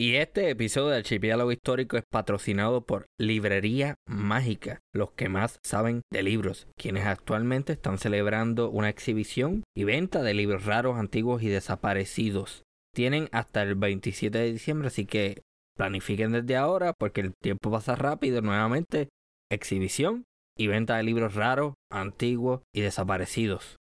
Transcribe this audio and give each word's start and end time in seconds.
Y 0.00 0.14
este 0.14 0.48
episodio 0.48 0.90
del 0.90 0.98
Archipiélago 0.98 1.50
Histórico 1.50 1.96
es 1.96 2.04
patrocinado 2.08 2.86
por 2.86 3.06
Librería 3.18 3.96
Mágica, 4.06 4.78
los 4.94 5.10
que 5.10 5.28
más 5.28 5.58
saben 5.64 6.02
de 6.12 6.22
libros, 6.22 6.68
quienes 6.76 7.04
actualmente 7.04 7.72
están 7.72 7.98
celebrando 7.98 8.70
una 8.70 8.90
exhibición 8.90 9.64
y 9.76 9.82
venta 9.82 10.22
de 10.22 10.34
libros 10.34 10.66
raros, 10.66 10.98
antiguos 10.98 11.42
y 11.42 11.48
desaparecidos. 11.48 12.62
Tienen 12.94 13.28
hasta 13.32 13.60
el 13.64 13.74
27 13.74 14.38
de 14.38 14.52
diciembre, 14.52 14.86
así 14.86 15.04
que 15.04 15.42
planifiquen 15.76 16.30
desde 16.30 16.54
ahora 16.54 16.92
porque 16.96 17.20
el 17.20 17.32
tiempo 17.34 17.72
pasa 17.72 17.96
rápido. 17.96 18.40
Nuevamente, 18.40 19.08
exhibición 19.50 20.26
y 20.56 20.68
venta 20.68 20.96
de 20.96 21.02
libros 21.02 21.34
raros, 21.34 21.74
antiguos 21.90 22.60
y 22.72 22.82
desaparecidos. 22.82 23.78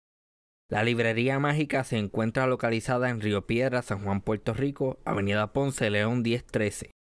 La 0.71 0.83
librería 0.83 1.39
mágica 1.39 1.85
se 1.85 1.99
encuentra 1.99 2.47
localizada 2.47 3.11
en 3.11 3.21
Río 3.21 3.47
Piedra, 3.47 3.83
San 3.83 4.03
Juan, 4.03 4.23
Puerto 4.23 4.55
Rico, 4.55 4.99
Avenida 5.05 5.53
Ponce, 5.53 5.91
León 5.91 6.23
1013, 6.23 6.93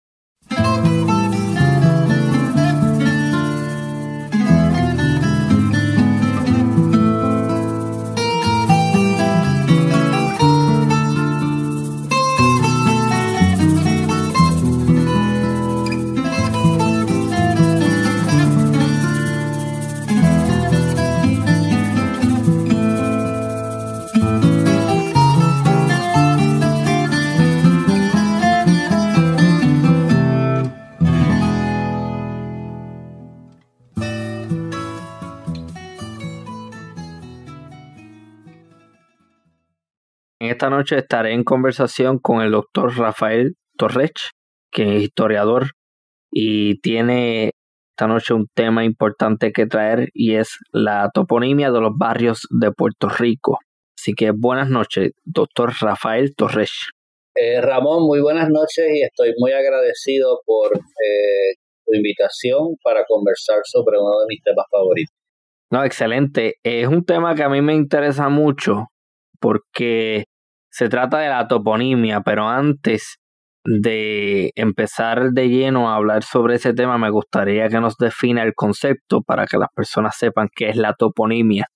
Esta 40.49 40.71
noche 40.71 40.97
estaré 40.97 41.33
en 41.35 41.45
conversación 41.45 42.19
con 42.19 42.41
el 42.41 42.53
doctor 42.53 42.97
Rafael 42.97 43.57
Torrech, 43.77 44.31
que 44.73 44.97
es 44.97 45.03
historiador 45.03 45.73
y 46.33 46.81
tiene 46.81 47.53
esta 47.91 48.07
noche 48.07 48.33
un 48.33 48.47
tema 48.55 48.85
importante 48.85 49.53
que 49.53 49.67
traer 49.67 50.09
y 50.15 50.37
es 50.37 50.57
la 50.73 51.11
toponimia 51.13 51.71
de 51.71 51.81
los 51.81 51.93
barrios 51.97 52.47
de 52.49 52.73
Puerto 52.73 53.11
Rico. 53.11 53.59
Así 53.99 54.15
que 54.15 54.31
buenas 54.31 54.71
noches, 54.71 55.13
doctor 55.25 55.73
Rafael 55.79 56.35
Torres. 56.35 56.89
Eh, 57.35 57.61
Ramón, 57.61 58.05
muy 58.05 58.23
buenas 58.23 58.49
noches 58.49 58.87
y 58.91 59.03
estoy 59.03 59.35
muy 59.39 59.53
agradecido 59.53 60.41
por 60.47 60.75
eh, 60.75 61.55
tu 61.85 61.95
invitación 61.95 62.77
para 62.83 63.05
conversar 63.07 63.59
sobre 63.65 63.99
uno 63.99 64.21
de 64.21 64.27
mis 64.29 64.43
temas 64.43 64.65
favoritos. 64.71 65.15
No, 65.71 65.85
excelente. 65.85 66.55
Es 66.63 66.87
un 66.89 67.05
tema 67.05 67.35
que 67.35 67.43
a 67.43 67.51
mí 67.51 67.61
me 67.61 67.75
interesa 67.75 68.31
mucho 68.31 68.87
porque 69.39 70.25
se 70.71 70.89
trata 70.89 71.19
de 71.19 71.29
la 71.29 71.49
toponimia, 71.49 72.23
pero 72.25 72.49
antes 72.49 73.19
de 73.65 74.53
empezar 74.55 75.31
de 75.33 75.49
lleno 75.49 75.91
a 75.91 75.97
hablar 75.97 76.23
sobre 76.23 76.55
ese 76.55 76.73
tema, 76.73 76.97
me 76.99 77.11
gustaría 77.11 77.69
que 77.69 77.81
nos 77.81 77.97
defina 77.97 78.43
el 78.43 78.55
concepto 78.55 79.21
para 79.23 79.47
que 79.47 79.59
las 79.59 79.69
personas 79.75 80.17
sepan 80.19 80.49
qué 80.55 80.71
es 80.71 80.77
la 80.77 80.95
toponimia. 80.95 81.67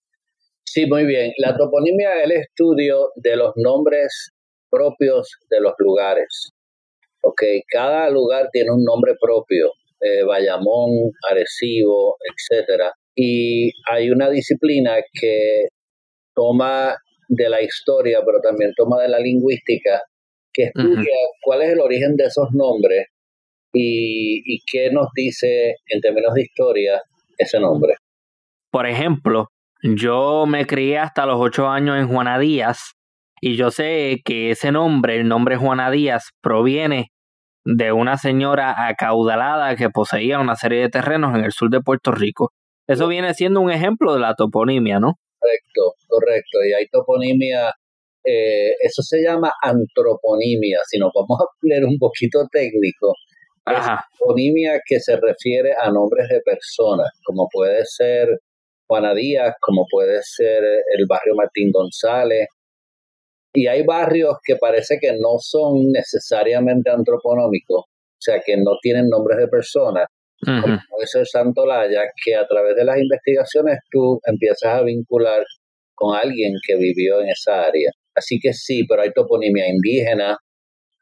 Sí, 0.65 0.87
muy 0.87 1.05
bien. 1.05 1.33
La 1.39 1.57
toponimia 1.57 2.21
es 2.21 2.25
el 2.25 2.33
estudio 2.33 3.11
de 3.17 3.37
los 3.37 3.53
nombres 3.57 4.31
propios 4.71 5.29
de 5.51 5.61
los 5.61 5.75
lugares. 5.79 6.53
Ok, 7.23 7.43
cada 7.69 8.11
lugar 8.11 8.49
tiene 8.53 8.73
un 8.73 8.83
nombre 8.83 9.15
propio, 9.21 9.71
eh, 10.01 10.25
Bayamón, 10.25 11.13
Arecibo, 11.31 12.17
etcétera. 12.21 12.93
Y 13.15 13.71
hay 13.91 14.11
una 14.11 14.31
disciplina 14.31 14.97
que 15.13 15.67
toma 16.35 16.97
de 17.35 17.49
la 17.49 17.63
historia, 17.63 18.21
pero 18.25 18.41
también 18.41 18.73
toma 18.77 19.03
de 19.03 19.09
la 19.09 19.19
lingüística, 19.19 20.03
que 20.53 20.65
estudia 20.65 21.15
cuál 21.43 21.63
es 21.63 21.71
el 21.71 21.81
origen 21.81 22.17
de 22.17 22.25
esos 22.25 22.49
nombres 22.53 23.07
y, 23.73 24.43
y 24.45 24.61
qué 24.71 24.91
nos 24.91 25.09
dice 25.15 25.75
en 25.89 26.01
términos 26.01 26.35
de 26.35 26.43
historia 26.43 27.01
ese 27.37 27.59
nombre. 27.59 27.95
Por 28.71 28.87
ejemplo, 28.87 29.49
yo 29.83 30.47
me 30.47 30.67
crié 30.67 30.99
hasta 30.99 31.27
los 31.27 31.37
ocho 31.39 31.69
años 31.69 31.99
en 31.99 32.09
Juana 32.09 32.39
Díaz 32.39 32.95
y 33.41 33.57
yo 33.57 33.71
sé 33.71 34.23
que 34.25 34.51
ese 34.51 34.73
nombre, 34.73 35.17
el 35.17 35.29
nombre 35.29 35.57
Juana 35.57 35.91
Díaz, 35.91 36.31
proviene 36.41 37.11
de 37.65 37.93
una 37.93 38.17
señora 38.17 38.87
acaudalada 38.89 39.77
que 39.77 39.91
poseía 39.91 40.39
una 40.39 40.57
serie 40.57 40.81
de 40.81 40.89
terrenos 40.89 41.37
en 41.37 41.45
el 41.45 41.53
sur 41.53 41.71
de 41.71 41.81
Puerto 41.81 42.13
Rico. 42.13 42.53
Eso 42.87 43.09
viene 43.09 43.35
siendo 43.35 43.61
un 43.61 43.71
ejemplo 43.71 44.15
de 44.15 44.21
la 44.21 44.35
toponimia, 44.35 45.01
¿no? 45.01 45.19
Correcto, 45.45 45.95
correcto. 46.09 46.59
Y 46.65 46.73
hay 46.73 46.87
toponimia, 46.89 47.69
eh, 48.25 48.73
eso 48.81 49.03
se 49.03 49.23
llama 49.23 49.53
antroponimia, 49.63 50.79
si 50.89 50.99
nos 50.99 51.11
vamos 51.15 51.39
a 51.41 51.47
poner 51.61 51.85
un 51.85 51.99
poquito 51.99 52.47
técnico. 52.51 53.13
Ajá. 53.67 54.05
toponimia 54.19 54.79
que 54.87 55.01
se 55.01 55.17
refiere 55.17 55.73
a 55.73 55.91
nombres 55.91 56.29
de 56.29 56.41
personas, 56.45 57.09
como 57.25 57.49
puede 57.51 57.83
ser 57.87 58.29
Juana 58.87 59.15
Díaz, 59.15 59.55
como 59.59 59.87
puede 59.91 60.21
ser 60.23 60.63
el 60.63 61.07
barrio 61.09 61.35
Martín 61.35 61.71
González. 61.73 62.47
Y 63.55 63.67
hay 63.67 63.83
barrios 63.85 64.37
que 64.45 64.57
parece 64.57 64.99
que 65.01 65.13
no 65.13 65.39
son 65.39 65.93
necesariamente 65.93 66.91
antroponómicos, 66.91 67.85
o 67.87 68.21
sea, 68.21 68.41
que 68.45 68.57
no 68.57 68.77
tienen 68.83 69.09
nombres 69.09 69.39
de 69.39 69.49
personas, 69.49 70.09
como 70.45 70.79
puede 70.89 71.07
ser 71.07 71.27
Santolaya, 71.27 72.03
que 72.25 72.35
a 72.35 72.47
través 72.47 72.77
de 72.77 72.85
las 72.85 72.99
investigaciones 72.99 73.79
tú 73.91 74.21
empiezas 74.27 74.75
a 74.75 74.83
vincular 74.83 75.43
con 75.95 76.17
alguien 76.17 76.53
que 76.67 76.77
vivió 76.77 77.21
en 77.21 77.29
esa 77.29 77.63
área. 77.63 77.91
Así 78.15 78.39
que 78.41 78.53
sí, 78.53 78.85
pero 78.89 79.03
hay 79.03 79.11
toponimia 79.13 79.69
indígena, 79.69 80.37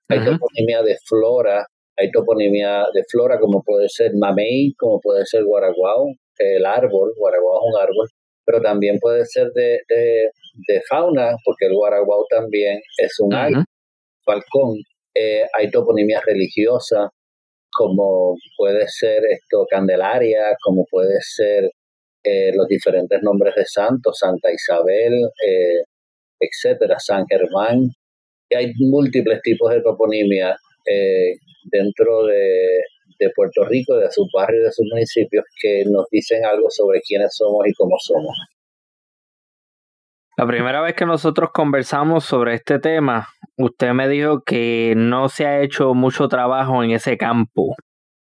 hay 0.08 0.18
toponimia 0.24 0.82
de 0.82 0.96
flora, 1.06 1.66
hay 1.96 2.10
toponimia 2.10 2.86
de 2.92 3.02
flora 3.10 3.38
como 3.38 3.62
puede 3.62 3.88
ser 3.88 4.12
mamey, 4.14 4.72
como 4.78 5.00
puede 5.00 5.24
ser 5.26 5.44
guaraguao, 5.44 6.06
el 6.38 6.64
árbol, 6.64 7.12
guaraguao 7.16 7.60
es 7.60 7.74
un 7.74 7.82
árbol, 7.82 8.08
pero 8.44 8.60
también 8.60 8.98
puede 8.98 9.24
ser 9.26 9.48
de, 9.54 9.80
de, 9.88 10.80
fauna, 10.88 11.34
porque 11.44 11.66
el 11.66 11.74
guaraguao 11.74 12.26
también 12.30 12.80
es 12.98 13.14
un 13.20 13.34
uh 13.34 13.64
falcón. 14.24 14.76
Eh, 15.14 15.44
hay 15.52 15.70
toponimia 15.70 16.20
religiosa, 16.24 17.10
como 17.72 18.36
puede 18.56 18.86
ser 18.88 19.22
esto 19.30 19.66
Candelaria, 19.68 20.56
como 20.62 20.84
puede 20.90 21.20
ser 21.20 21.70
eh, 22.24 22.52
los 22.54 22.68
diferentes 22.68 23.20
nombres 23.22 23.54
de 23.56 23.64
santos, 23.66 24.18
Santa 24.18 24.52
Isabel, 24.52 25.12
eh, 25.46 25.82
etcétera, 26.38 26.96
San 26.98 27.24
Germán. 27.26 27.88
Y 28.48 28.54
hay 28.54 28.72
múltiples 28.78 29.40
tipos 29.42 29.72
de 29.72 29.80
toponimia 29.82 30.56
eh, 30.86 31.34
dentro 31.64 32.26
de, 32.26 32.82
de, 33.18 33.30
Puerto 33.34 33.64
Rico, 33.64 33.96
de 33.96 34.10
sus 34.10 34.28
barrios, 34.32 34.64
de 34.64 34.72
sus 34.72 34.86
municipios, 34.90 35.44
que 35.60 35.84
nos 35.86 36.06
dicen 36.10 36.44
algo 36.44 36.68
sobre 36.70 37.00
quiénes 37.00 37.34
somos 37.34 37.66
y 37.66 37.72
cómo 37.72 37.96
somos. 37.98 38.36
La 40.42 40.48
primera 40.48 40.80
vez 40.80 40.96
que 40.96 41.06
nosotros 41.06 41.50
conversamos 41.54 42.24
sobre 42.24 42.54
este 42.54 42.80
tema, 42.80 43.28
usted 43.56 43.92
me 43.92 44.08
dijo 44.08 44.42
que 44.44 44.92
no 44.96 45.28
se 45.28 45.46
ha 45.46 45.62
hecho 45.62 45.94
mucho 45.94 46.26
trabajo 46.26 46.82
en 46.82 46.90
ese 46.90 47.16
campo. 47.16 47.76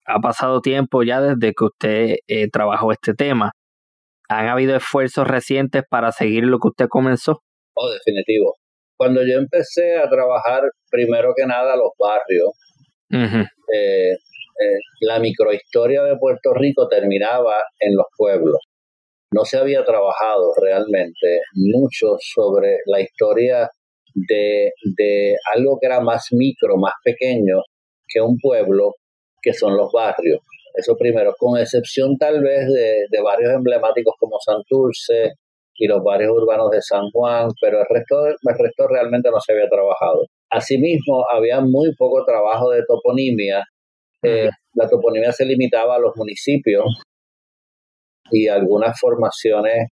Ha 0.07 0.19
pasado 0.21 0.63
tiempo 0.63 1.03
ya 1.03 1.21
desde 1.21 1.53
que 1.53 1.65
usted 1.67 2.15
eh, 2.27 2.49
trabajó 2.51 2.91
este 2.91 3.13
tema. 3.13 3.53
¿Han 4.31 4.49
habido 4.49 4.75
esfuerzos 4.75 5.29
recientes 5.29 5.83
para 5.91 6.11
seguir 6.11 6.45
lo 6.45 6.59
que 6.59 6.69
usted 6.69 6.87
comenzó? 6.89 7.43
Oh, 7.75 7.91
definitivo. 7.91 8.55
Cuando 8.97 9.21
yo 9.21 9.37
empecé 9.37 9.99
a 9.99 10.09
trabajar, 10.09 10.63
primero 10.91 11.35
que 11.37 11.45
nada, 11.45 11.77
los 11.77 11.91
barrios, 11.99 12.49
eh, 13.75 14.13
eh, 14.13 14.79
la 15.03 15.19
microhistoria 15.19 16.03
de 16.03 16.17
Puerto 16.17 16.55
Rico 16.55 16.89
terminaba 16.89 17.57
en 17.79 17.95
los 17.95 18.07
pueblos. 18.17 18.57
No 19.37 19.45
se 19.45 19.59
había 19.59 19.85
trabajado 19.85 20.53
realmente 20.59 21.41
mucho 21.53 22.17
sobre 22.21 22.79
la 22.87 23.01
historia 23.03 23.69
de, 24.15 24.71
de 24.97 25.35
algo 25.55 25.77
que 25.79 25.87
era 25.87 26.01
más 26.01 26.29
micro, 26.31 26.79
más 26.79 26.95
pequeño 27.05 27.61
que 28.09 28.23
un 28.23 28.39
pueblo, 28.41 28.95
que 29.43 29.53
son 29.53 29.77
los 29.77 29.93
barrios. 29.93 30.41
Eso 30.75 30.95
primero, 30.99 31.35
con 31.39 31.59
excepción 31.59 32.17
tal 32.17 32.41
vez 32.41 32.67
de, 32.67 33.05
de 33.11 33.23
barrios 33.23 33.53
emblemáticos 33.53 34.15
como 34.19 34.39
Santurce 34.41 35.33
y 35.75 35.87
los 35.87 36.03
barrios 36.03 36.33
urbanos 36.33 36.71
de 36.71 36.81
San 36.81 37.11
Juan, 37.11 37.49
pero 37.61 37.81
el 37.81 37.87
resto, 37.91 38.27
el 38.27 38.59
resto 38.59 38.89
realmente 38.89 39.29
no 39.31 39.39
se 39.41 39.53
había 39.53 39.69
trabajado. 39.69 40.25
Asimismo, 40.51 41.27
había 41.31 41.61
muy 41.61 41.95
poco 41.95 42.25
trabajo 42.25 42.71
de 42.71 42.83
toponimia. 42.89 43.63
Eh, 44.23 44.49
la 44.73 44.89
toponimia 44.89 45.31
se 45.33 45.45
limitaba 45.45 45.97
a 45.97 45.99
los 45.99 46.13
municipios 46.17 46.85
y 48.31 48.49
algunas 48.49 48.99
formaciones 49.01 49.89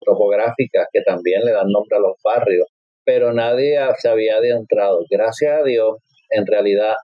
topográficas 0.00 0.86
que 0.92 1.02
también 1.02 1.42
le 1.44 1.52
dan 1.52 1.68
nombre 1.68 1.96
a 1.96 2.00
los 2.00 2.16
barrios, 2.22 2.66
pero 3.04 3.32
nadie 3.32 3.78
se 3.98 4.08
había 4.08 4.36
adentrado. 4.36 5.04
Gracias 5.10 5.60
a 5.60 5.64
Dios, 5.64 5.96
en 6.30 6.46
realidad, 6.46 6.94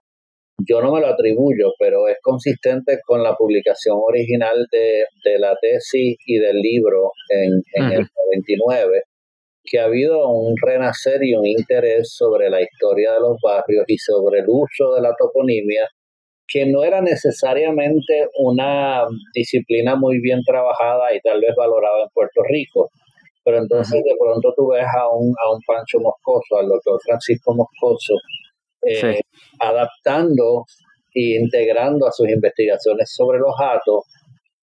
yo 0.67 0.81
no 0.81 0.93
me 0.93 1.01
lo 1.01 1.07
atribuyo, 1.07 1.73
pero 1.79 2.07
es 2.07 2.17
consistente 2.21 2.99
con 3.05 3.23
la 3.23 3.35
publicación 3.35 3.97
original 4.01 4.65
de, 4.71 5.39
la 5.39 5.55
tesis 5.59 6.15
y 6.25 6.37
del 6.37 6.57
libro 6.57 7.11
en, 7.29 7.51
en 7.73 7.91
el 7.91 8.07
99, 8.47 9.01
que 9.63 9.79
ha 9.79 9.85
habido 9.85 10.29
un 10.29 10.55
renacer 10.61 11.23
y 11.23 11.35
un 11.35 11.45
interés 11.45 12.13
sobre 12.15 12.49
la 12.49 12.61
historia 12.61 13.13
de 13.13 13.19
los 13.19 13.37
barrios 13.41 13.85
y 13.87 13.97
sobre 13.97 14.39
el 14.39 14.45
uso 14.47 14.93
de 14.95 15.01
la 15.01 15.13
toponimia, 15.17 15.87
que 16.47 16.65
no 16.65 16.83
era 16.83 17.01
necesariamente 17.01 18.27
una 18.39 19.05
disciplina 19.33 19.95
muy 19.95 20.19
bien 20.19 20.41
trabajada 20.45 21.13
y 21.15 21.19
tal 21.21 21.39
vez 21.41 21.55
valorada 21.55 22.03
en 22.03 22.09
Puerto 22.13 22.41
Rico. 22.47 22.89
Pero 23.43 23.57
entonces 23.57 24.01
de 24.03 24.15
pronto 24.19 24.53
tú 24.55 24.69
ves 24.69 24.85
a 24.85 25.09
un, 25.09 25.33
a 25.37 25.53
un 25.53 25.59
Pancho 25.67 25.99
Moscoso, 25.99 26.59
al 26.59 26.67
doctor 26.67 26.99
Francisco 27.05 27.53
Moscoso, 27.53 28.13
eh, 28.81 29.19
adaptando 29.59 30.65
e 31.13 31.39
integrando 31.39 32.07
a 32.07 32.11
sus 32.11 32.27
investigaciones 32.29 33.13
sobre 33.13 33.39
los 33.39 33.53
atos 33.59 34.05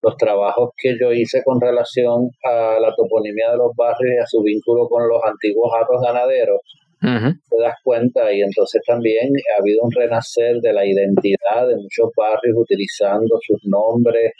los 0.02 0.16
trabajos 0.16 0.70
que 0.76 0.96
yo 0.98 1.12
hice 1.12 1.42
con 1.44 1.60
relación 1.60 2.30
a 2.44 2.80
la 2.80 2.94
toponimia 2.96 3.50
de 3.50 3.58
los 3.58 3.72
barrios 3.76 4.14
y 4.16 4.18
a 4.18 4.26
su 4.26 4.42
vínculo 4.42 4.88
con 4.88 5.06
los 5.06 5.20
antiguos 5.24 5.70
atos 5.76 6.00
ganaderos, 6.02 6.60
te 7.00 7.62
das 7.62 7.74
cuenta 7.82 8.32
y 8.32 8.42
entonces 8.42 8.82
también 8.86 9.32
ha 9.56 9.60
habido 9.60 9.82
un 9.82 9.90
renacer 9.90 10.56
de 10.60 10.72
la 10.72 10.84
identidad 10.84 11.66
de 11.66 11.76
muchos 11.76 12.10
barrios 12.16 12.56
utilizando 12.56 13.38
sus 13.40 13.58
nombres. 13.64 14.32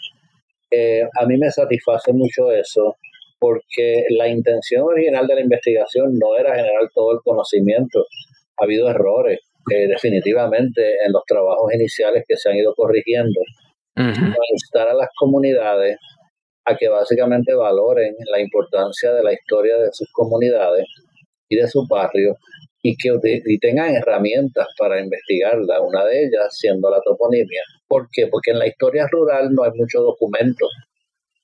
Eh, 0.71 1.03
a 1.03 1.27
mí 1.27 1.37
me 1.39 1.51
satisface 1.51 2.12
mucho 2.12 2.53
eso 2.53 2.97
porque 3.39 4.05
la 4.11 4.29
intención 4.29 4.83
original 4.83 5.27
de 5.27 5.37
la 5.37 5.41
investigación 5.41 6.12
no 6.12 6.37
era 6.39 6.55
generar 6.55 6.89
todo 6.95 7.12
el 7.12 7.19
conocimiento. 7.25 8.05
Ha 8.59 8.65
habido 8.65 8.91
errores, 8.91 9.41
eh, 9.73 9.89
definitivamente, 9.89 10.83
en 11.07 11.12
los 11.12 11.23
trabajos 11.27 11.73
iniciales 11.73 12.25
que 12.29 12.37
se 12.37 12.51
han 12.51 12.57
ido 12.57 12.75
corrigiendo 12.75 13.41
instar 14.53 14.89
a 14.89 14.95
las 14.95 15.09
comunidades 15.19 15.97
a 16.65 16.77
que 16.77 16.89
básicamente 16.89 17.55
valoren 17.55 18.15
la 18.31 18.41
importancia 18.41 19.12
de 19.12 19.23
la 19.23 19.33
historia 19.33 19.77
de 19.79 19.89
sus 19.93 20.09
comunidades 20.12 20.87
y 21.50 21.56
de 21.56 21.69
sus 21.69 21.87
barrios 21.87 22.38
y 22.82 22.97
que 22.97 23.11
tengan 23.61 23.94
herramientas 23.94 24.67
para 24.79 25.00
investigarla, 25.00 25.82
una 25.82 26.05
de 26.06 26.25
ellas 26.25 26.49
siendo 26.50 26.88
la 26.88 27.00
toponimia. 27.05 27.62
¿Por 27.87 28.08
qué? 28.11 28.29
Porque 28.29 28.52
en 28.52 28.58
la 28.58 28.67
historia 28.67 29.06
rural 29.11 29.50
no 29.52 29.64
hay 29.64 29.73
mucho 29.75 30.00
documento. 30.00 30.67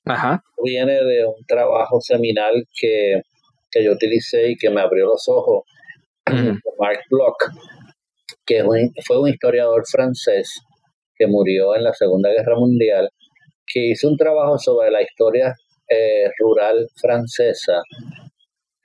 Ajá. 0.05 0.41
Viene 0.63 0.93
de 0.93 1.25
un 1.25 1.45
trabajo 1.45 2.01
seminal 2.01 2.63
que, 2.79 3.21
que 3.69 3.83
yo 3.83 3.91
utilicé 3.91 4.49
y 4.49 4.55
que 4.55 4.71
me 4.71 4.81
abrió 4.81 5.05
los 5.05 5.27
ojos, 5.27 5.63
Mark 6.79 7.01
Bloch, 7.11 7.37
que 8.45 8.63
fue 9.05 9.21
un 9.21 9.27
historiador 9.27 9.83
francés 9.85 10.59
que 11.15 11.27
murió 11.27 11.75
en 11.75 11.83
la 11.83 11.93
Segunda 11.93 12.31
Guerra 12.31 12.55
Mundial, 12.55 13.09
que 13.65 13.89
hizo 13.89 14.07
un 14.07 14.17
trabajo 14.17 14.57
sobre 14.57 14.89
la 14.89 15.01
historia 15.01 15.53
eh, 15.89 16.29
rural 16.39 16.87
francesa 16.99 17.81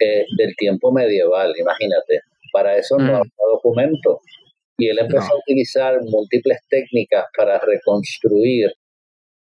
eh, 0.03 0.25
del 0.37 0.55
tiempo 0.57 0.93
medieval, 0.93 1.53
imagínate. 1.59 2.21
Para 2.53 2.77
eso 2.77 2.97
no 2.99 3.13
mm. 3.13 3.17
había 3.17 3.45
documento. 3.53 4.21
Y 4.79 4.89
él 4.89 4.99
empezó 4.99 5.33
a 5.33 5.39
utilizar 5.39 5.99
múltiples 6.03 6.59
técnicas 6.69 7.27
para 7.37 7.61
reconstruir, 7.61 8.71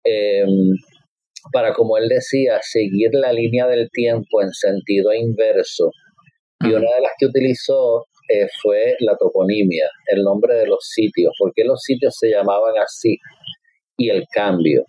em, 0.04 0.74
para, 1.52 1.72
como 1.72 1.96
él 1.96 2.08
decía, 2.08 2.58
seguir 2.62 3.10
la 3.12 3.32
línea 3.32 3.66
del 3.66 3.88
tiempo 3.90 4.42
en 4.42 4.52
sentido 4.52 5.12
inverso. 5.12 5.90
Y 6.60 6.68
una 6.68 6.90
de 6.96 7.02
las 7.02 7.12
que 7.18 7.26
utilizó 7.26 8.06
eh, 8.28 8.48
fue 8.60 8.96
la 9.00 9.16
toponimia, 9.16 9.88
el 10.06 10.22
nombre 10.22 10.54
de 10.54 10.66
los 10.66 10.80
sitios, 10.82 11.32
por 11.38 11.52
qué 11.54 11.64
los 11.64 11.80
sitios 11.82 12.16
se 12.18 12.30
llamaban 12.30 12.74
así 12.84 13.16
y 13.96 14.10
el 14.10 14.24
cambio, 14.30 14.84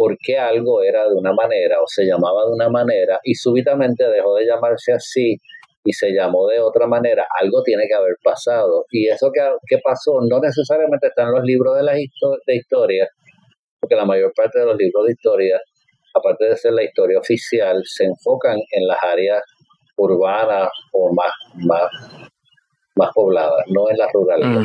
por 0.00 0.16
qué 0.16 0.38
algo 0.38 0.82
era 0.82 1.06
de 1.06 1.14
una 1.14 1.34
manera 1.34 1.76
o 1.78 1.84
se 1.86 2.06
llamaba 2.06 2.46
de 2.46 2.54
una 2.54 2.70
manera 2.70 3.18
y 3.22 3.34
súbitamente 3.34 4.02
dejó 4.08 4.34
de 4.34 4.46
llamarse 4.46 4.94
así 4.94 5.36
y 5.84 5.92
se 5.92 6.10
llamó 6.12 6.46
de 6.46 6.58
otra 6.58 6.86
manera, 6.86 7.26
algo 7.38 7.62
tiene 7.62 7.84
que 7.86 7.92
haber 7.92 8.16
pasado. 8.24 8.86
Y 8.90 9.08
eso 9.08 9.30
que, 9.30 9.76
pasó 9.84 10.12
no 10.26 10.40
necesariamente 10.40 11.08
está 11.08 11.24
en 11.24 11.32
los 11.32 11.44
libros 11.44 11.76
de, 11.76 11.82
la 11.82 11.92
de 11.92 12.56
historia, 12.56 13.08
porque 13.78 13.94
la 13.94 14.06
mayor 14.06 14.32
parte 14.34 14.60
de 14.60 14.64
los 14.64 14.76
libros 14.78 15.04
de 15.04 15.12
historia, 15.12 15.60
aparte 16.14 16.46
de 16.46 16.56
ser 16.56 16.72
la 16.72 16.84
historia 16.84 17.18
oficial, 17.18 17.82
se 17.84 18.04
enfocan 18.04 18.56
en 18.56 18.86
las 18.86 18.98
áreas 19.04 19.42
urbanas 19.98 20.70
o 20.92 21.12
más, 21.12 21.32
más 21.66 21.90
más 22.96 23.10
pobladas, 23.14 23.64
no 23.68 23.90
en 23.90 23.98
la 23.98 24.06
ruralidad. 24.12 24.62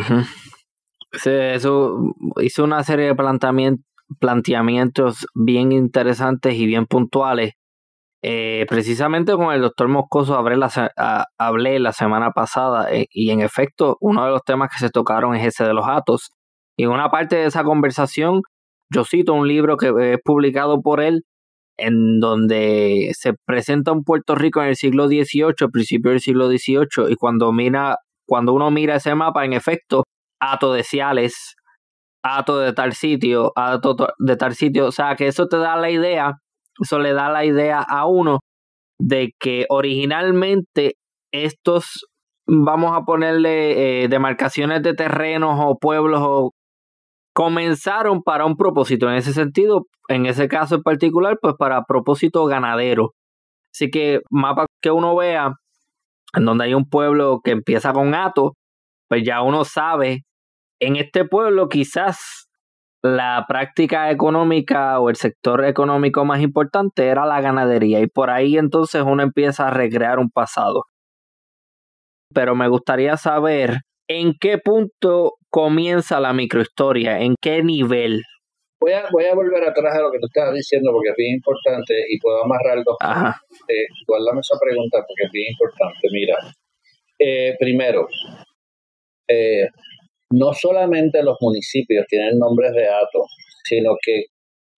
eso 1.26 1.98
hizo 2.42 2.64
una 2.64 2.84
serie 2.84 3.08
de 3.08 3.16
planteamientos 3.16 3.85
bien 5.34 5.72
interesantes 5.72 6.56
y 6.56 6.66
bien 6.66 6.86
puntuales. 6.86 7.54
Eh, 8.24 8.66
precisamente 8.68 9.34
con 9.34 9.54
el 9.54 9.62
doctor 9.62 9.88
Moscoso 9.88 10.36
hablé 10.36 10.57
la, 10.57 11.28
hablé 11.38 11.80
la 11.80 11.94
semana 11.94 12.31
pasada 12.31 12.92
eh, 12.92 13.06
y 13.12 13.30
en 13.30 13.42
efecto 13.42 13.98
uno 14.02 14.25
de 14.25 14.31
los 14.31 14.44
temas 14.44 14.72
que 14.72 14.79
se 14.79 14.89
tocaron 14.89 15.36
es 15.36 15.46
ese 15.46 15.63
de 15.63 15.74
los 15.74 15.88
atos. 15.88 16.32
Y 16.77 16.84
en 16.84 16.89
una 16.91 17.10
parte 17.10 17.36
de 17.36 17.46
esa 17.46 17.63
conversación 17.63 18.41
yo 18.91 19.03
cito 19.06 19.34
un 19.34 19.48
libro 19.48 19.77
que 19.77 20.13
es 20.13 20.20
publicado 20.24 20.82
por 20.82 21.01
él 21.01 21.24
en 21.77 22.20
donde 22.20 23.12
se 23.13 23.34
presenta 23.46 23.91
un 23.91 24.03
Puerto 24.03 24.36
Rico 24.36 24.62
en 24.62 24.70
el 24.70 24.75
siglo 24.75 25.08
XVIII, 25.08 25.70
principio 25.72 26.12
del 26.12 26.22
siglo 26.22 26.48
XVIII, 26.48 27.10
y 27.12 27.15
cuando 27.15 27.51
mira 27.51 27.98
cuando 28.27 28.53
uno 28.53 28.72
mira 28.72 28.96
ese 28.96 29.15
mapa, 29.15 29.46
en 29.46 29.53
efecto, 29.53 30.03
Ato 30.39 30.74
de 30.74 30.84
Ato 32.27 32.58
de 32.58 32.74
tal 32.74 32.94
sitio, 32.94 33.53
Ato 33.55 33.96
de 34.17 34.36
tal 34.36 34.55
sitio, 34.55 34.88
o 34.88 34.91
sea 34.91 35.15
que 35.15 35.27
eso 35.27 35.48
te 35.48 35.58
da 35.58 35.75
la 35.75 35.91
idea, 35.91 36.34
eso 36.82 37.00
le 37.00 37.13
da 37.13 37.29
la 37.29 37.46
idea 37.46 37.82
a 37.88 38.08
uno 38.08 38.39
de 39.00 39.34
que 39.39 39.65
originalmente 39.70 40.96
estos, 41.32 42.08
vamos 42.48 42.98
a 42.98 43.01
ponerle 43.03 44.03
eh, 44.03 44.08
demarcaciones 44.08 44.82
de 44.82 44.96
terrenos 44.96 45.60
o 45.62 45.77
pueblos 45.77 46.22
o 46.24 46.51
comenzaron 47.34 48.24
para 48.24 48.46
un 48.46 48.55
propósito. 48.58 49.10
En 49.10 49.15
ese 49.15 49.34
sentido, 49.34 49.88
en 50.08 50.25
ese 50.25 50.48
caso 50.48 50.75
en 50.75 50.84
particular, 50.84 51.38
pues 51.41 51.55
para 51.60 51.84
propósito 51.84 52.46
ganadero. 52.46 53.13
Así 53.74 53.91
que 53.91 54.22
mapa 54.32 54.65
que 54.82 54.91
uno 54.91 55.15
vea 55.15 55.53
en 56.34 56.46
donde 56.46 56.65
hay 56.65 56.74
un 56.74 56.89
pueblo 56.89 57.41
que 57.44 57.51
empieza 57.51 57.94
con 57.94 58.15
Ato, 58.15 58.53
pues 59.10 59.24
ya 59.25 59.41
uno 59.41 59.65
sabe, 59.65 60.24
en 60.79 60.96
este 60.96 61.25
pueblo 61.25 61.70
quizás 61.70 62.48
la 63.03 63.46
práctica 63.48 64.10
económica 64.10 65.00
o 65.00 65.10
el 65.10 65.15
sector 65.15 65.63
económico 65.65 66.25
más 66.25 66.41
importante 66.41 67.05
era 67.05 67.25
la 67.25 67.39
ganadería 67.39 68.00
y 68.00 68.08
por 68.08 68.32
ahí 68.32 68.58
entonces 68.58 69.03
uno 69.05 69.22
empieza 69.22 69.67
a 69.67 69.72
recrear 69.72 70.17
un 70.17 70.32
pasado. 70.32 70.86
Pero 72.34 72.55
me 72.55 72.67
gustaría 72.67 73.15
saber 73.17 73.82
en 74.08 74.34
qué 74.39 74.58
punto 74.58 75.34
comienza 75.50 76.20
la 76.20 76.34
microhistoria, 76.34 77.20
en 77.20 77.36
qué 77.39 77.63
nivel. 77.63 78.24
Voy 78.79 78.94
a, 78.94 79.08
voy 79.12 79.25
a 79.25 79.36
volver 79.36 79.63
atrás 79.63 79.96
a 79.96 80.01
lo 80.01 80.12
que 80.12 80.20
tú 80.20 80.25
estabas 80.25 80.53
diciendo 80.53 80.91
porque 80.91 81.10
es 81.10 81.15
bien 81.15 81.36
importante 81.36 81.94
y 82.10 82.20
puedo 82.20 82.44
amarrar 82.44 82.84
dos 82.84 82.98
Ajá. 83.00 83.39
Eh, 83.67 83.86
esa 83.88 84.60
pregunta 84.60 84.98
porque 85.08 85.25
es 85.25 85.32
bien 85.32 85.51
importante. 85.51 86.08
Mira, 86.12 86.36
eh, 87.20 87.55
primero, 87.60 88.08
eh, 89.27 89.70
no 90.36 90.54
solamente 90.54 91.24
los 91.24 91.38
municipios 91.39 92.06
tienen 92.08 92.38
nombres 92.38 92.74
de 92.74 92.88
ato, 92.88 93.25
sino 93.63 93.96
que 94.01 94.25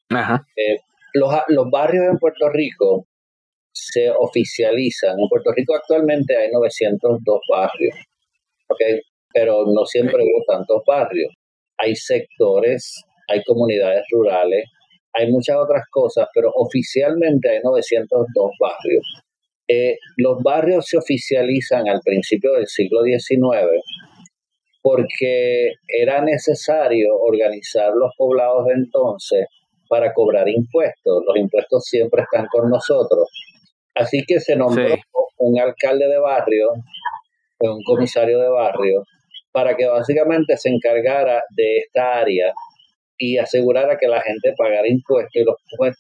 Ajá. 0.10 0.46
Eh, 0.56 0.78
los, 1.14 1.34
los 1.50 1.70
barrios 1.70 2.06
en 2.06 2.18
Puerto 2.18 2.50
Rico 2.50 3.08
se 3.74 4.10
oficializan. 4.12 5.20
En 5.20 5.28
Puerto 5.28 5.52
Rico 5.56 5.76
actualmente 5.76 6.36
hay 6.36 6.50
902 6.52 7.40
barrios, 7.50 7.96
¿okay? 8.70 9.02
pero 9.34 9.66
no 9.66 9.86
siempre 9.86 10.24
hubo 10.24 10.44
tantos 10.48 10.82
barrios. 10.86 11.34
Hay 11.80 11.96
sectores, 11.96 13.04
hay 13.28 13.44
comunidades 13.44 14.04
rurales, 14.12 14.66
hay 15.14 15.32
muchas 15.32 15.58
otras 15.58 15.84
cosas, 15.92 16.28
pero 16.34 16.52
oficialmente 16.56 17.50
hay 17.50 17.60
902 17.64 18.52
barrios. 18.60 19.22
Eh, 19.68 19.98
los 20.18 20.42
barrios 20.42 20.86
se 20.88 20.98
oficializan 20.98 21.90
al 21.90 22.00
principio 22.04 22.54
del 22.54 22.68
siglo 22.68 23.04
XIX 23.04 23.84
porque 24.90 25.74
era 25.86 26.22
necesario 26.22 27.10
organizar 27.20 27.92
los 27.94 28.14
poblados 28.18 28.68
de 28.68 28.74
entonces 28.76 29.46
para 29.90 30.14
cobrar 30.14 30.48
impuestos. 30.48 31.24
Los 31.28 31.36
impuestos 31.36 31.84
siempre 31.84 32.24
están 32.24 32.48
con 32.48 32.70
nosotros. 32.70 33.28
Así 33.96 34.24
que 34.26 34.40
se 34.40 34.56
nombró 34.56 34.96
un 35.40 35.60
alcalde 35.60 36.08
de 36.08 36.18
barrio, 36.20 36.70
un 37.60 37.84
comisario 37.84 38.40
de 38.40 38.48
barrio, 38.48 39.04
para 39.52 39.76
que 39.76 39.88
básicamente 39.88 40.56
se 40.56 40.70
encargara 40.70 41.44
de 41.50 41.80
esta 41.80 42.20
área 42.20 42.54
y 43.18 43.38
asegurara 43.38 43.98
que 43.98 44.08
la 44.08 44.22
gente 44.22 44.54
pagara 44.56 44.88
impuestos. 44.88 45.36
Y 45.36 45.44
los, 45.44 45.56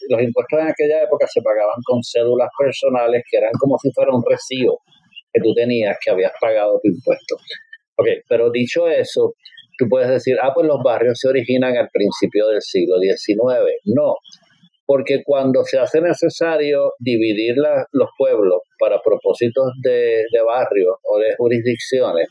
los 0.07 0.21
impuestos 0.21 0.59
en 0.61 0.67
aquella 0.67 1.03
época 1.03 1.27
se 1.27 1.41
pagaban 1.41 1.81
con 1.85 2.01
cédulas 2.03 2.47
personales 2.57 3.21
que 3.29 3.35
eran 3.35 3.51
como 3.59 3.77
si 3.79 3.91
fuera 3.91 4.15
un 4.15 4.23
recibo 4.25 4.79
que 5.33 5.41
tú 5.41 5.53
tenías 5.53 5.97
que 6.01 6.11
habías 6.11 6.31
pagado 6.39 6.79
tu 6.81 6.87
impuesto. 6.87 7.35
Ok, 7.97 8.07
pero 8.29 8.51
dicho 8.51 8.87
eso, 8.87 9.33
tú 9.77 9.87
puedes 9.89 10.09
decir, 10.09 10.37
ah, 10.41 10.51
pues 10.53 10.67
los 10.67 10.81
barrios 10.83 11.19
se 11.19 11.27
originan 11.27 11.75
al 11.75 11.89
principio 11.91 12.47
del 12.47 12.61
siglo 12.61 12.99
XIX. 12.99 13.81
No, 13.85 14.15
porque 14.85 15.23
cuando 15.25 15.63
se 15.63 15.79
hace 15.79 15.99
necesario 16.01 16.93
dividir 16.99 17.55
los 17.91 18.09
pueblos 18.17 18.61
para 18.79 19.01
propósitos 19.01 19.71
de, 19.83 20.23
de 20.31 20.41
barrios 20.45 20.95
o 21.03 21.19
de 21.19 21.35
jurisdicciones, 21.35 22.27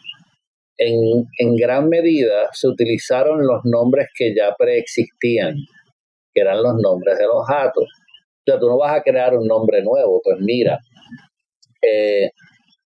en, 0.78 1.56
gran 1.56 1.88
medida 1.88 2.48
se 2.52 2.68
utilizaron 2.68 3.46
los 3.46 3.60
nombres 3.64 4.08
que 4.16 4.34
ya 4.34 4.54
preexistían, 4.56 5.56
que 6.34 6.40
eran 6.40 6.62
los 6.62 6.74
nombres 6.82 7.18
de 7.18 7.24
los 7.24 7.48
hatos. 7.48 7.84
O 7.84 8.42
sea, 8.44 8.58
tú 8.58 8.68
no 8.68 8.78
vas 8.78 8.98
a 8.98 9.02
crear 9.02 9.36
un 9.36 9.46
nombre 9.46 9.82
nuevo, 9.82 10.20
pues 10.22 10.38
mira, 10.40 10.78
eh, 11.82 12.30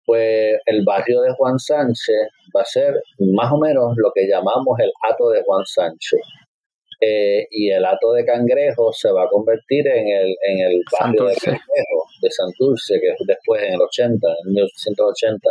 pues 0.05 0.57
el 0.65 0.83
barrio 0.85 1.21
de 1.21 1.33
Juan 1.33 1.57
Sánchez 1.57 2.29
va 2.55 2.62
a 2.62 2.65
ser 2.65 2.93
más 3.19 3.51
o 3.51 3.57
menos 3.57 3.93
lo 3.97 4.12
que 4.13 4.27
llamamos 4.27 4.79
el 4.79 4.91
hato 5.01 5.29
de 5.29 5.41
Juan 5.43 5.65
Sánchez. 5.65 6.21
Eh, 7.01 7.45
y 7.51 7.69
el 7.71 7.83
hato 7.83 8.13
de 8.13 8.25
Cangrejo 8.25 8.91
se 8.93 9.12
va 9.12 9.24
a 9.24 9.27
convertir 9.27 9.85
en 9.88 10.07
el, 10.07 10.35
en 10.41 10.59
el 10.59 10.81
barrio 10.97 11.25
de 11.25 11.35
Cangrejo, 11.35 12.07
de 12.21 12.31
Santurce, 12.31 13.00
que 13.00 13.07
es 13.09 13.27
después 13.27 13.62
en 13.63 13.74
el 13.74 13.81
80, 13.81 14.27
en 14.45 14.53
1980. 14.53 15.50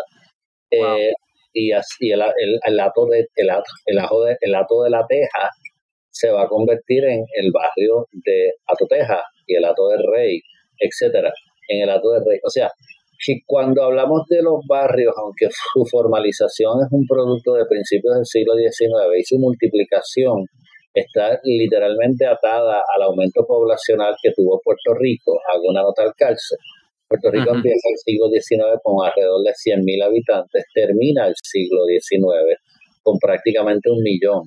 Eh, 0.70 1.12
y 1.52 1.72
así 1.72 2.10
el, 2.10 2.22
el, 2.22 2.58
el, 2.64 2.80
hato 2.80 3.06
de, 3.06 3.28
el, 3.36 3.48
el, 3.86 3.96
de, 3.96 4.36
el 4.40 4.54
hato 4.54 4.82
de 4.82 4.90
la 4.90 5.06
Teja 5.06 5.50
se 6.10 6.30
va 6.30 6.42
a 6.42 6.48
convertir 6.48 7.04
en 7.04 7.24
el 7.36 7.52
barrio 7.52 8.06
de 8.12 8.52
Atoteja 8.66 9.22
y 9.46 9.56
el 9.56 9.64
hato 9.64 9.88
del 9.88 10.02
Rey, 10.12 10.40
etcétera, 10.78 11.32
en 11.68 11.82
el 11.82 11.90
hato 11.90 12.12
del 12.12 12.24
Rey. 12.24 12.38
O 12.44 12.50
sea, 12.50 12.70
que 13.24 13.40
cuando 13.46 13.82
hablamos 13.84 14.22
de 14.28 14.42
los 14.42 14.60
barrios, 14.68 15.14
aunque 15.16 15.48
su 15.50 15.84
formalización 15.90 16.84
es 16.84 16.88
un 16.90 17.06
producto 17.06 17.54
de 17.54 17.64
principios 17.66 18.16
del 18.16 18.26
siglo 18.26 18.54
XIX 18.54 19.18
y 19.18 19.24
su 19.24 19.38
multiplicación 19.38 20.44
está 20.92 21.40
literalmente 21.42 22.26
atada 22.26 22.82
al 22.94 23.02
aumento 23.02 23.44
poblacional 23.46 24.14
que 24.22 24.30
tuvo 24.36 24.60
Puerto 24.62 24.94
Rico, 24.94 25.38
hago 25.52 25.70
una 25.70 25.82
nota 25.82 26.04
al 26.04 26.14
calce. 26.16 26.56
Puerto 27.08 27.30
Rico 27.30 27.54
empieza 27.54 27.88
el 27.90 27.98
siglo 27.98 28.26
XIX 28.30 28.78
con 28.82 29.04
alrededor 29.04 29.42
de 29.42 29.52
100.000 29.52 30.04
habitantes, 30.04 30.64
termina 30.72 31.26
el 31.26 31.34
siglo 31.42 31.84
XIX 31.86 32.56
con 33.02 33.18
prácticamente 33.18 33.90
un 33.90 34.02
millón. 34.02 34.42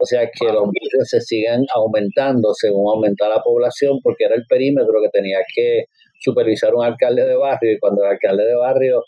O 0.00 0.06
sea 0.06 0.30
que 0.30 0.46
los 0.46 0.62
barrios 0.62 1.08
se 1.10 1.20
siguen 1.20 1.66
aumentando 1.74 2.54
según 2.54 2.88
aumenta 2.94 3.28
la 3.28 3.42
población, 3.42 3.98
porque 4.02 4.24
era 4.24 4.36
el 4.36 4.44
perímetro 4.48 4.94
que 5.02 5.10
tenía 5.10 5.38
que 5.52 5.86
supervisar 6.18 6.74
un 6.74 6.84
alcalde 6.84 7.24
de 7.24 7.36
barrio, 7.36 7.72
y 7.72 7.78
cuando 7.78 8.04
el 8.04 8.10
alcalde 8.10 8.44
de 8.44 8.54
barrio 8.54 9.02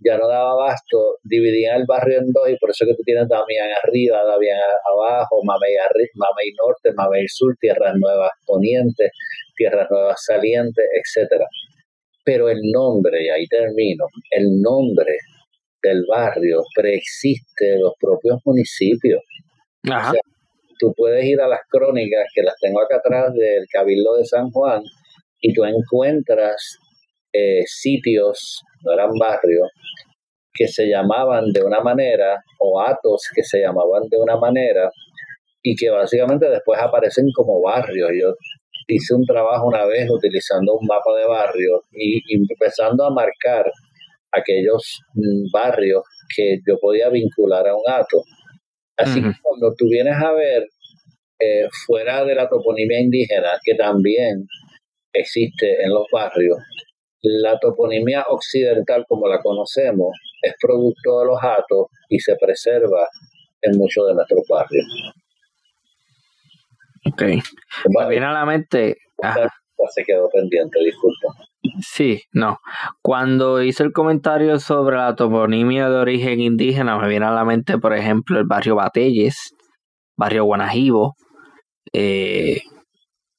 ya 0.00 0.18
no 0.18 0.28
daba 0.28 0.52
abasto, 0.52 1.16
dividían 1.22 1.80
el 1.80 1.86
barrio 1.86 2.18
en 2.18 2.32
dos, 2.32 2.48
y 2.48 2.56
por 2.56 2.70
eso 2.70 2.84
que 2.86 2.94
tú 2.94 3.02
tienes 3.04 3.28
Damián 3.28 3.68
arriba, 3.82 4.22
Damián 4.24 4.58
abajo, 4.92 5.40
Mamey, 5.44 5.76
arriba, 5.76 6.12
Mamey 6.14 6.52
norte, 6.58 6.90
Mamey 6.94 7.26
sur, 7.28 7.54
tierras 7.60 7.94
nuevas 7.96 8.30
ponientes, 8.46 9.10
tierras 9.56 9.88
nuevas 9.90 10.22
salientes, 10.24 10.84
etcétera. 10.92 11.46
Pero 12.24 12.48
el 12.48 12.60
nombre, 12.72 13.24
y 13.24 13.28
ahí 13.28 13.46
termino, 13.46 14.06
el 14.30 14.60
nombre 14.60 15.16
del 15.82 16.04
barrio 16.08 16.62
preexiste 16.74 17.74
en 17.74 17.82
los 17.82 17.92
propios 18.00 18.40
municipios. 18.44 19.22
Ajá 19.90 20.12
tú 20.78 20.92
puedes 20.96 21.24
ir 21.24 21.40
a 21.40 21.48
las 21.48 21.60
crónicas, 21.68 22.26
que 22.34 22.42
las 22.42 22.54
tengo 22.60 22.80
acá 22.80 22.96
atrás 22.96 23.32
del 23.34 23.64
Cabildo 23.70 24.16
de 24.16 24.24
San 24.24 24.50
Juan, 24.50 24.82
y 25.44 25.52
tú 25.52 25.62
encuentras 25.62 26.78
eh, 27.30 27.64
sitios, 27.66 28.62
no 28.82 28.92
eran 28.94 29.10
barrios, 29.20 29.68
que 30.54 30.66
se 30.66 30.86
llamaban 30.86 31.52
de 31.52 31.62
una 31.62 31.80
manera, 31.80 32.42
o 32.58 32.80
atos 32.80 33.28
que 33.34 33.42
se 33.42 33.60
llamaban 33.60 34.08
de 34.08 34.16
una 34.16 34.38
manera, 34.38 34.90
y 35.62 35.76
que 35.76 35.90
básicamente 35.90 36.48
después 36.48 36.80
aparecen 36.80 37.26
como 37.34 37.60
barrios. 37.60 38.10
Yo 38.18 38.34
hice 38.88 39.14
un 39.14 39.26
trabajo 39.26 39.66
una 39.66 39.84
vez 39.84 40.08
utilizando 40.10 40.76
un 40.76 40.86
mapa 40.86 41.14
de 41.14 41.26
barrios 41.26 41.82
y, 41.92 42.22
empezando 42.34 43.04
a 43.04 43.10
marcar 43.10 43.70
aquellos 44.32 45.02
mm, 45.12 45.50
barrios 45.52 46.02
que 46.34 46.56
yo 46.66 46.78
podía 46.80 47.10
vincular 47.10 47.68
a 47.68 47.74
un 47.74 47.82
ato. 47.86 48.22
Así 48.96 49.20
que 49.20 49.30
cuando 49.42 49.74
tú 49.76 49.88
vienes 49.90 50.16
a 50.16 50.32
ver 50.32 50.62
eh, 51.38 51.68
fuera 51.86 52.24
de 52.24 52.34
la 52.34 52.48
toponimia 52.48 52.98
indígena, 52.98 53.50
que 53.62 53.74
también 53.74 54.46
existe 55.14 55.82
en 55.82 55.90
los 55.90 56.06
barrios, 56.12 56.58
la 57.22 57.58
toponimia 57.58 58.24
occidental 58.28 59.06
como 59.08 59.26
la 59.28 59.40
conocemos 59.40 60.14
es 60.42 60.54
producto 60.60 61.20
de 61.20 61.26
los 61.26 61.38
atos 61.42 61.86
y 62.08 62.18
se 62.18 62.36
preserva 62.36 63.08
en 63.62 63.78
muchos 63.78 64.06
de 64.06 64.14
nuestros 64.14 64.42
barrios. 64.48 64.84
Ok. 67.06 67.22
Me 67.22 68.08
viene 68.10 68.26
a 68.26 68.32
la 68.32 68.44
mente. 68.44 68.96
Se 69.94 70.04
quedó 70.04 70.28
pendiente, 70.30 70.78
disculpa. 70.84 71.28
Sí, 71.80 72.22
no. 72.32 72.58
Cuando 73.02 73.62
hice 73.62 73.82
el 73.82 73.92
comentario 73.92 74.58
sobre 74.58 74.96
la 74.96 75.14
toponimia 75.14 75.88
de 75.88 75.96
origen 75.96 76.40
indígena, 76.40 76.98
me 76.98 77.08
viene 77.08 77.26
a 77.26 77.30
la 77.30 77.44
mente, 77.44 77.78
por 77.78 77.94
ejemplo, 77.94 78.38
el 78.38 78.46
barrio 78.46 78.76
Batelles, 78.76 79.54
barrio 80.16 80.44
Guanajibo, 80.44 81.14
eh, 81.92 82.60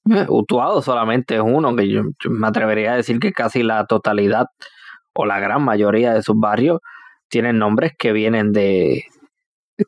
Utuado 0.30 0.82
solamente 0.82 1.36
es 1.36 1.42
uno, 1.42 1.76
que 1.76 1.90
yo, 1.90 2.04
me 2.30 2.48
atrevería 2.48 2.94
a 2.94 2.98
decir 2.98 3.20
que 3.20 3.32
casi 3.32 3.64
la 3.64 3.86
totalidad 3.86 4.46
o 5.14 5.26
la 5.26 5.40
gran 5.40 5.64
mayoría 5.64 6.14
de 6.14 6.22
sus 6.22 6.40
barrios 6.40 6.80
tienen 7.30 7.58
nombres 7.58 7.94
que 7.98 8.12
vienen 8.12 8.52
de, 8.52 9.04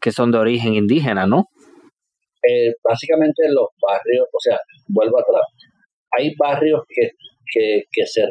que 0.01 0.12
son 0.12 0.31
de 0.31 0.39
origen 0.39 0.74
indígena, 0.74 1.27
¿no? 1.27 1.45
Eh, 2.50 2.74
básicamente 2.83 3.43
los 3.50 3.67
barrios, 3.81 4.27
o 4.31 4.39
sea, 4.39 4.57
vuelvo 4.88 5.19
atrás, 5.19 5.43
hay 6.17 6.33
barrios 6.38 6.81
que, 6.88 7.12
que, 7.91 8.05
se 8.05 8.24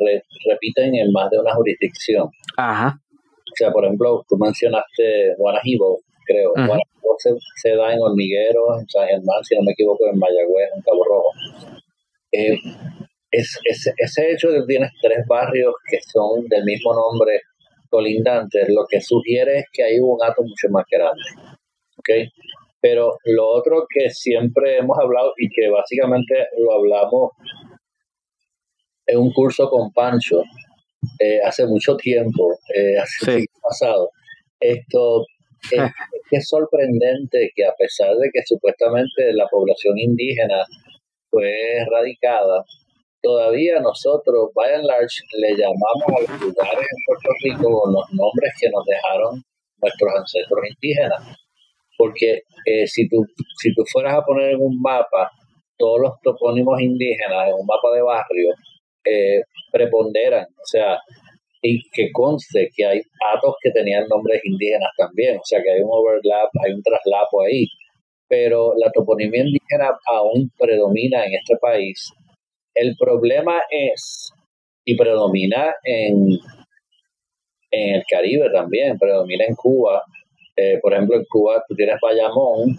repiten 0.51 0.95
en 0.95 1.13
más 1.13 1.31
de 1.31 1.39
una 1.39 1.55
jurisdicción. 1.55 2.29
Ajá. 2.57 2.99
O 3.11 3.55
sea, 3.55 3.71
por 3.71 3.85
ejemplo, 3.85 4.25
tú 4.29 4.37
mencionaste 4.39 5.35
Guanajibo, 5.39 6.01
creo. 6.27 6.53
Guanajibo 6.53 7.17
se, 7.19 7.71
da 7.77 7.93
en 7.93 8.01
Hormigueros, 8.01 8.81
en 8.81 8.89
San 8.89 9.07
Germán, 9.07 9.43
si 9.43 9.57
no 9.57 9.63
me 9.63 9.73
equivoco, 9.73 10.07
en 10.07 10.19
Mayagüez, 10.19 10.69
en 10.75 10.83
Cabo 10.83 11.05
Rojo. 11.05 11.31
Eh, 12.33 12.59
es, 13.31 13.59
ese 13.97 14.33
hecho 14.33 14.49
de 14.49 14.61
que 14.61 14.67
tienes 14.67 14.91
tres 15.01 15.25
barrios 15.27 15.75
que 15.89 15.99
son 16.01 16.47
del 16.49 16.65
mismo 16.65 16.95
nombre 16.95 17.41
colindantes, 17.89 18.69
lo 18.69 18.85
que 18.89 19.01
sugiere 19.01 19.61
es 19.61 19.65
que 19.73 19.85
hay 19.85 19.99
un 19.99 20.19
ato 20.23 20.43
mucho 20.43 20.69
más 20.71 20.85
grande. 20.91 21.23
¿okay? 21.97 22.29
Pero 22.81 23.17
lo 23.25 23.49
otro 23.49 23.87
que 23.89 24.11
siempre 24.11 24.79
hemos 24.79 24.99
hablado 24.99 25.33
y 25.37 25.49
que 25.49 25.71
básicamente 25.71 26.49
lo 26.59 26.73
hablamos 26.73 27.33
en 29.07 29.19
un 29.19 29.33
curso 29.33 29.69
con 29.71 29.93
Pancho 29.93 30.43
eh, 31.21 31.41
hace 31.45 31.67
mucho 31.67 31.97
tiempo, 31.97 32.59
eh, 32.75 32.99
hace 32.99 33.45
pasado, 33.63 34.11
esto 34.61 35.25
es, 36.31 36.49
sorprendente 36.49 37.51
que 37.55 37.65
a 37.65 37.75
pesar 37.79 38.15
de 38.17 38.31
que 38.33 38.41
supuestamente 38.45 39.33
la 39.33 39.47
población 39.47 39.99
indígena 39.99 40.65
fue 41.31 41.51
erradicada, 41.79 42.65
todavía 43.23 43.81
nosotros, 43.81 44.51
by 44.55 44.75
and 44.75 44.85
large, 44.85 45.23
le 45.39 45.51
llamamos 45.57 46.09
a 46.09 46.21
los 46.21 46.41
lugares 46.41 46.87
en 46.87 47.01
Puerto 47.07 47.31
Rico 47.43 47.81
con 47.81 47.93
los 47.93 48.07
nombres 48.13 48.53
que 48.61 48.71
nos 48.71 48.85
dejaron 48.85 49.43
nuestros 49.83 50.11
ancestros 50.15 50.61
indígenas. 50.71 51.37
Porque 51.99 52.43
eh, 52.67 52.87
si, 52.87 53.09
tú, 53.09 53.25
si 53.59 53.75
tú 53.75 53.83
fueras 53.91 54.15
a 54.15 54.23
poner 54.23 54.53
en 54.53 54.61
un 54.61 54.81
mapa 54.81 55.31
todos 55.79 56.01
los 56.01 56.13
topónimos 56.23 56.81
indígenas, 56.81 57.49
en 57.49 57.55
un 57.55 57.67
mapa 57.67 57.95
de 57.95 58.03
barrio, 58.03 58.55
eh, 59.05 59.43
preponderan, 59.73 60.45
o 60.45 60.67
sea, 60.67 60.99
y 61.63 61.83
que 61.93 62.11
conste 62.13 62.71
que 62.75 62.85
hay 62.85 63.01
atos 63.35 63.55
que 63.63 63.71
tenían 63.71 64.07
nombres 64.09 64.41
indígenas 64.45 64.91
también, 64.97 65.37
o 65.37 65.45
sea 65.45 65.63
que 65.63 65.71
hay 65.71 65.81
un 65.81 65.91
overlap, 65.91 66.51
hay 66.65 66.73
un 66.73 66.83
traslapo 66.83 67.43
ahí, 67.43 67.67
pero 68.29 68.75
la 68.77 68.91
toponimia 68.93 69.43
indígena 69.43 69.97
aún 70.07 70.51
predomina 70.59 71.25
en 71.25 71.35
este 71.35 71.57
país. 71.61 72.13
El 72.75 72.95
problema 72.99 73.61
es, 73.71 74.31
y 74.85 74.97
predomina 74.97 75.75
en, 75.85 76.29
en 77.71 77.95
el 77.97 78.05
Caribe 78.09 78.51
también, 78.53 78.99
predomina 78.99 79.45
en 79.47 79.55
Cuba. 79.55 80.03
Eh, 80.57 80.79
por 80.81 80.93
ejemplo, 80.93 81.17
en 81.17 81.25
Cuba 81.29 81.63
tú 81.69 81.75
tienes 81.75 81.97
Bayamón, 82.01 82.77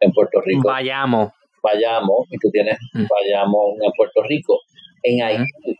en 0.00 0.12
Puerto 0.12 0.40
Rico. 0.40 0.68
Bayamo. 0.68 1.32
Bayamo, 1.62 2.24
y 2.30 2.38
tú 2.38 2.50
tienes 2.50 2.78
mm. 2.94 3.04
Bayamón 3.08 3.76
en 3.82 3.92
Puerto 3.96 4.22
Rico. 4.22 4.58
En 5.02 5.22
Haití, 5.22 5.76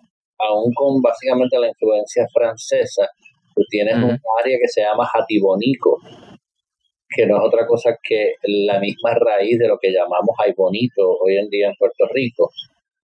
aún 0.49 0.73
con 0.75 1.00
básicamente 1.00 1.59
la 1.59 1.68
influencia 1.68 2.26
francesa, 2.32 3.09
tú 3.54 3.62
tienes 3.68 3.97
un 3.97 4.18
área 4.42 4.59
que 4.61 4.68
se 4.68 4.82
llama 4.82 5.06
Jatibonico, 5.06 5.99
que 7.09 7.26
no 7.26 7.37
es 7.37 7.42
otra 7.44 7.66
cosa 7.66 7.97
que 8.02 8.35
la 8.42 8.78
misma 8.78 9.14
raíz 9.14 9.59
de 9.59 9.68
lo 9.68 9.78
que 9.80 9.90
llamamos 9.90 10.37
bonito 10.56 11.02
hoy 11.20 11.37
en 11.37 11.49
día 11.49 11.68
en 11.68 11.75
Puerto 11.78 12.06
Rico. 12.12 12.50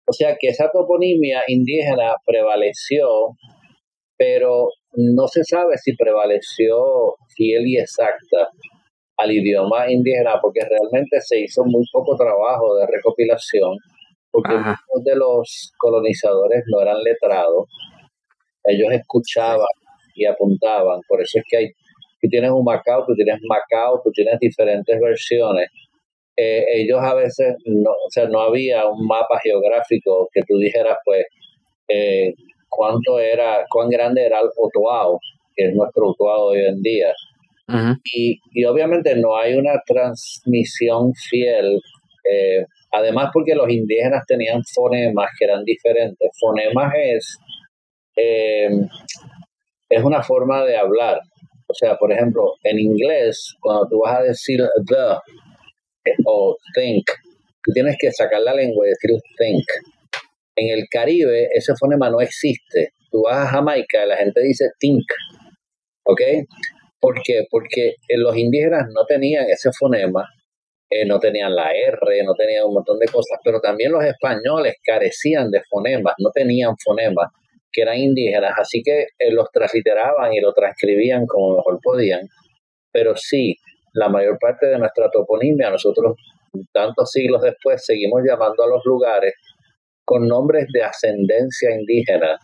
O 0.07 0.13
sea 0.13 0.37
que 0.39 0.49
esa 0.49 0.71
toponimia 0.71 1.43
indígena 1.49 2.15
prevaleció, 2.27 3.09
pero 4.19 4.69
no 4.93 5.27
se 5.27 5.43
sabe 5.45 5.79
si 5.79 5.97
prevaleció 5.97 7.17
fiel 7.35 7.67
y 7.67 7.79
exacta 7.79 8.51
al 9.17 9.33
idioma 9.33 9.91
indígena, 9.91 10.39
porque 10.43 10.61
realmente 10.61 11.21
se 11.21 11.41
hizo 11.41 11.63
muy 11.65 11.85
poco 11.91 12.17
trabajo 12.17 12.77
de 12.77 12.87
recopilación, 12.87 13.79
porque 14.35 14.57
muchos 14.57 15.05
de 15.05 15.15
los 15.15 15.73
colonizadores 15.79 16.65
no 16.67 16.83
eran 16.83 17.01
letrados, 17.05 17.69
ellos 18.65 18.89
escuchaban 18.93 19.75
y 20.17 20.27
apuntaban, 20.27 21.01
por 21.09 21.23
eso 21.23 21.39
es 21.39 21.45
que 21.49 21.57
hay 21.57 21.69
tú 22.25 22.29
tienes 22.31 22.51
un 22.51 22.65
Macao, 22.65 23.05
tú 23.07 23.15
tienes 23.15 23.39
Macao, 23.47 24.01
tú 24.03 24.11
tienes 24.11 24.39
diferentes 24.41 24.99
versiones. 24.99 25.69
Eh, 26.37 26.65
ellos 26.81 26.99
a 27.01 27.15
veces, 27.15 27.55
no, 27.67 27.91
o 27.91 28.11
sea, 28.11 28.27
no 28.29 28.41
había 28.41 28.89
un 28.89 29.07
mapa 29.07 29.39
geográfico 29.43 30.29
que 30.33 30.41
tú 30.49 30.57
dijeras, 30.57 30.97
pues, 31.05 31.27
eh, 31.89 32.33
cuánto 32.69 33.21
era, 33.21 33.65
cuán 33.69 33.91
grande 33.91 34.25
era 34.25 34.41
el 34.41 34.49
Otoao, 34.57 35.19
que 35.55 35.67
es 35.67 35.75
nuestro 35.75 36.09
Otoao 36.09 36.47
hoy 36.47 36.65
en 36.65 36.83
día. 36.83 37.13
y, 38.05 38.39
y, 38.53 38.65
obviamente 38.65 39.17
no 39.17 39.37
hay 39.37 39.55
una 39.55 39.81
transmisión 39.87 41.13
fiel, 41.15 41.79
eh, 42.31 42.65
además 42.95 43.31
porque 43.33 43.55
los 43.55 43.69
indígenas 43.69 44.25
tenían 44.27 44.63
fonemas 44.75 45.31
que 45.39 45.45
eran 45.45 45.65
diferentes. 45.65 46.31
Fonemas 46.41 46.93
es, 46.97 47.39
es 48.17 50.03
una 50.03 50.23
forma 50.23 50.65
de 50.65 50.77
hablar. 50.77 51.21
O 51.67 51.75
sea, 51.75 51.97
por 51.97 52.13
ejemplo, 52.13 52.55
en 52.63 52.79
inglés, 52.79 53.55
cuando 53.61 53.89
tú 53.89 54.01
vas 54.05 54.19
a 54.19 54.23
decir 54.23 54.61
the 54.87 56.15
o 56.27 56.57
think, 56.75 57.07
tú 57.63 57.73
tienes 57.73 57.97
que 57.99 58.13
sacar 58.13 58.41
la 58.43 58.55
lengua 58.55 58.87
y 58.87 58.91
decir 58.91 59.11
think. 59.39 59.65
En 60.57 60.79
el 60.79 60.87
Caribe, 60.91 61.49
ese 61.53 61.73
fonema 61.79 62.11
no 62.11 62.21
existe. 62.21 62.93
Tú 63.11 63.23
vas 63.23 63.47
a 63.47 63.51
Jamaica 63.51 64.05
y 64.05 64.09
la 64.09 64.17
gente 64.17 64.41
dice 64.43 64.67
think. 64.79 65.05
¿Ok? 66.05 66.21
¿Por 67.01 67.21
qué? 67.23 67.45
Porque 67.51 67.95
los 68.17 68.37
indígenas 68.37 68.87
no 68.95 69.05
tenían 69.07 69.47
ese 69.49 69.71
fonema, 69.79 70.29
eh, 70.97 71.05
no 71.05 71.19
tenían 71.19 71.53
la 71.57 71.73
R, 71.73 72.23
no 72.25 72.35
tenían 72.35 72.67
un 72.67 72.75
montón 72.75 73.01
de 73.01 73.07
cosas, 73.07 73.41
pero 73.43 73.61
también 73.61 73.91
los 73.91 74.05
españoles 74.05 74.77
carecían 74.81 75.51
de 75.51 75.61
fonemas, 75.69 76.15
no 76.19 76.31
tenían 76.33 76.77
fonemas 76.85 77.33
que 77.73 77.83
eran 77.83 77.99
indígenas, 77.99 78.53
así 78.57 78.81
que 78.81 79.07
eh, 79.19 79.33
los 79.33 79.51
transliteraban 79.51 80.33
y 80.33 80.41
lo 80.41 80.53
transcribían 80.53 81.27
como 81.27 81.57
mejor 81.57 81.81
podían, 81.83 82.21
pero 82.93 83.17
sí, 83.17 83.57
la 83.93 84.09
mayor 84.09 84.39
parte 84.39 84.67
de 84.67 84.79
nuestra 84.79 85.11
toponimia, 85.11 85.69
nosotros 85.69 86.15
tantos 86.73 87.11
siglos 87.11 87.43
después 87.43 87.85
seguimos 87.85 88.23
llamando 88.25 88.63
a 88.63 88.69
los 88.69 88.83
lugares 88.85 89.35
con 90.05 90.29
nombres 90.29 90.67
de 90.73 90.85
ascendencia 90.85 91.75
indígena 91.75 92.39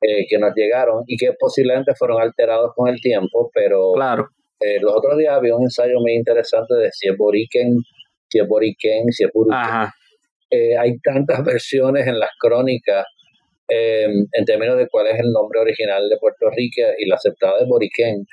eh, 0.00 0.26
que 0.28 0.38
nos 0.38 0.52
llegaron 0.54 1.02
y 1.08 1.16
que 1.16 1.32
posiblemente 1.36 1.92
fueron 1.96 2.22
alterados 2.22 2.70
con 2.76 2.88
el 2.88 3.00
tiempo, 3.00 3.50
pero 3.52 3.94
claro. 3.94 4.28
Eh, 4.64 4.80
los 4.80 4.94
otros 4.94 5.18
días 5.18 5.34
había 5.34 5.56
un 5.56 5.64
ensayo 5.64 5.98
muy 6.00 6.14
interesante 6.14 6.74
de 6.74 6.88
si 6.92 7.08
es 7.08 7.16
boriquen, 7.16 7.76
si 8.28 8.38
es 8.38 8.48
boriquen, 8.48 9.10
si 9.10 9.24
es 9.24 9.30
hay 10.78 10.98
tantas 11.00 11.44
versiones 11.44 12.06
en 12.06 12.18
las 12.18 12.30
crónicas 12.38 13.04
eh, 13.68 14.04
en 14.04 14.44
términos 14.44 14.76
de 14.76 14.88
cuál 14.88 15.06
es 15.06 15.18
el 15.18 15.32
nombre 15.32 15.60
original 15.60 16.06
de 16.08 16.18
Puerto 16.18 16.50
Rico 16.54 16.82
y 16.98 17.08
la 17.08 17.16
aceptada 17.16 17.58
de 17.58 17.66
Boriquén, 17.66 18.26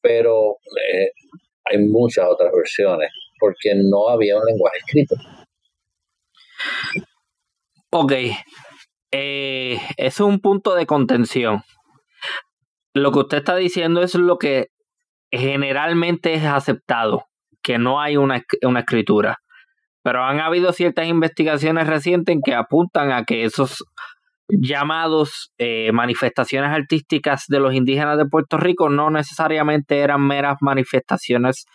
pero 0.00 0.58
eh, 0.92 1.10
hay 1.64 1.78
muchas 1.78 2.26
otras 2.28 2.52
versiones 2.52 3.10
porque 3.40 3.74
no 3.74 4.08
había 4.08 4.36
un 4.36 4.44
lenguaje 4.44 4.78
escrito. 4.78 5.16
Ok, 7.90 8.12
eh, 9.12 9.78
es 9.96 10.20
un 10.20 10.40
punto 10.40 10.74
de 10.74 10.86
contención. 10.86 11.62
Lo 12.94 13.10
que 13.10 13.18
usted 13.20 13.38
está 13.38 13.56
diciendo 13.56 14.02
es 14.02 14.14
lo 14.14 14.38
que 14.38 14.68
generalmente 15.30 16.34
es 16.34 16.44
aceptado, 16.44 17.26
que 17.62 17.78
no 17.78 18.00
hay 18.00 18.16
una, 18.16 18.42
una 18.62 18.80
escritura. 18.80 19.38
Pero 20.02 20.22
han 20.22 20.40
habido 20.40 20.72
ciertas 20.72 21.06
investigaciones 21.06 21.86
recientes 21.86 22.36
que 22.44 22.54
apuntan 22.54 23.12
a 23.12 23.24
que 23.24 23.44
esos 23.44 23.84
llamados 24.48 25.52
eh, 25.58 25.92
manifestaciones 25.92 26.70
artísticas 26.70 27.44
de 27.48 27.60
los 27.60 27.74
indígenas 27.74 28.16
de 28.16 28.24
Puerto 28.24 28.56
Rico 28.56 28.88
no 28.88 29.10
necesariamente 29.10 29.98
eran 29.98 30.26
meras 30.26 30.56
manifestaciones 30.60 31.66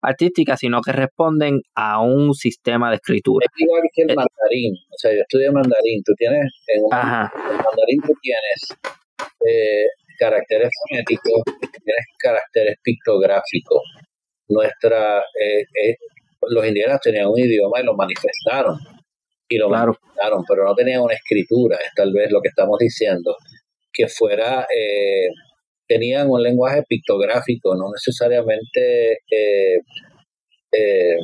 artísticas, 0.00 0.58
sino 0.60 0.80
que 0.80 0.92
responden 0.92 1.60
a 1.74 2.00
un 2.02 2.34
sistema 2.34 2.90
de 2.90 2.96
escritura. 2.96 3.46
Es 3.46 3.60
igual 3.60 3.82
que 3.94 4.02
el 4.02 4.10
eh, 4.10 4.14
mandarín, 4.16 4.74
o 4.90 4.98
sea, 4.98 5.12
yo 5.12 5.20
estudio 5.20 5.52
mandarín, 5.52 6.02
tú 6.04 6.12
tienes, 6.16 6.52
en, 6.66 6.82
mandarín 6.90 8.00
tú 8.04 8.12
tienes 8.20 8.76
eh, 9.46 9.86
caracteres 10.22 10.70
fonéticos, 10.88 11.42
tienes 11.60 12.06
caracteres 12.18 12.76
pictográficos. 12.82 13.82
Nuestra, 14.48 15.22
los 16.48 16.66
indígenas 16.66 17.00
tenían 17.00 17.26
un 17.26 17.38
idioma 17.38 17.80
y 17.80 17.84
lo 17.84 17.94
manifestaron 17.94 18.78
y 19.52 19.58
lo 19.58 19.68
claro. 19.68 19.94
pero 20.48 20.64
no 20.64 20.74
tenía 20.74 21.00
una 21.02 21.14
escritura, 21.14 21.76
es 21.76 21.90
tal 21.94 22.12
vez 22.12 22.30
lo 22.30 22.40
que 22.40 22.48
estamos 22.48 22.78
diciendo, 22.78 23.36
que 23.92 24.08
fuera, 24.08 24.62
eh, 24.62 25.28
tenían 25.86 26.30
un 26.30 26.42
lenguaje 26.42 26.82
pictográfico, 26.88 27.74
no 27.76 27.90
necesariamente 27.92 29.12
eh, 29.30 29.78
eh, 30.72 31.16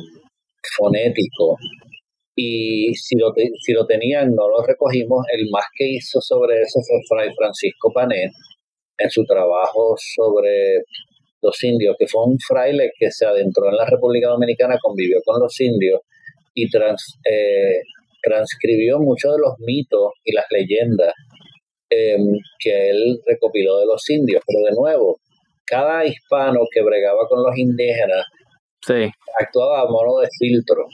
fonético. 0.77 1.57
Y 2.35 2.93
si 2.93 3.17
lo, 3.17 3.33
si 3.35 3.73
lo 3.73 3.85
tenían, 3.85 4.33
no 4.33 4.47
lo 4.47 4.63
recogimos. 4.65 5.25
El 5.33 5.49
más 5.51 5.65
que 5.75 5.85
hizo 5.89 6.21
sobre 6.21 6.61
eso 6.61 6.79
fue 6.87 6.99
Fray 7.09 7.33
Francisco 7.35 7.91
Panet 7.93 8.31
en 8.99 9.09
su 9.09 9.23
trabajo 9.23 9.95
sobre 9.97 10.83
los 11.41 11.63
indios, 11.63 11.95
que 11.97 12.07
fue 12.07 12.25
un 12.25 12.37
fraile 12.39 12.91
que 12.97 13.11
se 13.11 13.25
adentró 13.25 13.69
en 13.69 13.77
la 13.77 13.85
República 13.85 14.29
Dominicana, 14.29 14.77
convivió 14.81 15.19
con 15.23 15.39
los 15.39 15.59
indios 15.61 16.01
y 16.53 16.69
trans, 16.69 17.19
transcribió 18.21 18.99
muchos 18.99 19.33
de 19.33 19.39
los 19.39 19.53
mitos 19.59 20.11
y 20.23 20.33
las 20.33 20.45
leyendas 20.49 21.13
em, 21.89 22.37
que 22.59 22.89
él 22.89 23.19
recopiló 23.25 23.79
de 23.79 23.85
los 23.85 24.09
indios. 24.09 24.43
Pero 24.45 24.65
de 24.65 24.75
nuevo, 24.75 25.19
cada 25.65 26.05
hispano 26.05 26.61
que 26.71 26.81
bregaba 26.81 27.27
con 27.29 27.43
los 27.43 27.57
indígenas 27.57 28.25
actuaba 29.39 29.81
a 29.81 29.85
modo 29.85 30.19
de 30.21 30.27
filtro. 30.37 30.85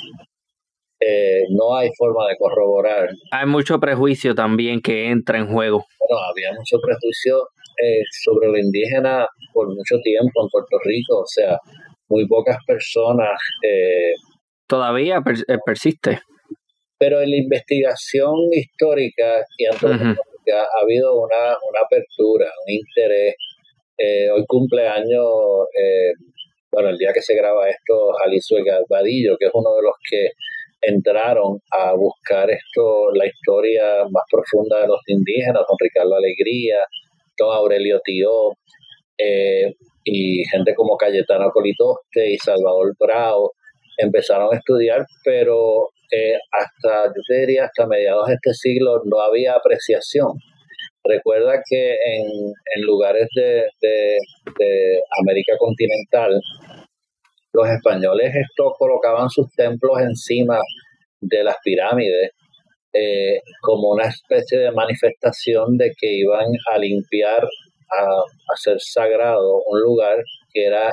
Eh, 1.00 1.44
no 1.50 1.76
hay 1.76 1.90
forma 1.98 2.28
de 2.30 2.38
corroborar. 2.38 3.10
Hay 3.32 3.46
mucho 3.46 3.80
prejuicio 3.80 4.34
también 4.34 4.82
que 4.82 5.10
entra 5.10 5.38
en 5.38 5.52
juego. 5.52 5.86
Bueno, 6.00 6.24
había 6.30 6.52
mucho 6.58 6.78
prejuicio 6.82 7.48
eh, 7.84 8.04
sobre 8.24 8.48
lo 8.48 8.58
indígena 8.58 9.28
por 9.54 9.68
mucho 9.68 10.00
tiempo 10.04 10.44
en 10.44 10.50
Puerto 10.50 10.78
Rico, 10.84 11.20
o 11.20 11.28
sea, 11.28 11.58
muy 12.10 12.28
pocas 12.28 12.58
personas. 12.66 13.40
Eh, 13.64 14.14
Todavía 14.68 15.22
persiste 15.66 16.20
pero 16.98 17.22
en 17.22 17.32
la 17.32 17.38
investigación 17.38 18.36
histórica 18.52 19.44
y 19.58 19.66
antropológica 19.66 20.64
ha 20.64 20.84
habido 20.84 21.20
una, 21.22 21.54
apertura, 21.84 22.48
un 22.66 22.74
interés. 22.74 23.36
Eh, 23.98 24.30
hoy 24.30 24.44
cumpleaños, 24.48 25.68
eh, 25.78 26.12
bueno, 26.72 26.90
el 26.90 26.98
día 26.98 27.14
que 27.14 27.22
se 27.22 27.36
graba 27.36 27.70
esto, 27.70 28.12
Jalisco 28.24 28.56
Vadillo, 28.90 29.38
que 29.38 29.46
es 29.46 29.52
uno 29.54 29.74
de 29.76 29.82
los 29.84 29.94
que 30.10 30.30
entraron 30.82 31.60
a 31.72 31.94
buscar 31.94 32.50
esto, 32.52 33.12
la 33.14 33.26
historia 33.26 34.04
más 34.12 34.24
profunda 34.30 34.82
de 34.82 34.88
los 34.88 35.00
indígenas, 35.08 35.64
con 35.66 35.78
Ricardo 35.80 36.16
Alegría, 36.16 36.86
Aurelio 37.44 38.00
Tío, 38.04 38.54
eh, 39.18 39.74
y 40.04 40.44
gente 40.52 40.74
como 40.76 40.98
Cayetano 40.98 41.50
Colitoste 41.52 42.32
y 42.32 42.38
Salvador 42.38 42.94
Bravo, 43.00 43.54
empezaron 43.98 44.54
a 44.54 44.58
estudiar, 44.58 45.06
pero 45.24 45.90
eh, 46.12 46.36
hasta, 46.52 47.08
yo 47.08 47.36
diría, 47.40 47.66
hasta 47.66 47.88
mediados 47.88 48.28
de 48.28 48.36
este 48.36 48.54
siglo 48.54 49.02
no 49.06 49.20
había 49.20 49.54
apreciación. 49.54 50.34
Recuerda 51.04 51.62
que 51.68 51.92
en, 51.92 52.28
en 52.76 52.82
lugares 52.84 53.28
de, 53.36 53.68
de, 53.82 55.00
América 55.22 55.54
continental, 55.58 56.40
los 57.54 57.70
españoles 57.70 58.34
esto 58.36 58.74
colocaban 58.78 59.30
sus 59.30 59.50
templos 59.56 60.00
encima 60.02 60.60
de 61.22 61.44
las 61.44 61.56
pirámides 61.64 62.32
eh, 62.98 63.42
como 63.62 63.90
una 63.90 64.08
especie 64.08 64.60
de 64.60 64.72
manifestación 64.72 65.78
de 65.78 65.92
que 66.00 66.14
iban 66.14 66.48
a 66.72 66.78
limpiar, 66.78 67.44
a, 67.44 68.54
hacer 68.54 68.78
sagrado 68.80 69.62
un 69.66 69.82
lugar 69.82 70.18
que 70.54 70.66
era 70.66 70.90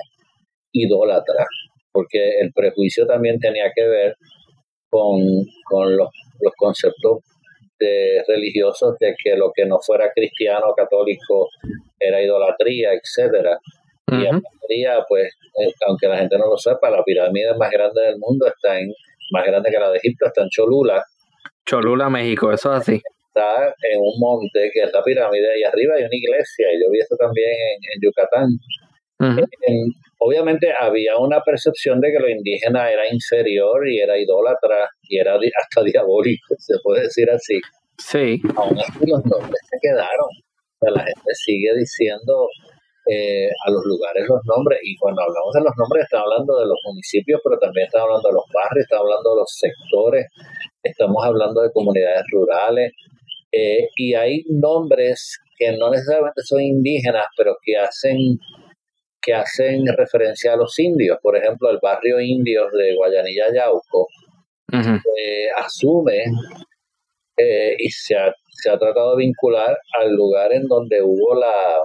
idólatra, 0.73 1.47
porque 1.93 2.41
el 2.41 2.53
prejuicio 2.53 3.07
también 3.07 3.38
tenía 3.38 3.71
que 3.75 3.87
ver 3.87 4.17
con, 4.91 5.21
los, 5.97 6.09
conceptos 6.57 7.21
de 7.79 8.23
religiosos 8.27 8.97
de 8.99 9.15
que 9.23 9.37
lo 9.37 9.53
que 9.55 9.65
no 9.65 9.79
fuera 9.81 10.11
cristiano 10.15 10.67
o 10.71 10.75
católico 10.75 11.49
era 11.99 12.23
idolatría, 12.23 12.91
etcétera. 12.93 13.59
Y 14.69 14.83
la 14.83 15.05
pues, 15.09 15.29
eh, 15.61 15.73
aunque 15.87 16.09
la 16.09 16.19
gente 16.19 16.37
no 16.38 16.47
lo 16.49 16.57
sepa, 16.57 16.91
la 16.91 17.03
pirámide 17.05 17.55
más 17.57 17.71
grande 17.71 18.03
del 18.03 18.19
mundo 18.19 18.47
está 18.47 18.79
en, 18.79 18.93
más 19.31 19.47
grande 19.47 19.71
que 19.71 19.79
la 19.79 19.91
de 19.91 19.99
Egipto, 19.99 20.27
está 20.27 20.43
en 20.43 20.49
Cholula. 20.49 21.03
Cholula, 21.66 22.09
México, 22.11 22.53
eso 22.53 22.75
es 22.75 22.81
así. 22.81 23.03
Está 23.29 23.66
en 23.66 23.98
un 23.98 24.18
monte 24.18 24.70
que 24.72 24.83
es 24.83 24.92
la 24.92 25.03
pirámide 25.03 25.59
y 25.59 25.64
arriba 25.64 25.94
hay 25.96 26.05
una 26.05 26.16
iglesia, 26.16 26.66
y 26.72 26.83
yo 26.83 26.90
vi 26.90 26.98
eso 26.98 27.16
también 27.18 27.48
en, 27.48 28.01
Yucatán. 28.03 28.48
obviamente 30.18 30.72
había 30.79 31.16
una 31.16 31.40
percepción 31.40 32.01
de 32.01 32.12
que 32.12 32.18
lo 32.18 32.29
indígena 32.29 32.90
era 32.90 33.03
inferior 33.11 33.88
y 33.88 34.01
era 34.01 34.18
idólatra 34.18 34.88
y 35.03 35.18
era 35.18 35.35
hasta 35.35 35.83
diabólico, 35.83 36.55
se 36.59 36.75
puede 36.83 37.03
decir 37.03 37.31
así. 37.31 37.61
Sí. 37.98 38.40
Aún 38.57 38.79
así 38.79 38.98
los 39.07 39.25
nombres 39.25 39.61
se 39.70 39.79
quedaron. 39.81 40.29
la 40.81 41.05
gente 41.05 41.35
sigue 41.35 41.75
diciendo 41.79 42.48
eh, 43.12 43.51
a 43.66 43.70
los 43.70 43.85
lugares 43.85 44.25
los 44.27 44.40
nombres 44.44 44.81
y 44.83 44.96
cuando 44.96 45.20
hablamos 45.22 45.53
de 45.53 45.61
los 45.61 45.75
nombres 45.77 46.05
estamos 46.05 46.27
hablando 46.33 46.59
de 46.61 46.66
los 46.66 46.79
municipios, 46.87 47.40
pero 47.44 47.59
también 47.59 47.87
estamos 47.87 48.09
hablando 48.09 48.29
de 48.29 48.35
los 48.40 48.48
barrios, 48.48 48.85
estamos 48.85 49.05
hablando 49.05 49.29
de 49.31 49.40
los 49.42 49.53
sectores, 49.53 50.27
estamos 50.83 51.20
hablando 51.25 51.61
de 51.61 51.72
comunidades 51.72 52.25
rurales 52.33 52.92
eh, 53.53 53.88
y 53.96 54.14
hay 54.14 54.44
nombres 54.48 55.38
que 55.59 55.77
no 55.77 55.90
necesariamente 55.90 56.40
son 56.42 56.62
indígenas, 56.62 57.27
pero 57.37 57.57
que 57.62 57.77
hacen 57.77 58.38
que 59.20 59.35
hacen 59.35 59.87
referencia 59.96 60.55
a 60.55 60.57
los 60.57 60.77
indios. 60.81 61.18
Por 61.22 61.37
ejemplo, 61.37 61.70
el 61.70 61.79
barrio 61.81 62.18
indios 62.18 62.72
de 62.72 62.96
Guayanilla 62.96 63.55
Yauco 63.55 64.09
eh, 64.72 65.46
asume 65.57 66.25
eh, 67.37 67.77
y 67.79 67.88
se 67.90 68.16
ha, 68.16 68.35
se 68.51 68.70
ha 68.70 68.79
tratado 68.79 69.16
de 69.16 69.25
vincular 69.25 69.79
al 70.01 70.12
lugar 70.12 70.53
en 70.53 70.66
donde 70.66 71.03
hubo 71.03 71.38
la, 71.38 71.77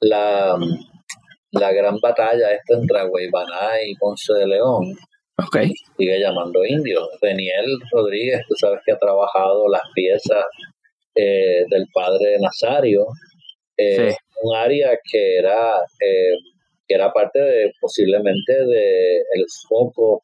la, 0.00 0.56
la 1.52 1.72
gran 1.72 1.98
batalla 2.00 2.52
esta 2.52 2.74
entre 2.74 3.06
Guaybaná 3.06 3.82
y 3.86 3.94
Ponce 3.96 4.34
de 4.34 4.46
León. 4.46 4.96
Okay. 5.46 5.70
Sigue 5.96 6.20
llamando 6.20 6.64
indios. 6.64 7.08
Daniel 7.22 7.66
Rodríguez, 7.92 8.40
tú 8.48 8.54
sabes 8.56 8.80
que 8.84 8.92
ha 8.92 8.98
trabajado 8.98 9.68
las 9.68 9.82
piezas 9.94 10.44
eh, 11.14 11.64
del 11.68 11.86
padre 11.92 12.38
Nazario, 12.40 13.06
eh, 13.76 14.14
un 14.42 14.56
área 14.56 14.90
que 15.10 15.38
era, 15.38 15.76
eh, 16.00 16.34
que 16.86 16.94
era 16.94 17.12
parte 17.12 17.40
de, 17.40 17.72
posiblemente 17.80 18.52
de 18.52 19.18
el 19.34 19.44
foco 19.68 20.22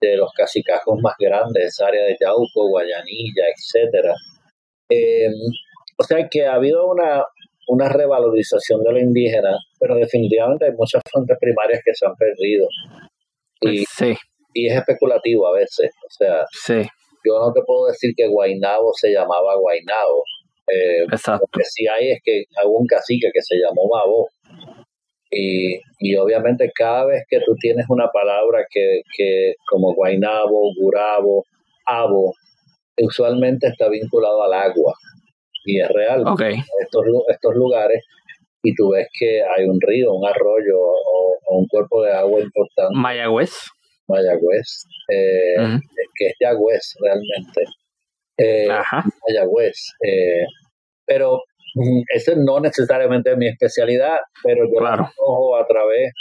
de 0.00 0.16
los 0.16 0.30
cacicajos 0.32 0.98
más 1.02 1.14
grandes, 1.18 1.66
esa 1.66 1.88
área 1.88 2.04
de 2.04 2.16
Yauco, 2.20 2.68
Guayanilla, 2.68 3.44
etcétera. 3.54 4.14
Eh, 4.90 5.28
o 5.98 6.04
sea 6.04 6.28
que 6.28 6.46
ha 6.46 6.54
habido 6.54 6.86
una, 6.86 7.24
una 7.68 7.88
revalorización 7.88 8.82
de 8.82 8.92
lo 8.92 8.98
indígena, 9.00 9.56
pero 9.78 9.96
definitivamente 9.96 10.66
hay 10.66 10.72
muchas 10.72 11.02
fuentes 11.10 11.36
primarias 11.40 11.80
que 11.84 11.94
se 11.94 12.06
han 12.06 12.14
perdido. 12.14 12.66
Y, 13.60 13.84
y 14.54 14.66
es 14.68 14.76
especulativo 14.76 15.46
a 15.46 15.52
veces. 15.52 15.90
O 16.04 16.10
sea, 16.10 16.44
yo 17.24 17.38
no 17.38 17.52
te 17.52 17.62
puedo 17.66 17.86
decir 17.86 18.12
que 18.16 18.28
Guainabo 18.28 18.92
se 18.94 19.10
llamaba 19.10 19.56
Guainabo. 19.58 20.22
Eh, 20.68 21.04
Exacto. 21.10 21.46
Lo 21.52 21.58
que 21.58 21.64
sí 21.64 21.86
hay 21.86 22.12
es 22.12 22.20
que 22.24 22.38
hay 22.38 22.66
un 22.66 22.86
cacique 22.86 23.28
que 23.32 23.42
se 23.42 23.56
llamó 23.56 23.88
Mabo. 23.92 24.28
Y, 25.30 25.74
y 25.98 26.16
obviamente 26.16 26.70
cada 26.74 27.06
vez 27.06 27.24
que 27.28 27.38
tú 27.40 27.54
tienes 27.60 27.86
una 27.88 28.08
palabra 28.12 28.64
que, 28.70 29.00
que 29.16 29.54
como 29.68 29.92
Guainabo, 29.94 30.70
Gurabo, 30.80 31.44
Abo, 31.84 32.32
usualmente 33.02 33.66
está 33.66 33.88
vinculado 33.88 34.42
al 34.42 34.52
agua. 34.52 34.94
Y 35.66 35.80
es 35.80 35.88
real. 35.88 36.24
Estos, 36.80 37.04
estos 37.28 37.54
lugares 37.54 38.02
y 38.62 38.74
tú 38.74 38.90
ves 38.90 39.06
que 39.18 39.42
hay 39.42 39.64
un 39.64 39.78
río, 39.80 40.12
un 40.12 40.26
arroyo 40.26 40.78
o, 40.78 41.38
un 41.58 41.66
cuerpo 41.68 42.02
de 42.02 42.12
agua 42.12 42.40
importante. 42.40 42.94
Mayagüez. 42.94 43.52
Mayagüez, 44.08 44.84
eh, 45.08 45.78
que 46.14 46.26
es 46.26 46.34
Yagüez 46.40 46.94
realmente 47.00 47.64
eh, 48.38 48.68
Mayagüez. 48.68 49.76
Eh, 50.04 50.44
pero 51.06 51.40
mm, 51.74 52.02
eso 52.14 52.32
no 52.36 52.60
necesariamente 52.60 53.32
es 53.32 53.36
mi 53.36 53.48
especialidad, 53.48 54.18
pero 54.42 54.64
yo 54.66 54.78
claro. 54.78 55.08
ojo 55.18 55.56
a 55.56 55.66
través. 55.66 56.12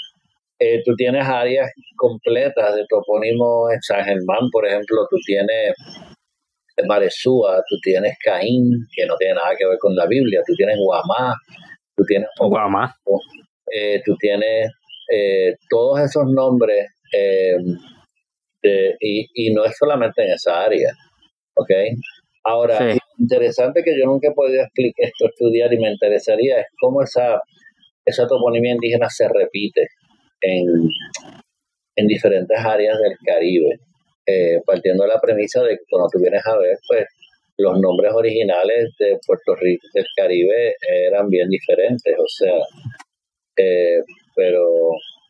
Eh, 0.58 0.82
tú 0.86 0.96
tienes 0.96 1.28
áreas 1.28 1.70
completas 1.98 2.76
de 2.76 2.86
topónimo 2.88 3.70
en 3.72 3.82
San 3.82 4.06
Germán, 4.06 4.50
por 4.52 4.66
ejemplo, 4.66 5.06
tú 5.10 5.18
tienes 5.26 5.74
Maresúa, 6.88 7.64
tú 7.70 7.78
tienes 7.82 8.18
Caín, 8.24 8.70
que 8.94 9.06
no 9.06 9.16
tiene 9.18 9.36
nada 9.36 9.56
que 9.58 9.66
ver 9.66 9.78
con 9.80 9.96
la 9.96 10.06
Biblia, 10.08 10.42
tú 10.46 10.54
tienes 10.56 10.78
Guamá, 10.78 11.34
tú 11.96 12.04
tienes 12.06 12.28
Guamá, 12.38 12.94
eh, 13.74 14.02
tú 14.06 14.16
tienes 14.18 14.72
eh, 15.12 15.56
todos 15.70 16.02
esos 16.02 16.26
nombres 16.26 16.88
eh, 17.14 17.58
y, 19.00 19.28
y, 19.34 19.54
no 19.54 19.64
es 19.64 19.78
solamente 19.78 20.24
en 20.24 20.32
esa 20.32 20.64
área. 20.64 20.92
¿ok? 21.56 21.72
Ahora, 22.44 22.96
interesante 23.18 23.84
que 23.84 23.98
yo 23.98 24.06
nunca 24.06 24.30
he 24.30 24.34
podido 24.34 24.64
explicar 24.64 25.08
esto, 25.08 25.26
estudiar 25.28 25.74
y 25.74 25.80
me 25.80 25.92
interesaría 25.92 26.60
es 26.60 26.68
cómo 26.80 27.02
esa, 27.02 27.40
esa 28.06 28.28
toponimia 28.28 28.74
indígena 28.74 29.10
se 29.10 29.28
repite 29.28 29.88
en, 30.42 30.90
en 31.96 32.08
diferentes 32.08 32.58
áreas 32.60 32.98
del 33.00 33.18
Caribe, 33.26 33.80
eh, 34.26 34.60
partiendo 34.66 35.04
de 35.04 35.10
la 35.10 35.20
premisa 35.20 35.62
de 35.64 35.78
que 35.78 35.84
cuando 35.90 36.10
tú 36.12 36.20
vienes 36.20 36.46
a 36.46 36.58
ver, 36.58 36.78
pues 36.88 37.06
los 37.58 37.80
nombres 37.80 38.12
originales 38.14 38.94
de 39.00 39.18
Puerto 39.26 39.56
Rico, 39.56 39.88
del 39.94 40.06
Caribe, 40.16 40.76
eran 41.08 41.30
bien 41.30 41.48
diferentes, 41.50 42.14
o 42.18 42.28
sea, 42.28 42.58
eh, 43.58 44.02
pero, 44.36 44.66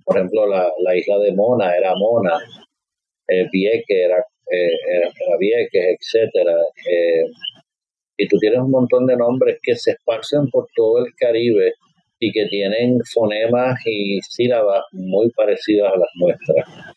por 0.03 0.17
ejemplo, 0.17 0.47
la, 0.47 0.71
la 0.81 0.95
isla 0.95 1.19
de 1.19 1.33
Mona 1.33 1.75
era 1.77 1.93
Mona, 1.95 2.37
eh, 3.27 3.47
Vieque 3.51 4.03
era 4.05 4.17
eh, 4.51 5.37
Vieques, 5.39 5.97
etcétera. 5.99 6.55
Eh, 6.89 7.25
y 8.17 8.27
tú 8.27 8.37
tienes 8.37 8.59
un 8.59 8.71
montón 8.71 9.05
de 9.07 9.17
nombres 9.17 9.57
que 9.61 9.75
se 9.75 9.91
esparcen 9.91 10.49
por 10.49 10.67
todo 10.75 11.05
el 11.05 11.13
Caribe 11.17 11.73
y 12.19 12.31
que 12.31 12.45
tienen 12.47 12.99
fonemas 13.13 13.77
y 13.85 14.19
sílabas 14.21 14.83
muy 14.93 15.29
parecidas 15.31 15.91
a 15.93 15.97
las 15.97 16.09
nuestras. 16.15 16.94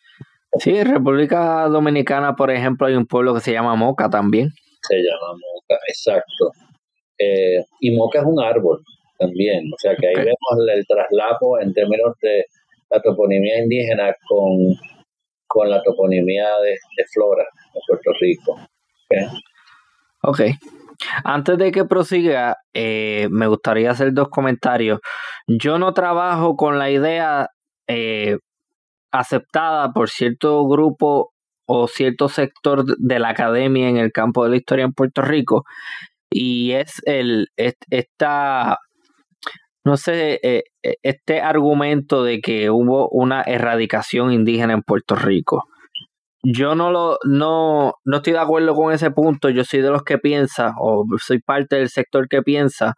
Sí, 0.60 0.82
República 0.82 1.66
Dominicana, 1.68 2.34
por 2.34 2.50
ejemplo, 2.50 2.86
hay 2.86 2.94
un 2.94 3.06
pueblo 3.06 3.34
que 3.34 3.40
se 3.40 3.52
llama 3.52 3.74
Moca 3.74 4.08
también. 4.10 4.50
Se 4.82 4.96
llama 4.96 5.32
Moca, 5.32 5.80
exacto. 5.88 6.52
Eh, 7.18 7.64
y 7.80 7.96
Moca 7.96 8.20
es 8.20 8.24
un 8.24 8.40
árbol 8.40 8.82
también, 9.18 9.64
o 9.72 9.76
sea 9.78 9.96
que 9.96 10.06
ahí 10.06 10.14
vemos 10.14 10.68
el 10.72 10.86
traslapo 10.86 11.58
en 11.60 11.72
términos 11.72 12.14
de 12.22 12.44
la 12.90 13.00
toponimia 13.02 13.58
indígena 13.58 14.14
con 14.28 14.76
con 15.48 15.68
la 15.68 15.82
toponimia 15.82 16.46
de, 16.62 16.76
flora 17.12 17.44
de 17.74 17.80
Puerto 17.88 18.12
Rico. 18.20 18.60
ok. 20.22 20.40
Antes 21.24 21.58
de 21.58 21.72
que 21.72 21.84
prosiga, 21.84 22.56
eh, 22.74 23.28
me 23.30 23.46
gustaría 23.46 23.90
hacer 23.90 24.12
dos 24.12 24.28
comentarios. 24.28 25.00
Yo 25.46 25.78
no 25.78 25.94
trabajo 25.94 26.56
con 26.56 26.78
la 26.78 26.90
idea 26.90 27.48
eh, 27.88 28.38
aceptada 29.12 29.92
por 29.92 30.10
cierto 30.10 30.66
grupo 30.66 31.32
o 31.66 31.88
cierto 31.88 32.28
sector 32.28 32.84
de 32.98 33.18
la 33.18 33.30
academia 33.30 33.88
en 33.88 33.98
el 33.98 34.12
campo 34.12 34.44
de 34.44 34.50
la 34.50 34.56
historia 34.56 34.84
en 34.84 34.92
Puerto 34.92 35.22
Rico 35.22 35.64
y 36.30 36.72
es 36.72 37.00
el 37.04 37.48
esta 37.56 38.78
no 39.88 39.96
sé, 39.96 40.38
eh, 40.42 40.64
eh, 40.82 40.96
este 41.02 41.40
argumento 41.40 42.22
de 42.22 42.40
que 42.40 42.70
hubo 42.70 43.08
una 43.10 43.42
erradicación 43.42 44.32
indígena 44.32 44.74
en 44.74 44.82
Puerto 44.82 45.14
Rico. 45.14 45.64
Yo 46.42 46.74
no 46.74 46.90
lo 46.92 47.18
no, 47.24 47.94
no 48.04 48.16
estoy 48.18 48.34
de 48.34 48.38
acuerdo 48.40 48.74
con 48.74 48.92
ese 48.92 49.10
punto. 49.10 49.48
Yo 49.50 49.64
soy 49.64 49.80
de 49.80 49.90
los 49.90 50.02
que 50.04 50.18
piensa, 50.18 50.74
o 50.80 51.04
soy 51.18 51.40
parte 51.40 51.76
del 51.76 51.88
sector 51.88 52.28
que 52.28 52.42
piensa, 52.42 52.94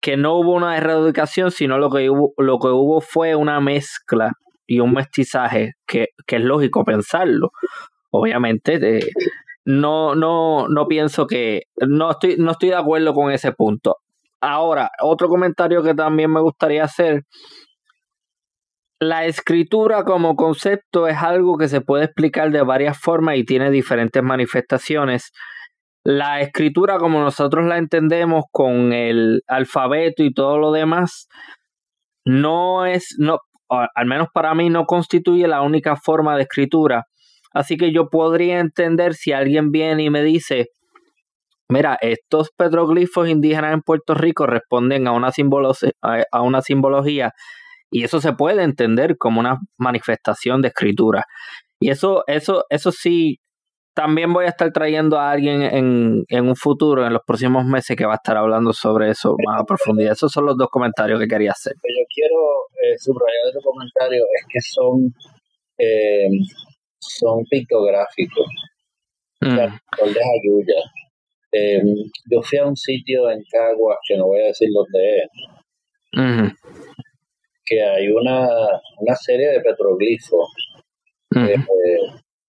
que 0.00 0.16
no 0.16 0.34
hubo 0.38 0.52
una 0.54 0.76
erradicación, 0.76 1.50
sino 1.50 1.78
lo 1.78 1.90
que 1.90 2.08
hubo, 2.10 2.32
lo 2.38 2.58
que 2.60 2.68
hubo 2.68 3.00
fue 3.00 3.34
una 3.34 3.60
mezcla 3.60 4.32
y 4.66 4.80
un 4.80 4.92
mestizaje, 4.92 5.74
que, 5.86 6.08
que 6.26 6.36
es 6.36 6.42
lógico 6.42 6.84
pensarlo. 6.84 7.52
Obviamente, 8.10 8.78
de, 8.78 9.10
no, 9.64 10.14
no, 10.14 10.68
no 10.68 10.86
pienso 10.86 11.26
que, 11.26 11.62
no 11.76 12.10
estoy, 12.10 12.36
no 12.36 12.52
estoy 12.52 12.70
de 12.70 12.76
acuerdo 12.76 13.14
con 13.14 13.32
ese 13.32 13.52
punto. 13.52 13.98
Ahora, 14.40 14.90
otro 15.00 15.28
comentario 15.28 15.82
que 15.82 15.94
también 15.94 16.30
me 16.30 16.40
gustaría 16.40 16.84
hacer. 16.84 17.24
La 19.00 19.24
escritura 19.24 20.04
como 20.04 20.36
concepto 20.36 21.08
es 21.08 21.16
algo 21.16 21.56
que 21.56 21.68
se 21.68 21.80
puede 21.80 22.04
explicar 22.04 22.50
de 22.50 22.62
varias 22.62 22.98
formas 22.98 23.36
y 23.36 23.44
tiene 23.44 23.70
diferentes 23.70 24.22
manifestaciones. 24.22 25.32
La 26.04 26.40
escritura 26.40 26.98
como 26.98 27.20
nosotros 27.20 27.66
la 27.66 27.78
entendemos 27.78 28.44
con 28.52 28.92
el 28.92 29.42
alfabeto 29.46 30.22
y 30.22 30.32
todo 30.34 30.58
lo 30.58 30.72
demás, 30.72 31.28
no 32.26 32.84
es, 32.84 33.16
no, 33.18 33.38
al 33.68 34.06
menos 34.06 34.28
para 34.32 34.54
mí, 34.54 34.70
no 34.70 34.84
constituye 34.86 35.46
la 35.48 35.62
única 35.62 35.96
forma 35.96 36.36
de 36.36 36.42
escritura. 36.42 37.04
Así 37.52 37.76
que 37.76 37.92
yo 37.92 38.08
podría 38.08 38.58
entender 38.58 39.14
si 39.14 39.32
alguien 39.32 39.70
viene 39.70 40.04
y 40.04 40.10
me 40.10 40.22
dice, 40.22 40.68
mira, 41.68 41.96
estos 42.00 42.50
petroglifos 42.56 43.28
indígenas 43.28 43.74
en 43.74 43.82
Puerto 43.82 44.14
Rico 44.14 44.46
responden 44.46 45.06
a 45.06 45.12
una, 45.12 45.30
a 46.32 46.42
una 46.42 46.62
simbología 46.62 47.32
y 47.90 48.02
eso 48.02 48.20
se 48.20 48.32
puede 48.32 48.64
entender 48.64 49.16
como 49.18 49.38
una 49.38 49.60
manifestación 49.78 50.62
de 50.62 50.68
escritura. 50.68 51.24
Y 51.80 51.90
eso, 51.90 52.24
eso, 52.26 52.64
eso 52.68 52.90
sí, 52.90 53.38
también 53.94 54.32
voy 54.32 54.46
a 54.46 54.48
estar 54.48 54.72
trayendo 54.72 55.18
a 55.18 55.30
alguien 55.30 55.62
en, 55.62 56.24
en, 56.28 56.48
un 56.48 56.56
futuro, 56.56 57.06
en 57.06 57.12
los 57.12 57.22
próximos 57.24 57.64
meses, 57.64 57.96
que 57.96 58.04
va 58.04 58.12
a 58.12 58.16
estar 58.16 58.36
hablando 58.36 58.72
sobre 58.72 59.10
eso 59.10 59.36
más 59.46 59.60
a 59.60 59.64
profundidad. 59.64 60.12
Esos 60.12 60.32
son 60.32 60.46
los 60.46 60.56
dos 60.56 60.68
comentarios 60.68 61.20
que 61.20 61.28
quería 61.28 61.52
hacer. 61.52 61.74
Yo 61.74 62.04
quiero 62.12 62.34
eh, 62.82 62.98
subrayar 62.98 63.48
ese 63.50 63.60
comentario, 63.62 64.24
es 64.24 64.46
que 64.52 64.60
son 64.60 65.14
eh, 65.78 66.28
son 66.98 67.44
pictográficos. 67.50 68.46
Mm. 69.40 69.58
Ayuya. 69.58 70.80
Em, 71.52 71.86
yo 72.30 72.42
fui 72.42 72.58
a 72.58 72.66
un 72.66 72.76
sitio 72.76 73.30
en 73.30 73.42
Caguas, 73.50 73.98
que 74.06 74.16
no 74.16 74.26
voy 74.26 74.40
a 74.40 74.46
decir 74.46 74.68
dónde 74.72 75.18
es, 75.18 76.52
que 77.64 77.82
hay 77.82 78.08
una, 78.08 78.48
una 78.98 79.14
serie 79.14 79.48
de 79.48 79.60
petroglifos 79.60 80.48
eh, 81.36 81.56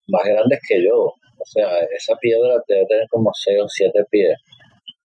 más 0.07 0.23
grandes 0.23 0.59
que 0.67 0.83
yo. 0.83 1.13
O 1.37 1.45
sea, 1.45 1.67
esa 1.95 2.15
piedra 2.15 2.55
debe 2.67 2.85
tener 2.87 3.07
como 3.09 3.31
6 3.33 3.57
o 3.61 3.67
7 3.67 3.99
pies, 4.09 4.37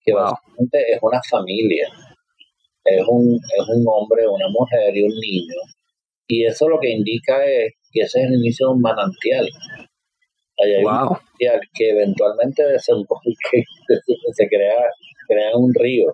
que 0.05 0.13
básicamente 0.13 0.93
es 0.93 0.99
una 1.03 1.21
familia. 1.29 1.89
Es 2.85 3.03
un, 3.07 3.35
es 3.35 3.69
un 3.69 3.85
hombre, 3.87 4.27
una 4.27 4.49
mujer 4.49 4.97
y 4.97 5.03
un 5.03 5.11
niño. 5.11 5.61
Y 6.27 6.45
eso 6.45 6.69
lo 6.69 6.79
que 6.79 6.91
indica 6.91 7.45
es 7.45 7.75
que 7.93 8.03
ese 8.03 8.21
es 8.21 8.27
el 8.29 8.35
inicio 8.35 8.69
de 8.69 8.75
un 8.75 8.81
manantial. 8.81 9.47
hay 10.63 10.77
un 10.77 10.85
manantial 10.85 11.61
que 11.75 11.91
eventualmente 11.91 12.63
que 12.63 12.79
se 14.33 14.49
crea, 14.49 14.75
crea 15.27 15.57
un 15.57 15.75
río. 15.75 16.13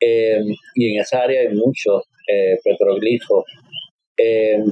Eh, 0.00 0.40
y 0.74 0.94
en 0.94 1.00
esa 1.00 1.22
área 1.22 1.42
hay 1.42 1.54
muchos 1.54 2.04
eh, 2.26 2.58
petroglifos. 2.64 3.44
Eh, 4.16 4.64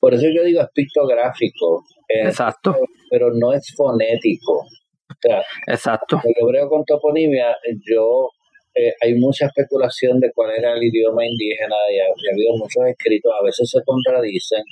por 0.00 0.14
eso 0.14 0.26
yo 0.34 0.42
digo 0.42 0.60
es 0.60 0.68
pictográfico. 0.74 1.84
Exacto. 2.08 2.76
Pero 3.10 3.32
no 3.34 3.52
es 3.52 3.72
fonético. 3.76 4.58
O 4.58 5.14
sea, 5.20 5.42
Exacto. 5.66 6.20
Lo 6.40 6.48
creo 6.48 6.68
con 6.68 6.84
toponimia, 6.84 7.56
yo 7.88 8.30
eh, 8.74 8.94
hay 9.02 9.14
mucha 9.14 9.46
especulación 9.46 10.18
de 10.18 10.32
cuál 10.32 10.50
era 10.56 10.72
el 10.72 10.82
idioma 10.82 11.26
indígena 11.26 11.76
y 11.90 11.98
ha, 11.98 12.32
habido 12.32 12.56
muchos 12.56 12.82
escritos, 12.88 13.32
a 13.38 13.44
veces 13.44 13.68
se 13.68 13.82
contradicen, 13.84 14.62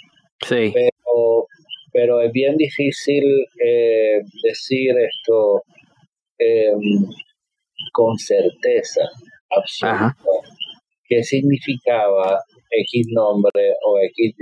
sí. 0.48 0.72
pero, 0.72 1.46
pero 1.92 2.20
es 2.22 2.32
bien 2.32 2.56
difícil 2.56 3.22
eh, 3.62 4.22
decir 4.42 4.94
esto 4.98 5.62
em, 6.38 7.04
con 7.92 8.16
certeza 8.16 9.02
absoluta. 9.50 10.16
¿Qué 11.06 11.22
significaba 11.22 12.40
X 12.70 13.06
nombre 13.10 13.74
o 13.86 13.98
XY? 13.98 14.32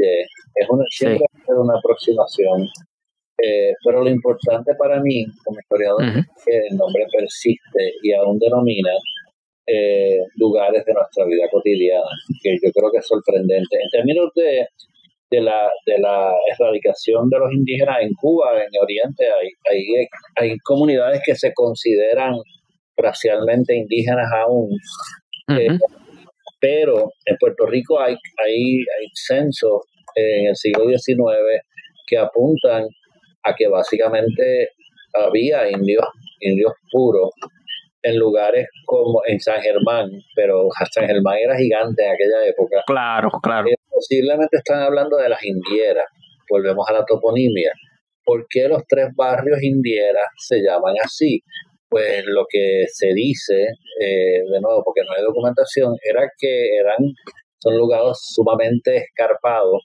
Es 0.55 0.69
una, 0.69 0.85
siempre 0.91 1.27
una 1.49 1.79
aproximación 1.79 2.69
eh, 3.41 3.73
pero 3.85 4.03
lo 4.03 4.11
importante 4.11 4.73
para 4.77 5.01
mí, 5.01 5.25
como 5.45 5.61
historiador, 5.61 6.03
es 6.03 6.27
que 6.45 6.57
el 6.71 6.77
nombre 6.77 7.05
persiste 7.17 7.93
y 8.03 8.13
aún 8.13 8.37
denomina 8.39 8.91
eh, 9.65 10.19
lugares 10.37 10.85
de 10.85 10.93
nuestra 10.93 11.25
vida 11.25 11.49
cotidiana, 11.51 12.09
que 12.43 12.55
yo 12.55 12.73
creo 12.73 12.91
que 12.91 12.99
es 12.99 13.07
sorprendente. 13.07 13.77
En 13.81 13.91
términos 13.91 14.31
de, 14.35 14.67
de, 15.31 15.41
la, 15.41 15.71
de 15.87 15.99
la 15.99 16.35
erradicación 16.51 17.29
de 17.29 17.39
los 17.39 17.53
indígenas 17.53 17.99
en 18.03 18.13
Cuba, 18.15 18.55
en 18.57 18.69
el 18.73 18.83
Oriente, 18.83 19.25
hay, 19.25 19.51
hay, 19.71 20.07
hay 20.35 20.59
comunidades 20.59 21.21
que 21.25 21.37
se 21.37 21.53
consideran 21.55 22.35
racialmente 22.97 23.77
indígenas 23.77 24.27
aún. 24.45 24.71
Eh, 25.51 25.79
pero 26.61 27.13
en 27.25 27.37
Puerto 27.39 27.67
Rico 27.67 28.01
hay, 28.01 28.15
hay, 28.45 28.79
hay 28.79 29.07
censos 29.15 29.83
en 30.15 30.49
el 30.49 30.57
siglo 30.57 30.85
XIX 30.85 31.63
que 32.07 32.19
apuntan 32.19 32.87
a 33.45 33.55
que 33.55 33.69
básicamente 33.69 34.71
había 35.15 35.71
indios, 35.71 36.05
indios 36.41 36.73
puros 36.91 37.31
en 38.03 38.19
lugares 38.19 38.67
como 38.85 39.21
en 39.27 39.41
San 39.41 39.61
Germán, 39.61 40.11
pero 40.35 40.69
San 40.93 41.07
Germán 41.07 41.37
era 41.39 41.57
gigante 41.57 42.05
en 42.05 42.13
aquella 42.13 42.47
época. 42.47 42.83
Claro, 42.87 43.31
claro. 43.43 43.69
Eh, 43.69 43.75
posiblemente 43.91 44.57
están 44.57 44.83
hablando 44.83 45.17
de 45.17 45.29
las 45.29 45.45
indieras. 45.45 46.05
Volvemos 46.49 46.89
a 46.89 46.93
la 46.93 47.05
toponimia. 47.05 47.73
¿Por 48.25 48.47
qué 48.49 48.69
los 48.69 48.83
tres 48.87 49.09
barrios 49.17 49.63
indieras 49.63 50.27
se 50.37 50.59
llaman 50.59 50.95
así? 51.03 51.43
Pues 51.91 52.23
lo 52.27 52.45
que 52.49 52.85
se 52.93 53.15
dice, 53.15 53.63
eh, 54.01 54.43
de 54.45 54.61
nuevo, 54.61 54.83
porque 54.85 55.03
no 55.07 55.15
hay 55.17 55.23
documentación, 55.23 55.95
era 56.09 56.29
que 56.39 56.77
eran, 56.79 56.99
son 57.59 57.77
lugares 57.77 58.19
sumamente 58.35 58.97
escarpados 58.97 59.83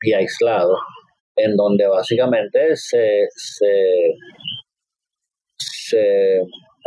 y 0.00 0.12
aislados, 0.12 0.78
en 1.36 1.56
donde 1.56 1.86
básicamente 1.88 2.76
se, 2.76 3.26
se, 3.34 4.14
se 5.58 6.40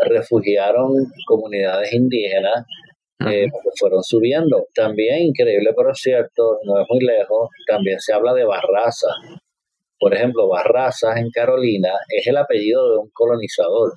refugiaron 0.08 0.94
comunidades 1.28 1.94
indígenas 1.94 2.66
eh, 3.28 3.46
que 3.46 3.70
fueron 3.78 4.04
subiendo. 4.04 4.66
También, 4.74 5.24
increíble 5.24 5.72
pero 5.76 5.94
cierto, 5.94 6.60
no 6.64 6.82
es 6.82 6.88
muy 6.90 7.02
lejos, 7.06 7.50
también 7.68 8.00
se 8.00 8.14
habla 8.14 8.34
de 8.34 8.46
Barraza. 8.46 9.10
Por 10.00 10.16
ejemplo, 10.16 10.48
Barraza 10.48 11.20
en 11.20 11.30
Carolina 11.30 11.92
es 12.10 12.26
el 12.26 12.38
apellido 12.38 12.92
de 12.92 12.98
un 12.98 13.10
colonizador. 13.14 13.94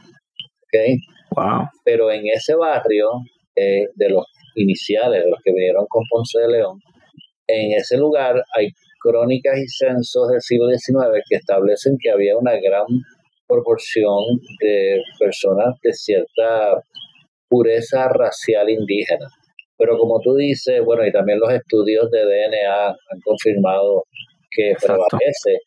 ¿Okay? 0.74 0.96
Wow. 1.36 1.68
Pero 1.84 2.10
en 2.10 2.22
ese 2.26 2.54
barrio, 2.54 3.08
eh, 3.56 3.86
de 3.94 4.08
los 4.08 4.24
iniciales, 4.56 5.24
de 5.24 5.30
los 5.30 5.40
que 5.44 5.52
vinieron 5.52 5.86
con 5.88 6.02
Ponce 6.10 6.40
de 6.40 6.48
León, 6.48 6.80
en 7.46 7.72
ese 7.72 7.96
lugar 7.96 8.42
hay 8.56 8.68
crónicas 9.00 9.58
y 9.58 9.68
censos 9.68 10.28
del 10.28 10.40
siglo 10.40 10.68
XIX 10.68 11.22
que 11.28 11.36
establecen 11.36 11.96
que 12.00 12.10
había 12.10 12.38
una 12.38 12.52
gran 12.52 12.86
proporción 13.46 14.40
de 14.60 15.02
personas 15.18 15.74
de 15.82 15.92
cierta 15.92 16.82
pureza 17.48 18.08
racial 18.08 18.70
indígena. 18.70 19.28
Pero 19.76 19.98
como 19.98 20.20
tú 20.20 20.34
dices, 20.34 20.82
bueno, 20.84 21.04
y 21.06 21.12
también 21.12 21.38
los 21.38 21.52
estudios 21.52 22.10
de 22.10 22.24
DNA 22.24 22.88
han 22.88 23.20
confirmado 23.24 24.04
que 24.50 24.74
prevalece. 24.80 25.58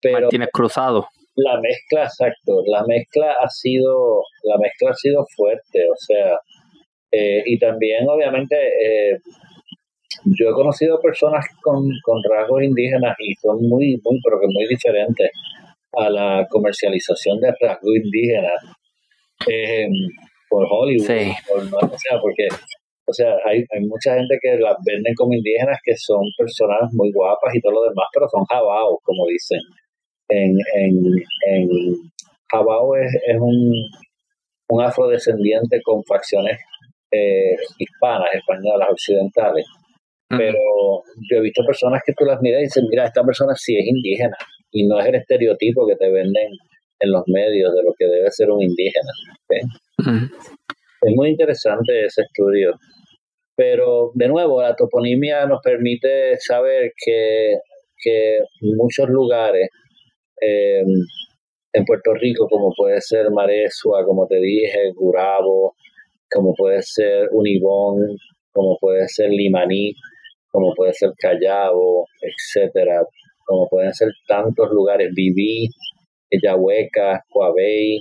Pero 0.00 0.28
tienes 0.28 0.48
cruzado. 0.52 1.06
La 1.36 1.60
mezcla, 1.60 2.04
exacto, 2.04 2.62
la 2.66 2.84
mezcla 2.86 3.34
ha 3.40 3.48
sido, 3.48 4.22
la 4.42 4.58
mezcla 4.58 4.90
ha 4.90 4.94
sido 4.94 5.24
fuerte, 5.36 5.86
o 5.90 5.96
sea, 5.96 6.36
eh, 7.12 7.42
y 7.46 7.58
también 7.58 8.08
obviamente 8.08 8.56
eh, 8.56 9.18
yo 10.24 10.50
he 10.50 10.52
conocido 10.52 11.00
personas 11.00 11.44
con, 11.62 11.88
con 12.04 12.22
rasgos 12.28 12.62
indígenas 12.62 13.16
y 13.18 13.34
son 13.34 13.56
muy, 13.68 14.00
muy, 14.04 14.20
pero 14.24 14.40
que 14.40 14.46
muy 14.48 14.66
diferentes 14.68 15.30
a 15.92 16.10
la 16.10 16.46
comercialización 16.48 17.40
de 17.40 17.52
rasgos 17.60 17.96
indígenas 17.96 18.60
eh, 19.48 19.88
por 20.48 20.66
Hollywood. 20.70 21.04
o 21.04 21.98
sea, 21.98 22.20
porque 22.20 22.48
o 23.10 23.12
sea, 23.12 23.34
hay, 23.44 23.58
hay 23.74 23.82
mucha 23.86 24.14
gente 24.14 24.38
que 24.40 24.56
las 24.56 24.76
venden 24.86 25.14
como 25.16 25.34
indígenas 25.34 25.78
que 25.82 25.96
son 25.96 26.22
personas 26.38 26.86
muy 26.92 27.10
guapas 27.12 27.52
y 27.54 27.60
todo 27.60 27.72
lo 27.72 27.82
demás, 27.82 28.06
pero 28.14 28.28
son 28.30 28.44
jabaos, 28.44 28.98
como 29.02 29.26
dicen. 29.26 29.58
En, 30.30 30.56
en, 30.76 30.96
en 31.46 31.68
jabao 32.50 32.96
es, 32.96 33.12
es 33.26 33.36
un, 33.38 33.72
un 34.70 34.82
afrodescendiente 34.82 35.80
con 35.82 36.02
facciones 36.04 36.58
eh, 37.12 37.56
hispanas, 37.78 38.28
españolas, 38.34 38.88
occidentales. 38.90 39.66
Pero 40.28 41.02
yo 41.28 41.38
he 41.38 41.40
visto 41.40 41.64
personas 41.66 42.02
que 42.06 42.12
tú 42.16 42.24
las 42.24 42.40
miras 42.40 42.60
y 42.60 42.64
dicen, 42.64 42.84
mira, 42.88 43.04
esta 43.04 43.24
persona 43.24 43.52
sí 43.56 43.76
es 43.76 43.84
indígena 43.84 44.36
y 44.70 44.86
no 44.86 45.00
es 45.00 45.06
el 45.06 45.16
estereotipo 45.16 45.84
que 45.88 45.96
te 45.96 46.08
venden 46.08 46.52
en 47.00 47.10
los 47.10 47.24
medios 47.26 47.74
de 47.74 47.82
lo 47.82 47.92
que 47.98 48.06
debe 48.06 48.30
ser 48.30 48.48
un 48.48 48.62
indígena. 48.62 49.10
Es 49.48 51.12
muy 51.16 51.30
interesante 51.30 52.04
ese 52.04 52.22
estudio, 52.22 52.74
Pero 53.56 54.12
de 54.14 54.28
nuevo, 54.28 54.62
la 54.62 54.76
toponimia 54.76 55.46
nos 55.46 55.60
permite 55.64 56.36
saber 56.38 56.92
que, 57.04 57.56
que 58.00 58.38
muchos 58.60 59.08
lugares 59.08 59.68
eh, 60.40 60.82
en 61.72 61.84
Puerto 61.84 62.14
Rico, 62.14 62.48
como 62.48 62.72
puede 62.76 63.00
ser 63.00 63.30
Maresua, 63.30 64.04
como 64.04 64.26
te 64.26 64.40
dije, 64.40 64.92
Gurabo, 64.94 65.74
como 66.30 66.54
puede 66.54 66.82
ser 66.82 67.28
Unibón, 67.32 68.16
como 68.52 68.76
puede 68.80 69.08
ser 69.08 69.30
Limaní, 69.30 69.94
como 70.50 70.74
puede 70.74 70.92
ser 70.94 71.10
Callao, 71.18 72.06
etcétera, 72.20 73.02
como 73.44 73.68
pueden 73.68 73.92
ser 73.94 74.08
tantos 74.26 74.70
lugares, 74.70 75.10
Viví, 75.14 75.68
Yahueca, 76.42 77.24
Coabey, 77.30 78.00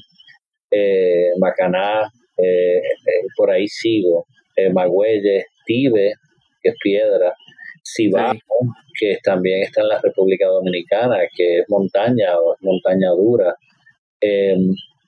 eh, 0.72 1.32
Macaná, 1.40 2.04
eh, 2.38 2.78
eh, 2.78 3.28
por 3.36 3.52
ahí 3.52 3.68
sigo, 3.68 4.26
eh, 4.56 4.72
Magüeyes, 4.72 5.46
Tibe, 5.66 6.14
que 6.62 6.70
es 6.70 6.76
piedra, 6.82 7.34
Cibao, 7.96 8.34
que 9.00 9.18
también 9.24 9.64
está 9.64 9.82
en 9.82 9.90
la 9.90 10.00
República 10.02 10.48
Dominicana, 10.48 11.18
que 11.36 11.60
es 11.60 11.66
montaña 11.70 12.38
o 12.38 12.54
es 12.54 12.60
montaña 12.62 13.10
dura. 13.12 13.56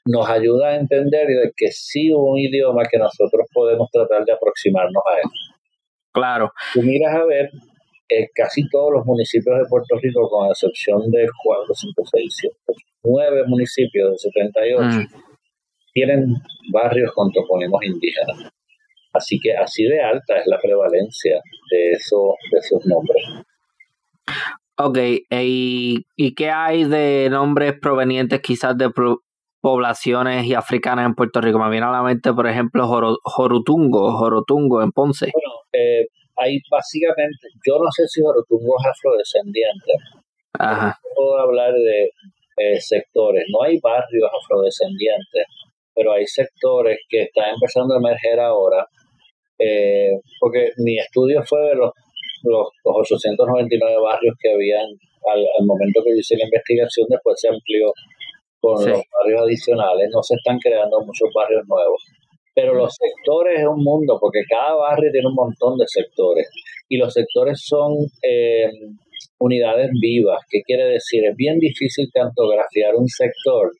nos 0.06 0.30
ayuda 0.30 0.70
a 0.70 0.76
entender 0.76 1.28
que 1.56 1.72
sí 1.72 2.13
hubo 2.13 2.32
un 2.32 2.39
idioma 2.39 2.84
que 2.89 2.98
nosotros 2.98 3.46
podemos 3.54 3.89
tratar 3.91 4.26
de 4.26 4.34
aproximarnos 4.34 5.04
a 5.06 5.17
él. 5.17 5.30
Claro. 6.13 6.52
Tú 6.74 6.82
miras 6.82 7.15
a 7.15 7.26
ver 7.26 7.50
casi 8.36 8.67
todos 8.70 8.91
los 8.94 9.06
municipios 9.06 9.58
de 9.58 9.65
Puerto 9.70 9.96
Rico, 10.02 10.28
con 10.30 10.50
excepción 10.50 11.10
de 11.10 11.28
4, 11.44 11.74
5, 11.74 12.04
6, 12.12 12.36
7, 12.41 12.56
9 13.04 13.44
municipios 13.48 14.12
de 14.12 14.17
78, 14.17 14.84
mm. 14.84 15.08
tienen 15.94 16.36
barrios 16.72 17.12
con 17.13 17.32
topónimos 17.32 17.84
indígenas. 17.84 18.52
Así 19.13 19.39
que 19.39 19.56
así 19.56 19.84
de 19.84 20.02
alta 20.02 20.38
es 20.38 20.47
la 20.47 20.60
prevalencia 20.60 21.41
de, 21.69 21.91
eso, 21.91 22.36
de 22.52 22.60
esos 22.60 22.86
nombres. 22.86 23.24
Ok, 24.78 24.97
¿y, 25.30 26.06
¿y 26.15 26.34
qué 26.34 26.50
hay 26.50 26.86
de 26.86 27.28
nombres 27.30 27.74
provenientes 27.80 28.41
quizás 28.41 28.78
de 28.78 28.89
poblaciones 29.62 30.45
y 30.45 30.54
africanas 30.54 31.06
en 31.06 31.13
Puerto 31.13 31.41
Rico? 31.41 31.60
Me 31.60 31.69
viene 31.69 31.86
a 31.86 31.91
la 31.91 32.04
mente, 32.04 32.34
por 32.34 32.47
ejemplo, 32.47 32.88
Jorotungo, 32.88 34.17
Jorotungo 34.17 34.82
en 34.82 34.91
Ponce. 34.91 35.32
Bueno, 35.34 35.60
eh, 35.74 36.08
hay 36.38 36.60
básicamente, 36.69 37.47
yo 37.67 37.78
no 37.78 37.91
sé 37.91 38.08
si 38.08 38.21
Jorotungo 38.21 38.76
es 38.80 38.88
afrodescendiente. 38.88 39.91
Ajá. 40.54 41.00
puedo 41.15 41.38
hablar 41.39 41.74
de 41.74 42.12
eh, 42.58 42.80
sectores, 42.80 43.45
no 43.50 43.63
hay 43.63 43.80
barrios 43.82 44.30
afrodescendientes, 44.43 45.45
pero 45.95 46.13
hay 46.13 46.26
sectores 46.26 47.00
que 47.10 47.24
están 47.24 47.54
empezando 47.54 47.95
a 47.95 47.97
emerger 47.97 48.39
ahora, 48.39 48.86
eh, 49.62 50.17
porque 50.39 50.71
mi 50.78 50.97
estudio 50.97 51.41
fue 51.43 51.62
de 51.69 51.76
los, 51.76 51.91
los, 52.43 52.67
899 52.84 53.95
barrios 54.02 54.36
que 54.41 54.54
habían 54.54 54.88
al, 55.32 55.65
momento 55.65 56.02
que 56.04 56.12
yo 56.12 56.17
hice 56.17 56.38
la 56.38 56.45
investigación, 56.45 57.06
después 57.10 57.39
se 57.39 57.50
amplió 57.50 57.93
con 58.60 58.74
los 58.78 59.02
barrios 59.06 59.41
adicionales, 59.41 60.10
no 60.12 60.21
se 60.21 60.36
están 60.36 60.58
creando 60.60 61.00
muchos 61.02 61.30
barrios 61.34 61.63
nuevos. 61.67 62.02
Pero 62.54 62.74
los 62.76 62.93
sectores 62.93 63.60
es 63.60 63.65
un 63.65 63.82
mundo, 63.82 64.17
porque 64.19 64.41
cada 64.50 64.76
barrio 64.76 65.12
tiene 65.12 65.28
un 65.28 65.36
montón 65.36 65.78
de 65.78 65.86
sectores. 65.88 66.50
Y 66.89 66.97
los 66.97 67.13
sectores 67.13 67.62
son 67.63 67.95
eh, 68.28 68.69
unidades 69.39 69.89
vivas. 70.02 70.41
¿Qué 70.50 70.62
quiere 70.65 70.86
decir? 70.86 71.24
Es 71.26 71.36
bien 71.38 71.60
difícil 71.60 72.10
cartografiar 72.13 72.95
un 72.95 73.08
sector 73.08 73.71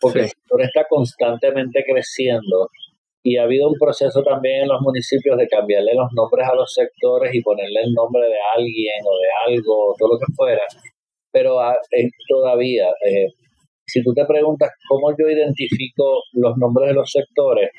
porque 0.00 0.20
el 0.20 0.28
sector 0.28 0.62
está 0.62 0.86
constantemente 0.88 1.84
creciendo 1.86 2.68
y 3.26 3.36
ha 3.38 3.42
habido 3.42 3.66
un 3.66 3.74
proceso 3.74 4.22
también 4.22 4.62
en 4.62 4.68
los 4.68 4.80
municipios 4.82 5.36
de 5.36 5.48
cambiarle 5.48 5.94
los 5.96 6.06
nombres 6.14 6.46
a 6.46 6.54
los 6.54 6.72
sectores 6.72 7.34
y 7.34 7.42
ponerle 7.42 7.80
el 7.82 7.92
nombre 7.92 8.22
de 8.22 8.38
alguien 8.54 9.02
o 9.02 9.18
de 9.18 9.52
algo, 9.52 9.96
todo 9.98 10.10
lo 10.12 10.18
que 10.20 10.32
fuera. 10.36 10.62
Pero 11.32 11.58
ah, 11.58 11.74
todavía, 12.28 12.86
eh, 13.04 13.26
si 13.84 14.00
tú 14.04 14.14
te 14.14 14.24
preguntas 14.26 14.70
cómo 14.88 15.10
yo 15.18 15.26
identifico 15.28 16.22
los 16.34 16.56
nombres 16.56 16.90
de 16.90 16.94
los 16.94 17.10
sectores, 17.10 17.70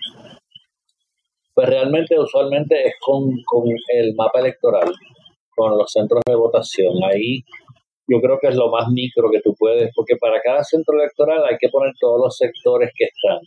pues 1.56 1.70
realmente 1.70 2.20
usualmente 2.20 2.86
es 2.86 2.96
con, 3.00 3.32
con 3.46 3.64
el 3.96 4.16
mapa 4.18 4.42
electoral, 4.42 4.92
con 5.56 5.78
los 5.78 5.90
centros 5.90 6.24
de 6.28 6.36
votación. 6.36 6.92
Ahí 7.10 7.40
yo 8.06 8.20
creo 8.20 8.38
que 8.38 8.50
es 8.50 8.56
lo 8.56 8.70
más 8.70 8.90
micro 8.92 9.32
que 9.32 9.40
tú 9.40 9.56
puedes, 9.58 9.92
porque 9.96 10.18
para 10.20 10.42
cada 10.42 10.62
centro 10.66 11.00
electoral 11.00 11.42
hay 11.50 11.56
que 11.58 11.70
poner 11.70 11.94
todos 12.02 12.20
los 12.20 12.36
sectores 12.36 12.92
que 12.94 13.06
están. 13.06 13.40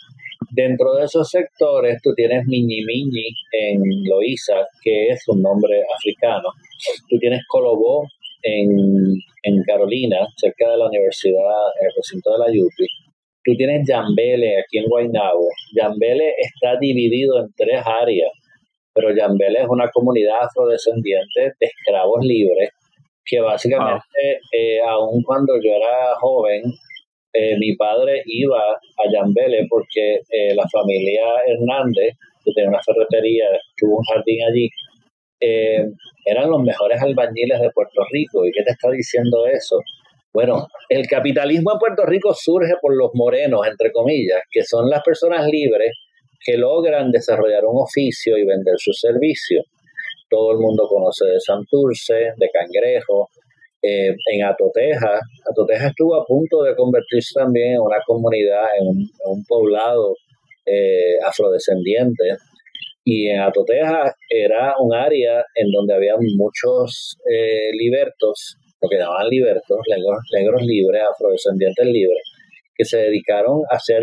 Dentro 0.50 0.94
de 0.94 1.04
esos 1.04 1.28
sectores 1.28 2.00
tú 2.02 2.10
tienes 2.14 2.44
Miñi 2.46 2.84
Miñi 2.84 3.28
en 3.52 3.80
Loíza, 4.08 4.66
que 4.82 5.08
es 5.08 5.22
un 5.28 5.42
nombre 5.42 5.82
africano. 5.94 6.48
Tú 7.08 7.18
tienes 7.18 7.40
Colobó 7.48 8.04
en, 8.42 8.68
en 9.42 9.62
Carolina, 9.64 10.26
cerca 10.36 10.70
de 10.70 10.76
la 10.78 10.86
universidad, 10.86 11.70
en 11.80 11.86
el 11.86 11.92
recinto 11.96 12.32
de 12.32 12.38
la 12.38 12.46
UPI. 12.46 12.86
Tú 13.44 13.56
tienes 13.56 13.88
Yambele 13.88 14.58
aquí 14.58 14.78
en 14.78 14.86
Guaynabo. 14.86 15.48
Yambele 15.74 16.34
está 16.38 16.78
dividido 16.78 17.38
en 17.40 17.46
tres 17.56 17.82
áreas, 17.86 18.30
pero 18.92 19.14
Yambele 19.14 19.60
es 19.60 19.68
una 19.68 19.88
comunidad 19.90 20.42
afrodescendiente 20.42 21.54
de 21.58 21.66
esclavos 21.66 22.24
libres 22.24 22.70
que 23.24 23.40
básicamente, 23.40 24.40
eh, 24.52 24.80
aun 24.80 25.22
cuando 25.22 25.54
yo 25.62 25.70
era 25.70 26.14
joven, 26.20 26.62
eh, 27.33 27.57
mi 27.59 27.77
padre 27.77 28.23
iba 28.27 28.61
a 28.61 29.11
Yambele 29.12 29.66
porque 29.69 30.21
eh, 30.31 30.55
la 30.55 30.66
familia 30.69 31.23
Hernández, 31.47 32.16
que 32.45 32.53
tenía 32.55 32.71
una 32.71 32.83
ferretería, 32.83 33.47
tuvo 33.77 33.99
un 33.99 34.05
jardín 34.05 34.43
allí, 34.45 34.69
eran 36.27 36.51
los 36.51 36.62
mejores 36.62 37.01
albañiles 37.01 37.61
de 37.61 37.71
Puerto 37.71 38.03
Rico. 38.11 38.45
¿Y 38.47 38.53
qué 38.53 38.62
te 38.62 38.73
está 38.73 38.90
diciendo 38.90 39.47
eso? 39.47 39.79
Bueno, 40.35 40.66
el 40.90 41.07
capitalismo 41.07 41.73
en 41.73 41.79
Puerto 41.79 42.05
Rico 42.05 42.35
surge 42.35 42.75
por 42.81 42.95
los 42.95 43.11
morenos, 43.14 43.66
entre 43.66 43.90
comillas, 43.90 44.43
que 44.51 44.62
son 44.62 44.90
las 44.90 45.03
personas 45.03 45.47
libres 45.47 45.93
que 46.45 46.59
logran 46.59 47.11
desarrollar 47.11 47.64
un 47.64 47.83
oficio 47.83 48.37
y 48.37 48.45
vender 48.45 48.75
su 48.77 48.93
servicio 48.93 49.62
todo 50.31 50.53
el 50.53 50.59
mundo 50.59 50.87
conoce 50.88 51.27
de 51.27 51.40
Santurce, 51.40 52.33
de 52.37 52.49
Cangrejo, 52.53 53.29
eh, 53.83 54.14
en 54.33 54.45
Atoteja. 54.45 55.21
Atoteja 55.51 55.88
estuvo 55.88 56.14
a 56.14 56.25
punto 56.25 56.62
de 56.62 56.75
convertirse 56.77 57.33
también 57.35 57.75
en 57.75 57.81
una 57.81 57.99
comunidad, 58.07 58.64
en 58.79 58.88
un, 58.88 59.45
poblado 59.49 60.14
eh, 60.66 61.16
afrodescendiente. 61.27 62.37
Y 63.05 63.29
en 63.29 63.40
Atoteja 63.40 64.14
era 64.29 64.75
un 64.79 64.95
área 64.95 65.43
en 65.55 65.71
donde 65.73 65.95
había 65.95 66.14
muchos 66.37 67.16
eh, 67.31 67.71
libertos, 67.73 68.57
lo 68.83 68.88
que 68.88 68.99
llamaban 68.99 69.29
libertos, 69.29 69.79
negros, 70.33 70.62
libres, 70.62 71.03
afrodescendientes 71.11 71.87
libres, 71.87 72.23
que 72.77 72.85
se 72.85 72.99
dedicaron 72.99 73.62
a 73.71 73.77
hacer 73.77 74.03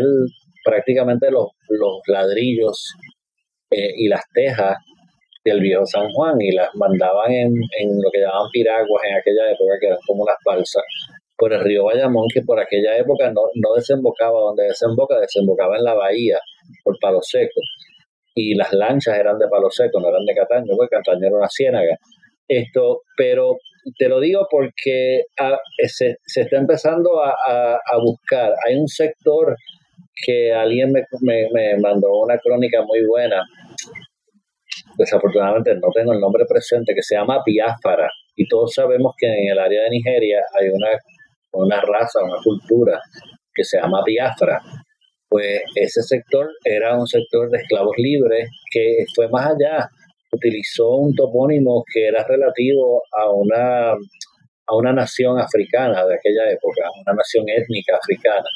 prácticamente 0.64 1.30
los, 1.30 1.46
los 1.68 2.00
ladrillos 2.06 2.92
y 3.70 4.08
las 4.08 4.22
tejas 4.32 4.76
del 5.48 5.60
viejo 5.60 5.84
San 5.86 6.08
Juan 6.12 6.40
y 6.40 6.52
las 6.52 6.68
mandaban 6.74 7.32
en, 7.32 7.52
en 7.52 7.88
lo 8.02 8.10
que 8.10 8.20
llamaban 8.20 8.48
piraguas 8.52 9.02
en 9.04 9.16
aquella 9.16 9.52
época, 9.52 9.74
que 9.80 9.86
eran 9.86 9.98
como 10.06 10.22
unas 10.22 10.36
balsas, 10.44 10.84
por 11.38 11.52
el 11.52 11.60
río 11.60 11.84
Bayamón, 11.84 12.26
que 12.34 12.42
por 12.42 12.58
aquella 12.58 12.96
época 12.98 13.30
no, 13.30 13.42
no 13.54 13.74
desembocaba 13.76 14.40
donde 14.40 14.64
desemboca, 14.64 15.20
desembocaba 15.20 15.76
en 15.76 15.84
la 15.84 15.94
bahía, 15.94 16.38
por 16.82 16.98
Palo 17.00 17.20
Seco. 17.22 17.60
Y 18.34 18.54
las 18.56 18.72
lanchas 18.72 19.16
eran 19.16 19.38
de 19.38 19.46
Palo 19.48 19.70
Seco, 19.70 20.00
no 20.00 20.08
eran 20.08 20.24
de 20.24 20.34
Cataño, 20.34 20.74
porque 20.76 20.96
Cataño 20.96 21.28
era 21.28 21.36
una 21.36 21.48
ciénaga. 21.48 21.96
Esto, 22.48 23.02
pero 23.16 23.56
te 23.96 24.08
lo 24.08 24.20
digo 24.20 24.46
porque 24.50 25.22
ah, 25.40 25.58
se, 25.86 26.16
se, 26.24 26.40
está 26.42 26.56
empezando 26.56 27.22
a, 27.22 27.30
a, 27.30 27.98
buscar. 28.02 28.52
Hay 28.66 28.76
un 28.76 28.88
sector 28.88 29.54
que 30.24 30.52
alguien 30.52 30.90
me, 30.90 31.04
me, 31.20 31.48
me 31.52 31.78
mandó 31.78 32.08
una 32.22 32.38
crónica 32.38 32.82
muy 32.82 33.04
buena 33.06 33.42
desafortunadamente 34.98 35.74
no 35.76 35.88
tengo 35.94 36.12
el 36.12 36.20
nombre 36.20 36.44
presente, 36.46 36.92
que 36.94 37.02
se 37.02 37.14
llama 37.14 37.40
Biafara. 37.46 38.10
Y 38.34 38.46
todos 38.48 38.74
sabemos 38.74 39.14
que 39.16 39.26
en 39.26 39.52
el 39.52 39.58
área 39.58 39.82
de 39.84 39.90
Nigeria 39.90 40.40
hay 40.58 40.68
una, 40.68 40.88
una 41.52 41.80
raza, 41.80 42.22
una 42.22 42.38
cultura 42.42 43.00
que 43.54 43.64
se 43.64 43.78
llama 43.80 44.02
Biafra. 44.04 44.60
Pues 45.28 45.60
ese 45.74 46.02
sector 46.02 46.48
era 46.64 46.98
un 46.98 47.06
sector 47.06 47.48
de 47.50 47.58
esclavos 47.58 47.94
libres 47.96 48.48
que 48.70 49.04
fue 49.14 49.28
más 49.28 49.46
allá. 49.46 49.88
Utilizó 50.32 50.96
un 50.96 51.14
topónimo 51.14 51.84
que 51.92 52.08
era 52.08 52.24
relativo 52.24 53.02
a 53.16 53.30
una, 53.30 53.92
a 53.92 54.76
una 54.76 54.92
nación 54.92 55.38
africana 55.38 56.04
de 56.06 56.14
aquella 56.14 56.50
época, 56.50 56.90
una 57.06 57.14
nación 57.14 57.44
étnica 57.48 57.96
africana. 57.96 58.48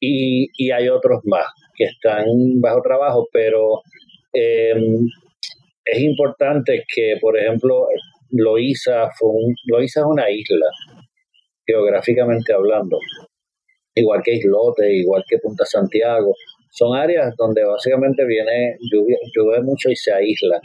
Y, 0.00 0.48
y 0.56 0.70
hay 0.70 0.88
otros 0.88 1.20
más 1.24 1.46
que 1.76 1.84
están 1.84 2.24
bajo 2.60 2.80
trabajo, 2.82 3.26
pero 3.32 3.82
eh, 4.32 4.74
es 5.90 6.00
importante 6.02 6.84
que, 6.94 7.16
por 7.20 7.38
ejemplo, 7.38 7.86
Loíza, 8.30 9.08
fue 9.18 9.30
es 9.82 9.96
una 9.96 10.30
isla, 10.30 10.66
geográficamente 11.66 12.52
hablando, 12.52 12.98
igual 13.94 14.22
que 14.24 14.34
Islote, 14.34 14.92
igual 14.92 15.24
que 15.28 15.38
Punta 15.38 15.64
Santiago. 15.64 16.34
Son 16.70 16.96
áreas 16.96 17.34
donde 17.36 17.64
básicamente 17.64 18.24
viene, 18.24 18.76
llueve, 19.34 19.62
mucho 19.62 19.90
y 19.90 19.96
se 19.96 20.12
aísla. 20.12 20.60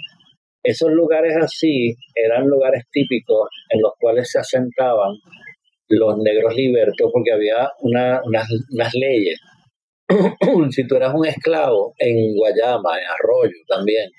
Esos 0.63 0.91
lugares 0.91 1.35
así 1.37 1.95
eran 2.13 2.47
lugares 2.47 2.83
típicos 2.91 3.49
en 3.69 3.81
los 3.81 3.93
cuales 3.99 4.29
se 4.29 4.39
asentaban 4.39 5.15
los 5.89 6.17
negros 6.17 6.55
libertos 6.55 7.09
porque 7.11 7.31
había 7.31 7.69
una, 7.79 8.21
unas, 8.23 8.47
unas 8.71 8.93
leyes. 8.93 9.39
si 10.69 10.87
tú 10.87 10.95
eras 10.95 11.13
un 11.15 11.25
esclavo 11.25 11.93
en 11.97 12.35
Guayama, 12.35 12.99
en 12.99 13.07
Arroyo 13.07 13.57
también, 13.67 14.09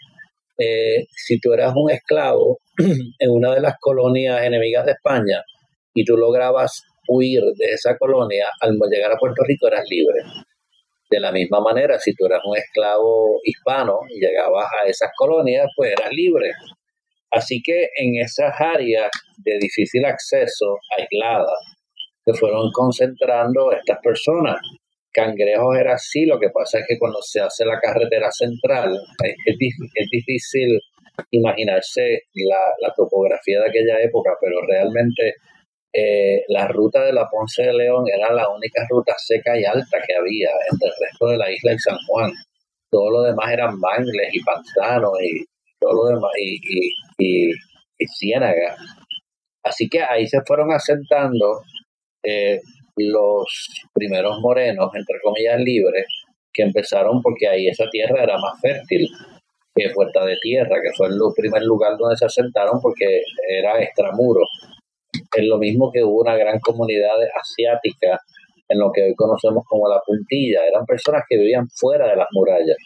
eh, 0.59 1.07
si 1.11 1.39
tú 1.39 1.53
eras 1.53 1.73
un 1.77 1.91
esclavo 1.91 2.59
en 3.19 3.31
una 3.31 3.55
de 3.55 3.61
las 3.61 3.75
colonias 3.81 4.43
enemigas 4.45 4.87
de 4.87 4.93
España 4.93 5.43
y 5.95 6.05
tú 6.05 6.17
lograbas 6.17 6.83
huir 7.09 7.41
de 7.57 7.73
esa 7.73 7.97
colonia, 7.97 8.47
al 8.61 8.77
llegar 8.91 9.13
a 9.13 9.17
Puerto 9.19 9.43
Rico 9.47 9.69
eras 9.69 9.85
libre. 9.89 10.23
De 11.09 11.21
la 11.21 11.31
misma 11.31 11.61
manera, 11.61 11.99
si 11.99 12.13
tú 12.15 12.27
eras 12.27 12.41
un 12.45 12.57
esclavo 12.57 13.41
hispano 13.45 14.01
y 14.11 14.21
llegabas 14.21 14.67
a 14.83 14.89
esas 14.89 15.11
colonias, 15.17 15.67
pues 15.77 15.93
eras 15.93 16.11
libre. 16.13 16.51
Así 17.31 17.61
que 17.63 17.89
en 17.97 18.17
esas 18.21 18.53
áreas 18.59 19.11
de 19.39 19.59
difícil 19.59 20.05
acceso, 20.05 20.77
aisladas, 20.99 21.77
se 22.25 22.35
fueron 22.35 22.71
concentrando 22.73 23.71
estas 23.73 23.99
personas. 24.03 24.57
Cangrejos 25.17 25.79
era 25.79 25.95
así, 25.95 26.27
lo 26.27 26.39
que 26.39 26.51
pasa 26.51 26.81
es 26.81 26.85
que 26.87 26.99
cuando 26.99 27.23
se 27.23 27.41
hace 27.41 27.65
la 27.65 27.81
carretera 27.81 28.31
central, 28.31 29.01
es, 29.25 29.57
difícil 30.11 30.79
imaginarse 31.31 32.21
la, 32.35 32.93
topografía 32.95 33.61
de 33.61 33.69
aquella 33.71 33.99
época, 34.03 34.33
pero 34.39 34.61
realmente 34.67 35.37
eh, 35.91 36.45
la 36.49 36.69
ruta 36.69 37.03
de 37.03 37.15
la 37.15 37.27
Ponce 37.31 37.63
de 37.63 37.73
León 37.73 38.05
era 38.15 38.31
la 38.31 38.51
única 38.51 38.87
ruta 38.91 39.15
seca 39.17 39.59
y 39.59 39.65
alta 39.65 39.99
que 40.07 40.15
había 40.15 40.51
entre 40.71 40.89
el 40.89 40.95
resto 41.01 41.29
de 41.29 41.39
la 41.39 41.51
isla 41.51 41.73
y 41.73 41.79
San 41.79 41.97
Juan. 42.07 42.33
Todo 42.91 43.11
lo 43.11 43.23
demás 43.23 43.51
eran 43.51 43.79
mangles 43.81 44.29
y 44.33 44.41
pantanos 44.41 45.13
y 45.23 45.45
todo 45.81 45.95
lo 45.95 46.15
demás 46.15 46.33
y, 46.39 46.61
y, 47.19 47.53
ciénagas. 48.19 48.79
Así 49.65 49.89
que 49.89 50.03
ahí 50.03 50.27
se 50.27 50.43
fueron 50.47 50.73
asentando 50.73 51.63
eh, 52.23 52.61
los 52.97 53.69
primeros 53.93 54.41
morenos, 54.41 54.91
entre 54.95 55.19
comillas, 55.23 55.61
libres, 55.61 56.07
que 56.53 56.63
empezaron 56.63 57.21
porque 57.23 57.49
ahí 57.49 57.69
esa 57.69 57.89
tierra 57.91 58.23
era 58.23 58.39
más 58.39 58.61
fértil 58.61 59.09
que 59.75 59.91
Puerta 59.95 60.25
de 60.25 60.37
Tierra, 60.41 60.77
que 60.83 60.97
fue 60.97 61.09
el 61.09 61.19
primer 61.37 61.63
lugar 61.63 61.97
donde 61.99 62.17
se 62.17 62.25
asentaron 62.25 62.81
porque 62.81 63.23
era 63.49 63.79
extramuro 63.83 64.41
es 65.37 65.47
lo 65.47 65.59
mismo 65.59 65.91
que 65.93 66.03
hubo 66.03 66.23
una 66.23 66.37
gran 66.37 66.59
comunidad 66.61 67.17
asiática 67.35 68.19
en 68.69 68.79
lo 68.79 68.91
que 68.93 69.03
hoy 69.05 69.15
conocemos 69.15 69.65
como 69.69 69.89
la 69.89 70.01
puntilla. 70.05 70.61
Eran 70.67 70.85
personas 70.85 71.23
que 71.29 71.37
vivían 71.37 71.69
fuera 71.69 72.09
de 72.09 72.17
las 72.17 72.27
murallas 72.33 72.77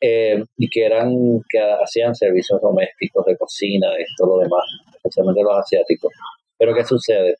eh, 0.00 0.42
y 0.56 0.68
que 0.68 0.84
eran 0.84 1.10
que 1.48 1.58
hacían 1.58 2.14
servicios 2.14 2.60
domésticos 2.60 3.24
de 3.24 3.36
cocina 3.36 3.88
y 3.98 4.04
todo 4.16 4.36
lo 4.36 4.42
demás, 4.42 4.64
especialmente 4.94 5.42
los 5.42 5.58
asiáticos. 5.58 6.12
Pero 6.58 6.74
¿qué 6.74 6.84
sucede? 6.84 7.36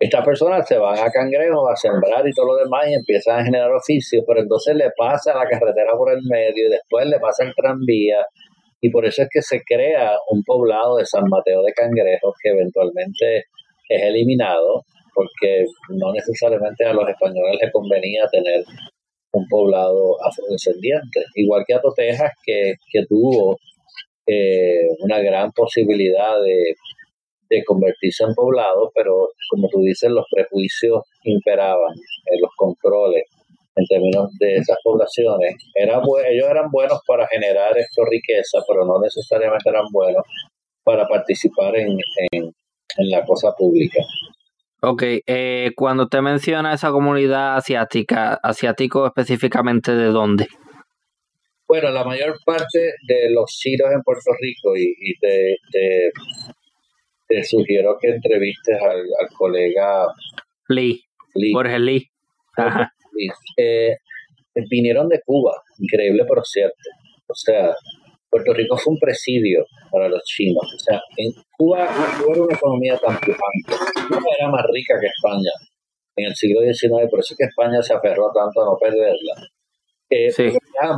Estas 0.00 0.24
personas 0.24 0.66
se 0.68 0.78
van 0.78 0.96
a 0.96 1.10
cangrejos 1.10 1.68
a 1.68 1.74
sembrar 1.74 2.26
y 2.26 2.32
todo 2.32 2.54
lo 2.54 2.56
demás 2.56 2.88
y 2.88 2.94
empiezan 2.94 3.40
a 3.40 3.44
generar 3.44 3.72
oficios, 3.72 4.22
pero 4.26 4.40
entonces 4.40 4.76
le 4.76 4.90
pasa 4.96 5.34
la 5.34 5.48
carretera 5.48 5.92
por 5.96 6.12
el 6.12 6.22
medio 6.22 6.68
y 6.68 6.70
después 6.70 7.06
le 7.06 7.18
pasa 7.18 7.44
el 7.44 7.54
tranvía 7.54 8.24
y 8.80 8.90
por 8.90 9.04
eso 9.04 9.22
es 9.22 9.28
que 9.28 9.42
se 9.42 9.60
crea 9.66 10.12
un 10.30 10.44
poblado 10.44 10.98
de 10.98 11.04
San 11.04 11.24
Mateo 11.28 11.62
de 11.62 11.72
Cangrejos 11.72 12.34
que 12.40 12.50
eventualmente 12.50 13.44
es 13.88 14.02
eliminado 14.02 14.84
porque 15.12 15.64
no 15.88 16.12
necesariamente 16.12 16.84
a 16.84 16.92
los 16.92 17.08
españoles 17.08 17.58
les 17.60 17.72
convenía 17.72 18.22
tener 18.30 18.62
un 19.32 19.46
poblado 19.48 20.16
afrodescendiente, 20.24 21.24
igual 21.34 21.64
que 21.66 21.74
a 21.74 21.80
Totejas 21.80 22.32
que, 22.44 22.74
tuvo 23.08 23.56
eh, 24.28 24.86
una 25.00 25.18
gran 25.18 25.50
posibilidad 25.50 26.40
de, 26.40 26.74
de, 27.48 27.64
convertirse 27.64 28.24
en 28.24 28.34
poblado, 28.34 28.90
pero 28.94 29.28
como 29.50 29.68
tú 29.68 29.80
dices, 29.80 30.10
los 30.10 30.26
prejuicios 30.30 31.02
imperaban, 31.24 31.94
en 32.26 32.40
los 32.40 32.50
controles, 32.56 33.24
en 33.76 33.86
términos 33.86 34.30
de 34.38 34.56
esas 34.56 34.76
poblaciones. 34.82 35.54
Era, 35.74 36.00
ellos 36.28 36.48
eran 36.50 36.70
buenos 36.70 37.00
para 37.06 37.26
generar 37.28 37.76
esto 37.78 38.02
riqueza, 38.10 38.58
pero 38.66 38.84
no 38.84 39.00
necesariamente 39.00 39.68
eran 39.70 39.86
buenos 39.92 40.24
para 40.84 41.06
participar 41.06 41.76
en, 41.76 41.96
en, 42.32 42.52
la 43.10 43.24
cosa 43.24 43.52
pública. 43.56 44.00
Ok, 44.80 45.02
eh, 45.26 45.72
cuando 45.76 46.08
te 46.08 46.20
menciona 46.22 46.72
esa 46.72 46.90
comunidad 46.90 47.56
asiática, 47.56 48.40
asiático 48.42 49.06
específicamente 49.06 49.94
de 49.94 50.06
dónde? 50.06 50.48
Bueno, 51.68 51.90
la 51.90 52.02
mayor 52.02 52.38
parte 52.46 52.78
de 53.06 53.30
los 53.30 53.50
chinos 53.50 53.88
en 53.92 54.00
Puerto 54.00 54.30
Rico 54.40 54.74
y, 54.74 55.18
te, 55.20 55.56
te, 55.70 56.10
sugiero 57.44 57.96
que 58.00 58.08
entrevistes 58.08 58.76
al, 58.80 59.28
colega 59.36 60.06
Lee, 60.68 61.00
Lee. 61.34 61.52
Jorge 61.52 61.78
Lee. 61.78 62.10
Ajá. 62.56 62.92
Eh, 63.56 63.96
vinieron 64.70 65.08
de 65.08 65.20
Cuba, 65.24 65.52
increíble 65.78 66.24
pero 66.28 66.42
cierto. 66.44 66.76
O 67.28 67.34
sea, 67.34 67.74
Puerto 68.30 68.52
Rico 68.52 68.76
fue 68.76 68.94
un 68.94 68.98
presidio 68.98 69.64
para 69.90 70.08
los 70.08 70.22
chinos. 70.24 70.64
O 70.64 70.78
sea, 70.78 71.00
en 71.16 71.32
Cuba, 71.56 71.86
Cuba 72.18 72.34
era 72.34 72.42
una 72.42 72.54
economía 72.54 72.96
tan 72.98 73.16
pujante. 73.16 73.72
Cuba 74.08 74.34
era 74.38 74.48
más 74.50 74.64
rica 74.72 74.94
que 75.00 75.06
España 75.06 75.50
en 76.16 76.26
el 76.26 76.34
siglo 76.34 76.60
XIX, 76.60 77.08
por 77.08 77.20
eso 77.20 77.34
es 77.34 77.38
que 77.38 77.44
España 77.44 77.80
se 77.80 77.94
aferró 77.94 78.30
tanto 78.34 78.60
a 78.60 78.64
no 78.64 78.76
perderla. 78.76 79.34
Eh, 80.10 80.30
sí. 80.32 80.44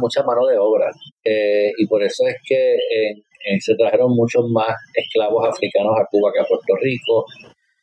mucha 0.01 0.23
mano 0.23 0.47
de 0.47 0.57
obra 0.57 0.89
eh, 1.25 1.73
y 1.77 1.87
por 1.89 2.01
eso 2.01 2.23
es 2.29 2.37
que 2.47 2.77
se 3.61 3.75
trajeron 3.75 4.11
muchos 4.15 4.45
más 4.51 4.75
esclavos 4.95 5.49
africanos 5.49 5.95
a 5.99 6.07
Cuba 6.11 6.31
que 6.33 6.41
a 6.41 6.45
Puerto 6.45 6.75
Rico 6.81 7.25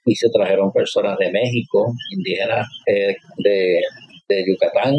y 0.05 0.16
se 0.16 0.30
trajeron 0.30 0.72
personas 0.72 1.18
de 1.18 1.32
México, 1.32 1.91
indígenas 2.16 2.68
eh, 2.86 3.16
de, 3.38 3.82
de 4.30 4.45
Yucatán 4.47 4.95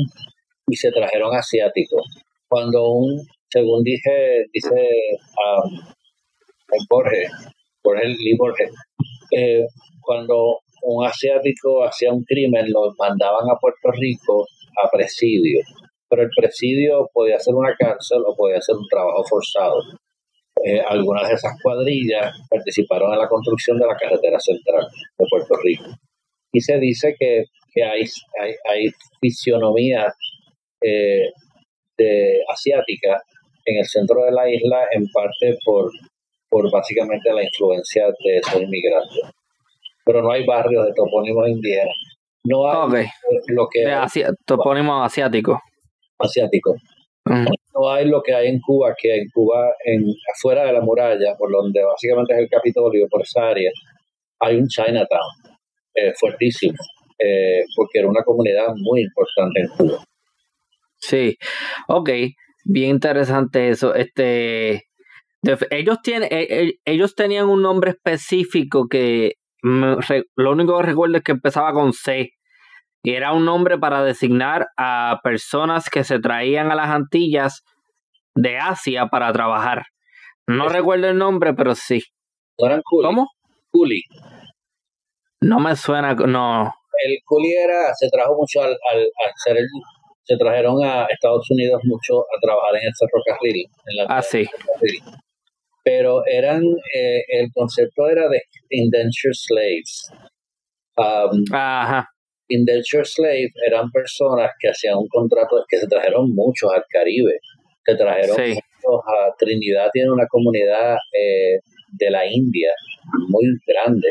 y 0.68 0.76
se 0.76 0.90
trajeron 0.90 1.34
asiáticos. 1.34 2.04
Cuando 2.48 2.90
un, 2.90 3.26
según 3.48 3.82
dije, 3.82 4.44
dice 4.52 4.74
um, 4.74 5.80
Borges, 6.88 7.30
Borges 7.82 8.18
Lee 8.18 8.36
Borges, 8.38 8.70
eh, 9.30 9.64
cuando 10.00 10.58
un 10.82 11.06
asiático 11.06 11.84
hacía 11.84 12.12
un 12.12 12.24
crimen, 12.24 12.70
lo 12.70 12.92
mandaban 12.98 13.48
a 13.50 13.58
Puerto 13.60 13.90
Rico 13.92 14.44
a 14.82 14.88
presidio. 14.90 15.60
Pero 16.08 16.22
el 16.22 16.30
presidio 16.36 17.08
podía 17.12 17.38
ser 17.38 17.54
una 17.54 17.74
cárcel 17.78 18.22
o 18.26 18.34
podía 18.34 18.60
ser 18.60 18.76
un 18.76 18.86
trabajo 18.88 19.22
forzado. 19.28 19.80
Eh, 20.64 20.80
algunas 20.86 21.28
de 21.28 21.34
esas 21.34 21.52
cuadrillas 21.62 22.34
participaron 22.50 23.12
en 23.12 23.18
la 23.18 23.28
construcción 23.28 23.78
de 23.78 23.86
la 23.86 23.96
carretera 23.96 24.38
central 24.40 24.86
de 25.18 25.26
Puerto 25.28 25.54
Rico. 25.62 25.84
Y 26.52 26.60
se 26.60 26.78
dice 26.78 27.14
que 27.18 27.44
que 27.72 27.84
hay, 27.84 28.02
hay, 28.40 28.54
hay 28.64 28.90
fisionomía 29.20 30.12
eh, 30.82 31.30
de, 31.96 32.40
asiática 32.48 33.22
en 33.64 33.78
el 33.78 33.84
centro 33.84 34.24
de 34.24 34.32
la 34.32 34.48
isla, 34.50 34.86
en 34.92 35.04
parte 35.12 35.58
por, 35.64 35.90
por 36.48 36.70
básicamente 36.70 37.32
la 37.32 37.44
influencia 37.44 38.06
de 38.06 38.36
esos 38.38 38.62
inmigrantes. 38.62 39.20
Pero 40.04 40.22
no 40.22 40.30
hay 40.30 40.46
barrios 40.46 40.86
de 40.86 40.92
topónimos 40.94 41.48
indígenas. 41.48 41.94
No 42.44 42.66
hay 42.66 43.06
lo 43.48 43.68
que 43.68 43.80
de 43.80 44.32
topónimos 44.46 45.04
asiáticos. 45.04 45.58
Asiático. 46.18 46.74
Mm. 47.28 47.46
No 47.74 47.90
hay 47.90 48.06
lo 48.06 48.22
que 48.22 48.34
hay 48.34 48.48
en 48.48 48.60
Cuba, 48.60 48.94
que 49.00 49.16
en 49.16 49.28
Cuba, 49.32 49.70
en 49.84 50.04
afuera 50.34 50.64
de 50.64 50.72
la 50.72 50.80
muralla, 50.80 51.36
por 51.36 51.50
donde 51.50 51.82
básicamente 51.84 52.34
es 52.34 52.40
el 52.40 52.48
Capitolio, 52.48 53.06
por 53.08 53.22
esa 53.22 53.48
área, 53.48 53.70
hay 54.40 54.56
un 54.56 54.66
Chinatown 54.66 55.30
eh, 55.94 56.12
fuertísimo 56.18 56.76
eh, 57.18 57.64
porque 57.74 57.98
era 57.98 58.08
una 58.08 58.22
comunidad 58.22 58.68
muy 58.76 59.02
importante 59.02 59.60
en 59.60 59.68
Cuba. 59.68 60.04
Sí, 60.96 61.36
ok, 61.88 62.10
bien 62.64 62.90
interesante 62.90 63.68
eso. 63.68 63.94
Este, 63.94 64.84
ellos 65.70 65.98
tienen, 66.02 66.28
e, 66.32 66.46
e, 66.50 66.72
ellos 66.84 67.14
tenían 67.14 67.48
un 67.48 67.62
nombre 67.62 67.90
específico 67.90 68.88
que 68.88 69.34
lo 69.62 70.52
único 70.52 70.76
que 70.76 70.86
recuerdo 70.86 71.16
es 71.16 71.22
que 71.22 71.32
empezaba 71.32 71.72
con 71.72 71.92
C. 71.92 72.30
Y 73.02 73.14
era 73.14 73.32
un 73.32 73.44
nombre 73.44 73.78
para 73.78 74.02
designar 74.02 74.66
a 74.76 75.20
personas 75.22 75.88
que 75.88 76.04
se 76.04 76.18
traían 76.18 76.70
a 76.70 76.74
las 76.74 76.90
Antillas 76.90 77.62
de 78.34 78.58
Asia 78.58 79.06
para 79.06 79.32
trabajar. 79.32 79.84
No 80.46 80.68
recuerdo 80.68 81.08
el 81.08 81.18
nombre, 81.18 81.54
pero 81.54 81.74
sí. 81.74 82.02
¿Cómo? 82.56 83.28
Culi. 83.70 84.02
No 85.40 85.60
me 85.60 85.76
suena, 85.76 86.14
no 86.14 86.72
el 87.04 87.18
culi 87.24 87.52
era, 87.52 87.94
se 87.94 88.08
trajo 88.08 88.34
mucho 88.36 88.62
al, 88.62 88.72
al, 88.72 89.32
ser 89.44 89.56
el, 89.56 89.66
se 90.24 90.36
trajeron 90.36 90.82
a 90.84 91.06
Estados 91.06 91.46
Unidos 91.50 91.80
mucho 91.84 92.20
a 92.20 92.40
trabajar 92.40 92.76
en 92.76 92.88
el 92.88 92.92
ferrocarril. 92.98 93.66
En 93.86 93.96
la 93.96 94.04
ah, 94.08 94.22
sí. 94.22 94.46
Pero 95.84 96.22
eran, 96.26 96.62
eh, 96.62 97.22
el 97.28 97.48
concepto 97.54 98.08
era 98.08 98.28
de 98.28 98.42
indentured 98.70 99.32
slaves. 99.32 100.10
Um, 100.96 101.44
Ajá. 101.52 102.08
Indentured 102.48 103.04
slaves 103.04 103.52
eran 103.66 103.90
personas 103.90 104.50
que 104.58 104.68
hacían 104.68 104.96
un 104.96 105.08
contrato, 105.08 105.64
que 105.68 105.78
se 105.78 105.86
trajeron 105.86 106.34
muchos 106.34 106.70
al 106.74 106.84
Caribe. 106.88 107.40
Se 107.84 107.94
trajeron 107.94 108.36
Trinidad 109.38 109.90
tiene 109.92 110.10
una 110.10 110.26
comunidad 110.26 110.96
eh, 111.12 111.60
de 111.92 112.10
la 112.10 112.26
India 112.26 112.70
muy 113.28 113.44
grande 113.66 114.08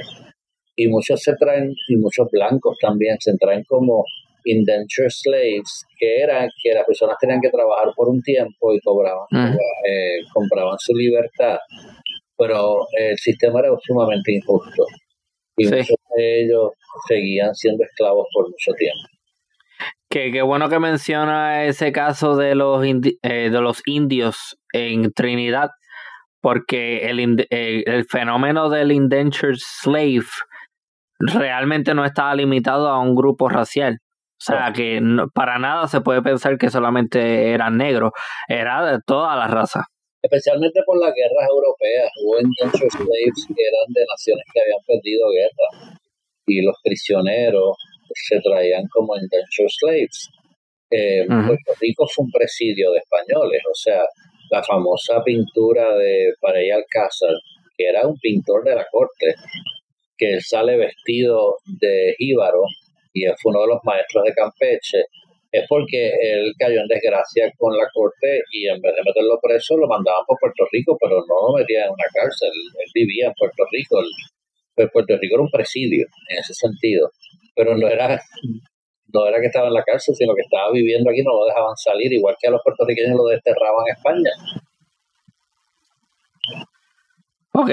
y 0.76 0.88
muchos 0.88 1.22
se 1.22 1.34
traen, 1.36 1.74
y 1.88 1.98
muchos 1.98 2.28
blancos 2.32 2.78
también 2.80 3.18
se 3.20 3.34
traen 3.40 3.64
como 3.68 4.06
indenture 4.46 5.10
slaves, 5.10 5.86
que 5.98 6.22
era 6.22 6.48
que 6.62 6.74
las 6.74 6.86
personas 6.86 7.18
tenían 7.20 7.42
que 7.42 7.50
trabajar 7.50 7.92
por 7.96 8.08
un 8.10 8.22
tiempo 8.22 8.74
y 8.74 8.80
cobraban, 8.82 9.26
eh, 9.34 10.20
compraban 10.32 10.78
su 10.80 10.94
libertad, 10.96 11.58
pero 12.38 12.86
el 12.98 13.18
sistema 13.18 13.60
era 13.60 13.70
sumamente 13.84 14.34
injusto. 14.34 14.86
Y 15.58 15.66
muchos 15.66 15.88
de 15.88 15.97
ellos 16.16 16.72
seguían 17.08 17.54
siendo 17.56 17.84
esclavos 17.84 18.28
por 18.34 18.46
mucho 18.46 18.72
tiempo. 18.78 19.08
Que 20.10 20.32
qué 20.32 20.42
bueno 20.42 20.70
que 20.70 20.80
menciona 20.80 21.66
ese 21.66 21.92
caso 21.92 22.36
de 22.36 22.56
los, 22.56 22.84
eh, 22.86 23.50
de 23.50 23.62
los 23.62 23.82
indios 23.86 24.58
en 24.72 25.12
Trinidad, 25.12 25.72
porque 26.42 27.10
el, 27.10 27.46
eh, 27.50 27.84
el 27.86 28.06
fenómeno 28.06 28.70
del 28.70 28.92
indentured 28.92 29.58
slave 29.58 30.28
realmente 31.20 31.94
no 31.94 32.06
estaba 32.06 32.36
limitado 32.36 32.88
a 32.88 33.00
un 33.00 33.16
grupo 33.16 33.50
racial. 33.50 34.00
O 34.40 34.44
sea, 34.44 34.72
que 34.72 35.02
para 35.34 35.58
nada 35.58 35.88
se 35.88 36.02
puede 36.02 36.22
pensar 36.22 36.60
que 36.60 36.70
solamente 36.70 37.52
eran 37.54 37.76
negros, 37.76 38.12
era 38.48 38.86
de 38.86 39.00
toda 39.04 39.36
la 39.36 39.48
raza. 39.48 39.86
Especialmente 40.22 40.82
por 40.86 41.00
las 41.00 41.14
guerras 41.14 41.48
europeas, 41.50 42.10
hubo 42.24 42.40
indentured 42.40 42.90
slaves 42.90 43.40
que 43.48 43.64
eran 43.64 43.88
de 43.94 44.04
naciones 44.06 44.46
que 44.52 44.62
habían 44.62 44.84
perdido 44.86 45.30
guerra. 45.30 45.98
Y 46.48 46.62
los 46.62 46.76
prisioneros 46.84 47.78
se 48.14 48.40
traían 48.42 48.84
como 48.92 49.16
indentured 49.16 49.70
slaves. 49.70 50.30
Eh, 50.90 51.26
Puerto 51.28 51.74
Rico 51.80 52.08
fue 52.08 52.26
un 52.26 52.32
presidio 52.32 52.92
de 52.92 53.00
españoles, 53.00 53.62
o 53.70 53.76
sea, 53.76 54.02
la 54.50 54.64
famosa 54.64 55.22
pintura 55.24 55.96
de 55.98 56.32
Parey 56.40 56.72
Alcázar, 56.72 57.36
que 57.76 57.86
era 57.86 58.08
un 58.08 58.18
pintor 58.18 58.64
de 58.64 58.76
la 58.76 58.86
corte, 58.90 59.36
que 60.18 60.34
él 60.34 60.42
sale 60.42 60.78
vestido 60.78 61.58
de 61.66 62.16
jíbaro 62.18 62.64
y 63.14 63.26
fue 63.42 63.52
uno 63.52 63.62
de 63.62 63.68
los 63.68 63.80
maestros 63.84 64.24
de 64.24 64.34
Campeche, 64.34 65.04
es 65.58 65.66
porque 65.68 66.10
él 66.10 66.54
cayó 66.58 66.82
en 66.82 66.88
desgracia 66.88 67.52
con 67.58 67.76
la 67.76 67.88
corte 67.94 68.42
y 68.52 68.68
en 68.68 68.82
vez 68.82 68.94
de 68.96 69.04
meterlo 69.06 69.40
preso 69.42 69.78
lo 69.78 69.88
mandaban 69.88 70.24
por 70.26 70.38
Puerto 70.40 70.66
Rico, 70.72 70.98
pero 71.00 71.18
no 71.26 71.36
lo 71.48 71.58
metían 71.58 71.86
en 71.86 71.92
una 71.92 72.10
cárcel, 72.14 72.52
él 72.52 72.92
vivía 72.94 73.28
en 73.28 73.34
Puerto 73.34 73.64
Rico, 73.72 74.02
pues 74.76 74.90
Puerto 74.92 75.18
Rico 75.18 75.36
era 75.36 75.44
un 75.44 75.52
presidio 75.52 76.06
en 76.30 76.38
ese 76.40 76.54
sentido, 76.54 77.10
pero 77.56 77.78
no 77.78 77.88
era 77.88 78.20
no 79.14 79.26
era 79.26 79.40
que 79.40 79.48
estaba 79.48 79.68
en 79.68 79.74
la 79.74 79.84
cárcel, 79.84 80.16
sino 80.16 80.36
que 80.36 80.42
estaba 80.42 80.72
viviendo 80.72 81.10
aquí, 81.10 81.24
no 81.24 81.32
lo 81.32 81.46
dejaban 81.46 81.76
salir, 81.78 82.12
igual 82.12 82.36
que 82.40 82.48
a 82.48 82.52
los 82.52 82.62
puertorriqueños 82.64 83.16
lo 83.16 83.26
desterraban 83.26 83.88
en 83.88 83.96
España. 83.96 84.32
Ok, 87.60 87.72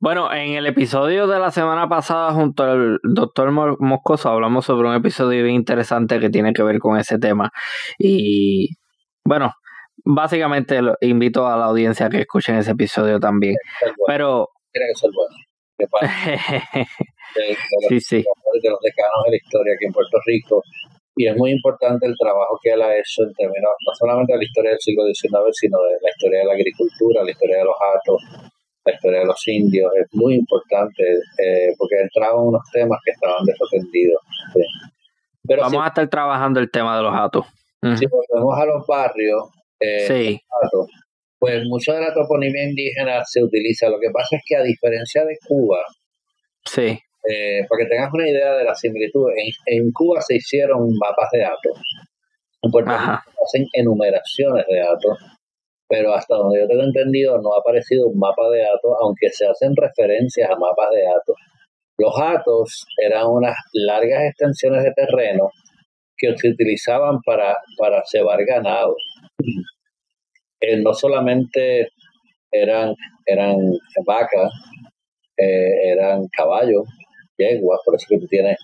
bueno, 0.00 0.34
en 0.34 0.54
el 0.54 0.66
episodio 0.66 1.28
de 1.28 1.38
la 1.38 1.52
semana 1.52 1.88
pasada 1.88 2.32
junto 2.32 2.64
al 2.64 2.98
doctor 3.04 3.52
Moscoso 3.78 4.28
hablamos 4.28 4.64
sobre 4.64 4.88
un 4.88 4.96
episodio 4.96 5.44
bien 5.44 5.54
interesante 5.54 6.18
que 6.18 6.28
tiene 6.28 6.52
que 6.52 6.64
ver 6.64 6.80
con 6.80 6.98
ese 6.98 7.20
tema. 7.20 7.52
Y 8.00 8.70
bueno, 9.24 9.52
básicamente 10.04 10.80
invito 11.02 11.46
a 11.46 11.56
la 11.56 11.66
audiencia 11.66 12.06
a 12.06 12.10
que 12.10 12.22
escuchen 12.22 12.56
ese 12.56 12.72
episodio 12.72 13.20
también. 13.20 13.54
Pero... 14.08 14.48
Tiene 14.72 14.88
que 14.88 14.94
ser 14.98 15.10
bueno. 15.14 15.36
sí, 17.88 18.00
sí. 18.00 18.16
De 18.16 18.70
los 18.70 18.80
decanos 18.80 19.22
de 19.26 19.30
la 19.30 19.36
historia 19.36 19.74
aquí 19.76 19.86
en 19.86 19.92
Puerto 19.92 20.18
Rico. 20.26 20.64
Y 21.14 21.28
es 21.28 21.36
muy 21.36 21.52
importante 21.52 22.06
el 22.06 22.16
trabajo 22.18 22.58
que 22.60 22.72
él 22.72 22.82
ha 22.82 22.92
hecho 22.92 23.22
en 23.22 23.32
términos 23.34 23.70
no 23.86 23.94
solamente 23.94 24.32
de 24.32 24.38
la 24.38 24.44
historia 24.44 24.72
del 24.72 24.80
siglo 24.80 25.04
XIX, 25.06 25.30
sino 25.52 25.78
de 25.78 25.96
la 26.02 26.10
historia 26.10 26.40
de 26.40 26.44
la 26.44 26.54
agricultura, 26.54 27.22
la 27.22 27.30
historia 27.30 27.58
de 27.58 27.64
los 27.64 27.76
atos, 27.94 28.20
la 28.84 28.92
historia 28.92 29.20
de 29.20 29.26
los 29.26 29.48
indios. 29.48 29.90
Es 29.96 30.06
muy 30.12 30.34
importante 30.34 31.02
eh, 31.02 31.74
porque 31.78 31.96
entraban 32.00 32.46
unos 32.46 32.62
temas 32.72 32.98
que 33.04 33.12
estaban 33.12 33.44
desatendidos. 33.44 34.20
Pero 35.46 35.62
Vamos 35.62 35.84
a 35.84 35.88
estar 35.88 36.08
trabajando 36.08 36.60
el 36.60 36.70
tema 36.70 36.96
de 36.96 37.02
los 37.02 37.14
atos. 37.14 37.46
Si 37.98 38.06
volvemos 38.06 38.58
a 38.58 38.64
los 38.64 38.86
barrios, 38.86 39.50
eh, 39.80 40.38
pues 41.38 41.64
mucha 41.66 41.94
de 41.94 42.00
la 42.00 42.14
toponimia 42.14 42.62
indígena 42.68 43.24
se 43.24 43.42
utiliza. 43.42 43.88
Lo 43.88 43.98
que 43.98 44.10
pasa 44.12 44.36
es 44.36 44.42
que 44.46 44.54
a 44.54 44.62
diferencia 44.62 45.24
de 45.24 45.36
Cuba, 45.44 45.78
sí. 46.64 46.96
Eh, 47.28 47.66
para 47.68 47.82
que 47.82 47.88
tengas 47.88 48.12
una 48.12 48.28
idea 48.28 48.54
de 48.54 48.64
la 48.64 48.74
similitud, 48.74 49.28
en, 49.66 49.92
Cuba 49.92 50.20
se 50.20 50.36
hicieron 50.36 50.88
mapas 50.98 51.28
de 51.32 51.40
datos. 51.40 51.80
En 52.62 52.70
Puerto 52.70 52.90
Rico 52.90 53.22
se 53.24 53.42
hacen 53.44 53.68
enumeraciones 53.72 54.64
de 54.68 54.78
datos, 54.78 55.18
pero 55.92 56.14
hasta 56.14 56.36
donde 56.36 56.58
yo 56.58 56.66
tengo 56.66 56.84
entendido 56.84 57.36
no 57.42 57.52
ha 57.52 57.58
aparecido 57.60 58.08
un 58.08 58.18
mapa 58.18 58.48
de 58.48 58.60
datos, 58.60 58.96
aunque 59.02 59.28
se 59.28 59.44
hacen 59.46 59.76
referencias 59.76 60.48
a 60.48 60.54
mapas 60.54 60.88
de 60.90 61.02
datos. 61.02 61.36
Los 61.98 62.14
datos 62.18 62.86
eran 62.96 63.26
unas 63.26 63.54
largas 63.74 64.22
extensiones 64.30 64.84
de 64.84 64.92
terreno 64.94 65.50
que 66.16 66.34
se 66.34 66.48
utilizaban 66.48 67.18
para, 67.26 67.58
para 67.76 68.02
cebar 68.10 68.42
ganado. 68.46 68.96
Eh, 70.62 70.78
no 70.78 70.94
solamente 70.94 71.88
eran, 72.50 72.94
eran 73.26 73.58
vacas, 74.06 74.50
eh, 75.36 75.90
eran 75.92 76.26
caballos, 76.34 76.84
yeguas, 77.36 77.80
por 77.84 77.96
eso 77.96 78.06
que 78.08 78.18
tú 78.18 78.26
tienes 78.28 78.56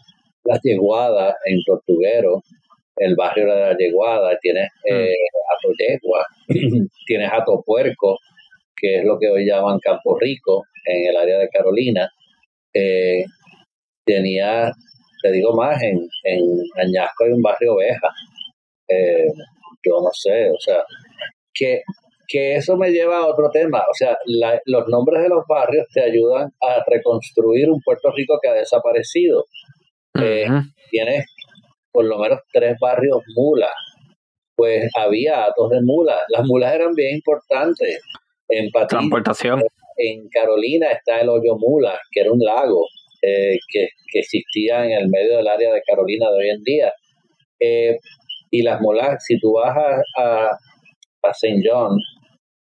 las 0.45 0.61
yeguadas 0.63 1.35
en 1.45 1.59
Tortuguero, 1.67 2.41
el 2.99 3.15
barrio 3.17 3.47
de 3.47 3.61
la 3.61 3.77
yeguada, 3.77 4.37
tienes 4.41 4.69
eh, 4.85 5.15
mm. 5.15 5.73
yegua, 5.79 6.27
tienes 7.07 7.31
ato 7.33 7.63
puerco, 7.65 8.19
que 8.77 8.99
es 8.99 9.05
lo 9.05 9.19
que 9.19 9.29
hoy 9.29 9.47
llaman 9.47 9.79
Campo 9.81 10.19
Rico, 10.19 10.65
en 10.85 11.11
el 11.11 11.17
área 11.17 11.39
de 11.39 11.49
Carolina. 11.49 12.09
Eh, 12.75 13.25
tenía, 14.05 14.71
te 15.23 15.33
digo 15.33 15.55
más, 15.55 15.83
en, 15.83 15.99
en 16.25 16.41
Añasco 16.77 17.25
hay 17.25 17.33
un 17.33 17.43
barrio 17.43 17.75
oveja. 17.75 18.09
yo 19.85 20.01
no 20.01 20.11
sé, 20.13 20.51
o 20.51 20.59
sea, 20.59 20.83
que, 21.55 21.83
que 22.29 22.57
eso 22.57 22.77
me 22.77 22.91
lleva 22.91 23.19
a 23.19 23.27
otro 23.27 23.51
tema. 23.51 23.81
O 23.81 23.95
sea, 23.95 24.17
los 24.67 24.89
nombres 24.89 25.23
de 25.23 25.29
los 25.29 25.45
barrios 25.49 25.87
te 25.93 26.03
ayudan 26.03 26.49
a 26.61 26.85
reconstruir 26.87 27.71
un 27.71 27.81
Puerto 27.83 28.11
Rico 28.15 28.39
que 28.41 28.49
ha 28.49 28.55
desaparecido. 28.55 29.45
Eh, 30.21 30.47
tienes 30.91 31.25
por 31.99 32.05
lo 32.05 32.17
menos 32.17 32.39
tres 32.53 32.77
barrios 32.81 33.25
mulas. 33.35 33.73
Pues 34.55 34.89
había 34.97 35.47
atos 35.47 35.69
de 35.71 35.81
mulas. 35.83 36.21
Las 36.29 36.47
mulas 36.47 36.73
eran 36.73 36.95
bien 36.95 37.17
importantes. 37.17 38.01
En 38.49 38.71
Transportación. 38.71 39.65
En 39.97 40.29
Carolina 40.29 40.93
está 40.93 41.21
el 41.21 41.29
hoyo 41.29 41.57
mula, 41.59 41.99
que 42.13 42.21
era 42.21 42.31
un 42.31 42.39
lago 42.39 42.87
eh, 43.21 43.59
que, 43.69 43.89
existía 44.15 44.85
en 44.85 44.93
el 44.93 45.09
medio 45.09 45.39
del 45.39 45.49
área 45.49 45.73
de 45.73 45.83
Carolina 45.85 46.31
de 46.31 46.37
hoy 46.37 46.51
en 46.51 46.63
día. 46.63 46.93
Eh, 47.59 47.97
y 48.53 48.63
las 48.63 48.81
mulas, 48.81 49.25
si 49.27 49.41
tú 49.41 49.55
vas 49.55 49.77
a, 50.17 50.51
a 50.51 51.31
St. 51.33 51.61
John, 51.69 51.99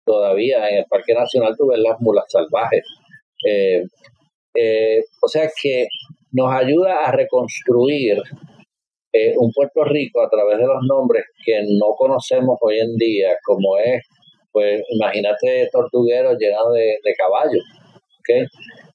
todavía 0.04 0.68
en 0.68 0.80
el 0.80 0.84
Parque 0.90 1.14
Nacional 1.14 1.54
tú 1.56 1.68
ves 1.68 1.78
las 1.78 1.98
mulas 2.00 2.26
salvajes. 2.28 2.84
Eh, 3.48 3.82
eh, 4.54 5.00
o 5.22 5.28
sea 5.28 5.48
que 5.62 5.86
nos 6.32 6.52
ayuda 6.52 7.06
a 7.06 7.12
reconstruir 7.12 8.18
eh, 9.12 9.34
un 9.36 9.50
Puerto 9.52 9.84
Rico 9.84 10.22
a 10.22 10.28
través 10.28 10.58
de 10.58 10.66
los 10.66 10.82
nombres 10.88 11.24
que 11.44 11.62
no 11.78 11.94
conocemos 11.96 12.58
hoy 12.60 12.78
en 12.78 12.96
día, 12.96 13.36
como 13.44 13.76
es, 13.78 14.02
pues 14.50 14.82
imagínate 14.88 15.68
tortugueros 15.70 16.36
llenos 16.38 16.72
de, 16.74 17.14
caballos. 17.16 17.64
¿okay? 18.20 18.46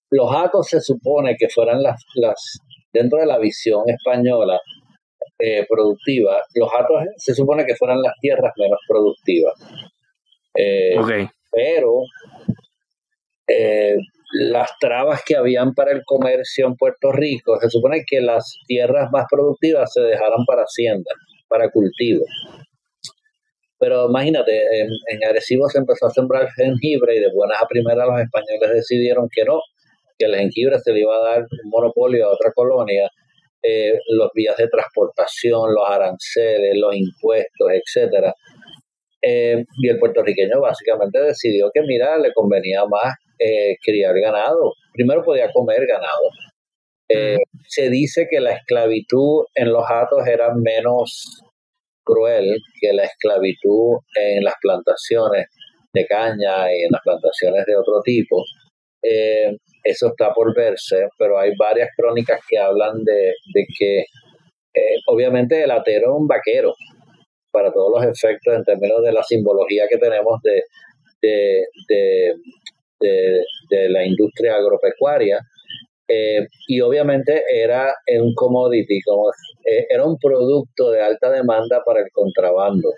Los 0.09 0.33
atos 0.33 0.67
se 0.67 0.81
supone 0.81 1.35
que 1.37 1.49
fueran 1.49 1.81
las, 1.83 2.03
las 2.15 2.59
dentro 2.93 3.19
de 3.19 3.25
la 3.25 3.37
visión 3.37 3.83
española, 3.87 4.59
eh, 5.39 5.65
productiva, 5.69 6.41
los 6.55 6.69
atos 6.73 7.03
se 7.17 7.35
supone 7.35 7.63
que 7.63 7.75
fueran 7.75 8.01
las 8.01 8.13
tierras 8.19 8.53
menos 8.57 8.79
productivas. 8.87 9.53
Eh, 10.55 10.95
pero 11.51 12.01
eh, 13.47 13.95
las 14.31 14.71
trabas 14.79 15.21
que 15.25 15.35
habían 15.35 15.73
para 15.73 15.91
el 15.91 16.01
comercio 16.05 16.67
en 16.67 16.75
Puerto 16.75 17.11
Rico, 17.11 17.57
se 17.59 17.69
supone 17.69 18.03
que 18.05 18.21
las 18.21 18.57
tierras 18.67 19.09
más 19.11 19.25
productivas 19.29 19.91
se 19.93 20.01
dejaran 20.01 20.43
para 20.45 20.63
hacienda, 20.63 21.11
para 21.47 21.69
cultivo. 21.69 22.25
Pero 23.79 24.09
imagínate, 24.09 24.53
en, 24.53 24.89
en 25.07 25.41
se 25.41 25.77
empezó 25.77 26.07
a 26.07 26.11
sembrar 26.11 26.47
jengibre 26.55 27.15
y 27.15 27.19
de 27.19 27.31
buenas 27.33 27.61
a 27.61 27.67
primeras 27.67 28.07
los 28.07 28.19
españoles 28.19 28.71
decidieron 28.73 29.27
que 29.31 29.45
no, 29.45 29.59
que 30.17 30.25
el 30.25 30.35
jengibre 30.35 30.79
se 30.79 30.91
le 30.91 31.01
iba 31.01 31.15
a 31.15 31.29
dar 31.29 31.41
un 31.41 31.69
monopolio 31.69 32.25
a 32.25 32.33
otra 32.33 32.51
colonia 32.53 33.07
eh, 33.63 33.93
los 34.09 34.29
vías 34.33 34.55
de 34.55 34.67
transportación, 34.67 35.73
los 35.73 35.89
aranceles, 35.89 36.75
los 36.75 36.95
impuestos, 36.95 37.67
etcétera. 37.71 38.33
Eh, 39.21 39.63
y 39.81 39.89
el 39.89 39.97
puertorriqueño 39.97 40.61
básicamente 40.61 41.19
decidió 41.19 41.69
que, 41.73 41.81
mira, 41.81 42.17
le 42.17 42.31
convenía 42.33 42.85
más 42.85 43.15
eh, 43.39 43.75
criar 43.83 44.15
ganado. 44.19 44.73
Primero 44.93 45.23
podía 45.23 45.51
comer 45.51 45.85
ganado. 45.87 46.29
Se 47.67 47.89
dice 47.89 48.27
que 48.29 48.41
la 48.41 48.51
esclavitud 48.51 49.45
en 49.55 49.71
los 49.71 49.85
atos 49.89 50.27
era 50.27 50.53
menos 50.53 51.41
cruel 52.03 52.57
que 52.81 52.91
la 52.93 53.03
esclavitud 53.03 53.99
en 54.15 54.43
las 54.43 54.55
plantaciones, 54.61 55.47
de 55.93 56.05
caña 56.05 56.71
y 56.71 56.83
en 56.83 56.91
las 56.91 57.01
plantaciones 57.01 57.65
de 57.65 57.75
otro 57.75 58.01
tipo. 58.03 58.43
Eh, 59.01 59.55
eso 59.83 60.07
está 60.07 60.33
por 60.33 60.55
verse, 60.55 61.07
pero 61.17 61.39
hay 61.39 61.51
varias 61.57 61.89
crónicas 61.95 62.39
que 62.47 62.57
hablan 62.57 63.03
de, 63.03 63.33
que 63.77 63.99
eh, 63.99 64.97
obviamente 65.07 65.63
el 65.63 65.71
atero 65.71 66.11
es 66.11 66.21
un 66.21 66.27
vaquero 66.27 66.73
para 67.51 67.71
todos 67.71 67.91
los 67.95 68.03
efectos 68.03 68.53
en 68.55 68.63
términos 68.63 69.01
de 69.03 69.13
la 69.13 69.23
simbología 69.23 69.87
que 69.89 69.97
tenemos 69.97 70.41
de, 70.43 70.61
de, 71.21 71.65
de 71.87 72.33
la 72.99 74.05
industria 74.05 74.55
agropecuaria. 74.55 75.39
Eh, 76.09 76.47
y 76.67 76.79
obviamente 76.79 77.43
era 77.51 77.93
un 78.21 78.33
commodity, 78.33 79.01
como, 79.01 79.29
era 79.89 80.05
un 80.05 80.17
producto 80.17 80.91
de 80.91 81.01
alta 81.01 81.29
demanda 81.29 81.81
para 81.85 81.99
el 81.99 82.07
contrabando. 82.11 82.89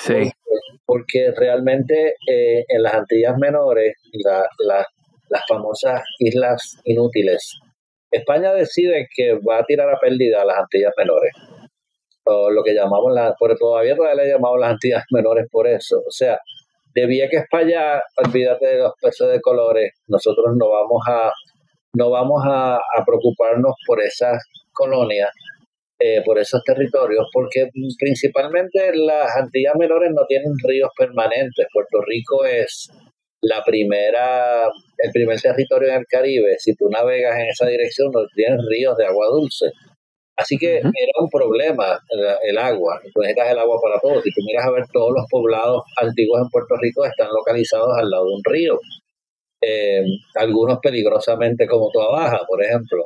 Sí. 0.00 0.30
Porque, 0.84 1.32
realmente 1.36 2.14
en 2.26 2.82
las 2.82 2.94
Antillas 2.94 3.36
Menores, 3.38 3.94
la, 4.24 4.44
la, 4.58 4.84
las 5.28 5.42
famosas 5.48 6.02
islas 6.18 6.78
inútiles. 6.84 7.58
España 8.10 8.52
decide 8.52 9.08
que 9.14 9.34
va 9.34 9.58
a 9.58 9.64
tirar 9.64 9.88
a 9.88 9.98
pérdida 9.98 10.44
las 10.44 10.58
Antillas 10.58 10.92
Menores, 10.96 11.32
o 12.24 12.50
lo 12.50 12.62
que 12.62 12.74
llamamos 12.74 13.12
las, 13.12 13.34
por 13.38 13.56
todavía 13.56 13.96
todavía 13.96 14.22
le 14.22 14.30
llamamos 14.30 14.60
las 14.60 14.70
Antillas 14.70 15.04
Menores 15.10 15.46
por 15.50 15.66
eso. 15.66 15.98
O 15.98 16.10
sea, 16.10 16.38
de 16.94 17.28
que 17.30 17.36
España, 17.38 18.00
olvídate 18.24 18.66
de 18.66 18.78
los 18.78 18.92
peces 19.00 19.28
de 19.28 19.40
colores, 19.40 19.92
nosotros 20.06 20.54
no 20.56 20.70
vamos 20.70 21.02
a, 21.08 21.32
no 21.94 22.10
vamos 22.10 22.42
a, 22.46 22.78
preocuparnos 23.04 23.74
por 23.86 24.00
esas 24.00 24.42
colonias, 24.72 25.30
eh, 25.98 26.22
por 26.24 26.38
esos 26.38 26.62
territorios, 26.64 27.26
porque 27.32 27.68
principalmente 27.98 28.94
las 28.94 29.36
Antillas 29.36 29.74
Menores 29.78 30.12
no 30.14 30.24
tienen 30.26 30.52
ríos 30.62 30.90
permanentes. 30.96 31.66
Puerto 31.72 32.00
Rico 32.06 32.44
es 32.44 32.88
la 33.42 33.62
primera, 33.64 34.66
el 34.98 35.10
primer 35.12 35.40
territorio 35.40 35.90
en 35.90 35.96
el 35.96 36.06
Caribe, 36.06 36.56
si 36.58 36.74
tú 36.74 36.88
navegas 36.88 37.38
en 37.38 37.48
esa 37.48 37.66
dirección, 37.66 38.10
no 38.12 38.20
tienes 38.34 38.60
ríos 38.70 38.96
de 38.96 39.06
agua 39.06 39.26
dulce. 39.32 39.66
Así 40.36 40.56
que 40.58 40.78
era 40.78 41.14
un 41.20 41.28
problema 41.30 41.96
el, 42.48 42.58
agua, 42.58 43.00
tú 43.12 43.20
necesitas 43.20 43.52
el 43.52 43.58
agua 43.58 43.78
para 43.80 44.00
todos. 44.00 44.22
Si 44.22 44.30
tú 44.30 44.42
miras 44.44 44.66
a 44.66 44.72
ver, 44.72 44.84
todos 44.92 45.12
los 45.14 45.26
poblados 45.30 45.82
antiguos 46.00 46.40
en 46.42 46.48
Puerto 46.48 46.74
Rico 46.80 47.04
están 47.04 47.28
localizados 47.28 47.96
al 47.96 48.10
lado 48.10 48.24
de 48.26 48.34
un 48.34 48.42
río. 48.44 48.80
Eh, 49.62 50.02
algunos 50.34 50.78
peligrosamente 50.82 51.66
como 51.66 51.90
Toa 51.92 52.10
Baja, 52.10 52.40
por 52.48 52.62
ejemplo. 52.62 53.02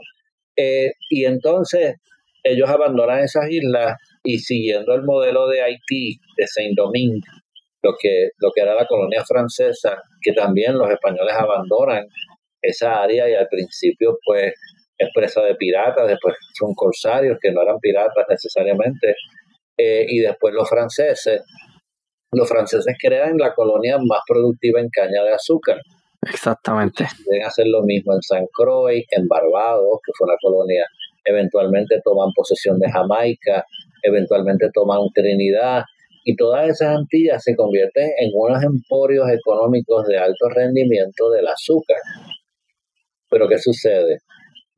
Eh, 0.56 0.92
y 1.10 1.24
entonces 1.26 1.96
ellos 2.42 2.68
abandonan 2.68 3.20
esas 3.20 3.50
islas 3.50 3.96
y 4.24 4.38
siguiendo 4.38 4.94
el 4.94 5.02
modelo 5.02 5.48
de 5.48 5.62
Haití, 5.62 6.18
de 6.36 6.46
Saint-Domingue, 6.46 7.20
lo 7.82 7.94
que, 8.00 8.30
lo 8.38 8.50
que 8.52 8.62
era 8.62 8.74
la 8.74 8.86
colonia 8.86 9.22
francesa, 9.24 10.02
que 10.22 10.32
también 10.32 10.76
los 10.78 10.90
españoles 10.90 11.34
abandonan 11.34 12.06
esa 12.60 13.02
área 13.02 13.28
y 13.28 13.34
al 13.34 13.48
principio 13.48 14.18
pues 14.24 14.52
es 14.98 15.08
presa 15.14 15.42
de 15.42 15.54
piratas, 15.54 16.08
después 16.08 16.34
son 16.58 16.74
corsarios 16.74 17.38
que 17.40 17.52
no 17.52 17.62
eran 17.62 17.78
piratas 17.78 18.26
necesariamente, 18.28 19.14
eh, 19.78 20.04
y 20.08 20.18
después 20.18 20.52
los 20.52 20.68
franceses, 20.68 21.42
los 22.32 22.48
franceses 22.48 22.94
crean 23.00 23.38
la 23.38 23.54
colonia 23.54 23.96
más 23.98 24.20
productiva 24.26 24.80
en 24.80 24.88
caña 24.90 25.22
de 25.22 25.32
azúcar. 25.32 25.78
Exactamente. 26.22 27.06
Deben 27.26 27.46
hacer 27.46 27.66
lo 27.68 27.82
mismo 27.82 28.12
en 28.12 28.22
San 28.22 28.46
Croix, 28.52 29.04
en 29.10 29.28
Barbados, 29.28 30.00
que 30.04 30.12
fue 30.18 30.26
una 30.26 30.36
colonia, 30.42 30.84
eventualmente 31.24 32.00
toman 32.02 32.32
posesión 32.34 32.78
de 32.78 32.90
Jamaica, 32.90 33.64
eventualmente 34.02 34.68
toman 34.74 35.00
Trinidad, 35.14 35.84
y 36.24 36.36
todas 36.36 36.68
esas 36.68 36.96
Antillas 36.96 37.42
se 37.42 37.56
convierten 37.56 38.10
en 38.18 38.30
unos 38.34 38.62
emporios 38.62 39.26
económicos 39.30 40.06
de 40.06 40.18
alto 40.18 40.48
rendimiento 40.54 41.30
del 41.30 41.46
azúcar. 41.46 41.96
Pero 43.30 43.48
¿qué 43.48 43.58
sucede? 43.58 44.18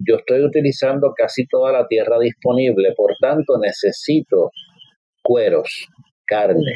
Yo 0.07 0.17
estoy 0.17 0.43
utilizando 0.45 1.13
casi 1.15 1.47
toda 1.47 1.73
la 1.73 1.87
tierra 1.87 2.19
disponible, 2.19 2.93
por 2.97 3.13
tanto 3.21 3.59
necesito 3.61 4.51
cueros, 5.23 5.87
carne. 6.27 6.75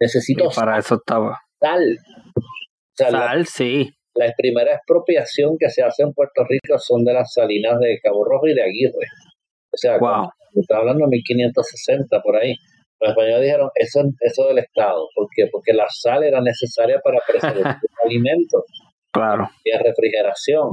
Necesito 0.00 0.48
para 0.54 0.78
eso 0.78 0.94
estaba. 0.94 1.38
sal. 1.60 1.98
sal, 2.94 3.46
sí. 3.46 3.90
La 4.14 4.32
primera 4.36 4.74
expropiación 4.74 5.56
que 5.58 5.70
se 5.70 5.82
hace 5.82 6.02
en 6.02 6.12
Puerto 6.12 6.44
Rico 6.48 6.78
son 6.78 7.04
de 7.04 7.12
las 7.12 7.32
salinas 7.32 7.78
de 7.78 7.98
Cabo 8.02 8.24
Rojo 8.24 8.48
y 8.48 8.54
de 8.54 8.62
Aguirre. 8.62 9.06
O 9.72 9.76
sea, 9.76 9.98
wow. 9.98 10.30
está 10.54 10.78
hablando 10.78 11.04
de 11.04 11.10
1560 11.10 12.20
por 12.22 12.36
ahí. 12.36 12.54
Los 13.00 13.10
españoles 13.10 13.42
dijeron, 13.42 13.70
eso, 13.74 14.00
eso 14.20 14.46
del 14.48 14.58
Estado. 14.58 15.08
¿Por 15.14 15.28
qué? 15.34 15.46
Porque 15.50 15.72
la 15.72 15.86
sal 15.88 16.24
era 16.24 16.40
necesaria 16.40 17.00
para 17.02 17.18
preservar 17.26 17.76
alimentos. 18.04 18.64
Claro. 19.12 19.48
Y 19.64 19.70
refrigeración. 19.70 20.70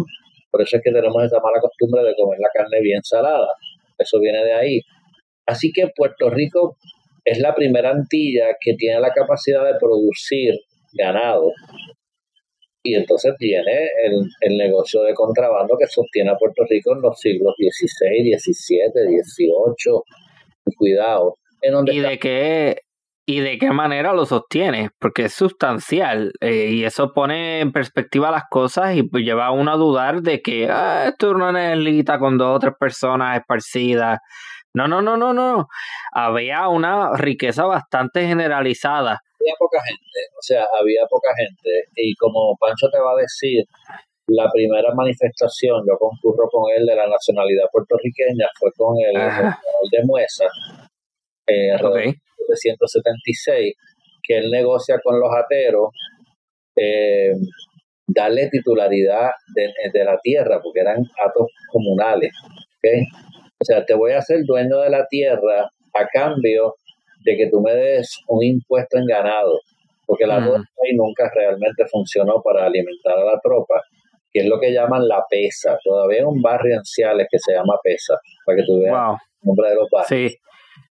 Por 0.51 0.61
eso 0.61 0.77
es 0.77 0.83
que 0.83 0.91
tenemos 0.91 1.23
esa 1.23 1.39
mala 1.39 1.59
costumbre 1.59 2.03
de 2.03 2.15
comer 2.15 2.39
la 2.39 2.49
carne 2.53 2.81
bien 2.81 3.01
salada. 3.03 3.47
Eso 3.97 4.19
viene 4.19 4.43
de 4.43 4.53
ahí. 4.53 4.81
Así 5.45 5.71
que 5.71 5.89
Puerto 5.95 6.29
Rico 6.29 6.77
es 7.23 7.39
la 7.39 7.53
primera 7.53 7.91
Antilla 7.91 8.47
que 8.59 8.73
tiene 8.75 8.99
la 8.99 9.11
capacidad 9.11 9.65
de 9.65 9.77
producir 9.79 10.55
ganado. 10.93 11.51
Y 12.83 12.95
entonces 12.95 13.33
tiene 13.37 13.89
el, 14.05 14.21
el 14.41 14.57
negocio 14.57 15.03
de 15.03 15.13
contrabando 15.13 15.75
que 15.77 15.87
sostiene 15.87 16.31
a 16.31 16.37
Puerto 16.37 16.63
Rico 16.69 16.93
en 16.93 17.01
los 17.01 17.19
siglos 17.19 17.53
XVI, 17.57 18.37
XVII, 18.37 19.21
XVIII. 19.21 20.01
Cuidado, 20.77 21.37
¿Y 21.61 21.99
de 21.99 22.19
qué 22.19 22.81
y 23.29 23.41
de 23.41 23.57
qué 23.57 23.71
manera 23.71 24.13
lo 24.13 24.25
sostiene, 24.25 24.89
porque 24.99 25.25
es 25.25 25.33
sustancial 25.33 26.31
eh, 26.39 26.69
y 26.71 26.85
eso 26.85 27.11
pone 27.13 27.59
en 27.59 27.73
perspectiva 27.73 28.31
las 28.31 28.45
cosas 28.49 28.95
y 28.95 29.03
pues 29.03 29.25
lleva 29.25 29.47
a 29.47 29.51
uno 29.51 29.73
a 29.73 29.75
dudar 29.75 30.21
de 30.21 30.41
que 30.41 30.69
ah, 30.71 31.09
esto 31.09 31.31
es 31.31 31.35
una 31.35 31.75
islita 31.75 32.19
con 32.19 32.37
dos 32.37 32.55
o 32.55 32.59
tres 32.59 32.73
personas 32.79 33.37
esparcidas. 33.37 34.19
No, 34.73 34.87
no, 34.87 35.01
no, 35.01 35.17
no, 35.17 35.33
no. 35.33 35.67
Había 36.13 36.69
una 36.69 37.17
riqueza 37.17 37.65
bastante 37.65 38.25
generalizada. 38.25 39.19
Había 39.41 39.55
poca 39.59 39.79
gente, 39.83 40.19
o 40.31 40.41
sea, 40.41 40.65
había 40.79 41.01
poca 41.09 41.29
gente. 41.35 41.89
Y 41.97 42.15
como 42.15 42.55
Pancho 42.57 42.87
te 42.89 42.99
va 42.99 43.11
a 43.11 43.21
decir, 43.21 43.65
la 44.27 44.49
primera 44.49 44.93
manifestación, 44.95 45.83
yo 45.85 45.97
concurro 45.99 46.47
con 46.49 46.71
él 46.77 46.85
de 46.85 46.95
la 46.95 47.07
nacionalidad 47.07 47.65
puertorriqueña, 47.73 48.47
fue 48.57 48.71
con 48.77 48.95
el, 48.97 49.17
el 49.17 49.89
de 49.91 50.05
Muesa 50.05 50.45
eh, 51.47 51.75
okay. 51.83 52.13
176, 52.53 53.73
que 54.23 54.37
él 54.37 54.51
negocia 54.51 54.99
con 55.03 55.19
los 55.19 55.29
ateros 55.33 55.89
eh, 56.75 57.33
darle 58.07 58.49
titularidad 58.49 59.31
de, 59.53 60.03
la 60.05 60.17
tierra, 60.19 60.59
porque 60.61 60.79
eran 60.79 60.97
atos 60.97 61.47
comunales. 61.71 62.31
¿okay? 62.77 63.03
O 63.59 63.65
sea, 63.65 63.85
te 63.85 63.93
voy 63.93 64.13
a 64.13 64.19
hacer 64.19 64.43
dueño 64.45 64.79
de 64.79 64.89
la 64.89 65.05
tierra 65.07 65.69
a 65.93 66.07
cambio 66.11 66.75
de 67.25 67.35
que 67.35 67.49
tú 67.49 67.61
me 67.61 67.73
des 67.73 68.17
un 68.27 68.43
impuesto 68.43 68.97
en 68.97 69.05
ganado, 69.05 69.59
porque 70.05 70.25
la 70.25 70.39
mm. 70.39 70.65
nunca 70.95 71.29
realmente 71.35 71.85
funcionó 71.87 72.41
para 72.41 72.65
alimentar 72.65 73.17
a 73.17 73.25
la 73.25 73.39
tropa, 73.43 73.81
que 74.31 74.41
es 74.41 74.45
lo 74.45 74.59
que 74.59 74.71
llaman 74.71 75.07
la 75.07 75.23
pesa. 75.29 75.77
Todavía 75.83 76.19
hay 76.19 76.25
un 76.25 76.41
barrio 76.41 76.75
en 76.75 76.85
Ciales 76.85 77.27
que 77.29 77.39
se 77.39 77.53
llama 77.53 77.73
pesa, 77.83 78.15
para 78.45 78.57
que 78.57 78.63
tú 78.63 78.79
veas 78.79 79.15
el 79.41 79.47
nombre 79.47 79.69
de 79.69 79.75
los 79.75 79.87
barrios. 79.91 80.31
Sí. 80.31 80.37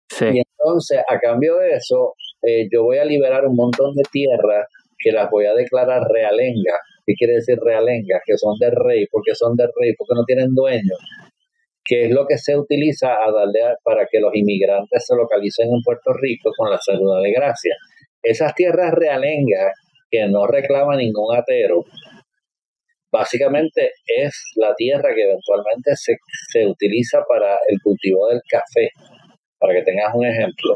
Sí. 0.09 0.27
Entonces, 0.27 1.01
a 1.09 1.19
cambio 1.19 1.57
de 1.57 1.71
eso, 1.77 2.15
eh, 2.43 2.69
yo 2.73 2.85
voy 2.85 2.99
a 2.99 3.05
liberar 3.05 3.47
un 3.47 3.57
montón 3.57 3.95
de 3.95 4.03
tierras 4.11 4.67
que 4.99 5.13
las 5.13 5.31
voy 5.31 5.47
a 5.47 5.55
declarar 5.55 6.03
realengas. 6.09 6.79
¿Qué 7.05 7.15
quiere 7.15 7.35
decir 7.35 7.59
realengas? 7.61 8.23
Que 8.25 8.37
son 8.37 8.59
del 8.59 8.73
rey. 8.73 9.07
porque 9.11 9.35
son 9.35 9.57
del 9.57 9.69
rey? 9.81 9.95
Porque 9.97 10.15
no 10.15 10.25
tienen 10.25 10.55
dueño. 10.55 10.95
Que 11.85 12.07
es 12.07 12.11
lo 12.11 12.27
que 12.27 12.39
se 12.39 12.57
utiliza 12.57 13.15
a 13.15 13.33
para 13.85 14.07
que 14.11 14.21
los 14.21 14.35
inmigrantes 14.35 15.05
se 15.07 15.15
localicen 15.15 15.69
en 15.69 15.83
Puerto 15.85 16.13
Rico 16.15 16.51
con 16.57 16.71
la 16.71 16.79
salud 16.79 17.23
de 17.23 17.33
gracia. 17.33 17.75
Esas 18.23 18.55
tierras 18.55 18.93
realengas 18.93 19.73
que 20.11 20.27
no 20.27 20.47
reclama 20.47 20.97
ningún 20.97 21.37
atero, 21.37 21.85
básicamente 23.13 23.91
es 24.07 24.53
la 24.57 24.75
tierra 24.75 25.15
que 25.15 25.25
eventualmente 25.25 25.95
se, 25.95 26.17
se 26.53 26.67
utiliza 26.67 27.23
para 27.29 27.57
el 27.69 27.79
cultivo 27.83 28.29
del 28.29 28.41
café 28.49 28.91
para 29.67 29.81
que 29.81 29.85
tengas 29.85 30.15
un 30.15 30.25
ejemplo, 30.25 30.75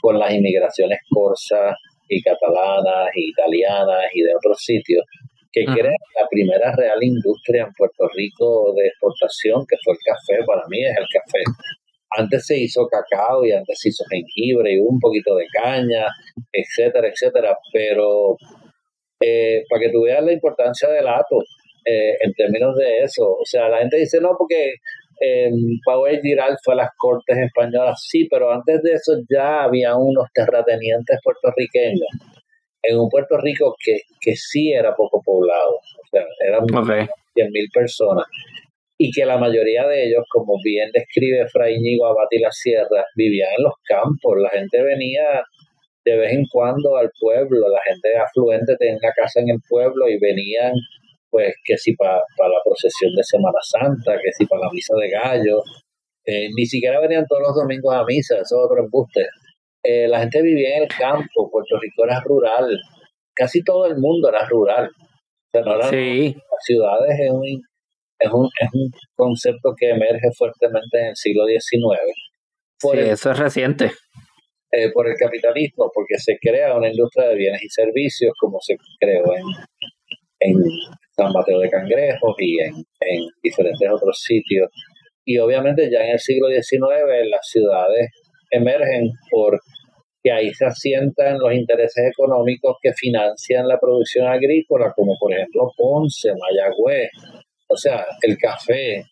con 0.00 0.18
las 0.18 0.32
inmigraciones 0.32 1.00
corsas 1.10 1.74
y 2.08 2.22
catalanas 2.22 3.10
y 3.14 3.30
italianas 3.30 4.06
y 4.14 4.22
de 4.22 4.30
otros 4.36 4.56
sitios, 4.60 5.04
que 5.50 5.64
crean 5.64 5.94
la 6.14 6.28
primera 6.30 6.72
real 6.76 7.02
industria 7.02 7.64
en 7.64 7.72
Puerto 7.76 8.08
Rico 8.14 8.72
de 8.76 8.86
exportación, 8.86 9.64
que 9.68 9.76
fue 9.82 9.94
el 9.94 10.00
café, 10.04 10.44
para 10.46 10.62
mí 10.68 10.78
es 10.84 10.96
el 10.96 11.06
café. 11.10 11.42
Antes 12.10 12.46
se 12.46 12.58
hizo 12.58 12.86
cacao 12.86 13.44
y 13.44 13.52
antes 13.52 13.76
se 13.80 13.88
hizo 13.88 14.04
jengibre 14.08 14.74
y 14.74 14.78
un 14.78 15.00
poquito 15.00 15.34
de 15.34 15.46
caña, 15.52 16.06
etcétera, 16.52 17.08
etcétera, 17.08 17.56
pero 17.72 18.36
eh, 19.20 19.64
para 19.68 19.80
que 19.80 19.90
tú 19.90 20.02
veas 20.02 20.22
la 20.22 20.32
importancia 20.32 20.88
del 20.88 21.08
ato 21.08 21.42
eh, 21.84 22.14
en 22.20 22.32
términos 22.34 22.76
de 22.76 23.02
eso, 23.02 23.26
o 23.26 23.44
sea, 23.44 23.68
la 23.68 23.78
gente 23.78 23.96
dice, 23.98 24.20
no, 24.20 24.36
porque 24.38 24.74
eh, 25.20 25.50
Power 25.84 26.20
Giral 26.22 26.56
fue 26.62 26.74
a 26.74 26.78
las 26.78 26.90
cortes 26.96 27.36
españolas, 27.36 28.02
sí, 28.06 28.26
pero 28.30 28.52
antes 28.52 28.82
de 28.82 28.92
eso 28.92 29.14
ya 29.28 29.64
había 29.64 29.96
unos 29.96 30.26
terratenientes 30.32 31.18
puertorriqueños 31.22 32.08
en 32.82 32.98
un 32.98 33.08
Puerto 33.08 33.36
Rico 33.38 33.74
que, 33.84 34.00
que 34.20 34.36
sí 34.36 34.72
era 34.72 34.94
poco 34.94 35.20
poblado, 35.24 35.76
o 35.76 36.06
sea, 36.10 36.24
eran 36.46 36.62
okay. 36.62 37.06
100.000 37.34 37.72
personas, 37.72 38.26
y 38.96 39.10
que 39.10 39.24
la 39.24 39.38
mayoría 39.38 39.86
de 39.86 40.06
ellos, 40.06 40.24
como 40.30 40.54
bien 40.62 40.90
describe 40.92 41.48
Fray 41.48 41.80
Ñigo 41.80 42.06
Abad 42.06 42.28
y 42.30 42.40
la 42.40 42.50
Sierra, 42.50 43.04
vivían 43.16 43.50
en 43.56 43.64
los 43.64 43.74
campos, 43.84 44.38
la 44.40 44.50
gente 44.50 44.82
venía 44.82 45.42
de 46.04 46.16
vez 46.16 46.32
en 46.32 46.46
cuando 46.50 46.96
al 46.96 47.10
pueblo, 47.20 47.68
la 47.68 47.80
gente 47.84 48.16
afluente 48.16 48.76
tenía 48.78 49.12
casa 49.14 49.40
en 49.40 49.50
el 49.50 49.58
pueblo 49.68 50.08
y 50.08 50.18
venían 50.18 50.72
pues 51.30 51.54
que 51.64 51.76
si 51.76 51.94
para 51.94 52.16
la 52.16 52.60
procesión 52.64 53.14
de 53.14 53.22
Semana 53.22 53.58
Santa, 53.62 54.18
que 54.22 54.32
si 54.32 54.46
para 54.46 54.66
la 54.66 54.70
misa 54.72 54.94
de 54.96 55.10
gallo, 55.10 55.62
eh, 56.24 56.48
ni 56.54 56.66
siquiera 56.66 57.00
venían 57.00 57.26
todos 57.26 57.42
los 57.42 57.56
domingos 57.56 57.94
a 57.94 58.04
misa, 58.04 58.36
eso 58.36 58.56
es 58.56 58.64
otro 58.64 58.82
embuste. 58.82 59.26
Eh, 59.82 60.08
la 60.08 60.20
gente 60.20 60.42
vivía 60.42 60.76
en 60.76 60.82
el 60.82 60.88
campo, 60.88 61.50
Puerto 61.50 61.78
Rico 61.80 62.04
era 62.04 62.20
rural, 62.20 62.78
casi 63.34 63.62
todo 63.62 63.86
el 63.86 63.96
mundo 63.96 64.28
era 64.28 64.46
rural. 64.46 64.88
O 64.88 65.50
sea, 65.50 65.62
no 65.62 65.76
eran 65.76 65.90
sí. 65.90 66.34
las 66.34 66.64
ciudades 66.64 67.18
es 67.18 67.30
un, 67.30 67.46
es, 68.18 68.30
un, 68.30 68.48
es 68.60 68.68
un 68.74 68.90
concepto 69.14 69.74
que 69.78 69.90
emerge 69.90 70.28
fuertemente 70.36 70.98
en 70.98 71.06
el 71.06 71.16
siglo 71.16 71.46
XIX. 71.46 71.98
sí, 72.78 72.98
eso 72.98 73.30
es 73.30 73.38
reciente. 73.38 73.90
Eh, 74.70 74.90
por 74.92 75.08
el 75.08 75.14
capitalismo, 75.16 75.90
porque 75.94 76.18
se 76.18 76.36
crea 76.38 76.76
una 76.76 76.90
industria 76.90 77.28
de 77.28 77.36
bienes 77.36 77.62
y 77.62 77.70
servicios 77.70 78.34
como 78.38 78.58
se 78.60 78.76
creó 79.00 79.24
en, 79.34 79.44
en 80.40 80.56
San 81.18 81.32
Mateo 81.32 81.58
de 81.58 81.68
Cangrejos 81.68 82.36
y 82.38 82.60
en, 82.60 82.74
en 83.00 83.26
diferentes 83.42 83.88
otros 83.90 84.22
sitios. 84.22 84.70
Y 85.24 85.36
obviamente 85.38 85.90
ya 85.90 86.04
en 86.04 86.12
el 86.12 86.18
siglo 86.18 86.48
XIX 86.48 87.28
las 87.28 87.46
ciudades 87.50 88.10
emergen 88.50 89.10
porque 89.30 90.30
ahí 90.32 90.50
se 90.54 90.66
asientan 90.66 91.38
los 91.38 91.52
intereses 91.52 92.04
económicos 92.10 92.76
que 92.80 92.92
financian 92.94 93.66
la 93.66 93.78
producción 93.78 94.26
agrícola, 94.26 94.92
como 94.96 95.16
por 95.18 95.32
ejemplo 95.32 95.72
Ponce, 95.76 96.30
Mayagüez, 96.30 97.10
o 97.68 97.76
sea, 97.76 98.06
el 98.22 98.36
café, 98.38 99.02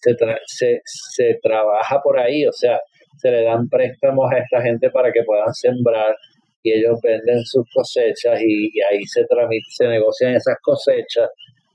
se, 0.00 0.14
se, 0.46 0.80
se 0.84 1.38
trabaja 1.42 2.00
por 2.02 2.18
ahí, 2.18 2.46
o 2.46 2.52
sea, 2.52 2.80
se 3.18 3.30
le 3.30 3.42
dan 3.42 3.68
préstamos 3.68 4.30
a 4.32 4.38
esta 4.38 4.62
gente 4.62 4.90
para 4.90 5.10
que 5.12 5.24
puedan 5.24 5.52
sembrar 5.52 6.14
y 6.62 6.72
ellos 6.72 6.98
venden 7.02 7.44
sus 7.44 7.64
cosechas 7.72 8.40
y, 8.42 8.70
ahí 8.90 9.04
se, 9.04 9.24
se 9.68 9.88
negocian 9.88 10.34
esas 10.34 10.56
cosechas 10.62 11.28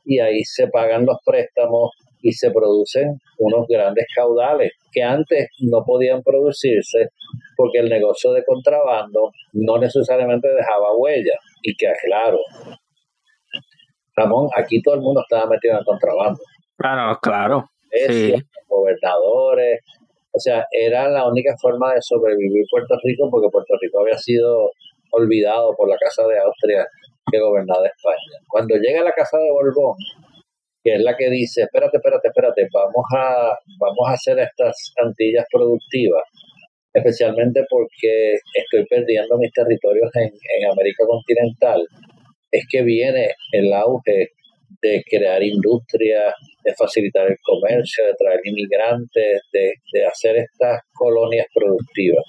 y 0.04 0.20
ahí 0.20 0.44
se 0.44 0.68
pagan 0.68 1.06
los 1.06 1.18
préstamos 1.26 1.92
y 2.22 2.32
se 2.34 2.52
producen 2.52 3.20
unos 3.40 3.66
grandes 3.68 4.06
caudales 4.16 4.72
que 4.92 5.02
antes 5.02 5.50
no 5.60 5.84
podían 5.86 6.22
producirse 6.22 7.10
porque 7.56 7.80
el 7.80 7.90
negocio 7.90 8.32
de 8.32 8.44
contrabando 8.46 9.32
no 9.54 9.78
necesariamente 9.78 10.48
dejaba 10.48 10.96
huella 10.96 11.34
y 11.64 11.76
que 11.76 11.88
claro 12.06 12.38
Ramón 14.16 14.50
aquí 14.56 14.82
todo 14.82 14.96
el 14.96 15.02
mundo 15.02 15.22
estaba 15.22 15.50
metido 15.50 15.74
en 15.74 15.80
el 15.80 15.86
contrabando 15.86 16.40
claro 16.78 17.18
claro 17.22 17.70
sí. 18.08 18.34
gobernadores 18.68 19.80
o 20.34 20.40
sea, 20.40 20.66
era 20.72 21.10
la 21.10 21.28
única 21.28 21.56
forma 21.62 21.94
de 21.94 22.02
sobrevivir 22.02 22.64
Puerto 22.70 22.96
Rico 23.04 23.30
porque 23.30 23.50
Puerto 23.52 23.74
Rico 23.82 24.00
había 24.00 24.18
sido 24.18 24.72
olvidado 25.12 25.74
por 25.76 25.90
la 25.90 25.98
Casa 25.98 26.26
de 26.26 26.40
Austria 26.40 26.88
que 27.30 27.40
gobernaba 27.40 27.86
España. 27.86 28.40
Cuando 28.48 28.76
llega 28.76 29.04
la 29.04 29.12
Casa 29.12 29.38
de 29.38 29.52
Borbón, 29.52 29.96
que 30.84 30.96
es 30.96 31.02
la 31.02 31.16
que 31.16 31.30
dice, 31.30 31.64
espérate, 31.64 31.98
espérate, 31.98 32.28
espérate, 32.28 32.68
vamos 32.74 33.06
a, 33.16 33.56
vamos 33.80 34.08
a 34.08 34.14
hacer 34.14 34.40
estas 34.40 34.94
Antillas 35.04 35.46
productivas, 35.52 36.24
especialmente 36.94 37.64
porque 37.70 38.34
estoy 38.54 38.86
perdiendo 38.88 39.38
mis 39.38 39.52
territorios 39.52 40.10
en, 40.16 40.30
en 40.30 40.72
América 40.72 41.04
continental, 41.08 41.86
es 42.52 42.66
que 42.70 42.82
viene 42.82 43.30
el 43.52 43.72
auge 43.74 44.30
de 44.82 45.04
crear 45.10 45.44
industria, 45.44 46.34
de 46.64 46.74
facilitar 46.76 47.28
el 47.28 47.38
comercio, 47.44 48.06
de 48.06 48.14
traer 48.18 48.40
inmigrantes, 48.44 49.42
de, 49.54 49.74
de 49.94 50.06
hacer 50.06 50.38
estas 50.38 50.82
colonias 50.94 51.46
productivas. 51.54 52.24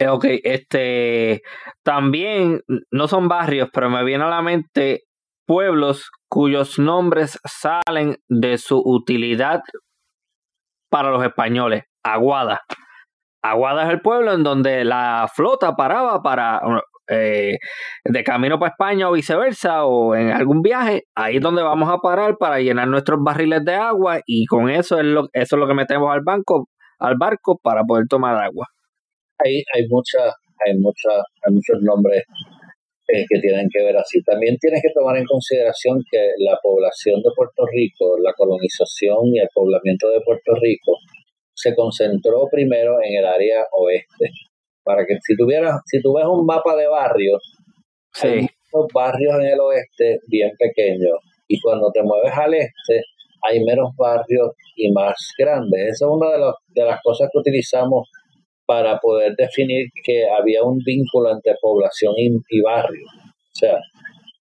Eh, 0.00 0.08
ok, 0.08 0.24
este 0.44 1.42
también 1.82 2.62
no 2.92 3.08
son 3.08 3.28
barrios, 3.28 3.68
pero 3.72 3.90
me 3.90 4.04
viene 4.04 4.24
a 4.24 4.28
la 4.28 4.42
mente 4.42 5.02
pueblos 5.46 6.10
cuyos 6.28 6.78
nombres 6.78 7.38
salen 7.44 8.16
de 8.28 8.58
su 8.58 8.80
utilidad 8.84 9.60
para 10.90 11.10
los 11.10 11.24
españoles. 11.24 11.84
Aguada. 12.04 12.60
Aguada 13.42 13.84
es 13.84 13.90
el 13.90 14.00
pueblo 14.00 14.32
en 14.32 14.44
donde 14.44 14.84
la 14.84 15.28
flota 15.34 15.74
paraba 15.74 16.22
para 16.22 16.60
eh, 17.08 17.56
de 18.04 18.24
camino 18.24 18.58
para 18.58 18.72
España 18.72 19.08
o 19.08 19.12
viceversa 19.12 19.84
o 19.84 20.14
en 20.14 20.30
algún 20.30 20.62
viaje, 20.62 21.04
ahí 21.14 21.36
es 21.36 21.42
donde 21.42 21.62
vamos 21.62 21.88
a 21.90 21.98
parar 21.98 22.36
para 22.38 22.60
llenar 22.60 22.88
nuestros 22.88 23.18
barriles 23.22 23.64
de 23.64 23.74
agua 23.74 24.20
y 24.26 24.44
con 24.46 24.68
eso 24.70 24.98
es 24.98 25.06
lo, 25.06 25.28
eso 25.32 25.56
es 25.56 25.60
lo 25.60 25.66
que 25.66 25.74
metemos 25.74 26.12
al 26.12 26.20
banco, 26.22 26.68
al 26.98 27.16
barco 27.16 27.58
para 27.62 27.82
poder 27.84 28.06
tomar 28.08 28.36
agua. 28.36 28.66
Hay, 29.38 29.62
hay 29.74 29.86
muchas, 29.88 30.34
hay 30.64 30.74
muchas, 30.78 31.22
hay 31.42 31.54
muchos 31.54 31.78
nombres 31.82 32.24
eh, 33.08 33.24
que 33.28 33.40
tienen 33.40 33.68
que 33.72 33.82
ver 33.82 33.96
así. 33.96 34.22
También 34.22 34.58
tienes 34.58 34.82
que 34.82 34.92
tomar 34.92 35.16
en 35.16 35.24
consideración 35.24 36.02
que 36.10 36.32
la 36.38 36.58
población 36.62 37.22
de 37.22 37.30
Puerto 37.34 37.64
Rico, 37.72 38.18
la 38.18 38.34
colonización 38.36 39.32
y 39.32 39.38
el 39.40 39.48
poblamiento 39.54 40.10
de 40.10 40.20
Puerto 40.20 40.52
Rico 40.60 40.92
se 41.54 41.74
concentró 41.74 42.46
primero 42.50 42.98
en 43.02 43.18
el 43.18 43.24
área 43.24 43.64
oeste 43.72 44.30
para 44.84 45.06
que 45.06 45.16
si 45.22 45.36
tuvieras, 45.36 45.80
si 45.86 46.00
tú 46.00 46.14
ves 46.14 46.26
un 46.26 46.44
mapa 46.44 46.76
de 46.76 46.86
barrios, 46.86 47.42
hay 48.22 48.42
muchos 48.42 48.92
barrios 48.92 49.34
en 49.40 49.46
el 49.46 49.60
oeste 49.60 50.20
bien 50.28 50.50
pequeños 50.58 51.16
y 51.48 51.58
cuando 51.60 51.90
te 51.90 52.02
mueves 52.02 52.32
al 52.36 52.54
este 52.54 53.02
hay 53.48 53.64
menos 53.64 53.94
barrios 53.96 54.52
y 54.76 54.90
más 54.92 55.14
grandes. 55.38 55.80
Esa 55.92 56.06
es 56.06 56.10
una 56.10 56.30
de, 56.30 56.52
de 56.68 56.84
las 56.84 57.00
cosas 57.02 57.28
que 57.32 57.38
utilizamos 57.38 58.08
para 58.68 58.98
poder 58.98 59.34
definir 59.34 59.88
que 60.04 60.26
había 60.28 60.62
un 60.62 60.76
vínculo 60.84 61.32
entre 61.32 61.54
población 61.58 62.12
y, 62.18 62.60
barrio. 62.60 63.06
O 63.06 63.54
sea, 63.54 63.78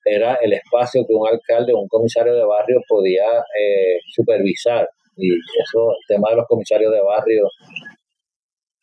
era 0.03 0.36
el 0.41 0.51
espacio 0.51 1.05
que 1.07 1.13
un 1.13 1.25
alcalde 1.25 1.71
o 1.71 1.80
un 1.80 1.88
comisario 1.88 2.34
de 2.36 2.43
barrio 2.43 2.82
podía 2.89 3.23
eh, 3.23 3.99
supervisar. 4.13 4.86
Y 5.15 5.32
eso, 5.32 5.91
el 5.91 6.05
tema 6.13 6.32
de 6.32 6.36
los 6.36 6.45
comisarios 6.45 6.91
de 6.91 7.01
barrio 7.01 7.47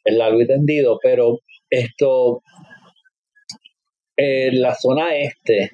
es 0.03 0.17
largo 0.17 0.41
y 0.41 0.47
tendido, 0.47 0.99
pero 1.03 1.41
esto, 1.69 2.41
en 4.17 4.63
la 4.63 4.75
zona 4.75 5.15
este, 5.15 5.71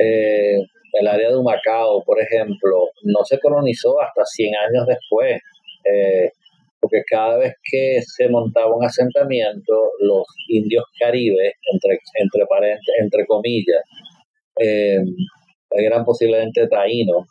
eh, 0.00 0.58
el 0.94 1.06
área 1.06 1.28
de 1.28 1.36
Humacao, 1.36 2.02
por 2.02 2.20
ejemplo, 2.20 2.88
no 3.04 3.24
se 3.24 3.38
colonizó 3.38 4.00
hasta 4.00 4.24
100 4.24 4.54
años 4.56 4.86
después, 4.88 5.40
eh, 5.84 6.32
porque 6.80 7.02
cada 7.08 7.36
vez 7.38 7.54
que 7.62 8.00
se 8.02 8.28
montaba 8.28 8.74
un 8.74 8.84
asentamiento, 8.84 9.90
los 10.00 10.24
indios 10.48 10.84
caribes, 10.98 11.52
entre, 11.72 11.98
entre, 12.14 12.78
entre 13.00 13.26
comillas, 13.26 13.82
eh, 14.58 14.98
eran 15.72 16.04
posiblemente 16.04 16.66
taínos, 16.68 17.26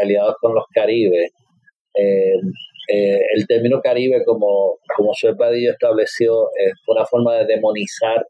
aliados 0.00 0.36
con 0.40 0.54
los 0.54 0.64
caribes, 0.72 1.32
eh, 2.88 3.20
el 3.34 3.46
término 3.46 3.80
Caribe, 3.80 4.24
como, 4.24 4.78
como 4.96 5.12
Padillo 5.38 5.70
estableció, 5.70 6.48
es 6.58 6.72
una 6.86 7.06
forma 7.06 7.36
de 7.36 7.46
demonizar 7.46 8.26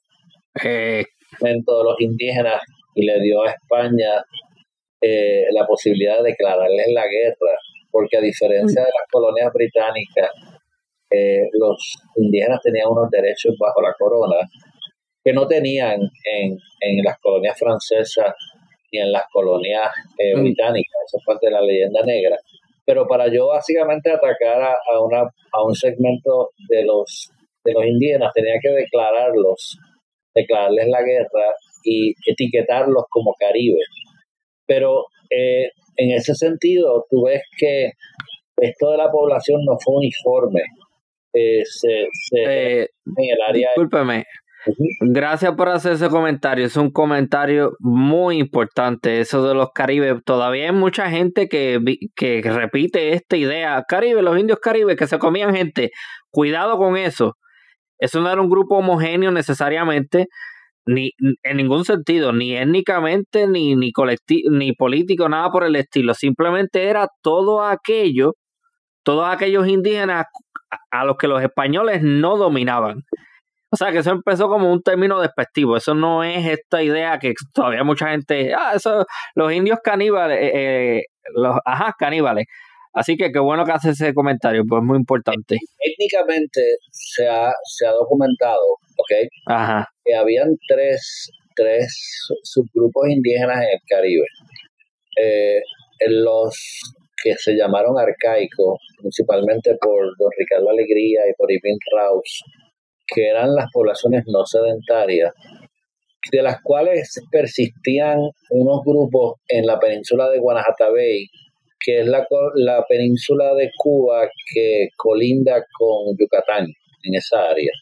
eh. 0.64 1.04
todos 1.64 1.84
los 1.84 2.00
indígenas 2.00 2.60
y 2.94 3.06
le 3.06 3.20
dio 3.20 3.42
a 3.42 3.50
España 3.50 4.22
eh, 5.00 5.46
la 5.52 5.66
posibilidad 5.66 6.18
de 6.18 6.30
declararles 6.30 6.86
la 6.92 7.06
guerra, 7.08 7.58
porque 7.92 8.16
a 8.16 8.20
diferencia 8.20 8.80
de 8.82 8.88
las 8.88 9.06
colonias 9.12 9.52
británicas, 9.52 10.30
eh, 11.10 11.46
los 11.52 11.76
indígenas 12.16 12.58
tenían 12.62 12.88
unos 12.88 13.10
derechos 13.10 13.54
bajo 13.60 13.82
la 13.82 13.94
corona 13.98 14.48
que 15.22 15.32
no 15.32 15.46
tenían 15.46 16.00
en, 16.00 16.58
en 16.80 17.04
las 17.04 17.18
colonias 17.20 17.56
francesas 17.56 18.34
ni 18.90 18.98
en 18.98 19.12
las 19.12 19.24
colonias 19.30 19.92
mm. 20.18 20.40
británicas. 20.40 21.02
Eso 21.06 21.18
es 21.18 21.24
parte 21.24 21.46
de 21.46 21.52
la 21.52 21.60
leyenda 21.60 22.00
negra 22.02 22.36
pero 22.84 23.06
para 23.06 23.32
yo 23.32 23.48
básicamente 23.48 24.10
atacar 24.10 24.62
a, 24.62 25.00
una, 25.00 25.20
a 25.20 25.64
un 25.64 25.74
segmento 25.74 26.50
de 26.68 26.84
los, 26.84 27.30
de 27.64 27.72
los 27.72 27.84
indígenas 27.84 28.32
tenía 28.34 28.58
que 28.60 28.70
declararlos, 28.70 29.78
declararles 30.34 30.88
la 30.88 31.02
guerra 31.02 31.54
y 31.84 32.12
etiquetarlos 32.26 33.04
como 33.08 33.34
caribes. 33.38 33.88
Pero 34.66 35.06
eh, 35.30 35.70
en 35.96 36.10
ese 36.12 36.34
sentido, 36.34 37.06
tú 37.10 37.24
ves 37.24 37.42
que 37.56 37.92
esto 38.56 38.90
de 38.90 38.96
la 38.96 39.10
población 39.10 39.60
no 39.64 39.76
fue 39.82 39.96
uniforme. 39.96 40.60
Eh, 41.34 41.62
se, 41.64 42.02
eh, 42.36 42.88
en 43.06 43.30
el 43.30 43.40
área. 43.48 43.70
Discúlpeme, 43.70 44.24
Gracias 45.00 45.54
por 45.54 45.68
hacer 45.68 45.92
ese 45.94 46.08
comentario. 46.08 46.66
Es 46.66 46.76
un 46.76 46.90
comentario 46.90 47.72
muy 47.80 48.38
importante. 48.38 49.20
Eso 49.20 49.46
de 49.46 49.54
los 49.54 49.70
caribes. 49.74 50.22
Todavía 50.24 50.66
hay 50.66 50.72
mucha 50.72 51.10
gente 51.10 51.48
que, 51.48 51.80
que 52.14 52.42
repite 52.42 53.12
esta 53.14 53.36
idea. 53.36 53.82
Caribe, 53.88 54.22
los 54.22 54.38
indios 54.38 54.60
caribes 54.60 54.96
que 54.96 55.06
se 55.06 55.18
comían 55.18 55.54
gente. 55.54 55.90
Cuidado 56.30 56.78
con 56.78 56.96
eso. 56.96 57.36
Eso 57.98 58.20
no 58.20 58.30
era 58.30 58.40
un 58.40 58.50
grupo 58.50 58.76
homogéneo 58.76 59.32
necesariamente. 59.32 60.28
Ni 60.86 61.12
en 61.42 61.56
ningún 61.56 61.84
sentido, 61.84 62.32
ni 62.32 62.56
étnicamente, 62.56 63.46
ni, 63.48 63.76
ni, 63.76 63.92
ni 64.50 64.72
político, 64.72 65.28
nada 65.28 65.50
por 65.50 65.64
el 65.64 65.76
estilo. 65.76 66.14
Simplemente 66.14 66.84
era 66.88 67.08
todo 67.22 67.64
aquello, 67.64 68.34
todos 69.04 69.28
aquellos 69.28 69.68
indígenas 69.68 70.26
a 70.90 71.04
los 71.04 71.16
que 71.16 71.28
los 71.28 71.42
españoles 71.42 72.02
no 72.02 72.36
dominaban. 72.36 73.02
O 73.72 73.76
sea, 73.76 73.90
que 73.90 73.98
eso 73.98 74.10
empezó 74.10 74.48
como 74.48 74.70
un 74.70 74.82
término 74.82 75.20
despectivo. 75.20 75.76
Eso 75.76 75.94
no 75.94 76.22
es 76.24 76.46
esta 76.46 76.82
idea 76.82 77.18
que 77.18 77.32
todavía 77.54 77.84
mucha 77.84 78.10
gente. 78.10 78.54
Ah, 78.54 78.72
eso, 78.74 79.06
los 79.34 79.52
indios 79.52 79.78
caníbales, 79.82 80.38
eh, 80.42 80.98
eh, 80.98 81.02
los, 81.34 81.56
ajá, 81.64 81.94
caníbales. 81.98 82.46
Así 82.94 83.16
que 83.16 83.32
qué 83.32 83.38
bueno 83.38 83.64
que 83.64 83.72
hace 83.72 83.90
ese 83.90 84.12
comentario, 84.12 84.62
pues 84.68 84.82
muy 84.82 84.98
importante. 84.98 85.56
Técnicamente 85.78 86.60
se 86.90 87.26
ha, 87.26 87.52
se 87.64 87.86
ha 87.86 87.92
documentado, 87.92 88.76
¿ok? 88.98 89.28
Ajá. 89.46 89.88
Que 90.04 90.14
habían 90.14 90.56
tres, 90.68 91.30
tres 91.56 92.26
subgrupos 92.42 93.08
indígenas 93.08 93.58
en 93.58 93.68
el 93.72 93.80
Caribe. 93.88 94.26
Eh, 95.20 95.60
los 96.08 96.54
que 97.22 97.34
se 97.38 97.54
llamaron 97.54 97.98
arcaicos, 97.98 98.78
principalmente 98.98 99.76
por 99.80 100.04
don 100.18 100.30
Ricardo 100.36 100.70
Alegría 100.70 101.20
y 101.30 101.34
por 101.36 101.50
Ivin 101.50 101.78
Raus, 101.96 102.42
que 103.06 103.28
eran 103.28 103.54
las 103.54 103.66
poblaciones 103.72 104.24
no 104.26 104.44
sedentarias, 104.44 105.32
de 106.30 106.42
las 106.42 106.60
cuales 106.62 107.20
persistían 107.30 108.18
unos 108.50 108.80
grupos 108.84 109.40
en 109.48 109.66
la 109.66 109.78
península 109.78 110.28
de 110.30 110.38
Guanajuatabey, 110.38 111.28
que 111.84 112.00
es 112.00 112.06
la, 112.06 112.26
la 112.54 112.84
península 112.88 113.54
de 113.54 113.70
Cuba 113.76 114.28
que 114.54 114.88
colinda 114.96 115.64
con 115.76 116.16
Yucatán, 116.18 116.66
en 116.66 117.14
esa 117.14 117.50
área. 117.50 117.72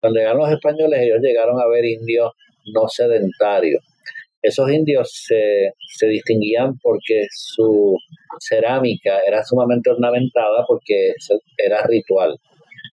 Cuando 0.00 0.18
llegaron 0.18 0.40
los 0.40 0.50
españoles, 0.50 1.00
ellos 1.00 1.18
llegaron 1.20 1.60
a 1.60 1.66
ver 1.66 1.84
indios 1.84 2.32
no 2.72 2.88
sedentarios. 2.88 3.82
Esos 4.42 4.70
indios 4.70 5.10
se, 5.12 5.72
se 5.98 6.06
distinguían 6.06 6.78
porque 6.82 7.26
su 7.30 7.94
cerámica 8.38 9.20
era 9.26 9.44
sumamente 9.44 9.90
ornamentada 9.90 10.64
porque 10.66 11.12
era 11.58 11.82
ritual. 11.86 12.36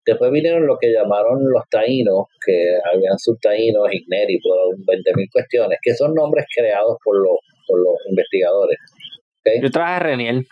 Después 0.04 0.30
vinieron 0.32 0.66
lo 0.66 0.76
que 0.78 0.92
llamaron 0.92 1.38
los 1.50 1.62
taínos, 1.70 2.26
que 2.44 2.76
habían 2.92 3.18
subtaínos, 3.18 3.92
igneri, 3.92 4.38
por 4.40 4.56
20.000 4.76 5.28
cuestiones, 5.32 5.78
que 5.82 5.94
son 5.94 6.14
nombres 6.14 6.46
creados 6.54 6.96
por 7.04 7.16
los, 7.16 7.38
por 7.66 7.78
los 7.78 7.94
investigadores. 8.08 8.78
Yo 9.62 9.70
traje 9.70 10.00
Reniel. 10.00 10.46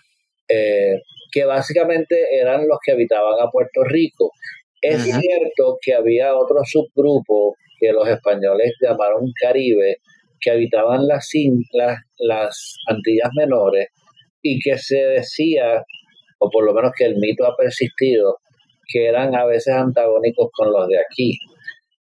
Eh, 0.48 1.02
que 1.30 1.44
básicamente 1.44 2.16
eran 2.40 2.66
los 2.66 2.78
que 2.84 2.92
habitaban 2.92 3.34
a 3.40 3.50
Puerto 3.50 3.84
Rico. 3.84 4.32
Es 4.80 5.02
cierto 5.02 5.78
que 5.80 5.92
había 5.92 6.36
otro 6.36 6.60
subgrupo 6.64 7.56
que 7.78 7.92
los 7.92 8.08
españoles 8.08 8.72
llamaron 8.80 9.32
Caribe, 9.40 9.98
que 10.40 10.50
habitaban 10.50 11.06
las, 11.06 11.28
las, 11.72 11.98
las 12.18 12.76
Antillas 12.86 13.30
Menores 13.36 13.88
y 14.42 14.60
que 14.60 14.78
se 14.78 14.96
decía, 14.96 15.82
o 16.38 16.50
por 16.50 16.64
lo 16.64 16.72
menos 16.72 16.92
que 16.96 17.04
el 17.04 17.16
mito 17.16 17.44
ha 17.44 17.56
persistido, 17.56 18.38
que 18.86 19.06
eran 19.06 19.34
a 19.34 19.44
veces 19.44 19.74
antagónicos 19.74 20.48
con 20.52 20.72
los 20.72 20.88
de 20.88 20.98
aquí. 20.98 21.38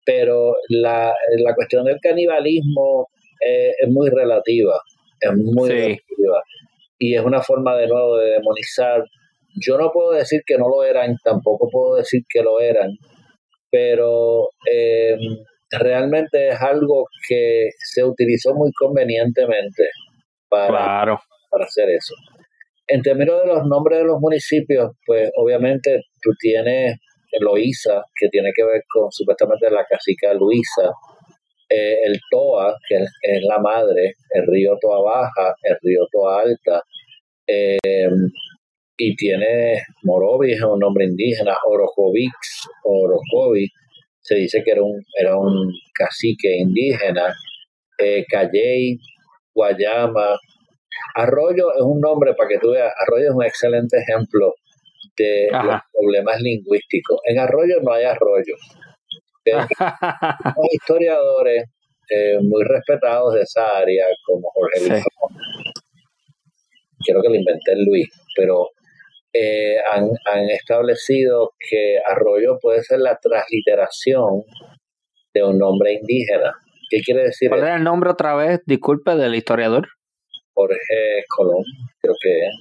Pero 0.04 0.54
la, 0.68 1.12
la 1.38 1.54
cuestión 1.54 1.84
del 1.84 1.98
canibalismo 2.00 3.08
eh, 3.46 3.72
es 3.78 3.88
muy 3.88 4.08
relativa, 4.08 4.80
es 5.20 5.32
muy 5.34 5.68
relativa. 5.68 6.42
Y 7.00 7.16
es 7.16 7.24
una 7.24 7.40
forma 7.40 7.76
de 7.76 7.88
nuevo 7.88 8.18
de 8.18 8.32
demonizar. 8.32 9.02
Yo 9.56 9.76
no 9.78 9.90
puedo 9.90 10.12
decir 10.12 10.42
que 10.46 10.56
no 10.56 10.68
lo 10.68 10.84
eran, 10.84 11.16
tampoco 11.24 11.68
puedo 11.68 11.96
decir 11.96 12.22
que 12.28 12.42
lo 12.42 12.60
eran, 12.60 12.90
pero 13.68 14.50
eh, 14.70 15.16
realmente 15.70 16.50
es 16.50 16.60
algo 16.60 17.06
que 17.28 17.70
se 17.78 18.04
utilizó 18.04 18.54
muy 18.54 18.70
convenientemente 18.72 19.88
para, 20.48 21.18
para 21.50 21.64
hacer 21.64 21.88
eso. 21.90 22.14
En 22.86 23.02
términos 23.02 23.40
de 23.40 23.48
los 23.48 23.66
nombres 23.66 24.00
de 24.00 24.04
los 24.04 24.20
municipios, 24.20 24.92
pues 25.06 25.30
obviamente 25.36 26.02
tú 26.22 26.30
tienes 26.38 26.96
Loíza, 27.38 28.02
que 28.18 28.28
tiene 28.28 28.50
que 28.54 28.64
ver 28.64 28.82
con 28.92 29.10
supuestamente 29.10 29.70
la 29.70 29.84
cacica 29.88 30.34
Luisa, 30.34 30.90
eh, 31.70 31.96
el 32.04 32.18
Toa, 32.30 32.74
que 32.88 32.96
es, 32.96 33.42
la 33.48 33.58
madre, 33.60 34.14
el 34.30 34.46
río 34.46 34.76
Toa 34.80 35.00
Baja, 35.02 35.54
el 35.62 35.76
río 35.82 36.06
Toa 36.10 36.42
Alta, 36.42 36.82
eh, 37.46 38.08
y 38.98 39.16
tiene 39.16 39.82
Morovis, 40.02 40.56
es 40.56 40.62
un 40.62 40.78
nombre 40.78 41.06
indígena, 41.06 41.56
Orocovix, 41.66 42.68
Orocovi, 42.84 43.66
se 44.20 44.34
dice 44.34 44.62
que 44.62 44.72
era 44.72 44.82
un, 44.82 45.02
era 45.18 45.38
un 45.38 45.72
cacique 45.94 46.56
indígena, 46.58 47.32
eh, 47.98 48.24
Calley, 48.28 48.98
Guayama, 49.54 50.36
Arroyo 51.14 51.72
es 51.76 51.82
un 51.82 52.00
nombre, 52.00 52.34
para 52.34 52.48
que 52.48 52.58
tú 52.58 52.70
veas, 52.70 52.92
Arroyo 53.06 53.30
es 53.30 53.34
un 53.34 53.44
excelente 53.44 53.96
ejemplo 53.98 54.54
de 55.16 55.48
los 55.50 55.80
problemas 55.92 56.40
lingüísticos. 56.40 57.20
En 57.24 57.38
Arroyo 57.38 57.76
no 57.82 57.92
hay 57.92 58.04
arroyo. 58.04 58.54
Hay 59.46 59.66
historiadores 60.72 61.64
eh, 62.10 62.38
muy 62.42 62.64
respetados 62.64 63.34
de 63.34 63.42
esa 63.42 63.78
área, 63.78 64.06
como 64.26 64.50
Jorge 64.50 64.88
Luis. 64.88 65.04
Quiero 66.98 67.22
que 67.22 67.28
lo 67.28 67.34
inventé 67.34 67.76
Luis, 67.76 68.08
pero 68.36 68.68
eh, 69.32 69.76
han, 69.92 70.10
han, 70.30 70.50
establecido 70.50 71.52
que 71.58 71.98
arroyo 72.04 72.58
puede 72.60 72.82
ser 72.82 72.98
la 72.98 73.16
transliteración 73.16 74.42
de 75.32 75.44
un 75.44 75.58
nombre 75.58 75.94
indígena. 75.94 76.52
¿Qué 76.90 77.00
quiere 77.00 77.22
decir? 77.24 77.48
¿Cuál 77.48 77.68
es 77.68 77.76
el 77.76 77.84
nombre 77.84 78.10
otra 78.10 78.34
vez? 78.34 78.60
Disculpe, 78.66 79.14
del 79.14 79.36
historiador. 79.36 79.88
Jorge 80.52 81.24
Colón, 81.28 81.64
creo 82.00 82.14
que 82.20 82.38
es. 82.40 82.54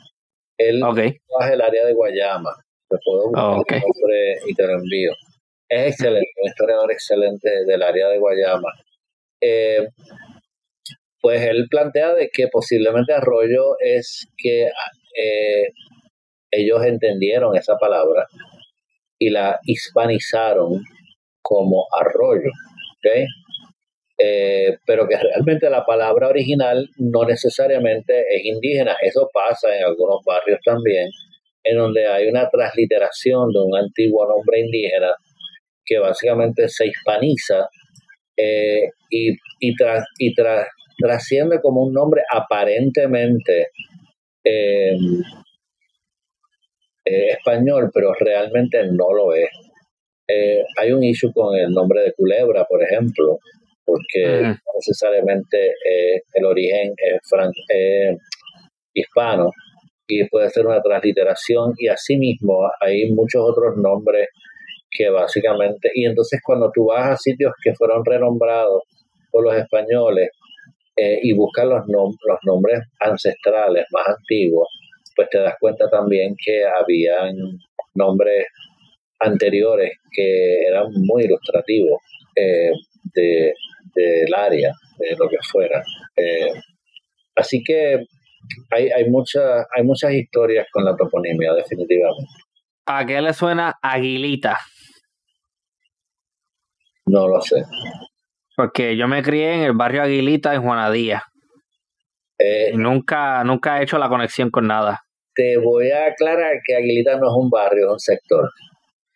Él 0.59 0.80
trabaja 0.80 1.53
el 1.53 1.61
área 1.61 1.86
de 1.86 1.93
Guayama. 1.93 2.51
Te 2.89 2.97
puedo 3.03 3.55
buscar 3.55 3.82
y 4.47 4.53
te 4.53 4.67
lo 4.67 4.73
envío. 4.73 5.11
Es 5.70 5.91
excelente, 5.91 6.32
un 6.41 6.49
historiador 6.49 6.91
excelente 6.91 7.49
del 7.67 7.84
área 7.84 8.07
de 8.07 8.17
Guayama. 8.17 8.74
Eh, 9.39 9.88
pues 11.22 11.41
él 11.43 11.67
plantea 11.70 12.15
de 12.15 12.30
que 12.34 12.47
posiblemente 12.47 13.13
arroyo 13.13 13.76
es 13.80 14.28
que 14.36 14.63
eh, 14.63 15.67
ellos 16.49 16.84
entendieron 16.84 17.55
esa 17.55 17.78
palabra 17.78 18.26
y 19.20 19.30
la 19.30 19.59
hispanizaron 19.63 20.82
como 21.41 21.86
arroyo. 21.95 22.49
¿okay? 22.97 23.26
Eh, 24.17 24.78
pero 24.86 25.07
que 25.07 25.17
realmente 25.17 25.70
la 25.70 25.86
palabra 25.86 26.30
original 26.30 26.89
no 26.97 27.26
necesariamente 27.26 28.22
es 28.36 28.43
indígena. 28.43 28.95
Eso 29.01 29.30
pasa 29.32 29.78
en 29.78 29.84
algunos 29.84 30.24
barrios 30.26 30.59
también, 30.65 31.09
en 31.63 31.78
donde 31.78 32.07
hay 32.07 32.28
una 32.28 32.49
transliteración 32.49 33.51
de 33.51 33.59
un 33.59 33.78
antiguo 33.78 34.28
nombre 34.28 34.61
indígena 34.61 35.13
que 35.86 35.99
básicamente 35.99 36.67
se 36.67 36.88
hispaniza 36.88 37.67
eh, 38.38 38.89
y, 39.09 39.32
y, 39.59 39.75
y 40.19 40.34
trasciende 40.97 41.59
como 41.61 41.84
un 41.84 41.93
nombre 41.93 42.21
aparentemente 42.32 43.67
em, 44.43 45.21
eh, 47.05 47.27
español, 47.32 47.89
pero 47.93 48.13
realmente 48.13 48.84
no 48.91 49.13
lo 49.13 49.34
es. 49.34 49.49
hay 50.77 50.91
un 50.91 51.03
issue 51.03 51.32
con 51.34 51.57
el 51.57 51.71
nombre 51.71 52.01
de 52.01 52.13
Culebra, 52.13 52.65
por 52.65 52.84
ejemplo, 52.84 53.39
porque 53.89 54.41
no 54.43 54.55
necesariamente 54.77 55.67
eh, 55.67 56.21
el 56.34 56.45
origen 56.45 56.93
es 56.97 58.17
hispano 58.93 59.51
y 60.07 60.27
puede 60.27 60.49
ser 60.49 60.65
una 60.65 60.82
transliteración 60.82 61.73
y 61.77 61.88
asimismo 61.88 62.69
hay 62.82 63.11
muchos 63.11 63.41
otros 63.43 63.77
nombres 63.77 64.27
que 64.92 65.10
básicamente 65.10 65.90
y 65.94 66.06
entonces 66.06 66.40
cuando 66.44 66.72
tú 66.74 66.88
vas 66.88 67.10
a 67.10 67.18
sitios 67.18 67.54
que 67.64 67.74
fueron 67.74 68.04
renombrados 68.04 68.84
por 69.32 69.44
los 69.44 69.56
españoles 69.56 70.30
eh, 70.96 71.20
y 71.22 71.34
buscas 71.34 71.66
los, 71.66 71.84
los 71.88 72.40
nombres 72.44 72.82
ancestrales 73.00 73.86
más 73.92 74.08
antiguos 74.08 74.68
pues 75.16 75.30
te 75.30 75.40
das 75.40 75.56
cuenta 75.60 75.90
también 75.90 76.34
que 76.44 76.64
habían 76.66 77.36
nombres 77.94 78.46
anteriores 79.20 79.92
que 80.12 80.62
eran 80.68 80.88
muy 80.94 81.26
ilustrativos 81.26 82.02
eh, 82.36 82.72
de, 83.14 83.54
del 83.94 84.34
área, 84.34 84.72
de 84.98 85.16
lo 85.18 85.28
que 85.28 85.38
fuera. 85.52 85.84
Eh, 86.16 86.54
así 87.36 87.62
que 87.64 88.06
hay, 88.72 88.90
hay, 88.90 89.04
hay 89.04 89.84
muchas 89.84 90.14
historias 90.14 90.68
con 90.72 90.86
la 90.86 90.96
toponimia, 90.96 91.54
definitivamente. 91.54 92.32
¿A 92.86 93.06
qué 93.06 93.22
le 93.22 93.34
suena 93.34 93.78
Aguilita? 93.82 94.58
No 97.10 97.28
lo 97.28 97.41
sé. 97.41 97.64
Porque 98.55 98.95
yo 98.95 99.07
me 99.07 99.24
crié 99.24 99.55
en 99.55 99.62
el 99.62 99.74
barrio 99.74 100.03
Aguilita 100.03 100.53
en 100.53 100.62
Juanadía. 100.62 101.24
Eh, 102.38 102.72
y 102.74 102.78
nunca, 102.78 103.43
nunca 103.43 103.80
he 103.80 103.84
hecho 103.84 103.97
la 103.97 104.10
conexión 104.10 104.51
con 104.51 104.68
nada. 104.68 105.01
Te 105.34 105.57
voy 105.57 105.89
a 105.91 106.07
aclarar 106.07 106.53
que 106.64 106.76
Aguilita 106.76 107.18
no 107.18 107.28
es 107.28 107.34
un 107.36 107.49
barrio, 107.49 107.88
es 107.88 107.91
un 107.93 107.99
sector. 107.99 108.49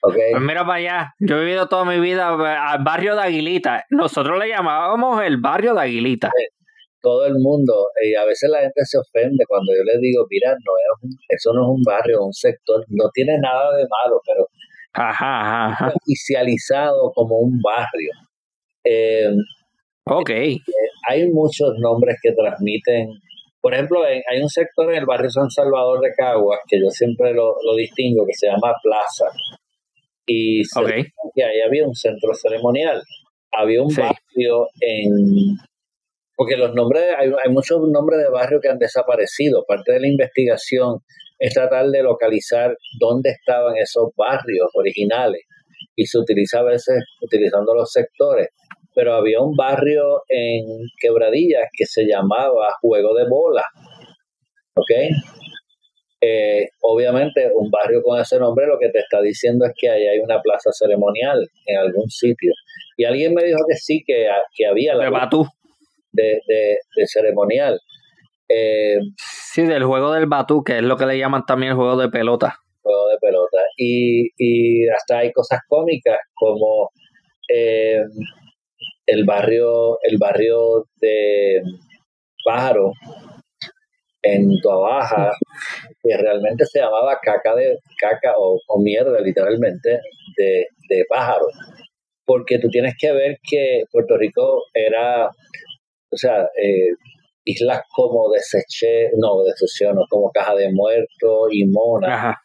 Okay. 0.02 0.32
Pues 0.32 0.44
mira 0.44 0.66
para 0.66 0.80
allá, 0.80 1.14
yo 1.20 1.38
he 1.38 1.46
vivido 1.46 1.68
toda 1.68 1.86
mi 1.86 2.00
vida 2.00 2.30
al 2.30 2.84
barrio 2.84 3.16
de 3.16 3.22
Aguilita. 3.22 3.86
Nosotros 3.90 4.38
le 4.40 4.50
llamábamos 4.50 5.24
el 5.24 5.38
barrio 5.38 5.74
de 5.76 5.82
Aguilita. 5.82 6.32
todo 7.02 7.26
el 7.26 7.36
mundo, 7.36 7.88
y 8.04 8.16
a 8.16 8.26
veces 8.26 8.50
la 8.50 8.60
gente 8.62 8.84
se 8.86 8.98
ofende 8.98 9.46
cuando 9.48 9.72
yo 9.74 9.84
le 9.84 10.00
digo, 10.00 10.26
mira, 10.30 10.52
no 10.52 10.72
es 11.06 11.18
eso 11.30 11.54
no 11.54 11.64
es 11.64 11.70
un 11.70 11.84
barrio, 11.84 12.16
es 12.16 12.26
un 12.26 12.34
sector, 12.34 12.84
no 12.90 13.10
tiene 13.14 13.38
nada 13.40 13.76
de 13.76 13.84
malo, 13.84 14.20
pero 14.26 14.48
ajá, 14.94 15.94
oficializado 15.96 17.12
como 17.14 17.40
un 17.40 17.60
barrio. 17.62 18.12
Eh, 18.84 19.30
ok. 20.06 20.30
Eh, 20.30 20.60
hay 21.10 21.30
muchos 21.32 21.74
nombres 21.80 22.18
que 22.22 22.32
transmiten 22.32 23.10
por 23.64 23.74
ejemplo, 23.74 24.04
hay 24.04 24.42
un 24.42 24.50
sector 24.50 24.92
en 24.92 25.00
el 25.00 25.06
barrio 25.06 25.30
San 25.30 25.50
Salvador 25.50 26.02
de 26.02 26.12
Caguas 26.18 26.60
que 26.68 26.78
yo 26.78 26.90
siempre 26.90 27.34
lo, 27.34 27.56
distingo, 27.78 28.26
que 28.26 28.34
se 28.34 28.48
llama 28.48 28.74
Plaza. 28.84 29.34
Y 30.28 30.64
que 31.34 31.44
ahí 31.46 31.62
había 31.66 31.88
un 31.88 31.96
centro 31.96 32.34
ceremonial. 32.34 33.02
Había 33.54 33.82
un 33.82 33.96
barrio 33.96 34.68
en... 34.82 35.56
Porque 36.36 36.58
los 36.58 36.76
nombres, 36.76 37.06
hay, 37.18 37.30
hay 37.30 37.54
muchos 37.54 37.80
nombres 37.90 38.20
de 38.20 38.30
barrio 38.30 38.60
que 38.60 38.68
han 38.68 38.80
desaparecido. 38.80 39.64
Parte 39.66 39.94
de 39.94 40.02
la 40.02 40.08
investigación 40.10 41.00
es 41.44 41.54
tratar 41.54 41.88
de 41.88 42.04
localizar 42.04 42.76
dónde 43.00 43.32
estaban 43.32 43.76
esos 43.78 44.12
barrios 44.16 44.70
originales. 44.74 45.42
Y 45.96 46.06
se 46.06 46.18
utiliza 46.18 46.60
a 46.60 46.64
veces 46.64 47.04
utilizando 47.22 47.76
los 47.76 47.92
sectores 47.92 48.48
pero 48.96 49.16
había 49.16 49.42
un 49.42 49.56
barrio 49.56 50.22
en 50.30 50.66
Quebradillas 51.00 51.68
que 51.76 51.86
se 51.86 52.06
llamaba 52.06 52.68
Juego 52.82 53.14
de 53.16 53.26
Bola. 53.28 53.64
¿Ok? 54.76 54.92
Eh, 56.22 56.68
obviamente, 56.82 57.52
un 57.54 57.70
barrio 57.70 58.02
con 58.02 58.20
ese 58.20 58.40
nombre 58.40 58.66
lo 58.66 58.80
que 58.80 58.90
te 58.90 59.00
está 59.00 59.22
diciendo 59.22 59.66
es 59.66 59.74
que 59.76 59.90
ahí 59.90 60.08
hay 60.08 60.20
una 60.20 60.42
plaza 60.42 60.72
ceremonial 60.72 61.46
en 61.66 61.78
algún 61.78 62.10
sitio. 62.10 62.54
Y 62.98 63.04
alguien 63.04 63.34
me 63.34 63.44
dijo 63.44 63.60
que 63.68 63.76
sí, 63.76 64.04
que, 64.06 64.28
que 64.56 64.66
había 64.66 64.96
la. 64.96 65.10
De 65.10 66.40
De, 66.48 66.78
de, 66.96 67.08
ceremonial. 67.08 67.80
Eh, 68.48 69.00
sí, 69.54 69.64
del 69.64 69.84
juego 69.84 70.12
del 70.12 70.26
Batú, 70.26 70.64
que 70.64 70.78
es 70.78 70.84
lo 70.84 70.98
que 70.98 71.06
le 71.06 71.18
llaman 71.18 71.46
también 71.46 71.72
el 71.72 71.78
juego 71.78 71.98
de 71.98 72.10
pelota. 72.10 72.58
Juego 72.82 73.08
de 73.10 73.18
pelota. 73.20 73.58
Y, 73.78 74.30
y 74.38 74.90
hasta 74.90 75.20
hay 75.20 75.32
cosas 75.32 75.60
cómicas 75.68 76.18
como. 76.34 76.90
Eh, 77.54 78.02
el 79.06 79.26
barrio, 79.26 80.00
el 80.02 80.18
barrio 80.18 80.86
de 81.00 81.62
Pájaro 82.46 82.94
en 84.22 84.62
Tuabaja, 84.62 85.32
que 86.02 86.18
realmente 86.18 86.66
se 86.66 86.80
llamaba 86.80 87.20
caca 87.22 87.54
de 87.56 87.78
caca 88.00 88.34
o, 88.38 88.58
mierda 88.82 89.20
literalmente 89.20 90.00
de, 90.38 90.66
de, 90.90 91.06
pájaro. 91.10 91.46
Porque 92.26 92.58
tú 92.60 92.70
tienes 92.70 92.96
que 92.98 93.12
ver 93.12 93.38
que 93.44 93.84
Puerto 93.92 94.18
Rico 94.18 94.64
era, 94.74 95.28
o 95.28 96.18
sea, 96.18 96.44
eh, 96.62 96.96
islas 97.46 97.82
como 97.94 98.32
Deseché, 98.32 99.10
no, 99.18 99.44
Deseché, 99.44 99.94
no, 99.94 100.06
como 100.10 100.32
Caja 100.32 100.56
de 100.56 100.72
Muertos 100.72 101.50
y 101.52 101.66
Mona, 101.66 102.38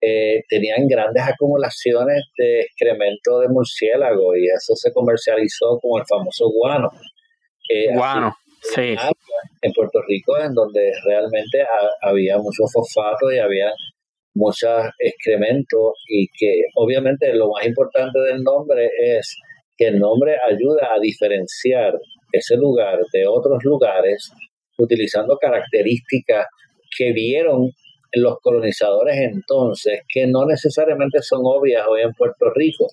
eh, 0.00 0.42
tenían 0.48 0.86
grandes 0.86 1.22
acumulaciones 1.22 2.22
de 2.36 2.60
excremento 2.60 3.40
de 3.40 3.48
murciélago 3.48 4.36
y 4.36 4.46
eso 4.46 4.74
se 4.74 4.92
comercializó 4.92 5.78
como 5.80 5.98
el 5.98 6.04
famoso 6.08 6.50
guano. 6.50 6.90
Eh, 7.68 7.94
guano, 7.94 8.32
sí. 8.62 8.94
En 9.62 9.72
Puerto 9.72 10.00
Rico, 10.06 10.38
en 10.38 10.52
donde 10.54 10.92
realmente 11.04 11.64
había 12.02 12.36
mucho 12.38 12.64
fosfato 12.72 13.32
y 13.32 13.38
había 13.38 13.72
muchos 14.34 14.90
excrementos 14.98 15.94
y 16.08 16.28
que 16.28 16.60
obviamente 16.74 17.32
lo 17.32 17.50
más 17.50 17.66
importante 17.66 18.18
del 18.20 18.42
nombre 18.42 18.90
es 19.00 19.34
que 19.76 19.88
el 19.88 19.98
nombre 19.98 20.36
ayuda 20.48 20.94
a 20.94 21.00
diferenciar 21.00 21.94
ese 22.32 22.56
lugar 22.56 22.98
de 23.12 23.26
otros 23.26 23.62
lugares 23.64 24.32
utilizando 24.78 25.36
características 25.38 26.46
que 26.96 27.12
vieron 27.12 27.70
los 28.12 28.38
colonizadores 28.40 29.16
entonces, 29.16 30.00
que 30.08 30.26
no 30.26 30.46
necesariamente 30.46 31.20
son 31.22 31.40
obvias 31.44 31.86
hoy 31.88 32.02
en 32.02 32.12
Puerto 32.12 32.50
Rico. 32.54 32.86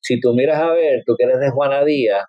Si 0.00 0.20
tú 0.20 0.34
miras 0.34 0.60
a 0.60 0.72
ver, 0.72 1.02
tú 1.04 1.14
que 1.16 1.24
eres 1.24 1.40
de 1.40 1.50
Juanadía, 1.50 2.24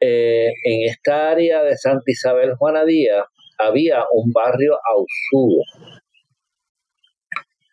eh, 0.00 0.48
en 0.64 0.88
esta 0.88 1.30
área 1.30 1.62
de 1.62 1.76
Santa 1.76 2.04
Isabel 2.06 2.54
Juanadía 2.56 3.24
había 3.58 4.04
un 4.12 4.32
barrio 4.32 4.74
Ausugo. 4.90 5.62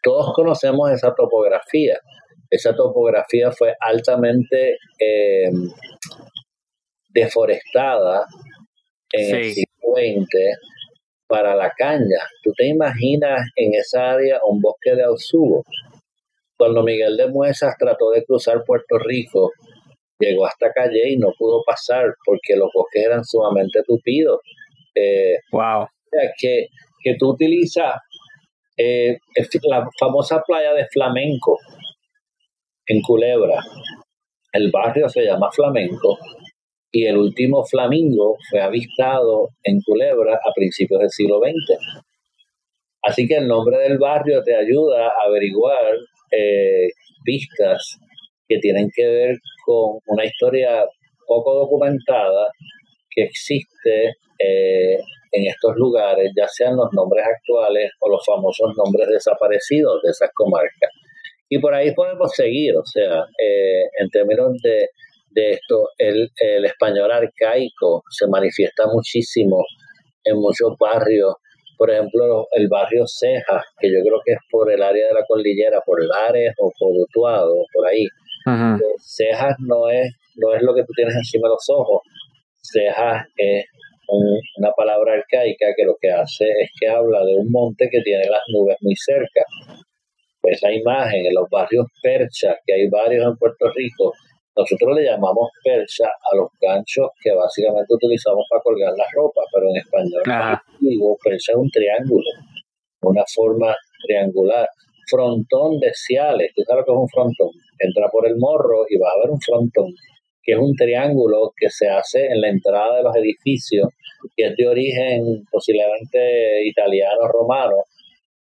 Todos 0.02 0.34
conocemos 0.34 0.92
esa 0.92 1.14
topografía. 1.16 1.98
Esa 2.54 2.76
topografía 2.76 3.52
fue 3.52 3.74
altamente 3.80 4.78
eh, 5.00 5.50
deforestada 7.10 8.28
en 9.12 9.36
el 9.36 9.44
siglo 9.46 9.96
XX 9.96 10.28
para 11.28 11.56
la 11.56 11.72
caña. 11.76 12.20
¿Tú 12.44 12.52
te 12.56 12.68
imaginas 12.68 13.42
en 13.56 13.74
esa 13.74 14.12
área 14.12 14.40
un 14.48 14.62
bosque 14.62 14.96
de 14.96 15.04
ausugo? 15.04 15.64
Cuando 16.56 16.84
Miguel 16.84 17.18
de 17.18 17.28
Muesas 17.28 17.74
trató 17.76 18.12
de 18.12 18.24
cruzar 18.24 18.64
Puerto 18.68 19.00
Rico, 19.00 19.50
llegó 20.20 20.46
hasta 20.46 20.72
Calle 20.72 21.10
y 21.10 21.18
no 21.18 21.30
pudo 21.36 21.64
pasar 21.66 22.14
porque 22.24 22.56
los 22.56 22.70
bosques 22.72 23.04
eran 23.04 23.24
sumamente 23.26 23.82
tupidos. 23.88 24.42
Eh, 24.94 25.38
wow. 25.52 25.88
Que, 26.40 26.68
que 27.04 27.16
tú 27.18 27.32
utilizas 27.32 27.96
eh, 28.78 29.18
la 29.64 29.88
famosa 30.00 30.44
playa 30.46 30.74
de 30.74 30.86
Flamenco 30.94 31.58
en 32.88 33.02
Culebra. 33.02 33.64
El 34.52 34.70
barrio 34.72 35.10
se 35.10 35.24
llama 35.24 35.50
Flamenco 35.52 36.18
y 36.92 37.06
el 37.06 37.18
último 37.18 37.64
flamingo 37.66 38.38
fue 38.50 38.62
avistado 38.62 39.50
en 39.64 39.82
Culebra 39.82 40.36
a 40.36 40.54
principios 40.54 41.00
del 41.02 41.10
siglo 41.10 41.40
XX. 41.40 41.80
Así 43.04 43.28
que 43.28 43.38
el 43.38 43.48
nombre 43.48 43.78
del 43.80 43.98
barrio 43.98 44.42
te 44.44 44.56
ayuda 44.56 45.08
a 45.08 45.28
averiguar 45.28 45.96
eh, 46.32 46.90
pistas 47.24 47.98
que 48.48 48.60
tienen 48.60 48.90
que 48.94 49.06
ver 49.06 49.38
con 49.66 50.00
una 50.08 50.26
historia 50.26 50.86
poco 51.28 51.54
documentada 51.54 52.48
que 53.10 53.24
existe 53.24 54.16
eh, 54.40 54.98
en 55.32 55.48
estos 55.48 55.76
lugares, 55.76 56.32
ya 56.38 56.48
sean 56.48 56.76
los 56.76 56.90
nombres 56.94 57.26
actuales 57.26 57.92
o 58.00 58.10
los 58.10 58.24
famosos 58.26 58.76
nombres 58.78 59.08
desaparecidos 59.10 60.02
de 60.04 60.12
esas 60.12 60.30
comarcas. 60.34 60.90
Y 61.54 61.60
por 61.60 61.74
ahí 61.74 61.94
podemos 61.94 62.32
seguir, 62.34 62.76
o 62.76 62.86
sea, 62.86 63.20
eh, 63.38 63.84
en 64.00 64.10
términos 64.10 64.54
de 64.64 64.88
de 65.34 65.52
esto, 65.52 65.90
el, 65.98 66.30
el 66.38 66.66
español 66.66 67.12
arcaico 67.12 68.04
se 68.10 68.28
manifiesta 68.28 68.86
muchísimo 68.88 69.64
en 70.24 70.38
muchos 70.38 70.76
barrios. 70.80 71.34
Por 71.78 71.90
ejemplo, 71.90 72.48
el 72.52 72.68
barrio 72.70 73.04
Cejas, 73.08 73.66
que 73.80 73.90
yo 73.90 74.00
creo 74.02 74.22
que 74.24 74.34
es 74.34 74.40
por 74.50 74.72
el 74.72 74.82
área 74.82 75.08
de 75.08 75.14
la 75.14 75.26
cordillera, 75.28 75.82
por 75.86 76.04
Lares 76.06 76.54
o 76.60 76.72
por 76.78 76.94
Utuado, 76.94 77.56
por 77.74 77.88
ahí. 77.88 78.04
Eh, 78.46 78.94
Cejas 79.00 79.56
no 79.60 79.90
es, 79.90 80.08
no 80.36 80.54
es 80.54 80.62
lo 80.62 80.74
que 80.74 80.84
tú 80.84 80.94
tienes 80.96 81.16
encima 81.16 81.48
de 81.48 81.54
los 81.56 81.66
ojos. 81.70 82.02
Cejas 82.62 83.26
es 83.36 83.66
una 84.08 84.72
palabra 84.78 85.14
arcaica 85.14 85.74
que 85.76 85.86
lo 85.86 85.96
que 86.00 86.12
hace 86.12 86.46
es 86.46 86.70
que 86.80 86.88
habla 86.88 87.26
de 87.26 87.36
un 87.36 87.50
monte 87.50 87.90
que 87.90 88.02
tiene 88.02 88.30
las 88.30 88.44
nubes 88.54 88.78
muy 88.82 88.96
cerca. 88.96 89.44
Pues 90.44 90.60
la 90.62 90.76
imagen 90.76 91.26
en 91.26 91.34
los 91.34 91.48
barrios 91.50 91.88
perchas, 92.02 92.58
que 92.68 92.74
hay 92.74 92.90
varios 92.90 93.26
en 93.26 93.38
Puerto 93.38 93.72
Rico, 93.74 94.12
nosotros 94.58 94.94
le 94.98 95.06
llamamos 95.06 95.50
percha 95.64 96.04
a 96.04 96.36
los 96.36 96.50
ganchos 96.60 97.10
que 97.24 97.32
básicamente 97.34 97.96
utilizamos 97.96 98.44
para 98.50 98.62
colgar 98.62 98.92
la 98.92 99.06
ropa, 99.16 99.42
pero 99.54 99.70
en 99.70 99.78
español 99.78 100.60
digo 100.82 101.16
percha 101.24 101.54
es 101.54 101.58
un 101.58 101.70
triángulo, 101.72 102.28
una 103.04 103.24
forma 103.34 103.74
triangular. 104.06 104.68
Frontón 105.10 105.80
de 105.80 105.92
Ciales, 105.94 106.52
¿tú 106.56 106.64
sabes 106.68 106.82
lo 106.82 106.86
que 106.86 106.92
es 106.92 106.98
un 106.98 107.10
frontón? 107.10 107.50
Entra 107.80 108.10
por 108.10 108.28
el 108.28 108.36
morro 108.38 108.86
y 108.90 108.98
va 108.98 109.10
a 109.10 109.20
ver 109.24 109.32
un 109.32 109.40
frontón, 109.40 109.92
que 110.42 110.54
es 110.54 110.60
un 110.60 110.76
triángulo 110.76 111.52
que 111.56 111.70
se 111.70 111.88
hace 111.88 112.28
en 112.28 112.42
la 112.42 112.50
entrada 112.50 112.98
de 112.98 113.04
los 113.04 113.16
edificios, 113.16 113.88
que 114.36 114.48
es 114.48 114.56
de 114.56 114.68
origen 114.68 115.46
posiblemente 115.50 116.68
italiano 116.68 117.28
romano, 117.28 117.76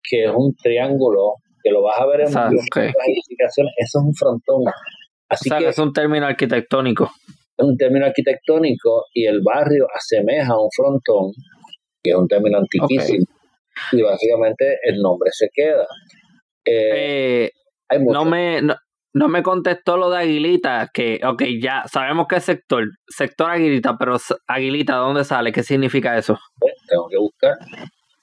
que 0.03 0.25
es 0.25 0.33
un 0.35 0.55
triángulo 0.57 1.35
que 1.63 1.71
lo 1.71 1.83
vas 1.83 2.01
a 2.01 2.07
ver 2.07 2.21
en 2.21 2.29
edificaciones, 2.29 3.73
eso 3.79 3.99
es 3.99 4.05
un 4.05 4.15
frontón 4.15 4.65
Así 5.31 5.49
que, 5.49 5.69
es 5.69 5.79
un 5.79 5.93
término 5.93 6.27
arquitectónico. 6.27 7.11
Es 7.57 7.65
un 7.65 7.77
término 7.77 8.07
arquitectónico 8.07 9.05
y 9.15 9.27
el 9.27 9.41
barrio 9.43 9.87
asemeja 9.95 10.53
a 10.53 10.61
un 10.61 10.69
frontón, 10.75 11.33
que 12.03 12.11
es 12.11 12.17
un 12.17 12.27
término 12.27 12.59
antiquísimo, 12.59 13.27
y 13.93 14.03
básicamente 14.03 14.79
el 14.83 15.01
nombre 15.01 15.31
se 15.33 15.49
queda. 15.55 15.87
Eh, 16.65 17.51
eh, 17.91 17.99
no 18.01 18.25
me 18.25 18.61
no, 19.13 19.29
me 19.29 19.43
contestó 19.43 19.97
lo 19.97 20.11
de 20.11 20.19
Aguilita, 20.19 20.91
que, 20.93 21.21
ok, 21.25 21.43
ya 21.61 21.85
sabemos 21.87 22.27
qué 22.29 22.37
es 22.37 22.45
sector, 22.45 22.85
sector 23.09 23.51
Aguilita, 23.51 23.97
pero 23.99 24.17
Aguilita, 24.49 24.97
¿dónde 24.97 25.25
sale? 25.25 25.53
¿Qué 25.53 25.63
significa 25.63 26.17
eso? 26.19 26.39
Pues, 26.59 26.75
tengo 26.89 27.09
que 27.09 27.19
buscar, 27.19 27.57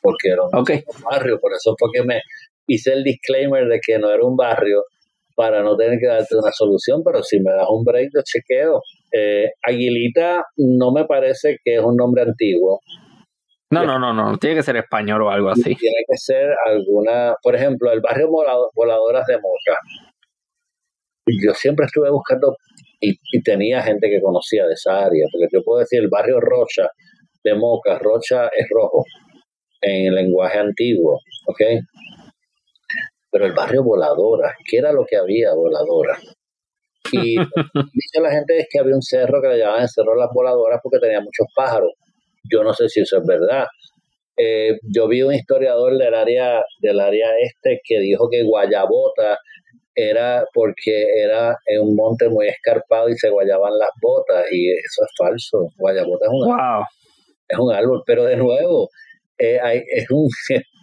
porque 0.01 0.29
era 0.29 0.43
un 0.43 1.01
barrio, 1.03 1.39
por 1.39 1.53
eso 1.53 1.73
fue 1.77 1.89
que 1.93 2.03
me 2.03 2.21
hice 2.67 2.93
el 2.93 3.03
disclaimer 3.03 3.67
de 3.67 3.79
que 3.85 3.97
no 3.97 4.11
era 4.11 4.23
un 4.23 4.35
barrio, 4.35 4.83
para 5.37 5.61
no 5.61 5.77
tener 5.77 5.99
que 5.99 6.07
darte 6.07 6.35
una 6.35 6.51
solución, 6.51 7.03
pero 7.05 7.21
si 7.21 7.39
me 7.39 7.51
das 7.51 7.67
un 7.69 7.83
break 7.83 8.09
de 8.11 8.23
chequeo. 8.23 8.81
Eh, 9.13 9.51
Aguilita 9.63 10.43
no 10.57 10.91
me 10.91 11.05
parece 11.05 11.57
que 11.63 11.75
es 11.75 11.79
un 11.79 11.95
nombre 11.95 12.23
antiguo. 12.23 12.81
No, 13.69 13.85
no, 13.85 13.99
no, 13.99 14.13
no, 14.13 14.37
tiene 14.39 14.55
que 14.55 14.63
ser 14.63 14.77
español 14.77 15.21
o 15.21 15.29
algo 15.29 15.49
así. 15.49 15.75
Tiene 15.75 16.03
que 16.07 16.17
ser 16.17 16.55
alguna, 16.65 17.35
por 17.43 17.55
ejemplo, 17.55 17.91
el 17.91 18.01
barrio 18.01 18.29
Voladoras 18.73 19.27
de 19.27 19.35
Moca. 19.35 19.77
Yo 21.45 21.53
siempre 21.53 21.85
estuve 21.85 22.09
buscando 22.09 22.55
y, 22.99 23.13
tenía 23.43 23.83
gente 23.83 24.09
que 24.09 24.19
conocía 24.19 24.65
de 24.65 24.73
esa 24.73 25.05
área, 25.05 25.27
porque 25.31 25.47
yo 25.53 25.61
puedo 25.63 25.81
decir 25.81 25.99
el 25.99 26.09
barrio 26.09 26.39
Rocha 26.39 26.89
de 27.43 27.53
Moca, 27.53 27.99
Rocha 27.99 28.47
es 28.47 28.67
rojo 28.71 29.03
en 29.81 30.07
el 30.07 30.15
lenguaje 30.15 30.57
antiguo, 30.57 31.19
¿ok? 31.45 31.61
Pero 33.37 33.49
el 33.49 33.53
barrio 33.53 33.83
Voladora, 33.83 34.51
¿qué 34.67 34.77
era 34.77 34.91
lo 34.91 35.05
que 35.05 35.15
había 35.15 35.53
Voladora? 35.53 36.17
Y 37.11 37.35
dice 37.93 38.19
la 38.19 38.31
gente 38.31 38.57
es 38.57 38.67
que 38.67 38.79
había 38.79 38.95
un 38.95 39.01
cerro 39.03 39.39
que 39.39 39.49
le 39.49 39.59
llamaban 39.59 39.83
el 39.83 39.89
Cerro 39.89 40.13
de 40.13 40.21
las 40.21 40.29
Voladoras 40.33 40.79
porque 40.81 40.97
tenía 40.97 41.19
muchos 41.19 41.45
pájaros. 41.55 41.91
Yo 42.51 42.63
no 42.63 42.73
sé 42.73 42.89
si 42.89 43.01
eso 43.01 43.17
es 43.17 43.23
verdad. 43.27 43.67
Eh, 44.35 44.79
yo 44.91 45.07
vi 45.07 45.21
un 45.21 45.35
historiador 45.35 45.99
del 45.99 46.15
área, 46.15 46.63
del 46.81 46.99
área 46.99 47.27
este 47.39 47.79
que 47.83 47.99
dijo 47.99 48.27
que 48.27 48.41
Guayabota 48.41 49.37
era 49.93 50.43
porque 50.51 51.05
era 51.23 51.55
en 51.67 51.81
un 51.81 51.95
monte 51.95 52.29
muy 52.29 52.47
escarpado 52.47 53.07
y 53.07 53.17
se 53.17 53.29
guayaban 53.29 53.77
las 53.77 53.91
botas 54.01 54.45
y 54.51 54.71
eso 54.71 55.03
es 55.05 55.11
falso. 55.15 55.67
Guayabota 55.77 56.25
es 56.25 56.31
un, 56.31 56.59
árbol, 56.59 56.85
es 57.47 57.59
un 57.59 57.71
árbol, 57.71 58.03
pero 58.03 58.23
de 58.23 58.35
nuevo 58.35 58.89
eh, 59.37 59.59
es 59.91 60.09
un 60.09 60.27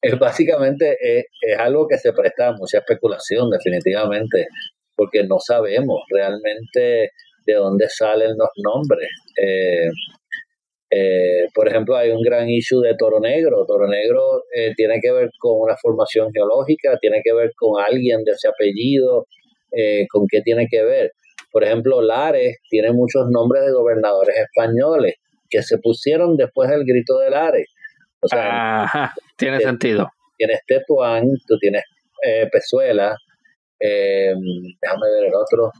es 0.00 0.18
básicamente 0.18 0.96
es, 1.00 1.24
algo 1.58 1.86
que 1.88 1.98
se 1.98 2.12
presta 2.12 2.52
mucha 2.52 2.78
especulación 2.78 3.50
definitivamente 3.50 4.46
porque 4.94 5.24
no 5.24 5.38
sabemos 5.38 6.00
realmente 6.10 7.10
de 7.46 7.54
dónde 7.54 7.88
salen 7.88 8.30
los 8.36 8.50
nombres. 8.62 9.08
Eh, 9.40 9.88
eh, 10.90 11.46
por 11.54 11.68
ejemplo, 11.68 11.96
hay 11.96 12.10
un 12.10 12.22
gran 12.22 12.48
issue 12.48 12.80
de 12.80 12.94
Toro 12.96 13.20
Negro. 13.20 13.64
Toro 13.66 13.86
Negro 13.86 14.44
eh, 14.54 14.72
tiene 14.76 15.00
que 15.02 15.12
ver 15.12 15.30
con 15.38 15.60
una 15.60 15.76
formación 15.76 16.30
geológica, 16.32 16.96
tiene 17.00 17.20
que 17.22 17.32
ver 17.34 17.52
con 17.56 17.80
alguien 17.82 18.24
de 18.24 18.32
ese 18.32 18.48
apellido, 18.48 19.26
eh, 19.70 20.06
con 20.10 20.26
qué 20.30 20.40
tiene 20.40 20.66
que 20.70 20.82
ver. 20.82 21.12
Por 21.52 21.64
ejemplo, 21.64 22.00
Lares 22.02 22.58
tiene 22.68 22.92
muchos 22.92 23.26
nombres 23.30 23.64
de 23.64 23.72
gobernadores 23.72 24.36
españoles 24.36 25.14
que 25.50 25.62
se 25.62 25.78
pusieron 25.78 26.36
después 26.36 26.70
del 26.70 26.84
grito 26.84 27.18
de 27.18 27.30
Lares. 27.30 27.66
O 28.20 28.28
sea, 28.28 29.12
tiene 29.38 29.60
sentido. 29.60 30.08
Tienes 30.36 30.60
Tetuán, 30.66 31.24
tú 31.46 31.58
tienes 31.58 31.82
Pezuela, 32.52 33.16
déjame 33.80 35.06
ver 35.14 35.26
el 35.28 35.34
otro, 35.34 35.72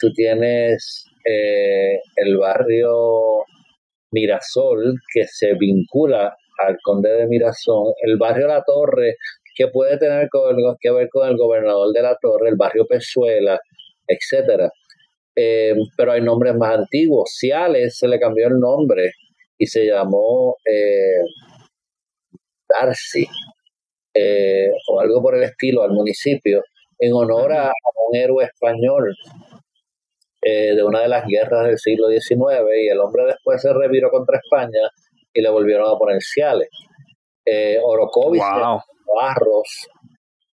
tú 0.00 0.12
tienes 0.12 1.04
el 1.24 2.36
barrio 2.36 3.44
Mirasol, 4.12 4.94
que 5.12 5.24
se 5.26 5.54
vincula 5.54 6.36
al 6.64 6.76
conde 6.82 7.10
de 7.10 7.26
Mirasol, 7.26 7.92
el 8.02 8.16
barrio 8.16 8.46
La 8.46 8.62
Torre, 8.64 9.16
que 9.54 9.68
puede 9.68 9.98
tener 9.98 10.28
que 10.80 10.90
ver 10.90 11.08
con 11.10 11.28
el 11.28 11.36
gobernador 11.36 11.92
de 11.92 12.02
La 12.02 12.16
Torre, 12.20 12.50
el 12.50 12.56
barrio 12.56 12.86
Pezuela, 12.86 13.58
etcétera. 14.06 14.70
Eh, 15.34 15.74
pero 15.96 16.12
hay 16.12 16.22
nombres 16.22 16.54
más 16.54 16.78
antiguos. 16.78 17.30
Ciales 17.36 17.98
se 17.98 18.08
le 18.08 18.18
cambió 18.18 18.48
el 18.48 18.58
nombre 18.58 19.12
y 19.58 19.66
se 19.66 19.86
llamó 19.86 20.56
eh, 20.64 21.20
Darcy 22.68 23.26
eh, 24.14 24.70
o 24.88 25.00
algo 25.00 25.22
por 25.22 25.36
el 25.36 25.44
estilo 25.44 25.82
al 25.82 25.90
municipio 25.90 26.62
en 26.98 27.12
honor 27.12 27.52
a 27.52 27.72
un 28.08 28.16
héroe 28.16 28.44
español 28.44 29.14
eh, 30.42 30.74
de 30.74 30.82
una 30.82 31.00
de 31.00 31.08
las 31.08 31.24
guerras 31.26 31.66
del 31.66 31.78
siglo 31.78 32.08
XIX 32.08 32.62
y 32.80 32.88
el 32.88 33.00
hombre 33.00 33.24
después 33.24 33.60
se 33.60 33.72
reviró 33.72 34.10
contra 34.10 34.38
España 34.38 34.88
y 35.34 35.42
le 35.42 35.50
volvieron 35.50 35.88
a 35.88 35.98
poner 35.98 36.22
Ciales. 36.22 36.68
Eh, 37.44 37.78
Orocovis 37.82 38.42
Barros, 38.42 39.88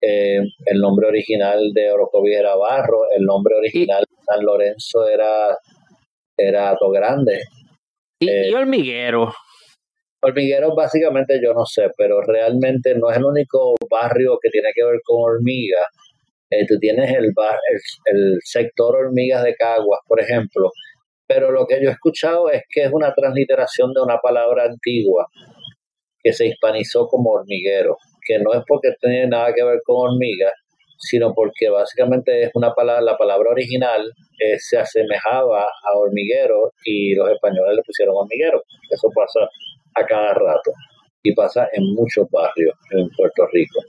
eh, 0.00 0.40
el 0.66 0.78
nombre 0.78 1.08
original 1.08 1.72
de 1.72 1.90
Orocovis 1.90 2.36
era 2.36 2.54
Barro, 2.56 3.00
el 3.16 3.24
nombre 3.24 3.56
original 3.56 4.04
de 4.08 4.16
San 4.24 4.44
Lorenzo 4.44 5.08
era, 5.08 5.56
era 6.36 6.76
Grande. 6.92 7.40
¿Y, 8.20 8.30
¿Y 8.30 8.54
hormiguero? 8.54 9.32
Hormiguero 10.20 10.74
básicamente 10.74 11.40
yo 11.42 11.54
no 11.54 11.64
sé, 11.64 11.90
pero 11.96 12.20
realmente 12.22 12.94
no 12.96 13.10
es 13.10 13.16
el 13.16 13.24
único 13.24 13.74
barrio 13.88 14.38
que 14.42 14.50
tiene 14.50 14.70
que 14.74 14.84
ver 14.84 15.00
con 15.04 15.18
hormigas 15.20 15.86
eh, 16.50 16.64
tú 16.66 16.78
tienes 16.78 17.10
el, 17.10 17.26
el, 18.06 18.38
sector 18.42 18.96
hormigas 18.96 19.42
de 19.44 19.54
Caguas, 19.54 20.00
por 20.06 20.18
ejemplo, 20.20 20.70
pero 21.26 21.50
lo 21.50 21.66
que 21.66 21.82
yo 21.82 21.90
he 21.90 21.92
escuchado 21.92 22.50
es 22.50 22.62
que 22.70 22.84
es 22.84 22.90
una 22.90 23.12
transliteración 23.12 23.92
de 23.92 24.00
una 24.00 24.18
palabra 24.18 24.64
antigua 24.64 25.26
que 26.22 26.32
se 26.32 26.46
hispanizó 26.46 27.06
como 27.06 27.32
hormiguero, 27.32 27.98
que 28.26 28.38
no 28.38 28.54
es 28.54 28.62
porque 28.66 28.94
tiene 28.98 29.26
nada 29.26 29.52
que 29.54 29.62
ver 29.62 29.80
con 29.84 30.10
hormigas, 30.10 30.54
sino 30.98 31.34
porque 31.34 31.68
básicamente 31.68 32.44
es 32.44 32.50
una 32.54 32.72
palabra, 32.72 33.02
la 33.02 33.18
palabra 33.18 33.50
original 33.50 34.10
eh, 34.40 34.58
se 34.58 34.78
asemejaba 34.78 35.64
a 35.64 35.98
hormiguero 35.98 36.72
y 36.82 37.14
los 37.14 37.30
españoles 37.30 37.76
le 37.76 37.82
pusieron 37.82 38.14
hormiguero. 38.16 38.62
Eso 38.90 39.08
pasa 39.14 39.40
a 39.94 40.04
cada 40.06 40.34
rato 40.34 40.72
y 41.22 41.34
pasa 41.34 41.68
en 41.72 41.84
muchos 41.94 42.26
barrios 42.30 42.74
en 42.92 43.08
Puerto 43.16 43.46
Rico. 43.52 43.80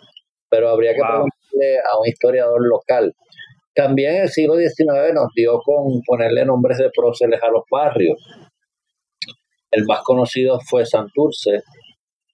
Pero 0.49 0.69
habría 0.69 0.93
que 0.93 1.01
a 1.01 1.99
un 1.99 2.07
historiador 2.07 2.61
local. 2.67 3.13
También 3.73 4.15
el 4.23 4.29
siglo 4.29 4.55
XIX 4.55 5.13
nos 5.13 5.27
dio 5.35 5.59
con 5.63 6.01
ponerle 6.05 6.45
nombres 6.45 6.79
de 6.79 6.89
próceres 6.93 7.41
a 7.41 7.49
los 7.49 7.63
barrios. 7.69 8.17
El 9.71 9.85
más 9.85 10.01
conocido 10.03 10.59
fue 10.67 10.85
Santurce, 10.85 11.61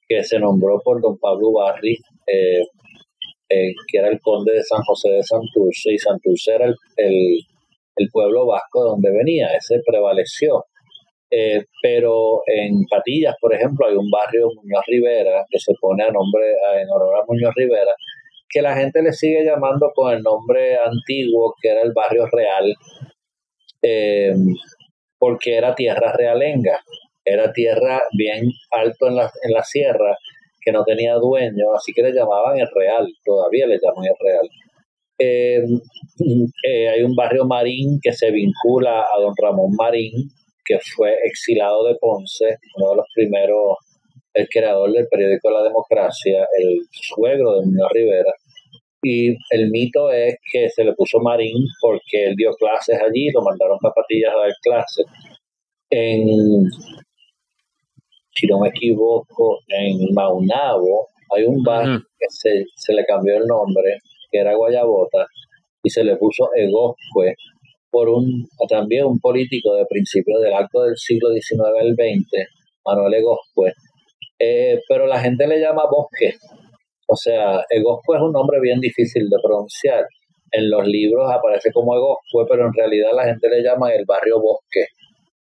que 0.07 0.23
se 0.23 0.39
nombró 0.39 0.79
por 0.83 1.01
don 1.01 1.17
Pablo 1.17 1.51
Barri, 1.51 1.97
eh, 2.25 2.61
eh, 3.49 3.73
que 3.87 3.97
era 3.97 4.07
el 4.07 4.19
conde 4.21 4.53
de 4.53 4.63
San 4.63 4.81
José 4.83 5.09
de 5.09 5.23
Santurce, 5.23 5.93
y 5.93 5.97
Santurce 5.97 6.55
era 6.55 6.65
el, 6.65 6.75
el, 6.97 8.09
pueblo 8.11 8.47
vasco 8.47 8.83
de 8.83 8.89
donde 8.89 9.11
venía, 9.11 9.47
ese 9.55 9.81
prevaleció. 9.85 10.63
Eh, 11.31 11.63
pero 11.81 12.41
en 12.45 12.85
Patillas, 12.89 13.35
por 13.41 13.53
ejemplo, 13.53 13.87
hay 13.87 13.95
un 13.95 14.09
barrio 14.09 14.47
Muñoz 14.55 14.83
Rivera 14.87 15.43
que 15.49 15.59
se 15.59 15.73
pone 15.79 16.03
a 16.03 16.11
nombre 16.11 16.43
en 16.79 16.89
honor 16.89 17.15
a 17.15 17.25
Muñoz 17.27 17.53
Rivera, 17.55 17.91
que 18.49 18.61
la 18.61 18.75
gente 18.75 19.01
le 19.01 19.11
sigue 19.11 19.43
llamando 19.43 19.91
con 19.93 20.13
el 20.13 20.21
nombre 20.21 20.77
antiguo, 20.77 21.53
que 21.61 21.69
era 21.69 21.81
el 21.81 21.93
barrio 21.93 22.27
real, 22.31 22.73
eh, 23.81 24.33
porque 25.17 25.57
era 25.57 25.75
tierra 25.75 26.13
realenga, 26.13 26.79
era 27.23 27.51
tierra 27.51 28.01
bien 28.17 28.49
alto 28.71 29.07
en 29.07 29.15
la, 29.15 29.31
en 29.43 29.53
la 29.53 29.63
sierra, 29.63 30.15
que 30.61 30.71
no 30.71 30.83
tenía 30.83 31.15
dueño, 31.15 31.73
así 31.75 31.91
que 31.93 32.01
le 32.01 32.11
llamaban 32.11 32.59
el 32.59 32.67
real, 32.73 33.07
todavía 33.23 33.67
le 33.67 33.77
llaman 33.77 34.05
el 34.05 34.15
real. 34.19 34.49
Eh, 35.17 35.63
eh, 36.67 36.89
hay 36.89 37.03
un 37.03 37.15
barrio 37.15 37.45
marín 37.45 37.99
que 38.01 38.11
se 38.11 38.31
vincula 38.31 39.01
a 39.01 39.19
don 39.19 39.33
Ramón 39.41 39.71
Marín, 39.77 40.11
que 40.65 40.79
fue 40.95 41.13
exilado 41.23 41.85
de 41.87 41.95
Ponce, 41.95 42.57
uno 42.77 42.91
de 42.91 42.95
los 42.97 43.05
primeros, 43.13 43.77
el 44.33 44.47
creador 44.49 44.91
del 44.91 45.07
periódico 45.07 45.51
La 45.51 45.63
Democracia, 45.63 46.45
el 46.57 46.79
suegro 46.91 47.59
de 47.59 47.65
Muñoz 47.65 47.91
Rivera, 47.93 48.33
y 49.03 49.29
el 49.51 49.69
mito 49.69 50.11
es 50.11 50.35
que 50.51 50.67
se 50.69 50.83
le 50.83 50.93
puso 50.93 51.19
Marín 51.19 51.63
porque 51.79 52.25
él 52.25 52.35
dio 52.35 52.51
clases 52.53 52.99
allí, 52.99 53.29
lo 53.31 53.43
mandaron 53.43 53.77
zapatillas 53.79 54.33
a 54.33 54.39
dar 54.39 54.51
clases. 54.63 55.05
En, 55.91 56.25
si 58.33 58.47
no 58.47 58.59
me 58.59 58.69
equivoco, 58.69 59.59
en 59.67 60.11
Maunabo 60.13 61.07
hay 61.35 61.43
un 61.45 61.61
bar 61.63 61.85
que 62.17 62.25
se, 62.29 62.65
se, 62.75 62.93
le 62.93 63.05
cambió 63.05 63.37
el 63.37 63.45
nombre, 63.45 63.99
que 64.31 64.39
era 64.39 64.55
Guayabota, 64.55 65.27
y 65.83 65.89
se 65.91 66.03
le 66.03 66.15
puso 66.17 66.49
Egoscue 66.55 67.35
por 67.95 68.09
un 68.09 68.45
también 68.67 69.05
un 69.05 69.21
político 69.21 69.73
de 69.73 69.85
principios 69.85 70.41
del 70.41 70.53
acto 70.53 70.83
del 70.83 70.97
siglo 70.97 71.29
XIX 71.29 71.61
al 71.79 71.93
XX, 71.93 72.45
Manuel 72.85 73.13
Egoscue, 73.13 73.71
eh, 74.37 74.81
pero 74.89 75.07
la 75.07 75.17
gente 75.17 75.47
le 75.47 75.61
llama 75.61 75.83
bosque. 75.89 76.33
O 77.07 77.15
sea, 77.15 77.63
Egoscue 77.69 78.17
es 78.17 78.21
un 78.21 78.33
nombre 78.33 78.59
bien 78.59 78.81
difícil 78.81 79.29
de 79.29 79.37
pronunciar. 79.41 80.03
En 80.51 80.69
los 80.69 80.85
libros 80.85 81.31
aparece 81.31 81.71
como 81.71 81.95
Egoscue, 81.95 82.45
pero 82.49 82.67
en 82.67 82.73
realidad 82.73 83.11
la 83.15 83.23
gente 83.23 83.47
le 83.47 83.63
llama 83.63 83.93
el 83.93 84.03
barrio 84.05 84.41
Bosque, 84.41 84.87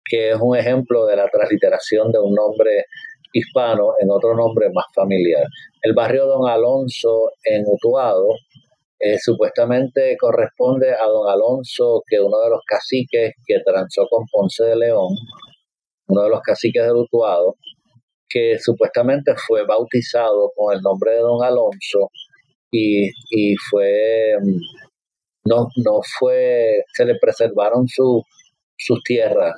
que 0.04 0.32
es 0.32 0.38
un 0.38 0.54
ejemplo 0.54 1.06
de 1.06 1.16
la 1.16 1.28
transliteración 1.28 2.12
de 2.12 2.18
un 2.18 2.34
nombre 2.34 2.84
hispano 3.32 3.94
en 3.98 4.10
otro 4.10 4.36
nombre 4.36 4.68
más 4.74 4.84
familiar. 4.94 5.46
El 5.80 5.94
barrio 5.94 6.26
Don 6.26 6.46
Alonso 6.46 7.30
en 7.44 7.64
Utuado 7.66 8.28
eh, 9.04 9.18
supuestamente 9.18 10.16
corresponde 10.16 10.92
a 10.94 11.04
Don 11.06 11.28
Alonso, 11.28 12.04
que 12.06 12.20
uno 12.20 12.38
de 12.38 12.50
los 12.50 12.60
caciques 12.64 13.32
que 13.44 13.56
transó 13.66 14.06
con 14.08 14.24
Ponce 14.30 14.62
de 14.62 14.76
León, 14.76 15.16
uno 16.06 16.22
de 16.22 16.30
los 16.30 16.40
caciques 16.40 16.84
de 16.84 16.92
Utuado, 16.92 17.56
que 18.28 18.60
supuestamente 18.60 19.32
fue 19.36 19.66
bautizado 19.66 20.52
con 20.54 20.72
el 20.72 20.80
nombre 20.82 21.14
de 21.14 21.18
Don 21.18 21.42
Alonso 21.42 22.10
y, 22.70 23.10
fue, 23.68 24.36
no, 25.46 25.66
no 25.84 26.00
fue, 26.20 26.84
se 26.94 27.04
le 27.04 27.16
preservaron 27.20 27.88
su, 27.88 28.22
sus 28.78 29.02
tierras 29.02 29.54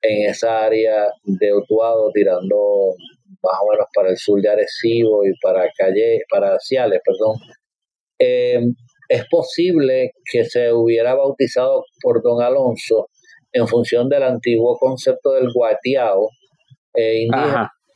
en 0.00 0.30
esa 0.30 0.64
área 0.64 1.08
de 1.24 1.52
Utuado, 1.52 2.12
tirando 2.14 2.94
más 3.42 3.58
o 3.62 3.72
menos 3.72 3.86
para 3.92 4.10
el 4.10 4.16
sur 4.16 4.40
de 4.40 4.48
Arecibo 4.48 5.26
y 5.26 5.32
para 5.42 5.68
Calle, 5.76 6.22
para 6.30 6.56
Ciales, 6.60 7.00
perdón. 7.04 7.36
Eh, 8.20 8.60
es 9.08 9.24
posible 9.28 10.12
que 10.30 10.44
se 10.44 10.72
hubiera 10.72 11.14
bautizado 11.14 11.84
por 12.00 12.22
don 12.22 12.42
Alonso 12.42 13.08
en 13.52 13.66
función 13.66 14.08
del 14.08 14.22
antiguo 14.22 14.76
concepto 14.78 15.32
del 15.32 15.48
guatiao 15.52 16.28
eh, 16.94 17.26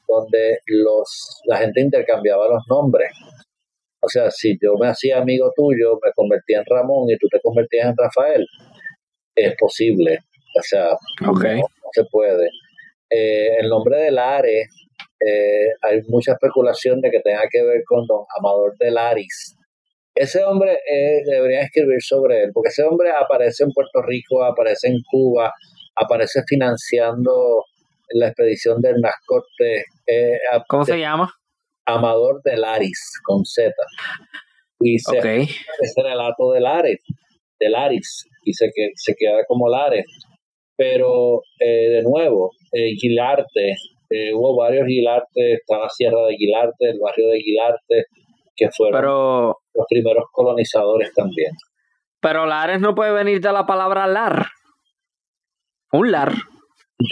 donde 0.09 0.59
los, 0.67 1.41
la 1.47 1.59
gente 1.59 1.81
intercambiaba 1.81 2.49
los 2.49 2.63
nombres. 2.69 3.11
O 4.01 4.09
sea, 4.09 4.31
si 4.31 4.57
yo 4.61 4.75
me 4.79 4.89
hacía 4.89 5.19
amigo 5.19 5.51
tuyo, 5.55 5.99
me 6.05 6.13
convertía 6.15 6.59
en 6.59 6.65
Ramón 6.67 7.09
y 7.09 7.17
tú 7.17 7.27
te 7.31 7.41
convertías 7.41 7.87
en 7.87 7.95
Rafael, 7.97 8.47
es 9.35 9.55
posible. 9.59 10.19
O 10.59 10.63
sea, 10.63 10.89
no, 11.23 11.33
se 11.93 12.05
puede. 12.11 12.49
Eh, 13.11 13.59
el 13.61 13.69
nombre 13.69 13.99
de 13.99 14.11
Lares, 14.11 14.69
eh, 15.21 15.69
hay 15.81 16.01
mucha 16.09 16.33
especulación 16.33 17.01
de 17.01 17.11
que 17.11 17.21
tenga 17.21 17.43
que 17.51 17.63
ver 17.63 17.83
con 17.87 18.07
don 18.07 18.25
Amador 18.39 18.77
de 18.79 18.91
Laris. 18.91 19.57
Ese 20.15 20.45
hombre 20.45 20.73
eh, 20.73 21.23
debería 21.25 21.63
escribir 21.63 22.01
sobre 22.01 22.45
él, 22.45 22.51
porque 22.53 22.69
ese 22.69 22.85
hombre 22.85 23.11
aparece 23.11 23.65
en 23.65 23.71
Puerto 23.71 24.01
Rico, 24.03 24.45
aparece 24.45 24.89
en 24.89 24.99
Cuba, 25.11 25.53
aparece 25.97 26.43
financiando 26.47 27.65
la 28.11 28.29
expedición 28.29 28.81
del 28.81 29.01
Nascote. 29.01 29.85
Eh, 30.07 30.39
¿Cómo 30.69 30.85
se 30.85 30.99
llama? 30.99 31.33
Amador 31.87 32.41
de 32.45 32.57
Laris, 32.57 33.21
con 33.25 33.45
Z. 33.45 33.75
Y 34.81 34.99
se, 34.99 35.19
ese 35.19 36.03
relato 36.03 36.53
de 36.53 36.61
Lares, 36.61 37.03
de 37.59 37.69
Laris, 37.71 38.29
y 38.45 38.53
se, 38.53 38.71
se 38.95 39.15
queda 39.19 39.45
como 39.47 39.69
Lares. 39.69 40.07
Pero, 40.77 41.43
eh, 41.61 41.89
de 41.91 42.03
nuevo, 42.03 42.51
eh, 42.73 42.95
Guilarte, 43.01 43.77
eh, 44.11 44.35
hubo 44.35 44.57
varios 44.57 44.87
Guilarte, 44.87 45.55
está 45.55 45.79
la 45.79 45.89
Sierra 45.89 46.27
de 46.27 46.37
Guilarte, 46.37 46.91
el 46.91 46.99
barrio 46.99 47.29
de 47.29 47.39
Guilarte, 47.39 48.07
que 48.57 48.71
fueron 48.71 49.55
los 49.75 49.87
primeros 49.89 50.25
colonizadores 50.33 51.13
también. 51.15 51.53
Pero 52.21 52.47
Lares 52.47 52.81
no 52.81 52.95
puede 52.95 53.13
venir 53.13 53.41
de 53.41 53.53
la 53.53 53.67
palabra 53.67 54.07
lar. 54.07 54.47
Un 55.93 56.11
lar. 56.11 56.33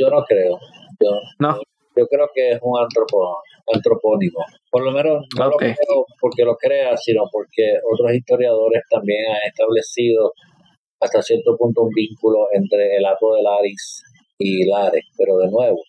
Yo 0.00 0.08
no 0.10 0.24
creo. 0.24 0.58
Yo, 1.00 1.10
no. 1.38 1.58
Yo 1.94 2.06
creo 2.06 2.28
que 2.34 2.52
es 2.52 2.58
un 2.62 2.78
antropónimo. 2.80 4.38
Por 4.70 4.84
lo 4.84 4.92
menos 4.92 5.26
no 5.38 5.44
lo 5.46 5.56
creo 5.56 6.06
porque 6.18 6.44
lo 6.44 6.56
crea, 6.56 6.96
sino 6.96 7.24
porque 7.30 7.74
otros 7.92 8.14
historiadores 8.14 8.82
también 8.88 9.20
han 9.28 9.48
establecido 9.48 10.32
hasta 11.00 11.20
cierto 11.20 11.56
punto 11.58 11.82
un 11.82 11.90
vínculo 11.90 12.46
entre 12.52 12.96
el 12.96 13.04
ato 13.04 13.34
de 13.34 13.42
Laris 13.42 14.02
y 14.38 14.66
Lares. 14.66 15.04
Pero 15.18 15.36
de 15.36 15.50
nuevo, 15.50 15.82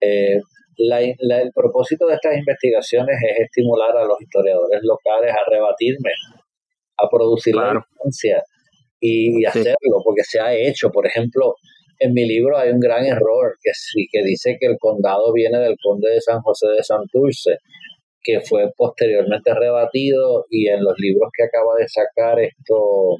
eh, 0.00 0.40
el 0.76 1.52
propósito 1.54 2.06
de 2.06 2.14
estas 2.14 2.36
investigaciones 2.36 3.16
es 3.22 3.44
estimular 3.46 3.96
a 3.96 4.04
los 4.04 4.20
historiadores 4.20 4.80
locales 4.82 5.32
a 5.32 5.50
rebatirme, 5.50 6.10
a 6.98 7.08
producir 7.08 7.54
la 7.54 7.70
evidencia 7.70 8.42
y, 9.00 9.44
hacerlo, 9.44 10.00
porque 10.04 10.22
se 10.22 10.40
ha 10.40 10.54
hecho. 10.54 10.90
Por 10.90 11.06
ejemplo, 11.06 11.56
en 11.98 12.12
mi 12.12 12.26
libro 12.26 12.56
hay 12.56 12.70
un 12.70 12.80
gran 12.80 13.04
error 13.04 13.56
que, 13.62 13.72
que 14.10 14.24
dice 14.24 14.56
que 14.60 14.66
el 14.66 14.76
condado 14.78 15.32
viene 15.32 15.58
del 15.58 15.76
conde 15.82 16.10
de 16.10 16.20
San 16.20 16.40
José 16.40 16.68
de 16.68 16.82
Santurce, 16.82 17.58
que 18.22 18.40
fue 18.40 18.70
posteriormente 18.76 19.52
rebatido 19.54 20.46
y 20.48 20.68
en 20.68 20.84
los 20.84 20.94
libros 20.98 21.30
que 21.36 21.44
acaba 21.44 21.74
de 21.78 21.88
sacar 21.88 22.38
esto, 22.38 23.16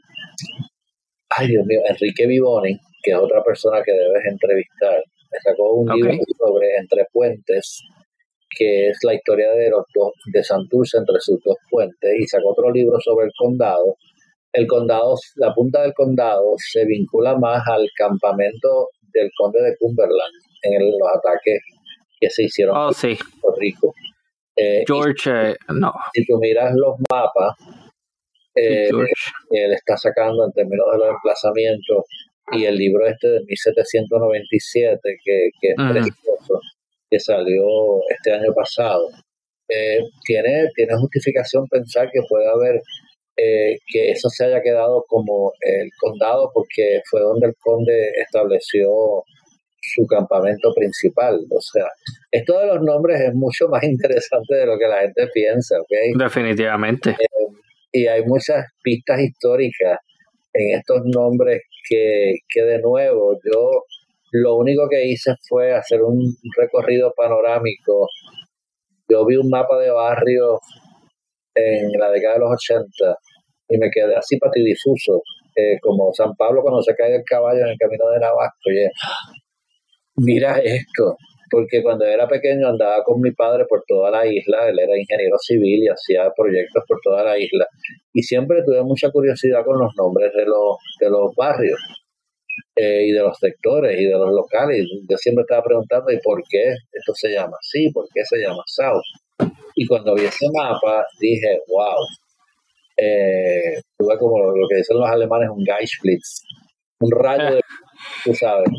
ay 1.37 1.49
Dios 1.49 1.67
mío, 1.67 1.81
Enrique 1.89 2.27
Vivoni, 2.27 2.79
que 3.03 3.11
es 3.11 3.17
otra 3.17 3.43
persona 3.43 3.83
que 3.85 3.93
debes 3.93 4.25
entrevistar, 4.27 5.03
sacó 5.43 5.75
un 5.75 5.89
libro 5.95 6.19
sobre 6.39 6.77
Entre 6.79 7.07
Puentes, 7.13 7.83
que 8.51 8.89
es 8.89 8.99
la 9.03 9.15
historia 9.15 9.51
de 9.53 9.71
los 9.71 9.85
dos, 9.95 10.13
de 10.33 10.43
Santurce 10.43 10.99
entre 10.99 11.21
sus 11.21 11.41
dos 11.45 11.57
puentes, 11.71 12.11
y 12.19 12.27
sacó 12.27 12.51
otro 12.51 12.71
libro 12.71 12.99
sobre 13.01 13.27
el 13.27 13.33
condado. 13.37 13.97
El 14.53 14.67
condado, 14.67 15.15
la 15.37 15.55
punta 15.55 15.83
del 15.83 15.95
condado 15.95 16.55
se 16.59 16.85
vincula 16.85 17.37
más 17.39 17.63
al 17.67 17.89
campamento 17.97 18.89
del 19.13 19.31
conde 19.37 19.63
de 19.63 19.77
Cumberland 19.79 20.35
en 20.63 20.91
los 20.91 21.09
ataques 21.09 21.61
que 22.21 22.31
se 22.31 22.45
hicieron 22.45 22.77
oh, 22.77 22.91
en 22.91 23.17
Puerto 23.41 23.61
Rico. 23.61 23.95
Eh, 24.57 24.85
George, 24.87 25.31
eh, 25.31 25.57
no. 25.69 25.93
Si 26.13 26.25
tú 26.27 26.39
miras 26.39 26.75
los 26.75 26.97
mapas, 27.11 27.57
eh, 28.55 28.89
él 28.89 29.73
está 29.73 29.97
sacando 29.97 30.45
en 30.45 30.53
términos 30.53 30.87
de 30.93 30.99
los 30.99 31.09
emplazamientos 31.09 32.05
y 32.51 32.65
el 32.65 32.77
libro 32.77 33.07
este 33.07 33.29
de 33.29 33.41
1797, 33.47 34.99
que, 35.25 35.51
que 35.61 35.69
es 35.69 35.77
precioso, 35.77 36.61
que 37.09 37.21
salió 37.21 37.65
este 38.09 38.33
año 38.33 38.53
pasado, 38.55 39.09
eh, 39.69 40.01
tiene, 40.25 40.69
tiene 40.75 40.97
justificación 40.97 41.67
pensar 41.69 42.11
que 42.13 42.21
puede 42.29 42.49
haber 42.49 42.83
eh, 43.37 43.79
que 43.87 44.11
eso 44.11 44.29
se 44.29 44.45
haya 44.45 44.61
quedado 44.61 45.05
como 45.09 45.53
el 45.61 45.89
condado 45.99 46.51
porque 46.53 47.01
fue 47.11 47.21
donde 47.23 47.47
el 47.47 47.55
conde 47.59 48.11
estableció 48.23 48.91
su 49.81 50.07
campamento 50.07 50.73
principal. 50.75 51.41
O 51.51 51.61
sea, 51.61 51.87
esto 52.31 52.59
de 52.59 52.67
los 52.67 52.83
nombres 52.83 53.21
es 53.21 53.35
mucho 53.35 53.69
más 53.69 53.83
interesante 53.85 54.55
de 54.55 54.67
lo 54.67 54.79
que 54.79 54.87
la 54.87 55.01
gente 55.01 55.27
piensa, 55.33 55.77
¿ok? 55.81 56.19
Definitivamente. 56.19 57.11
Eh, 57.11 57.17
y 57.93 58.07
hay 58.07 58.23
muchas 58.25 58.67
pistas 58.83 59.21
históricas 59.21 59.99
en 60.55 60.79
estos 60.79 61.03
nombres 61.05 61.63
que, 61.89 62.35
que 62.49 62.63
de 62.63 62.81
nuevo 62.81 63.35
yo 63.45 63.85
lo 64.33 64.57
único 64.57 64.89
que 64.89 65.07
hice 65.07 65.35
fue 65.47 65.75
hacer 65.75 66.03
un 66.03 66.19
recorrido 66.57 67.13
panorámico. 67.15 68.09
Yo 69.09 69.27
vi 69.27 69.37
un 69.37 69.51
mapa 69.51 69.79
de 69.79 69.91
barrio 69.91 70.59
en 71.55 71.91
la 71.99 72.11
década 72.11 72.35
de 72.35 72.41
los 72.41 72.53
80 72.53 72.87
y 73.69 73.79
me 73.79 73.91
quedé 73.91 74.17
así 74.17 74.39
patidifuso, 74.39 75.23
eh, 75.55 75.79
como 75.83 76.13
San 76.15 76.35
Pablo 76.35 76.63
cuando 76.63 76.83
se 76.83 76.95
cae 76.95 77.13
del 77.13 77.25
caballo 77.25 77.61
en 77.61 77.73
el 77.73 77.79
camino 77.79 78.09
de 78.09 78.21
Navasco. 78.21 78.71
Y, 78.71 78.89
mira 80.17 80.59
esto, 80.59 81.17
porque 81.53 81.83
cuando 81.83 82.07
era 82.07 82.27
pequeño 82.27 82.67
andaba 82.67 83.05
con 83.05 83.21
mi 83.21 83.31
padre 83.33 83.67
por 83.69 83.85
toda 83.87 84.11
la 84.11 84.27
isla, 84.27 84.71
él 84.71 84.79
era 84.79 84.99
ingeniero 84.99 85.37
civil 85.39 85.85
y 85.85 85.89
hacía 85.89 86.33
proyectos 86.35 86.83
por 86.89 86.99
toda 87.05 87.23
la 87.23 87.39
isla, 87.39 87.67
y 88.15 88.23
siempre 88.23 88.63
tuve 88.65 88.83
mucha 88.83 89.11
curiosidad 89.11 89.63
con 89.63 89.79
los 89.79 89.93
nombres 89.99 90.33
de 90.33 90.47
los, 90.47 90.79
de 90.99 91.11
los 91.11 91.35
barrios 91.37 91.79
eh, 92.75 93.05
y 93.07 93.13
de 93.13 93.21
los 93.21 93.37
sectores 93.39 94.01
y 94.01 94.07
de 94.07 94.13
los 94.13 94.33
locales. 94.33 94.87
Yo 95.07 95.17
siempre 95.19 95.43
estaba 95.43 95.63
preguntando, 95.63 96.11
¿y 96.11 96.19
por 96.21 96.43
qué 96.49 96.73
esto 96.91 97.13
se 97.15 97.29
llama 97.29 97.59
así? 97.61 97.91
¿Por 97.93 98.07
qué 98.15 98.23
se 98.25 98.39
llama 98.39 98.63
South? 98.67 99.53
Y 99.75 99.87
cuando 99.87 100.15
vi 100.15 100.25
ese 100.25 100.47
mapa, 100.55 101.05
dije, 101.21 101.59
wow, 101.69 102.01
eh, 102.97 103.79
tuve 103.99 104.17
como 104.19 104.39
lo 104.39 104.67
que 104.69 104.77
dicen 104.77 104.99
los 104.99 105.09
alemanes, 105.09 105.51
un 105.51 105.63
Geistblitz, 105.67 106.45
un 107.01 107.11
rayo 107.11 107.57
de, 107.57 107.61
tú 108.25 108.35
sabes, 108.35 108.71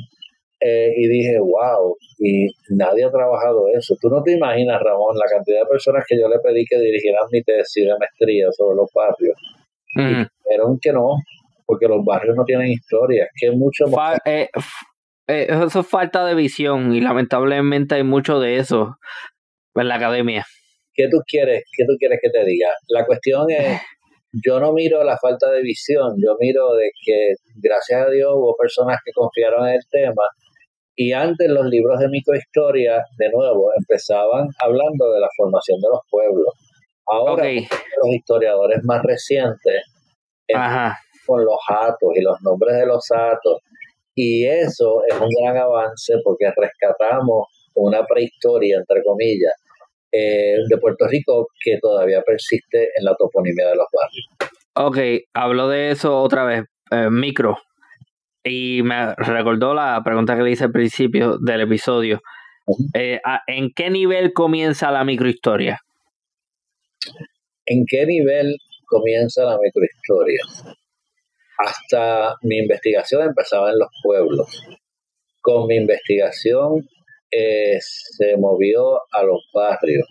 eh, 0.66 0.94
y 0.96 1.08
dije, 1.10 1.38
wow, 1.40 1.94
y 2.20 2.48
nadie 2.70 3.04
ha 3.04 3.12
trabajado 3.12 3.66
eso. 3.74 3.96
Tú 4.00 4.08
no 4.08 4.24
te 4.24 4.32
imaginas, 4.32 4.82
Ramón, 4.82 5.18
la 5.18 5.30
cantidad 5.30 5.60
de 5.60 5.66
personas 5.66 6.06
que 6.08 6.18
yo 6.18 6.30
le 6.30 6.40
pedí 6.40 6.64
que 6.66 6.80
dirigieran 6.80 7.24
mi 7.32 7.44
tesis 7.44 7.86
de 7.86 7.92
maestría 8.00 8.48
sobre 8.52 8.78
los 8.78 8.90
barrios. 8.96 9.36
Y 9.96 10.26
dijeron 10.48 10.80
que 10.82 10.94
no, 10.94 11.18
porque 11.66 11.88
los 11.88 12.04
barrios 12.06 12.36
no 12.38 12.46
tienen 12.46 12.68
historia, 12.68 13.28
que 13.36 13.52
mucho 13.52 13.88
más... 13.88 14.20
Eh, 14.26 14.48
eh, 15.28 15.48
eso 15.50 15.82
es 15.82 15.88
falta 15.88 16.26
de 16.26 16.34
visión 16.34 16.94
y 16.94 17.02
lamentablemente 17.02 17.96
hay 17.96 18.04
mucho 18.04 18.40
de 18.40 18.58
eso 18.58 18.96
en 19.76 19.88
la 19.90 19.96
academia. 19.96 20.46
¿Qué 20.94 21.10
tú 21.10 21.18
quieres, 21.28 21.64
qué 21.76 21.84
tú 21.86 21.96
quieres 22.00 22.20
que 22.22 22.30
te 22.30 22.46
diga? 22.46 22.70
La 22.88 23.06
cuestión 23.06 23.52
es, 23.52 23.82
yo 24.46 24.62
no 24.62 24.72
miro 24.72 25.04
la 25.04 25.18
falta 25.18 25.52
de 25.52 25.62
visión, 25.62 26.16
yo 26.24 26.38
miro 26.40 26.74
de 26.76 26.90
que 27.06 27.34
gracias 27.62 28.08
a 28.08 28.10
Dios 28.10 28.32
hubo 28.34 28.56
personas 28.56 29.00
que 29.04 29.12
confiaron 29.12 29.68
en 29.68 29.76
el 29.76 29.84
tema 29.92 30.24
y 30.96 31.12
antes 31.12 31.50
los 31.50 31.66
libros 31.66 32.00
de 32.00 32.08
microhistoria, 32.10 33.04
de 33.18 33.30
nuevo, 33.30 33.72
empezaban 33.78 34.48
hablando 34.60 35.12
de 35.12 35.20
la 35.20 35.30
formación 35.36 35.80
de 35.80 35.88
los 35.92 36.02
pueblos. 36.10 36.54
Ahora 37.06 37.46
los 37.46 38.16
historiadores 38.16 38.80
más 38.84 39.02
recientes 39.04 39.84
con 41.26 41.44
los 41.44 41.58
atos 41.68 42.10
y 42.16 42.22
los 42.22 42.40
nombres 42.42 42.78
de 42.78 42.86
los 42.86 43.06
atos. 43.12 43.60
Y 44.16 44.46
eso 44.46 45.02
es 45.08 45.20
un 45.20 45.30
gran 45.42 45.58
avance 45.58 46.14
porque 46.24 46.52
rescatamos 46.56 47.48
una 47.76 48.06
prehistoria, 48.06 48.78
entre 48.78 49.02
comillas, 49.04 49.54
eh, 50.12 50.58
de 50.70 50.78
Puerto 50.78 51.08
Rico 51.08 51.48
que 51.64 51.80
todavía 51.82 52.22
persiste 52.22 52.90
en 52.96 53.04
la 53.04 53.16
toponimia 53.16 53.70
de 53.70 53.76
los 53.76 53.88
barrios. 53.92 54.54
Ok, 54.76 55.28
hablo 55.34 55.68
de 55.70 55.90
eso 55.92 56.20
otra 56.20 56.46
vez, 56.46 56.66
eh, 56.92 57.10
micro. 57.10 57.58
Y 58.44 58.82
me 58.84 59.16
recordó 59.16 59.74
la 59.74 60.02
pregunta 60.04 60.36
que 60.36 60.44
le 60.44 60.52
hice 60.52 60.66
al 60.66 60.72
principio 60.72 61.38
del 61.38 61.62
episodio. 61.62 62.22
Eh, 62.94 63.20
¿En 63.48 63.72
qué 63.74 63.90
nivel 63.90 64.34
comienza 64.34 64.92
la 64.92 65.04
microhistoria? 65.04 65.80
¿En 67.66 67.86
qué 67.88 68.06
nivel 68.06 68.58
comienza 68.88 69.44
la 69.44 69.58
microhistoria? 69.62 70.42
hasta 71.58 72.36
mi 72.42 72.58
investigación 72.58 73.24
empezaba 73.24 73.72
en 73.72 73.80
los 73.80 73.90
pueblos. 74.02 74.64
Con 75.42 75.68
mi 75.68 75.76
investigación 75.76 76.88
eh, 77.32 77.78
se 77.80 78.38
movió 78.38 79.00
a 79.12 79.24
los 79.24 79.50
barrios. 79.54 80.08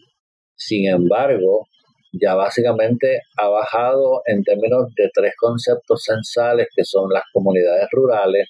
Sin 0.54 0.88
embargo, 0.88 1.68
ya 2.12 2.34
básicamente 2.34 3.20
ha 3.38 3.48
bajado 3.48 4.22
en 4.26 4.42
términos 4.42 4.92
de 4.96 5.08
tres 5.12 5.32
conceptos 5.38 6.04
censales 6.04 6.68
que 6.74 6.84
son 6.84 7.10
las 7.10 7.22
comunidades 7.32 7.88
rurales, 7.90 8.48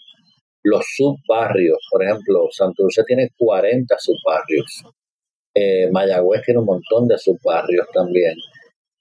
los 0.64 0.84
subbarrios, 0.97 1.78
por 1.90 2.05
ejemplo, 2.05 2.47
Santurce 2.51 3.02
tiene 3.06 3.30
40 3.36 3.97
subbarrios, 3.98 4.84
eh, 5.55 5.90
Mayagüez 5.90 6.43
tiene 6.43 6.60
un 6.60 6.66
montón 6.66 7.09
de 7.09 7.18
subbarrios 7.18 7.86
también, 7.93 8.34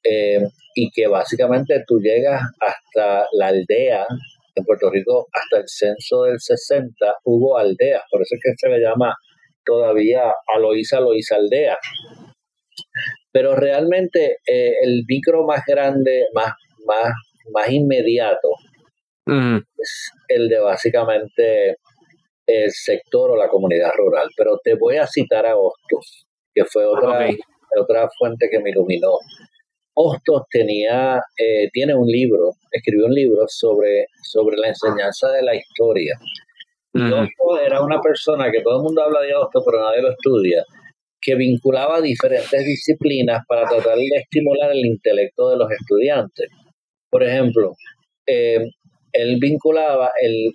eh, 0.04 0.42
y 0.76 0.90
que 0.92 1.08
básicamente 1.08 1.84
tú 1.86 2.00
llegas 2.00 2.42
hasta 2.60 3.26
la 3.34 3.48
aldea, 3.48 4.06
en 4.54 4.66
Puerto 4.66 4.90
Rico, 4.90 5.28
hasta 5.32 5.60
el 5.60 5.64
censo 5.68 6.24
del 6.24 6.40
60 6.40 6.94
hubo 7.24 7.58
aldeas, 7.58 8.02
por 8.12 8.22
eso 8.22 8.36
es 8.36 8.42
que 8.44 8.54
se 8.58 8.70
le 8.70 8.80
llama 8.80 9.16
todavía 9.66 10.24
Aloísa 10.56 10.98
Aloísa 10.98 11.36
Aldea. 11.36 11.78
Pero 13.32 13.56
realmente 13.56 14.38
eh, 14.46 14.74
el 14.84 15.04
micro 15.08 15.46
más 15.46 15.64
grande, 15.66 16.26
más, 16.34 16.54
más, 16.86 17.14
más 17.54 17.70
inmediato, 17.70 18.50
es 19.26 20.12
el 20.28 20.50
de 20.50 20.60
básicamente 20.60 21.78
el 22.46 22.72
sector 22.72 23.32
o 23.32 23.38
la 23.38 23.48
comunidad 23.48 23.92
rural. 23.96 24.28
Pero 24.36 24.60
te 24.64 24.76
voy 24.76 24.98
a 24.98 25.08
citar 25.08 25.46
a 25.46 25.56
Hostos, 25.56 26.26
que 26.54 26.66
fue 26.66 26.86
otra, 26.86 27.30
otra 27.80 28.10
fuente 28.18 28.50
que 28.50 28.60
me 28.60 28.72
iluminó. 28.72 29.12
Hostos 29.94 30.44
tenía, 30.50 31.22
eh, 31.38 31.70
tiene 31.72 31.94
un 31.94 32.08
libro, 32.08 32.52
escribió 32.72 33.06
un 33.06 33.14
libro 33.14 33.44
sobre, 33.48 34.08
sobre 34.24 34.58
la 34.58 34.70
enseñanza 34.70 35.30
de 35.32 35.44
la 35.44 35.56
historia. 35.56 36.16
Y 36.94 37.02
Hostos 37.02 37.60
era 37.66 37.82
una 37.82 38.02
persona 38.02 38.52
que 38.52 38.62
todo 38.62 38.78
el 38.78 38.84
mundo 38.84 39.04
habla 39.04 39.22
de 39.22 39.34
Hostos, 39.36 39.64
pero 39.66 39.84
nadie 39.84 40.02
lo 40.02 40.12
estudia, 40.12 40.64
que 41.22 41.36
vinculaba 41.36 42.02
diferentes 42.02 42.66
disciplinas 42.66 43.44
para 43.48 43.68
tratar 43.68 43.96
de 43.96 44.08
estimular 44.16 44.72
el 44.72 44.86
intelecto 44.86 45.50
de 45.50 45.58
los 45.58 45.72
estudiantes. 45.72 46.50
Por 47.10 47.24
ejemplo, 47.24 47.76
eh, 48.26 48.66
él 49.14 49.38
vinculaba 49.40 50.10
el, 50.20 50.52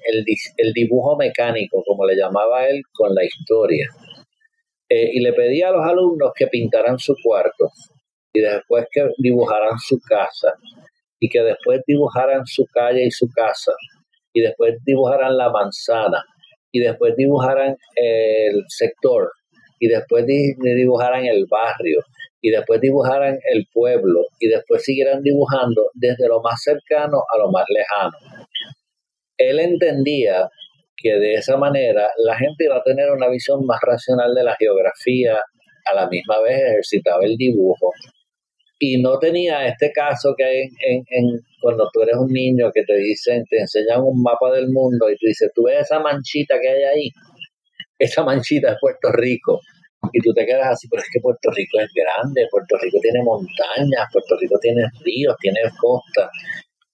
el, 0.57 0.73
dibujo 0.73 1.17
mecánico, 1.17 1.83
como 1.87 2.05
le 2.05 2.17
llamaba 2.17 2.67
él, 2.69 2.83
con 2.93 3.15
la 3.15 3.25
historia. 3.25 3.87
Eh, 4.89 5.11
y 5.13 5.21
le 5.21 5.33
pedía 5.33 5.69
a 5.69 5.73
los 5.73 5.85
alumnos 5.85 6.33
que 6.35 6.47
pintaran 6.47 6.99
su 6.99 7.15
cuarto 7.23 7.71
y 8.33 8.41
después 8.41 8.87
que 8.91 9.09
dibujaran 9.19 9.79
su 9.79 9.99
casa 10.01 10.53
y 11.19 11.29
que 11.29 11.41
después 11.43 11.81
dibujaran 11.87 12.47
su 12.47 12.65
calle 12.73 13.05
y 13.05 13.11
su 13.11 13.29
casa 13.35 13.73
y 14.33 14.43
después 14.43 14.75
dibujaran 14.85 15.37
la 15.37 15.51
manzana 15.51 16.23
y 16.71 16.81
después 16.81 17.17
dibujaran 17.17 17.77
el 17.97 18.63
sector 18.69 19.33
y 19.79 19.89
después 19.89 20.25
dibujaran 20.27 21.25
el 21.27 21.47
barrio 21.51 22.01
y 22.41 22.51
después 22.51 22.81
dibujaran 22.81 23.39
el 23.53 23.67
pueblo 23.73 24.21
y 24.39 24.49
después 24.49 24.83
siguieran 24.83 25.23
dibujando 25.23 25.91
desde 25.95 26.29
lo 26.29 26.41
más 26.41 26.63
cercano 26.63 27.19
a 27.35 27.39
lo 27.39 27.51
más 27.51 27.65
lejano 27.69 28.17
él 29.37 29.59
entendía 29.61 30.49
que 30.97 31.19
de 31.19 31.35
esa 31.35 31.57
manera 31.57 32.09
la 32.25 32.37
gente 32.37 32.65
iba 32.65 32.77
a 32.77 32.83
tener 32.83 33.11
una 33.11 33.29
visión 33.29 33.65
más 33.67 33.79
racional 33.83 34.35
de 34.35 34.45
la 34.45 34.57
geografía, 34.57 35.39
a 35.85 35.95
la 35.95 36.09
misma 36.09 36.41
vez 36.43 36.59
ejercitaba 36.59 37.25
el 37.25 37.37
dibujo. 37.37 37.93
Y 38.79 39.01
no 39.01 39.19
tenía 39.19 39.67
este 39.67 39.91
caso 39.93 40.35
que 40.37 40.45
hay 40.45 40.61
en, 40.61 41.05
en, 41.09 41.41
cuando 41.63 41.89
tú 41.93 42.03
eres 42.03 42.17
un 42.17 42.29
niño 42.29 42.71
que 42.75 42.83
te 42.83 42.95
dicen, 42.97 43.45
te 43.49 43.61
enseñan 43.61 44.03
un 44.03 44.23
mapa 44.23 44.53
del 44.53 44.69
mundo 44.69 45.09
y 45.11 45.17
tú 45.17 45.27
dices, 45.27 45.51
tú 45.55 45.65
ves 45.65 45.81
esa 45.81 46.01
manchita 46.01 46.57
que 46.61 46.69
hay 46.69 46.83
ahí, 46.83 47.11
esa 47.99 48.25
manchita 48.25 48.73
es 48.73 48.79
Puerto 48.81 49.13
Rico. 49.13 49.61
Y 50.13 50.21
tú 50.21 50.33
te 50.33 50.47
quedas 50.47 50.69
así, 50.69 50.89
pero 50.89 51.03
es 51.03 51.09
que 51.11 51.21
Puerto 51.21 51.51
Rico 51.51 51.79
es 51.81 51.91
grande, 51.93 52.47
Puerto 52.51 52.77
Rico 52.79 52.99
tiene 53.01 53.23
montañas, 53.23 54.07
Puerto 54.13 54.37
Rico 54.39 54.57
tiene 54.61 54.83
ríos, 55.03 55.35
tiene 55.41 55.61
costas 55.81 56.31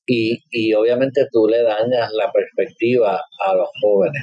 y, 0.06 0.38
y 0.50 0.74
obviamente 0.74 1.26
tú 1.30 1.46
le 1.46 1.62
dañas 1.62 2.10
la 2.12 2.30
perspectiva 2.32 3.20
a 3.46 3.54
los 3.54 3.68
jóvenes. 3.80 4.22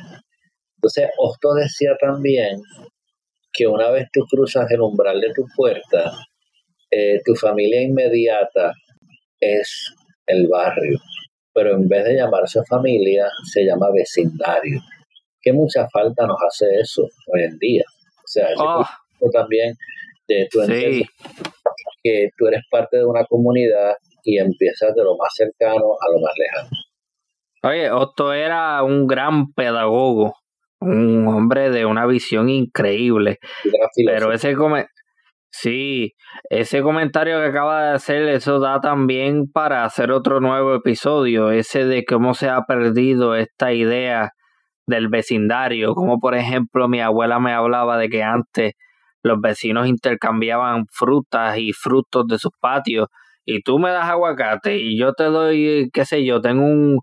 Entonces, 0.76 1.10
Osto 1.18 1.54
decía 1.54 1.96
también 2.00 2.62
que 3.52 3.68
una 3.68 3.90
vez 3.92 4.08
tú 4.14 4.22
cruzas 4.30 4.70
el 4.72 4.82
umbral 4.82 5.20
de 5.20 5.34
tu 5.34 5.46
puerta, 5.56 6.12
eh, 6.92 7.20
tu 7.26 7.36
familia 7.36 7.82
inmediata 7.82 8.74
es 9.40 9.94
el 10.26 10.48
barrio, 10.48 11.00
pero 11.54 11.76
en 11.76 11.88
vez 11.88 12.06
de 12.06 12.16
llamarse 12.16 12.62
familia, 12.68 13.28
se 13.52 13.66
llama 13.66 13.88
vecindario. 13.94 14.80
Que 15.41 15.53
mucha 15.53 15.88
falta 15.91 16.26
nos 16.26 16.38
hace 16.48 16.66
eso 16.80 17.03
hoy 17.34 17.44
en 17.44 17.57
día. 17.57 17.84
O 17.88 18.28
sea, 18.28 18.48
oh. 18.57 18.86
también 19.32 19.74
de 20.28 20.48
tu 20.52 20.60
que 22.03 22.30
tú 22.38 22.48
eres 22.48 22.61
parte 22.70 22.98
de 22.98 23.06
una 23.06 23.26
comunidad 23.26 23.94
y 24.24 24.38
empiezas 24.38 24.94
de 24.95 25.03
lo 25.03 25.18
más 25.18 25.34
cercano 25.34 25.76
a 25.76 26.11
lo 26.14 26.22
más 26.22 26.34
lejano. 26.38 26.70
Oye, 27.64 27.91
Otto 27.91 28.34
era 28.34 28.82
un 28.84 29.06
gran 29.06 29.52
pedagogo, 29.53 30.36
un 30.80 31.28
hombre 31.28 31.70
de 31.70 31.86
una 31.86 32.06
visión 32.06 32.49
increíble. 32.49 33.40
Pero 34.06 34.32
ese 34.32 34.56
sí, 35.52 36.14
ese 36.49 36.82
comentario 36.82 37.40
que 37.40 37.48
acaba 37.48 37.90
de 37.90 37.95
hacer, 37.95 38.24
eso 38.30 38.60
da 38.60 38.80
también 38.80 39.52
para 39.52 39.84
hacer 39.84 40.11
otro 40.11 40.40
nuevo 40.40 40.74
episodio, 40.76 41.52
ese 41.52 41.86
de 41.86 42.06
cómo 42.06 42.34
se 42.34 42.48
ha 42.48 42.61
perdido 42.61 43.36
esta 43.36 43.74
idea 43.74 44.32
del 44.90 45.10
vecindario, 45.10 45.94
como 45.95 46.20
por 46.20 46.36
ejemplo 46.36 46.88
mi 46.88 46.99
abuela 47.02 47.40
me 47.40 47.53
hablaba 47.53 47.98
de 47.98 48.10
que 48.10 48.24
antes 48.24 48.74
los 49.24 49.40
vecinos 49.41 49.88
intercambiaban 49.88 50.86
frutas 50.91 51.57
y 51.57 51.74
frutos 51.74 52.26
de 52.28 52.40
sus 52.40 52.52
patios 52.60 53.07
y 53.45 53.61
tú 53.61 53.80
me 53.80 53.91
das 53.91 54.10
aguacate 54.10 54.78
y 54.78 54.98
yo 54.99 55.14
te 55.14 55.26
doy, 55.26 55.90
qué 55.94 56.06
sé 56.06 56.26
yo, 56.26 56.41
tengo 56.41 56.66
un 56.66 56.99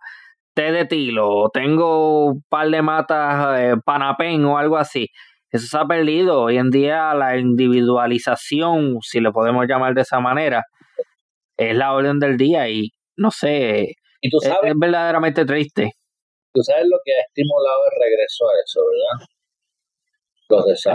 té 0.55 0.73
de 0.73 0.87
tilo 0.87 1.51
tengo 1.53 2.27
un 2.27 2.43
par 2.49 2.71
de 2.71 2.83
matas 2.83 3.61
eh, 3.61 3.75
panapén 3.85 4.45
o 4.45 4.59
algo 4.59 4.77
así. 4.79 5.09
Eso 5.51 5.67
se 5.67 5.79
ha 5.79 5.87
perdido. 5.87 6.43
Hoy 6.43 6.59
en 6.59 6.71
día 6.71 7.15
la 7.15 7.39
individualización, 7.39 8.99
si 9.03 9.21
le 9.21 9.31
podemos 9.33 9.67
llamar 9.67 9.95
de 9.95 10.03
esa 10.03 10.21
manera, 10.21 10.65
es 11.57 11.77
la 11.77 11.93
orden 11.93 12.19
del 12.19 12.37
día 12.37 12.69
y 12.69 12.91
no 13.17 13.31
sé, 13.31 13.95
¿Y 14.21 14.31
tú 14.31 14.39
sabes, 14.41 14.73
es, 14.73 14.75
verdaderamente 14.77 15.45
triste. 15.45 15.93
Tú 16.57 16.63
sabes 16.63 16.87
lo 16.89 16.97
que 17.05 17.13
ha 17.13 17.21
estimulado 17.21 17.85
el 17.85 17.93
regreso 18.01 18.49
a 18.49 18.57
eso, 18.65 18.81
¿verdad? 18.89 19.29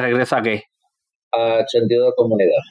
¿Regreso 0.02 0.36
a 0.36 0.42
qué? 0.42 0.64
A 1.34 1.64
sentido 1.68 2.08
de 2.08 2.14
comunidad. 2.16 2.64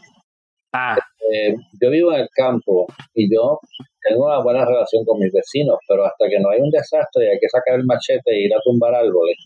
Ah. 0.72 0.98
Eh, 1.32 1.54
yo 1.80 1.88
vivo 1.88 2.12
en 2.12 2.22
el 2.22 2.28
campo 2.34 2.88
y 3.14 3.32
yo 3.32 3.60
tengo 4.02 4.26
una 4.26 4.42
buena 4.42 4.64
relación 4.64 5.04
con 5.04 5.20
mis 5.20 5.32
vecinos, 5.32 5.78
pero 5.86 6.04
hasta 6.04 6.28
que 6.28 6.40
no 6.40 6.50
hay 6.50 6.60
un 6.60 6.70
desastre 6.70 7.26
y 7.26 7.28
hay 7.28 7.38
que 7.38 7.48
sacar 7.48 7.76
el 7.78 7.86
machete 7.86 8.32
e 8.32 8.40
ir 8.46 8.52
a 8.52 8.58
tumbar 8.64 8.92
árboles, 8.92 9.36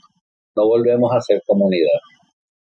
no 0.56 0.66
volvemos 0.66 1.14
a 1.14 1.20
ser 1.20 1.42
comunidad. 1.46 2.00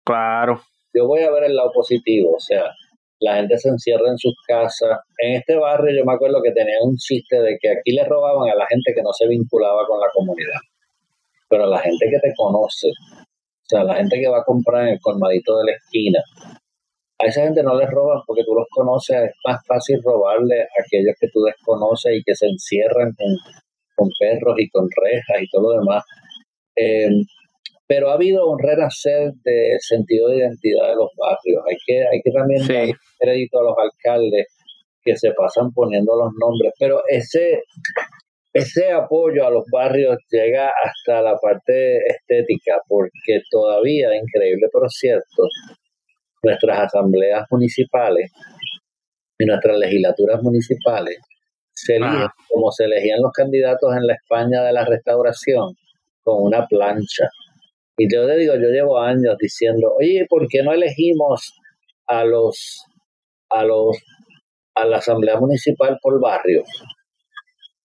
Claro. 0.05 0.63
Yo 0.95 1.09
voy 1.09 1.23
a 1.23 1.33
ver 1.33 1.43
el 1.43 1.57
lado 1.57 1.73
positivo, 1.73 2.37
o 2.37 2.41
sea, 2.41 2.73
la 3.21 3.37
gente 3.37 3.59
se 3.59 3.69
encierra 3.69 4.11
en 4.11 4.19
sus 4.19 4.35
casas. 4.47 4.99
En 5.19 5.37
este 5.37 5.57
barrio 5.57 5.95
yo 5.97 6.05
me 6.05 6.15
acuerdo 6.15 6.41
que 6.43 6.53
tenían 6.53 6.79
un 6.83 6.97
chiste 6.97 7.41
de 7.41 7.59
que 7.61 7.71
aquí 7.71 7.93
le 7.93 8.05
robaban 8.05 8.49
a 8.51 8.55
la 8.55 8.67
gente 8.67 8.93
que 8.95 9.03
no 9.03 9.13
se 9.13 9.27
vinculaba 9.27 9.87
con 9.87 10.01
la 10.01 10.09
comunidad, 10.13 10.61
pero 11.49 11.65
a 11.65 11.69
la 11.69 11.81
gente 11.81 12.07
que 12.11 12.19
te 12.19 12.33
conoce, 12.37 12.89
o 12.89 13.69
sea, 13.69 13.85
la 13.85 13.97
gente 13.97 14.21
que 14.21 14.29
va 14.29 14.39
a 14.39 14.45
comprar 14.45 14.87
en 14.87 14.95
el 14.95 15.01
colmadito 15.01 15.59
de 15.59 15.65
la 15.67 15.77
esquina, 15.77 16.21
a 17.21 17.27
esa 17.27 17.43
gente 17.43 17.63
no 17.65 17.75
les 17.75 17.91
roban 17.91 18.23
porque 18.27 18.45
tú 18.45 18.55
los 18.55 18.67
conoces, 18.71 19.17
es 19.17 19.35
más 19.45 19.61
fácil 19.67 20.01
robarle 20.05 20.63
a 20.63 20.79
aquellos 20.79 21.17
que 21.21 21.29
tú 21.33 21.43
desconoces 21.43 22.15
y 22.15 22.23
que 22.23 22.35
se 22.35 22.47
encierran 22.47 23.13
con, 23.97 24.09
perros 24.21 24.55
y 24.59 24.71
con 24.71 24.89
rejas 25.03 25.43
y 25.43 25.49
todo 25.51 25.75
lo 25.75 25.81
demás. 25.81 26.05
Em, 26.77 27.25
pero 27.89 28.11
ha 28.11 28.15
habido 28.15 28.47
un 28.47 28.59
renacer 28.59 29.33
de 29.43 29.79
sentido 29.81 30.29
de 30.29 30.39
identidad 30.39 30.91
de 30.91 30.95
los 30.95 31.11
barrios. 31.17 31.65
Hay 31.69 31.77
que, 31.87 32.01
hay 32.01 32.21
que 32.23 32.31
también 32.31 32.69
dar 32.69 32.97
crédito 33.19 33.59
a 33.59 33.65
los 33.65 33.75
alcaldes 33.79 34.47
que 35.03 35.17
se 35.17 35.33
pasan 35.33 35.73
poniendo 35.73 36.15
los 36.15 36.31
nombres, 36.39 36.75
pero 36.79 37.01
ese, 37.09 37.63
ese 38.53 38.93
apoyo 38.93 39.47
a 39.47 39.51
los 39.51 39.65
barrios 39.73 40.19
llega 40.31 40.71
hasta 40.85 41.23
la 41.23 41.35
parte 41.37 41.97
estética, 42.07 42.77
porque 42.87 43.41
todavía, 43.51 44.15
increíble 44.15 44.67
pero 44.71 44.87
cierto, 44.91 45.49
nuestras 46.43 46.81
asambleas 46.81 47.47
municipales 47.51 48.31
y 49.39 49.47
nuestras 49.47 49.79
legislaturas 49.79 50.43
municipales 50.43 51.17
se 51.73 51.97
eligen 51.97 52.27
como 52.49 52.71
se 52.71 52.85
elegían 52.85 53.23
los 53.23 53.33
candidatos 53.33 53.97
en 53.97 54.07
la 54.07 54.15
España 54.15 54.63
de 54.63 54.73
la 54.75 54.85
restauración, 54.85 55.75
con 56.23 56.43
una 56.43 56.67
plancha. 56.67 57.31
Y 57.99 58.07
yo 58.13 58.25
le 58.25 58.39
digo, 58.39 58.55
yo 58.55 58.69
llevo 58.71 58.99
años 58.99 59.37
diciendo, 59.39 59.93
oye, 59.99 60.25
¿por 60.29 60.47
qué 60.49 60.63
no 60.63 60.73
elegimos 60.73 61.53
a 62.07 62.25
los, 62.25 62.83
a 63.51 63.65
los, 63.65 63.99
a 64.75 64.87
la 64.87 64.99
asamblea 64.99 65.39
municipal 65.39 65.99
por 66.01 66.21
barrios? 66.21 66.69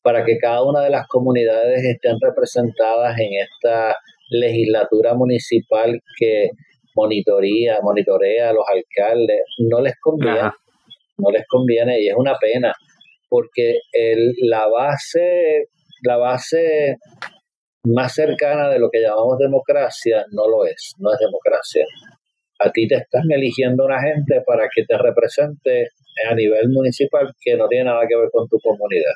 para 0.04 0.24
que 0.26 0.38
cada 0.38 0.64
una 0.64 0.82
de 0.82 0.90
las 0.90 1.08
comunidades 1.08 1.82
estén 1.84 2.18
representadas 2.22 3.18
en 3.18 3.30
esta 3.42 3.96
legislatura 4.30 5.16
municipal 5.16 5.98
que 6.20 6.50
monitoría, 6.94 7.80
monitorea 7.82 8.50
a 8.50 8.54
los 8.54 8.66
alcaldes, 8.68 9.40
no 9.70 9.82
les 9.82 9.94
conviene, 10.00 10.52
no 11.18 11.32
les 11.32 11.48
conviene 11.48 12.02
y 12.02 12.10
es 12.10 12.16
una 12.16 12.36
pena 12.40 12.74
porque 13.30 13.80
el, 13.94 14.34
la 14.42 14.68
base, 14.68 15.70
la 16.04 16.18
base 16.18 16.98
más 17.86 18.14
cercana 18.14 18.70
de 18.70 18.80
lo 18.80 18.90
que 18.90 19.02
llamamos 19.02 19.38
democracia 19.38 20.26
no 20.32 20.48
lo 20.48 20.66
es, 20.66 20.94
no 21.00 21.12
es 21.12 21.20
democracia. 21.20 21.86
A 22.60 22.72
ti 22.72 22.88
te 22.88 22.96
están 22.96 23.24
eligiendo 23.30 23.86
una 23.86 24.02
gente 24.02 24.42
para 24.46 24.68
que 24.74 24.84
te 24.86 24.98
represente 24.98 25.90
a 26.30 26.36
nivel 26.36 26.70
municipal 26.70 27.34
que 27.42 27.58
no 27.58 27.68
tiene 27.68 27.86
nada 27.86 28.02
que 28.08 28.16
ver 28.16 28.30
con 28.32 28.48
tu 28.48 28.58
comunidad. 28.60 29.14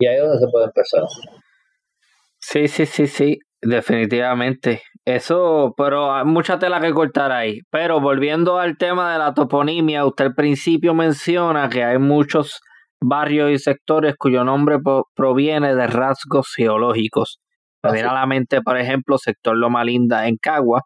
Y 0.00 0.06
ahí 0.06 0.16
es 0.16 0.22
donde 0.22 0.38
se 0.38 0.50
puede 0.50 0.66
empezar. 0.66 1.02
Sí, 2.40 2.68
sí, 2.68 2.86
sí, 2.86 3.06
sí, 3.06 3.38
definitivamente. 3.60 4.82
Eso, 5.04 5.74
pero 5.76 6.12
hay 6.12 6.24
mucha 6.24 6.58
tela 6.58 6.80
que 6.80 6.92
cortar 6.92 7.32
ahí. 7.32 7.60
Pero 7.70 8.00
volviendo 8.00 8.58
al 8.58 8.76
tema 8.76 9.12
de 9.12 9.18
la 9.18 9.34
toponimia, 9.34 10.04
usted 10.04 10.26
al 10.26 10.34
principio 10.34 10.94
menciona 10.94 11.68
que 11.68 11.82
hay 11.82 11.98
muchos 11.98 12.60
barrios 13.00 13.50
y 13.50 13.58
sectores 13.58 14.14
cuyo 14.16 14.44
nombre 14.44 14.78
proviene 15.14 15.74
de 15.74 15.86
rasgos 15.86 16.52
geológicos. 16.54 17.40
Me 17.82 17.92
viene 17.92 18.08
a 18.08 18.14
la 18.14 18.26
mente, 18.26 18.60
por 18.60 18.76
ejemplo, 18.76 19.18
sector 19.18 19.56
Loma 19.56 19.84
Linda 19.84 20.26
en 20.26 20.36
Cagua, 20.36 20.82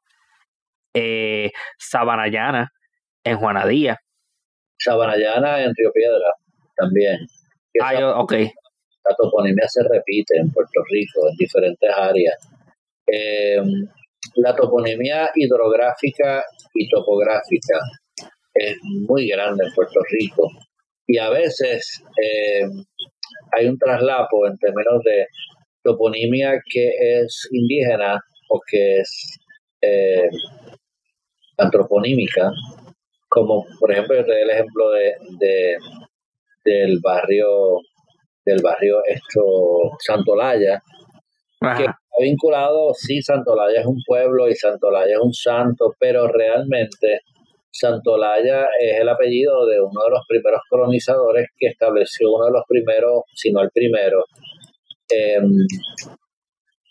eh, 0.94 1.50
Sabanayana 1.78 2.70
en 3.24 3.38
Juanadía. 3.38 3.98
Sabanayana 4.78 5.62
en 5.62 5.72
Río 5.74 5.90
Piedra 5.92 6.32
también. 6.76 7.18
Ah, 7.80 8.20
ok. 8.20 8.32
La 8.32 9.16
toponimia 9.16 9.66
se 9.68 9.82
repite 9.88 10.36
en 10.38 10.50
Puerto 10.50 10.82
Rico, 10.90 11.28
en 11.28 11.36
diferentes 11.36 11.90
áreas. 11.90 12.48
Em, 13.06 13.88
la 14.36 14.54
toponimia 14.54 15.30
hidrográfica 15.34 16.44
y 16.74 16.88
topográfica 16.88 17.78
es 18.54 18.76
muy 18.82 19.28
grande 19.28 19.64
en 19.66 19.72
Puerto 19.74 20.00
Rico 20.10 20.48
y 21.06 21.18
a 21.18 21.30
veces 21.30 22.02
eh, 22.22 22.62
hay 23.52 23.66
un 23.66 23.78
traslapo 23.78 24.46
en 24.46 24.56
términos 24.58 25.02
de 25.04 25.26
toponimia 25.82 26.60
que 26.68 26.90
es 26.98 27.48
indígena 27.50 28.20
o 28.48 28.60
que 28.66 29.00
es 29.00 29.38
eh, 29.80 30.28
antroponímica, 31.58 32.50
como 33.28 33.66
por 33.78 33.92
ejemplo 33.92 34.16
yo 34.16 34.24
te 34.24 34.32
doy 34.32 34.42
el 34.42 34.50
ejemplo 34.50 34.90
de, 34.90 35.76
del 36.64 36.98
barrio 37.02 37.78
del 38.44 38.60
barrio 38.62 38.98
esto 39.06 39.42
Santolaya, 40.04 40.82
que 41.60 41.84
está 41.84 41.98
vinculado, 42.20 42.92
sí, 42.94 43.22
Santolaya 43.22 43.80
es 43.80 43.86
un 43.86 44.00
pueblo 44.04 44.48
y 44.48 44.54
Santolaya 44.54 45.14
es 45.14 45.20
un 45.20 45.32
santo, 45.32 45.94
pero 45.98 46.26
realmente 46.28 47.20
Santolaya 47.72 48.66
es 48.78 49.00
el 49.00 49.08
apellido 49.08 49.66
de 49.66 49.80
uno 49.80 50.04
de 50.04 50.10
los 50.10 50.20
primeros 50.28 50.60
colonizadores 50.68 51.48
que 51.58 51.68
estableció 51.68 52.30
uno 52.30 52.46
de 52.46 52.52
los 52.52 52.64
primeros, 52.68 53.22
si 53.34 53.50
no 53.50 53.62
el 53.62 53.70
primero, 53.72 54.24
eh, 55.10 55.40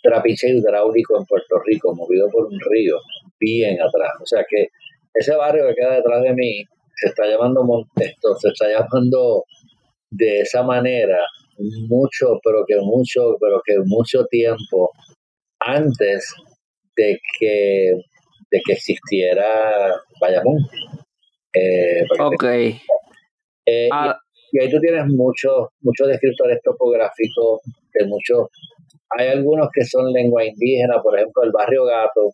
trapiche 0.01 0.49
hidráulico 0.49 1.17
en 1.17 1.25
Puerto 1.25 1.59
Rico, 1.63 1.93
movido 1.95 2.27
por 2.29 2.45
un 2.45 2.59
río, 2.59 2.97
bien 3.39 3.79
atrás. 3.79 4.11
O 4.21 4.25
sea 4.25 4.43
que 4.49 4.67
ese 5.13 5.35
barrio 5.35 5.67
que 5.67 5.75
queda 5.75 5.95
detrás 5.95 6.21
de 6.23 6.33
mí 6.33 6.63
se 6.95 7.09
está 7.09 7.27
llamando 7.27 7.63
Montesto, 7.63 8.35
se 8.39 8.49
está 8.49 8.67
llamando 8.67 9.43
de 10.09 10.41
esa 10.41 10.63
manera 10.63 11.19
mucho, 11.87 12.39
pero 12.43 12.63
que 12.67 12.77
mucho, 12.79 13.37
pero 13.39 13.61
que 13.63 13.75
mucho 13.85 14.25
tiempo 14.25 14.89
antes 15.59 16.33
de 16.95 17.19
que 17.39 17.93
de 18.51 18.59
que 18.65 18.73
existiera 18.73 19.93
Bayamón. 20.19 20.57
Eh, 21.53 22.03
ok. 22.19 22.43
Eh, 23.65 23.89
ah. 23.91 24.17
y, 24.51 24.59
ahí 24.59 24.69
tú 24.69 24.79
tienes 24.79 25.05
muchos 25.07 25.69
muchos 25.81 26.07
descriptores 26.07 26.59
topográficos 26.63 27.61
de 27.93 28.05
muchos. 28.05 28.49
Hay 29.17 29.29
algunos 29.29 29.69
que 29.73 29.85
son 29.85 30.11
lengua 30.11 30.43
indígena, 30.43 31.01
por 31.01 31.17
ejemplo, 31.17 31.43
el 31.43 31.51
barrio 31.51 31.85
Gato 31.85 32.31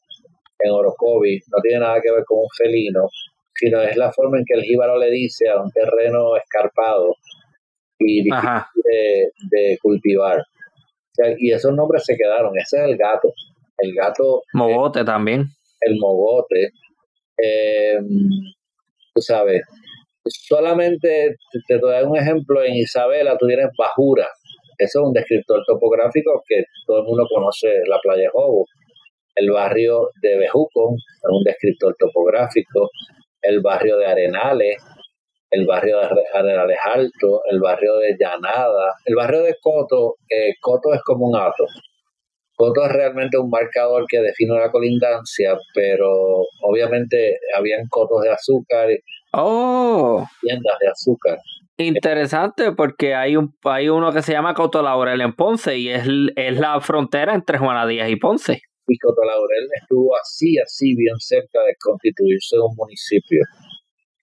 en 0.59 0.71
Orocovi 0.71 1.39
no 1.51 1.61
tiene 1.61 1.79
nada 1.79 1.99
que 2.01 2.11
ver 2.11 2.23
con 2.25 2.39
un 2.39 2.49
felino, 2.55 3.07
sino 3.53 3.81
es 3.81 3.95
la 3.95 4.11
forma 4.11 4.37
en 4.37 4.45
que 4.45 4.59
el 4.59 4.63
jíbaro 4.63 4.97
le 4.97 5.11
dice 5.11 5.49
a 5.49 5.61
un 5.61 5.71
terreno 5.71 6.35
escarpado 6.35 7.15
y 7.99 8.23
difícil 8.23 8.83
de, 9.51 9.77
cultivar. 9.81 10.43
y 11.39 11.51
esos 11.51 11.73
nombres 11.73 12.03
se 12.05 12.15
quedaron. 12.15 12.53
Ese 12.57 12.77
es 12.77 12.83
el 12.83 12.97
gato. 12.97 13.33
El 13.79 13.93
gato. 13.93 14.41
Mogote 14.53 15.03
también 15.03 15.56
el 15.81 15.97
mogote. 15.99 16.71
Eh, 17.41 17.99
tú 19.13 19.21
sabes, 19.21 19.61
solamente 20.25 21.35
te, 21.67 21.77
doy 21.77 22.03
un 22.03 22.17
ejemplo, 22.17 22.63
en 22.63 22.75
Isabela 22.75 23.37
tú 23.37 23.47
tienes 23.47 23.67
Bajura, 23.77 24.27
eso 24.77 24.99
es 24.99 25.07
un 25.07 25.13
descriptor 25.13 25.63
topográfico 25.65 26.43
que 26.47 26.63
todo 26.85 26.99
el 26.99 27.05
mundo 27.05 27.25
conoce, 27.33 27.67
la 27.87 27.97
playa 27.99 28.29
Jobo. 28.31 28.65
El 29.35 29.51
barrio 29.51 30.09
de 30.21 30.37
Bejuco 30.37 30.95
es 30.95 31.29
un 31.29 31.43
descriptor 31.43 31.95
topográfico, 31.97 32.89
el 33.41 33.61
barrio 33.61 33.97
de 33.97 34.05
Arenales, 34.07 34.77
el 35.51 35.65
barrio 35.65 35.97
de 35.99 36.05
Arenales 36.33 36.77
Alto, 36.83 37.41
el 37.49 37.59
barrio 37.59 37.95
de 37.97 38.15
Llanada, 38.19 38.93
el 39.05 39.15
barrio 39.15 39.41
de 39.43 39.55
Coto, 39.61 40.15
eh, 40.29 40.53
Coto 40.59 40.93
es 40.93 41.01
como 41.03 41.27
un 41.27 41.35
ato, 41.35 41.65
Coto 42.57 42.85
es 42.85 42.91
realmente 42.91 43.37
un 43.37 43.51
marcador 43.51 44.05
que 44.09 44.19
define 44.19 44.53
una 44.53 44.71
colindancia, 44.71 45.55
pero 45.75 46.41
obviamente 46.61 47.37
habían 47.55 47.87
cotos 47.87 48.23
de 48.23 48.31
azúcar, 48.31 48.89
oh. 49.33 50.25
tiendas 50.41 50.73
de 50.81 50.87
azúcar. 50.87 51.37
Interesante 51.77 52.71
porque 52.71 53.13
hay 53.13 53.35
un 53.35 53.53
hay 53.63 53.89
uno 53.89 54.11
que 54.11 54.23
se 54.23 54.31
llama 54.31 54.55
Coto 54.55 54.81
Laurel 54.81 55.21
en 55.21 55.33
Ponce 55.33 55.77
y 55.77 55.89
es, 55.89 56.07
es 56.35 56.59
la 56.59 56.81
frontera 56.81 57.35
entre 57.35 57.59
Juana 57.59 57.85
Díaz 57.85 58.09
y 58.09 58.15
Ponce. 58.15 58.61
Y 58.87 58.97
Coto 58.97 59.21
Laurel 59.23 59.67
estuvo 59.79 60.15
así, 60.15 60.57
así 60.57 60.95
bien 60.95 61.15
cerca 61.19 61.59
de 61.61 61.75
constituirse 61.79 62.55
un 62.57 62.75
municipio 62.75 63.43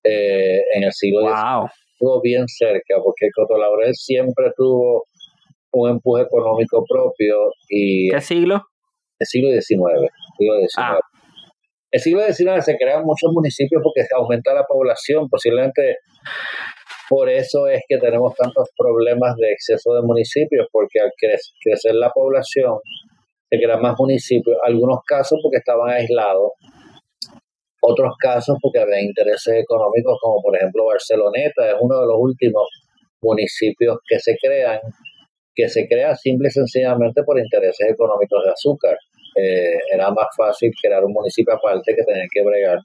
eh, 0.03 0.61
en 0.75 0.83
el 0.83 0.93
siglo 0.93 1.21
wow. 1.21 1.69
Estuvo 1.93 2.21
bien 2.21 2.49
cerca 2.49 2.97
porque 3.05 3.29
Coto 3.33 3.57
Laurel 3.57 3.95
siempre 3.95 4.51
tuvo 4.57 5.05
un 5.83 5.91
empuje 5.91 6.23
económico 6.23 6.85
propio 6.89 7.51
y... 7.69 8.11
¿Qué 8.11 8.21
siglo? 8.21 8.63
El 9.19 9.27
siglo 9.27 9.49
XIX. 9.51 9.63
Siglo 10.39 10.59
XIX. 10.59 10.73
Ah. 10.79 10.99
El 11.91 12.01
siglo 12.01 12.23
XIX 12.23 12.65
se 12.65 12.77
crean 12.77 13.05
muchos 13.05 13.31
municipios 13.33 13.81
porque 13.83 14.03
se 14.03 14.15
aumenta 14.17 14.53
la 14.53 14.65
población, 14.65 15.29
posiblemente 15.29 15.99
por 17.09 17.29
eso 17.29 17.69
es 17.69 17.83
que 17.89 17.99
tenemos 17.99 18.35
tantos 18.35 18.69
problemas 18.77 19.37
de 19.37 19.53
exceso 19.53 19.95
de 19.95 20.03
municipios, 20.03 20.67
porque 20.73 21.01
al 21.01 21.13
crecer 21.63 21.95
la 21.95 22.11
población 22.11 22.79
se 23.51 23.59
crean 23.59 23.81
más 23.83 23.95
municipios, 23.99 24.57
algunos 24.65 25.01
casos 25.07 25.39
porque 25.43 25.59
estaban 25.59 25.91
aislados, 25.91 26.53
otros 27.81 28.15
casos 28.19 28.57
porque 28.61 28.81
había 28.81 29.03
intereses 29.03 29.63
económicos, 29.63 30.19
como 30.21 30.41
por 30.43 30.57
ejemplo 30.57 30.87
Barceloneta, 30.87 31.69
es 31.71 31.77
uno 31.79 32.01
de 32.01 32.07
los 32.07 32.17
últimos 32.19 32.67
municipios 33.21 33.99
que 34.09 34.19
se 34.19 34.37
crean 34.43 34.81
que 35.55 35.69
se 35.69 35.87
crea 35.87 36.15
simple 36.17 36.49
y 36.49 36.51
sencillamente 36.51 37.23
por 37.23 37.39
intereses 37.39 37.89
económicos 37.89 38.45
de 38.45 38.51
azúcar. 38.51 38.97
Eh, 39.37 39.79
era 39.93 40.11
más 40.11 40.29
fácil 40.37 40.71
crear 40.81 41.05
un 41.05 41.13
municipio 41.13 41.55
aparte 41.55 41.95
que 41.95 42.05
tener 42.05 42.29
que 42.33 42.43
bregar 42.43 42.79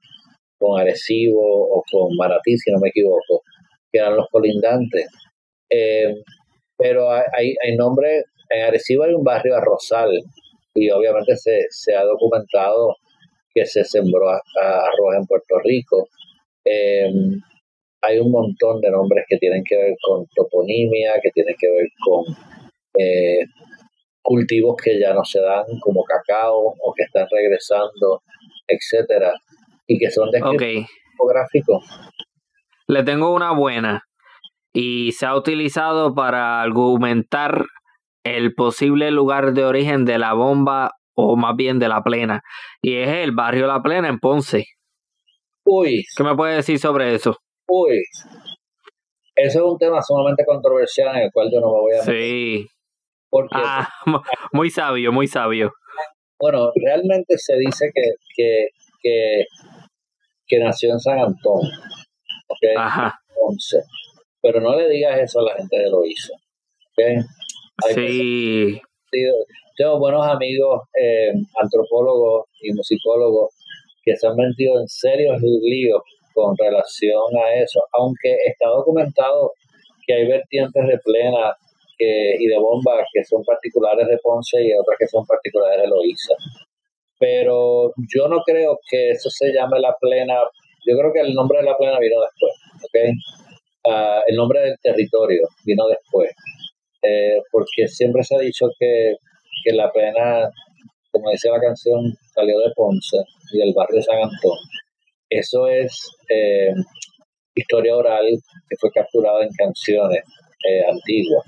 con 0.58 0.80
Arecibo 0.80 1.42
o 1.42 1.84
con 1.92 2.16
Maratí, 2.18 2.58
si 2.58 2.72
no 2.72 2.80
me 2.80 2.90
equivoco, 2.90 3.44
que 3.92 4.00
eran 4.00 4.16
los 4.16 4.28
colindantes. 4.32 5.08
Eh, 5.70 6.14
pero 6.78 7.12
hay, 7.12 7.56
hay 7.64 7.76
nombres, 7.76 8.24
en 8.50 8.64
Arecibo 8.64 9.04
hay 9.04 9.14
un 9.14 9.24
barrio 9.24 9.56
Arrozal 9.56 10.12
y 10.74 10.90
obviamente 10.90 11.36
se, 11.36 11.66
se 11.70 11.96
ha 11.96 12.04
documentado 12.04 12.96
que 13.54 13.66
se 13.66 13.84
sembró 13.84 14.30
arroz 14.30 15.16
en 15.18 15.26
Puerto 15.26 15.60
Rico. 15.64 16.08
Eh, 16.66 17.12
hay 18.02 18.20
un 18.20 18.32
montón 18.32 18.80
de 18.82 18.92
nombres 18.92 19.26
que 19.28 19.38
tienen 19.38 19.64
que 19.68 19.76
ver 19.76 19.96
con 20.02 20.26
toponimia, 20.36 21.14
que 21.22 21.32
tienen 21.32 21.56
que 21.60 21.70
ver 21.70 21.88
con 22.00 22.24
eh, 22.98 23.46
cultivos 24.22 24.76
que 24.84 25.00
ya 25.00 25.14
no 25.14 25.24
se 25.24 25.42
dan 25.42 25.66
como 25.82 26.04
cacao 26.04 26.74
o 26.80 26.94
que 26.96 27.04
están 27.04 27.28
regresando, 27.32 28.22
etcétera, 28.68 29.34
y 29.88 29.98
que 29.98 30.12
son 30.12 30.30
de 30.32 30.42
okay. 30.42 30.86
Le 32.88 33.04
tengo 33.04 33.34
una 33.34 33.52
buena 33.52 34.04
y 34.74 35.12
se 35.12 35.26
ha 35.26 35.36
utilizado 35.36 36.14
para 36.16 36.62
argumentar 36.62 37.66
el 38.24 38.54
posible 38.54 39.12
lugar 39.12 39.54
de 39.54 39.66
origen 39.66 40.06
de 40.06 40.20
la 40.20 40.34
bomba 40.34 40.92
o 41.16 41.36
más 41.36 41.56
bien 41.56 41.80
de 41.80 41.90
la 41.90 42.02
plena 42.02 42.42
y 42.82 42.96
es 42.96 43.10
el 43.10 43.32
barrio 43.32 43.68
La 43.68 43.82
Plena 43.82 44.08
en 44.08 44.20
Ponce. 44.20 44.66
Uy. 45.66 46.04
¿Qué 46.16 46.24
me 46.24 46.36
puede 46.36 46.56
decir 46.56 46.80
sobre 46.80 47.14
eso? 47.14 47.38
Uy. 47.68 48.02
Eso 49.36 49.60
es 49.60 49.66
un 49.66 49.78
tema 49.78 50.02
sumamente 50.02 50.44
controversial 50.46 51.16
en 51.16 51.24
el 51.24 51.32
cual 51.32 51.50
yo 51.52 51.60
no 51.60 51.68
me 51.68 51.80
voy 51.80 51.94
a 51.94 52.00
meter. 52.00 52.16
Sí. 52.16 52.68
Porque, 53.30 53.50
ah, 53.56 53.90
muy 54.52 54.70
sabio, 54.70 55.12
muy 55.12 55.28
sabio. 55.28 55.72
Bueno, 56.40 56.72
realmente 56.76 57.38
se 57.38 57.56
dice 57.58 57.92
que, 57.94 58.02
que, 58.36 58.68
que, 59.02 59.44
que 60.48 60.60
nació 60.60 60.94
en 60.94 61.00
San 61.00 61.20
Antonio. 61.20 61.72
¿okay? 62.50 62.76
Ajá. 62.78 63.20
pero 64.42 64.62
no 64.62 64.76
le 64.76 64.90
digas 64.90 65.20
eso 65.20 65.40
a 65.40 65.44
la 65.44 65.56
gente 65.56 65.78
de 65.78 65.90
Loíza. 65.90 66.34
¿okay? 66.92 67.18
sí. 67.94 68.82
tengo 69.78 70.00
buenos 70.00 70.26
amigos 70.28 70.82
eh, 71.00 71.32
antropólogos 71.62 72.46
y 72.62 72.74
musicólogos 72.74 73.54
que 74.04 74.16
se 74.16 74.28
han 74.28 74.36
metido 74.36 74.80
en 74.80 74.88
serios 74.88 75.38
líos 75.42 76.02
con 76.34 76.56
relación 76.58 77.24
a 77.38 77.62
eso, 77.62 77.82
aunque 77.94 78.36
está 78.46 78.70
documentado 78.70 79.52
que 80.06 80.14
hay 80.14 80.28
vertientes 80.28 80.88
de 80.88 80.98
plena 81.04 81.54
y 82.00 82.48
de 82.48 82.58
bomba 82.58 82.94
que 83.14 83.24
son 83.26 83.44
particulares 83.44 84.08
de 84.08 84.18
Ponce 84.24 84.64
y 84.64 84.72
otras 84.74 84.98
que 84.98 85.08
son 85.08 85.26
particulares 85.26 85.82
de 85.82 85.88
Loíza. 85.88 86.34
Pero 87.20 87.92
yo 88.16 88.28
no 88.30 88.42
creo 88.46 88.80
que 88.90 89.12
eso 89.12 89.30
se 89.30 89.52
llame 89.52 89.80
la 89.80 89.94
plena, 90.00 90.36
yo 90.88 90.98
creo 90.98 91.12
que 91.12 91.20
el 91.20 91.34
nombre 91.34 91.60
de 91.60 91.66
la 91.66 91.76
plena 91.76 92.00
vino 92.00 92.16
después, 92.22 92.54
¿ok? 92.86 93.92
Ah, 93.92 94.22
el 94.28 94.36
nombre 94.36 94.62
del 94.62 94.76
territorio 94.82 95.48
vino 95.66 95.88
después, 95.88 96.32
eh, 97.04 97.38
porque 97.52 97.88
siempre 97.88 98.24
se 98.24 98.36
ha 98.36 98.40
dicho 98.40 98.68
que, 98.80 99.16
que 99.66 99.74
la 99.74 99.92
plena, 99.92 100.50
como 101.12 101.32
decía 101.32 101.52
la 101.52 101.60
canción, 101.60 102.14
salió 102.34 102.58
de 102.60 102.72
Ponce 102.76 103.18
y 103.52 103.58
del 103.60 103.74
barrio 103.74 103.98
de 103.98 104.04
San 104.04 104.18
Antonio. 104.18 104.64
Eso 105.30 105.68
es 105.68 105.92
eh, 106.30 106.74
historia 107.54 107.96
oral 107.96 108.26
que 108.70 108.76
fue 108.80 108.90
capturada 108.92 109.44
en 109.44 109.50
canciones 109.58 110.24
eh, 110.68 110.84
antiguas. 110.90 111.46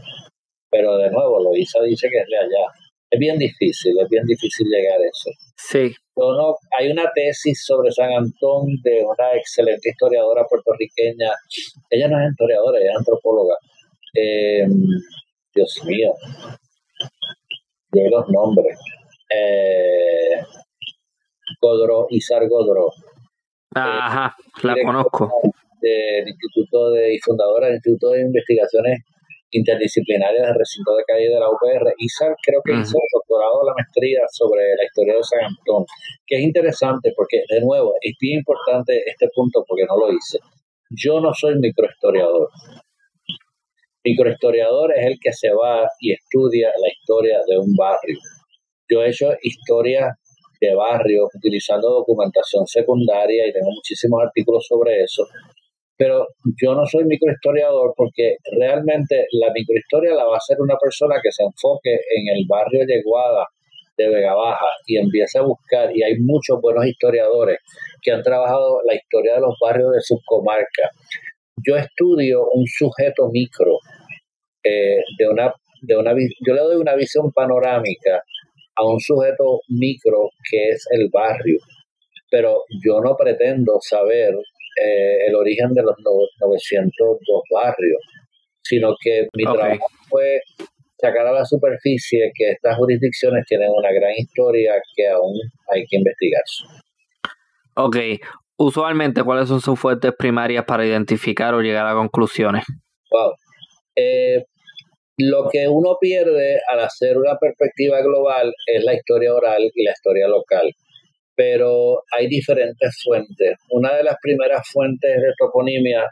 Pero 0.71 0.97
de 0.97 1.11
nuevo, 1.11 1.43
Loisa 1.43 1.81
dice 1.83 2.07
que 2.09 2.19
es 2.19 2.27
de 2.27 2.37
allá. 2.37 2.65
Es 3.11 3.19
bien 3.19 3.37
difícil, 3.37 3.93
es 3.99 4.07
bien 4.09 4.23
difícil 4.25 4.65
llegar 4.67 4.97
a 4.97 5.03
eso. 5.03 5.29
Sí. 5.57 5.93
No, 6.15 6.55
hay 6.79 6.89
una 6.89 7.11
tesis 7.13 7.61
sobre 7.65 7.91
San 7.91 8.11
Antón 8.13 8.67
de 8.83 9.03
una 9.03 9.35
excelente 9.35 9.89
historiadora 9.89 10.45
puertorriqueña. 10.49 11.31
Ella 11.89 12.07
no 12.07 12.21
es 12.21 12.31
historiadora, 12.31 12.79
ella 12.79 12.91
es 12.91 12.97
antropóloga. 12.97 13.55
Eh, 14.15 14.65
Dios 15.53 15.81
mío. 15.85 16.13
De 17.91 18.09
los 18.09 18.29
nombres. 18.29 18.79
Eh, 19.29 20.41
Godro, 21.61 22.07
Isar 22.11 22.47
Godro. 22.47 22.91
Ajá, 23.75 24.35
la 24.63 24.75
conozco. 24.85 25.31
Del 25.81 26.27
Instituto 26.27 26.91
de, 26.91 27.15
y 27.15 27.19
fundadora 27.19 27.67
del 27.67 27.75
Instituto 27.75 28.11
de 28.11 28.21
Investigaciones 28.21 28.99
Interdisciplinarias 29.51 30.47
del 30.47 30.55
Recinto 30.55 30.95
de 30.95 31.03
Calle 31.03 31.29
de 31.29 31.39
la 31.39 31.49
UPR. 31.49 31.93
Isar 31.97 32.35
creo 32.41 32.61
que 32.63 32.71
hizo 32.71 32.97
el 32.97 33.09
doctorado 33.13 33.63
la 33.67 33.73
maestría 33.75 34.21
sobre 34.31 34.63
la 34.75 34.83
historia 34.83 35.15
de 35.15 35.23
San 35.23 35.45
Antón, 35.45 35.85
que 36.25 36.37
es 36.37 36.43
interesante 36.43 37.11
porque, 37.15 37.43
de 37.49 37.59
nuevo, 37.61 37.93
es 38.01 38.13
bien 38.19 38.39
importante 38.39 39.03
este 39.05 39.27
punto 39.35 39.63
porque 39.67 39.85
no 39.85 39.97
lo 39.97 40.11
hice. 40.11 40.39
Yo 40.89 41.19
no 41.19 41.33
soy 41.33 41.59
microhistoriador. 41.59 42.49
Microhistoriador 44.03 44.93
es 44.97 45.05
el 45.05 45.19
que 45.21 45.31
se 45.31 45.51
va 45.51 45.85
y 45.99 46.13
estudia 46.13 46.71
la 46.81 46.89
historia 46.89 47.39
de 47.47 47.57
un 47.57 47.75
barrio. 47.75 48.19
Yo 48.89 49.03
he 49.03 49.09
hecho 49.09 49.29
historia 49.41 50.17
de 50.59 50.75
barrios 50.75 51.29
utilizando 51.35 51.89
documentación 51.89 52.65
secundaria 52.67 53.47
y 53.47 53.53
tengo 53.53 53.71
muchísimos 53.71 54.21
artículos 54.23 54.65
sobre 54.67 55.03
eso. 55.03 55.27
Pero 56.01 56.25
yo 56.59 56.73
no 56.73 56.83
soy 56.87 57.05
microhistoriador 57.05 57.93
porque 57.95 58.37
realmente 58.57 59.27
la 59.33 59.53
microhistoria 59.53 60.15
la 60.15 60.25
va 60.25 60.33
a 60.33 60.37
hacer 60.37 60.57
una 60.59 60.75
persona 60.75 61.21
que 61.21 61.31
se 61.31 61.43
enfoque 61.43 61.93
en 61.93 62.35
el 62.35 62.43
barrio 62.49 62.87
de 62.87 63.03
Guada 63.05 63.45
de 63.95 64.09
Vega 64.09 64.33
Baja 64.33 64.65
y 64.87 64.97
empiece 64.97 65.37
a 65.37 65.43
buscar, 65.43 65.95
y 65.95 66.01
hay 66.01 66.15
muchos 66.17 66.59
buenos 66.59 66.87
historiadores 66.87 67.59
que 68.01 68.11
han 68.11 68.23
trabajado 68.23 68.79
la 68.87 68.95
historia 68.95 69.35
de 69.35 69.41
los 69.41 69.53
barrios 69.61 69.91
de 69.91 70.01
sus 70.01 70.17
comarcas. 70.25 70.89
Yo 71.63 71.75
estudio 71.77 72.47
un 72.51 72.65
sujeto 72.65 73.29
micro 73.31 73.77
eh, 74.63 75.03
de 75.19 75.29
una, 75.29 75.53
de 75.83 75.97
una, 75.97 76.13
yo 76.47 76.53
le 76.55 76.61
doy 76.61 76.77
una 76.77 76.95
visión 76.95 77.31
panorámica 77.31 78.23
a 78.75 78.87
un 78.87 78.99
sujeto 78.99 79.59
micro 79.67 80.29
que 80.49 80.69
es 80.69 80.83
el 80.89 81.09
barrio. 81.13 81.59
Pero 82.31 82.63
yo 82.83 83.01
no 83.01 83.15
pretendo 83.17 83.73
saber 83.81 84.33
eh, 84.83 85.27
el 85.27 85.35
origen 85.35 85.73
de 85.73 85.83
los 85.83 85.95
902 85.99 87.43
barrios, 87.51 88.01
sino 88.63 88.95
que 89.01 89.27
mi 89.33 89.43
trabajo 89.43 89.85
fue 90.09 90.39
sacar 90.97 91.27
a 91.27 91.31
la 91.31 91.45
superficie 91.45 92.31
que 92.35 92.51
estas 92.51 92.77
jurisdicciones 92.77 93.45
tienen 93.47 93.69
una 93.69 93.91
gran 93.91 94.11
historia 94.15 94.73
que 94.95 95.07
aún 95.07 95.33
hay 95.73 95.83
que 95.87 95.97
investigar. 95.97 96.43
Ok, 97.75 97.97
usualmente, 98.57 99.23
¿cuáles 99.23 99.49
son 99.49 99.61
sus 99.61 99.79
fuentes 99.79 100.13
primarias 100.17 100.65
para 100.65 100.85
identificar 100.85 101.53
o 101.53 101.61
llegar 101.61 101.87
a 101.87 101.93
conclusiones? 101.93 102.63
Wow. 103.09 103.33
Eh, 103.95 104.45
lo 105.17 105.49
que 105.49 105.67
uno 105.67 105.97
pierde 105.99 106.59
al 106.71 106.79
hacer 106.79 107.17
una 107.17 107.37
perspectiva 107.37 108.01
global 108.01 108.53
es 108.67 108.83
la 108.83 108.93
historia 108.93 109.33
oral 109.33 109.69
y 109.73 109.83
la 109.83 109.91
historia 109.91 110.27
local. 110.27 110.71
Pero 111.35 112.03
hay 112.17 112.27
diferentes 112.27 113.01
fuentes. 113.03 113.57
Una 113.69 113.95
de 113.95 114.03
las 114.03 114.15
primeras 114.21 114.67
fuentes 114.71 115.15
de 115.15 115.33
toponimia 115.37 116.05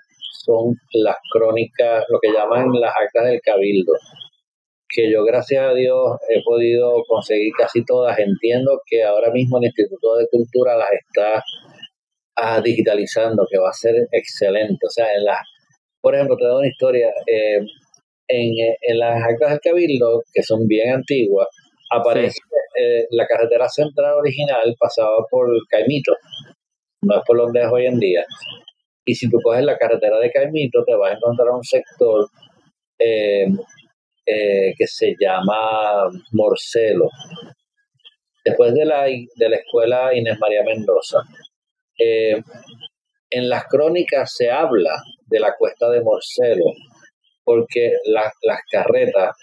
son 0.45 0.73
las 0.93 1.17
crónicas, 1.31 2.05
lo 2.09 2.19
que 2.19 2.31
llaman 2.31 2.71
las 2.79 2.93
actas 2.95 3.25
del 3.25 3.41
cabildo, 3.41 3.93
que 4.87 5.11
yo 5.11 5.23
gracias 5.23 5.63
a 5.63 5.73
Dios 5.73 6.17
he 6.29 6.41
podido 6.43 7.03
conseguir 7.07 7.51
casi 7.57 7.83
todas. 7.85 8.17
Entiendo 8.17 8.81
que 8.85 9.03
ahora 9.03 9.31
mismo 9.31 9.57
el 9.57 9.65
Instituto 9.65 10.15
de 10.15 10.27
Cultura 10.31 10.77
las 10.77 10.89
está 10.91 11.43
ah, 12.37 12.61
digitalizando, 12.61 13.45
que 13.49 13.59
va 13.59 13.69
a 13.69 13.73
ser 13.73 13.95
excelente. 14.11 14.87
O 14.87 14.89
sea, 14.89 15.13
en 15.15 15.25
las, 15.25 15.39
por 16.01 16.15
ejemplo, 16.15 16.37
te 16.37 16.45
doy 16.45 16.59
una 16.59 16.67
historia. 16.67 17.09
Eh, 17.27 17.59
en, 18.29 18.99
las 18.99 19.23
actas 19.23 19.51
del 19.51 19.59
Cabildo, 19.59 20.23
que 20.33 20.43
son 20.43 20.67
bien 20.67 20.93
antiguas, 20.93 21.47
aparece 21.89 22.39
eh, 22.79 23.07
la 23.11 23.25
carretera 23.25 23.67
central 23.67 24.13
original 24.15 24.75
pasaba 24.79 25.25
por 25.29 25.49
Caimito, 25.69 26.13
no 27.01 27.17
es 27.17 27.23
por 27.25 27.37
donde 27.37 27.61
es 27.61 27.67
hoy 27.71 27.87
en 27.87 27.99
día. 27.99 28.25
Y 29.05 29.15
si 29.15 29.29
tú 29.29 29.37
coges 29.43 29.63
la 29.63 29.77
carretera 29.77 30.19
de 30.19 30.31
Caimito, 30.31 30.83
te 30.85 30.95
vas 30.95 31.11
a 31.11 31.15
encontrar 31.15 31.49
un 31.49 31.63
sector 31.63 32.29
eh, 32.99 33.47
eh, 34.25 34.73
que 34.77 34.87
se 34.87 35.15
llama 35.19 36.09
Morcelo. 36.31 37.09
Después 38.45 38.73
de 38.73 38.85
la, 38.85 39.03
de 39.03 39.49
la 39.49 39.57
escuela 39.57 40.13
Inés 40.15 40.37
María 40.39 40.63
Mendoza, 40.63 41.19
en 41.97 43.49
las 43.49 43.65
crónicas 43.65 44.33
se 44.33 44.49
habla 44.49 45.03
de 45.27 45.39
la 45.39 45.55
cuesta 45.57 45.89
de 45.89 46.01
Morcelo, 46.01 46.71
porque 47.43 47.93
las 48.05 48.31
carretas 48.71 49.35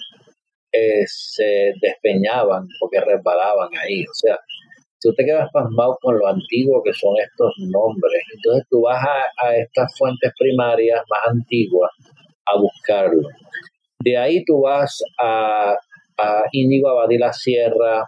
se 1.06 1.72
despeñaban 1.80 2.66
porque 2.80 3.00
resbalaban 3.00 3.70
ahí. 3.78 4.02
O 4.02 4.14
sea, 4.14 4.38
tú 5.00 5.12
te 5.14 5.24
quedas 5.24 5.50
pasmado 5.52 5.96
con 6.00 6.18
lo 6.18 6.26
antiguo 6.26 6.82
que 6.82 6.92
son 6.92 7.14
estos 7.18 7.54
nombres. 7.70 8.22
Entonces 8.34 8.66
tú 8.70 8.82
vas 8.82 9.02
a, 9.42 9.56
estas 9.56 9.96
fuentes 9.98 10.32
primarias 10.38 11.00
más 11.08 11.34
antiguas 11.34 11.90
a 12.46 12.58
buscarlo. 12.58 13.28
De 14.00 14.16
ahí 14.16 14.44
tú 14.44 14.62
vas 14.62 15.02
a, 15.20 15.74
a 16.18 16.42
Íñigo 16.52 16.88
Abadí 16.88 17.18
Sierra 17.32 18.04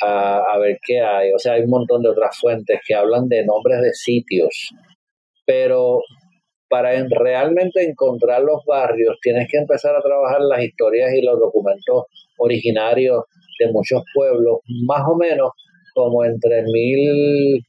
a, 0.00 0.38
a 0.52 0.58
ver 0.58 0.78
qué 0.86 1.00
hay. 1.00 1.32
O 1.32 1.38
sea, 1.38 1.54
hay 1.54 1.62
un 1.62 1.70
montón 1.70 2.02
de 2.02 2.10
otras 2.10 2.38
fuentes 2.38 2.80
que 2.86 2.94
hablan 2.94 3.28
de 3.28 3.44
nombres 3.44 3.80
de 3.80 3.92
sitios. 3.92 4.70
Pero 5.44 6.02
para 6.68 6.90
realmente 7.10 7.82
encontrar 7.82 8.42
los 8.42 8.64
barrios 8.66 9.16
tienes 9.22 9.48
que 9.50 9.58
empezar 9.58 9.96
a 9.96 10.02
trabajar 10.02 10.40
las 10.40 10.62
historias 10.62 11.12
y 11.14 11.22
los 11.22 11.38
documentos 11.38 12.04
originarios 12.38 13.24
de 13.58 13.72
muchos 13.72 14.02
pueblos, 14.14 14.58
más 14.86 15.02
o 15.08 15.16
menos 15.16 15.50
como 15.94 16.24
entre 16.24 16.62
mil, 16.62 17.60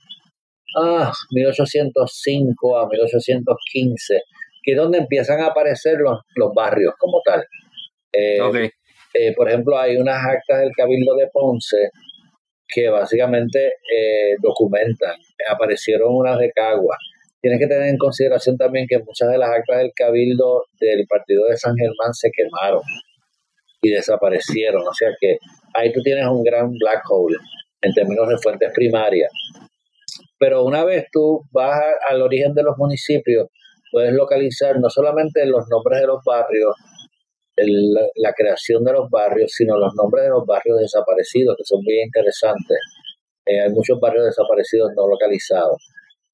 ah, 0.77 1.11
1805 1.31 2.77
a 2.77 2.87
1815, 2.87 4.21
que 4.61 4.71
es 4.71 4.77
donde 4.77 4.99
empiezan 4.99 5.39
a 5.41 5.47
aparecer 5.47 5.97
los, 5.99 6.19
los 6.35 6.53
barrios 6.53 6.93
como 6.99 7.21
tal. 7.25 7.43
Eh, 8.13 8.69
eh, 9.13 9.33
por 9.35 9.49
ejemplo, 9.49 9.77
hay 9.77 9.97
unas 9.97 10.23
actas 10.23 10.59
del 10.59 10.71
Cabildo 10.75 11.15
de 11.15 11.27
Ponce 11.33 11.89
que 12.67 12.87
básicamente 12.89 13.67
eh, 13.67 14.35
documentan, 14.41 15.15
aparecieron 15.49 16.15
unas 16.15 16.37
de 16.37 16.51
Cagua, 16.51 16.97
Tienes 17.41 17.59
que 17.59 17.67
tener 17.67 17.87
en 17.87 17.97
consideración 17.97 18.57
también 18.57 18.85
que 18.87 18.99
muchas 18.99 19.29
de 19.29 19.37
las 19.37 19.49
actas 19.49 19.77
del 19.77 19.91
cabildo 19.95 20.65
del 20.79 21.05
partido 21.07 21.45
de 21.47 21.57
San 21.57 21.75
Germán 21.75 22.13
se 22.13 22.29
quemaron 22.31 22.81
y 23.81 23.91
desaparecieron. 23.91 24.85
O 24.85 24.93
sea 24.93 25.09
que 25.19 25.37
ahí 25.73 25.91
tú 25.93 26.01
tienes 26.01 26.25
un 26.27 26.43
gran 26.43 26.69
black 26.71 27.01
hole 27.09 27.37
en 27.81 27.93
términos 27.93 28.27
de 28.27 28.37
fuentes 28.37 28.71
primarias. 28.73 29.31
Pero 30.37 30.63
una 30.63 30.83
vez 30.83 31.05
tú 31.11 31.43
vas 31.51 31.79
al 32.09 32.21
origen 32.21 32.53
de 32.53 32.63
los 32.63 32.77
municipios, 32.77 33.47
puedes 33.91 34.13
localizar 34.13 34.79
no 34.79 34.89
solamente 34.89 35.45
los 35.45 35.65
nombres 35.69 36.01
de 36.01 36.07
los 36.07 36.23
barrios, 36.25 36.75
la 38.15 38.33
creación 38.33 38.83
de 38.83 38.93
los 38.93 39.09
barrios, 39.09 39.51
sino 39.53 39.77
los 39.77 39.93
nombres 39.95 40.25
de 40.25 40.29
los 40.29 40.45
barrios 40.45 40.79
desaparecidos, 40.79 41.55
que 41.57 41.63
son 41.65 41.83
muy 41.83 42.01
interesantes. 42.01 42.79
Eh, 43.45 43.61
hay 43.61 43.69
muchos 43.69 43.99
barrios 43.99 44.25
desaparecidos 44.25 44.91
no 44.95 45.07
localizados. 45.07 45.83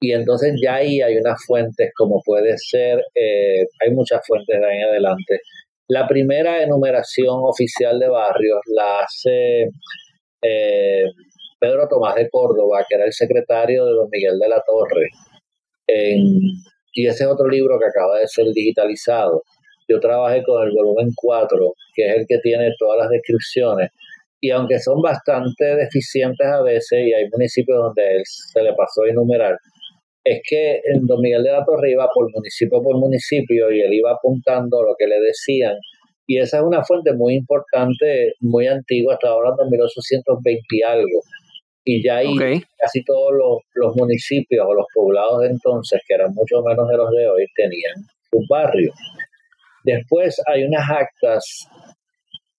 Y 0.00 0.12
entonces 0.12 0.54
ya 0.62 0.76
ahí 0.76 1.00
hay 1.00 1.16
unas 1.16 1.38
fuentes, 1.46 1.90
como 1.96 2.20
puede 2.24 2.56
ser, 2.58 2.98
eh, 3.14 3.64
hay 3.84 3.90
muchas 3.92 4.20
fuentes 4.26 4.60
de 4.60 4.66
ahí 4.66 4.78
en 4.78 4.88
adelante. 4.88 5.40
La 5.88 6.06
primera 6.06 6.62
enumeración 6.62 7.38
oficial 7.42 7.98
de 7.98 8.08
barrios 8.08 8.60
la 8.74 9.00
hace 9.00 9.70
eh, 10.42 11.04
Pedro 11.58 11.88
Tomás 11.88 12.14
de 12.16 12.28
Córdoba, 12.28 12.84
que 12.88 12.96
era 12.96 13.06
el 13.06 13.12
secretario 13.12 13.86
de 13.86 13.92
don 13.92 14.08
Miguel 14.10 14.38
de 14.38 14.48
la 14.48 14.62
Torre. 14.66 15.08
y 16.92 17.06
ese 17.06 17.24
es 17.24 17.30
otro 17.30 17.48
libro 17.48 17.78
que 17.78 17.86
acaba 17.86 18.18
de 18.18 18.26
ser 18.26 18.46
digitalizado. 18.52 19.42
Yo 19.88 20.00
trabajé 20.00 20.42
con 20.42 20.66
el 20.66 20.72
volumen 20.74 21.08
4, 21.14 21.72
que 21.94 22.06
es 22.06 22.16
el 22.18 22.26
que 22.26 22.38
tiene 22.38 22.72
todas 22.78 22.98
las 22.98 23.10
descripciones. 23.10 23.90
Y 24.40 24.50
aunque 24.50 24.78
son 24.80 25.00
bastante 25.00 25.76
deficientes 25.76 26.46
a 26.46 26.62
veces, 26.62 27.06
y 27.06 27.12
hay 27.12 27.28
municipios 27.30 27.78
donde 27.78 28.22
se 28.24 28.62
le 28.62 28.72
pasó 28.74 29.02
a 29.02 29.10
enumerar, 29.10 29.56
es 30.26 30.40
que 30.42 30.80
en 30.92 31.06
Don 31.06 31.20
Miguel 31.20 31.44
de 31.44 31.52
la 31.52 31.64
Torre 31.64 31.92
iba 31.92 32.08
por 32.12 32.28
municipio 32.32 32.82
por 32.82 32.98
municipio 32.98 33.70
y 33.70 33.80
él 33.80 33.94
iba 33.94 34.10
apuntando 34.10 34.82
lo 34.82 34.96
que 34.98 35.06
le 35.06 35.20
decían. 35.20 35.76
Y 36.26 36.38
esa 36.38 36.58
es 36.58 36.64
una 36.64 36.82
fuente 36.82 37.12
muy 37.14 37.34
importante, 37.34 38.32
muy 38.40 38.66
antigua, 38.66 39.14
estaba 39.14 39.36
hablando 39.36 39.62
de 39.62 39.70
1820 39.70 40.60
y 40.68 40.82
algo. 40.82 41.20
Y 41.84 42.04
ya 42.04 42.16
ahí 42.16 42.34
casi 42.76 43.04
todos 43.04 43.32
los, 43.32 43.62
los, 43.74 43.94
municipios 43.94 44.66
o 44.68 44.74
los 44.74 44.86
poblados 44.92 45.42
de 45.42 45.48
entonces, 45.50 46.00
que 46.04 46.14
eran 46.14 46.34
mucho 46.34 46.60
menos 46.60 46.88
de 46.88 46.96
los 46.96 47.10
de 47.12 47.28
hoy, 47.28 47.46
tenían 47.54 47.94
un 48.32 48.44
barrio. 48.48 48.92
Después 49.84 50.42
hay 50.46 50.64
unas 50.64 50.90
actas, 50.90 51.68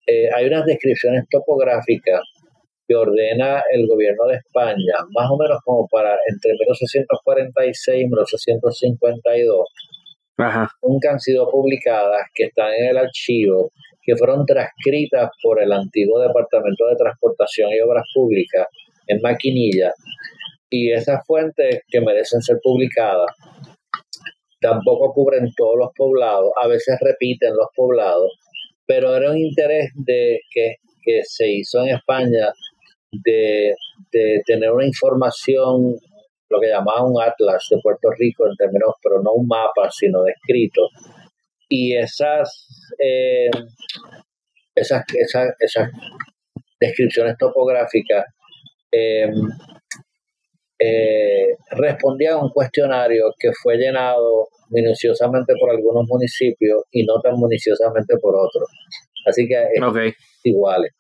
eh, 0.07 0.30
hay 0.34 0.45
unas 0.48 0.65
descripciones 0.65 1.26
topográficas 1.30 2.22
que 2.88 2.95
ordena 2.95 3.61
el 3.72 3.85
gobierno 3.88 4.26
de 4.27 4.38
España, 4.38 4.95
más 5.14 5.30
o 5.30 5.38
menos 5.38 5.59
como 5.64 5.88
para 5.88 6.18
entre 6.27 6.53
1846 6.53 8.01
y 8.01 8.07
1852, 8.07 9.68
Ajá. 10.38 10.69
nunca 10.81 11.11
han 11.11 11.19
sido 11.19 11.49
publicadas, 11.49 12.22
que 12.34 12.45
están 12.45 12.73
en 12.73 12.89
el 12.89 12.97
archivo, 12.97 13.72
que 14.01 14.15
fueron 14.15 14.45
transcritas 14.45 15.30
por 15.43 15.61
el 15.61 15.72
antiguo 15.73 16.19
Departamento 16.19 16.88
de 16.88 16.95
Transportación 16.95 17.72
y 17.72 17.81
Obras 17.81 18.05
Públicas 18.14 18.68
en 19.07 19.19
Maquinilla, 19.22 19.91
y 20.69 20.91
esas 20.91 21.26
fuentes 21.26 21.81
que 21.89 22.01
merecen 22.01 22.41
ser 22.41 22.57
publicadas 22.61 23.31
tampoco 24.59 25.14
cubren 25.14 25.51
todos 25.55 25.76
los 25.77 25.89
poblados, 25.95 26.51
a 26.61 26.68
veces 26.68 26.97
repiten 26.99 27.51
los 27.55 27.68
poblados, 27.76 28.31
pero 28.85 29.15
era 29.15 29.31
un 29.31 29.38
interés 29.38 29.91
de 29.95 30.39
que, 30.51 30.76
que 31.03 31.22
se 31.23 31.47
hizo 31.49 31.81
en 31.84 31.95
España 31.95 32.51
de, 33.11 33.73
tener 34.45 34.71
una 34.71 34.85
información, 34.85 35.95
lo 36.49 36.59
que 36.59 36.67
llamaba 36.67 37.05
un 37.05 37.21
atlas 37.21 37.65
de 37.69 37.77
Puerto 37.81 38.09
Rico 38.17 38.47
en 38.47 38.55
términos, 38.55 38.95
pero 39.01 39.21
no 39.21 39.34
un 39.34 39.47
mapa, 39.47 39.89
sino 39.91 40.23
descrito. 40.23 40.81
Y 41.69 41.95
esas, 41.95 42.93
eh, 42.99 43.49
esas, 44.75 45.03
esas, 45.13 45.49
esas, 45.59 45.89
descripciones 46.79 47.35
topográficas 47.39 48.23
eh, 48.91 49.31
eh, 50.79 51.55
respondían 51.71 52.34
a 52.35 52.43
un 52.43 52.49
cuestionario 52.51 53.34
que 53.39 53.49
fue 53.51 53.77
llenado 53.77 54.47
minuciosamente 54.69 55.53
por 55.59 55.71
algunos 55.71 56.05
municipios 56.07 56.84
y 56.91 57.03
no 57.03 57.19
tan 57.21 57.34
minuciosamente 57.34 58.15
por 58.21 58.35
otros. 58.35 58.69
Así 59.25 59.47
que 59.47 59.55
es 59.55 60.15
iguales. 60.43 60.91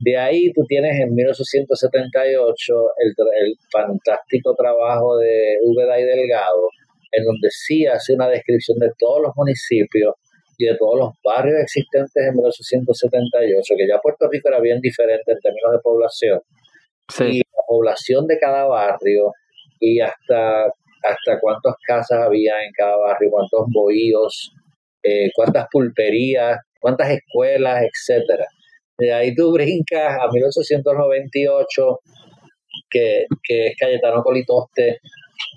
De 0.00 0.16
ahí 0.16 0.52
tú 0.52 0.62
tienes 0.66 0.98
en 1.00 1.14
1878 1.14 2.74
el, 2.98 3.14
el 3.46 3.54
fantástico 3.70 4.54
trabajo 4.54 5.18
de 5.18 5.56
Úbeda 5.62 6.00
y 6.00 6.04
Delgado, 6.04 6.68
en 7.12 7.24
donde 7.24 7.48
sí 7.50 7.86
hace 7.86 8.14
una 8.14 8.28
descripción 8.28 8.78
de 8.78 8.90
todos 8.98 9.22
los 9.22 9.32
municipios 9.36 10.14
y 10.58 10.66
de 10.66 10.76
todos 10.76 10.98
los 10.98 11.10
barrios 11.24 11.60
existentes 11.60 12.26
en 12.26 12.34
1878, 12.34 13.74
que 13.76 13.88
ya 13.88 13.98
Puerto 14.00 14.28
Rico 14.30 14.48
era 14.48 14.60
bien 14.60 14.80
diferente 14.80 15.32
en 15.32 15.38
términos 15.38 15.72
de 15.72 15.78
población. 15.82 16.40
Y 17.20 17.38
la 17.38 17.62
población 17.66 18.26
de 18.26 18.38
cada 18.38 18.64
barrio 18.64 19.32
y 19.80 20.00
hasta, 20.00 20.64
hasta 20.64 21.40
cuántas 21.40 21.74
casas 21.86 22.18
había 22.18 22.64
en 22.64 22.72
cada 22.76 22.96
barrio, 22.96 23.30
cuántos 23.30 23.66
bohíos, 23.72 24.52
eh, 25.02 25.30
cuántas 25.34 25.66
pulperías, 25.70 26.58
cuántas 26.80 27.10
escuelas, 27.10 27.82
etcétera. 27.82 28.46
De 28.98 29.12
ahí 29.12 29.34
tú 29.34 29.52
brincas 29.52 30.16
a 30.20 30.28
1898, 30.30 32.00
que, 32.90 33.26
que 33.42 33.66
es 33.66 33.76
Cayetano 33.76 34.22
Colitoste, 34.22 35.00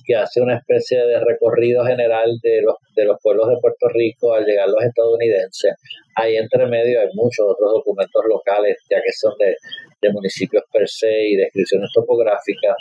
que 0.05 0.15
hace 0.15 0.41
una 0.41 0.57
especie 0.57 1.05
de 1.05 1.19
recorrido 1.19 1.85
general 1.85 2.39
de 2.41 2.61
los, 2.61 2.75
de 2.95 3.05
los 3.05 3.17
pueblos 3.21 3.49
de 3.49 3.57
Puerto 3.61 3.87
Rico 3.89 4.33
al 4.33 4.45
llegar 4.45 4.67
los 4.67 4.83
estadounidenses. 4.83 5.73
Ahí 6.15 6.35
entre 6.37 6.65
medio 6.65 6.99
hay 6.99 7.07
muchos 7.13 7.45
otros 7.47 7.73
documentos 7.73 8.23
locales, 8.27 8.77
ya 8.89 8.97
que 8.97 9.11
son 9.11 9.33
de, 9.37 9.55
de 10.01 10.13
municipios 10.13 10.63
per 10.71 10.87
se 10.87 11.27
y 11.27 11.35
descripciones 11.35 11.89
topográficas. 11.93 12.75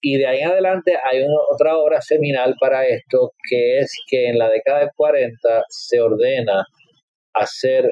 Y 0.00 0.18
de 0.18 0.26
ahí 0.26 0.40
en 0.40 0.50
adelante 0.50 0.92
hay 1.02 1.24
otra 1.50 1.78
obra 1.78 2.00
seminal 2.02 2.54
para 2.60 2.86
esto, 2.86 3.32
que 3.48 3.78
es 3.78 3.90
que 4.06 4.28
en 4.28 4.38
la 4.38 4.50
década 4.50 4.80
del 4.80 4.90
40 4.94 5.64
se 5.68 6.00
ordena 6.00 6.64
hacer 7.34 7.90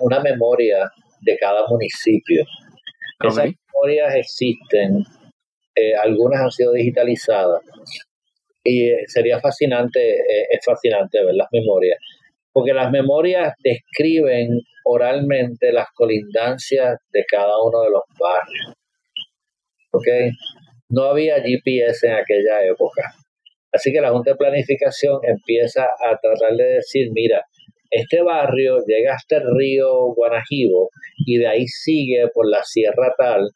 una 0.00 0.20
memoria 0.20 0.90
de 1.20 1.36
cada 1.38 1.66
municipio. 1.68 2.44
Esas 3.20 3.46
memorias 3.46 4.14
existen, 4.16 5.02
eh, 5.74 5.94
algunas 5.94 6.40
han 6.40 6.50
sido 6.50 6.72
digitalizadas 6.72 7.62
y 8.62 8.88
eh, 8.88 9.04
sería 9.06 9.40
fascinante, 9.40 10.00
eh, 10.00 10.46
es 10.50 10.64
fascinante 10.64 11.24
ver 11.24 11.34
las 11.34 11.48
memorias, 11.52 11.98
porque 12.52 12.72
las 12.72 12.90
memorias 12.90 13.54
describen 13.62 14.60
oralmente 14.84 15.72
las 15.72 15.88
colindancias 15.94 16.98
de 17.12 17.24
cada 17.24 17.62
uno 17.62 17.82
de 17.82 17.90
los 17.90 18.02
barrios. 18.18 18.74
¿Okay? 19.92 20.30
No 20.88 21.04
había 21.04 21.40
GPS 21.40 22.06
en 22.06 22.14
aquella 22.14 22.64
época. 22.64 23.14
Así 23.72 23.92
que 23.92 24.00
la 24.00 24.10
Junta 24.10 24.30
de 24.30 24.36
Planificación 24.36 25.20
empieza 25.24 25.84
a 25.84 26.16
tratar 26.20 26.56
de 26.56 26.64
decir, 26.74 27.08
mira, 27.12 27.44
este 27.90 28.22
barrio 28.22 28.78
llega 28.86 29.14
hasta 29.14 29.36
el 29.36 29.44
río 29.56 30.14
Guanajibo 30.14 30.90
y 31.26 31.38
de 31.38 31.46
ahí 31.46 31.66
sigue 31.66 32.28
por 32.32 32.48
la 32.48 32.62
Sierra 32.62 33.14
Tal 33.16 33.50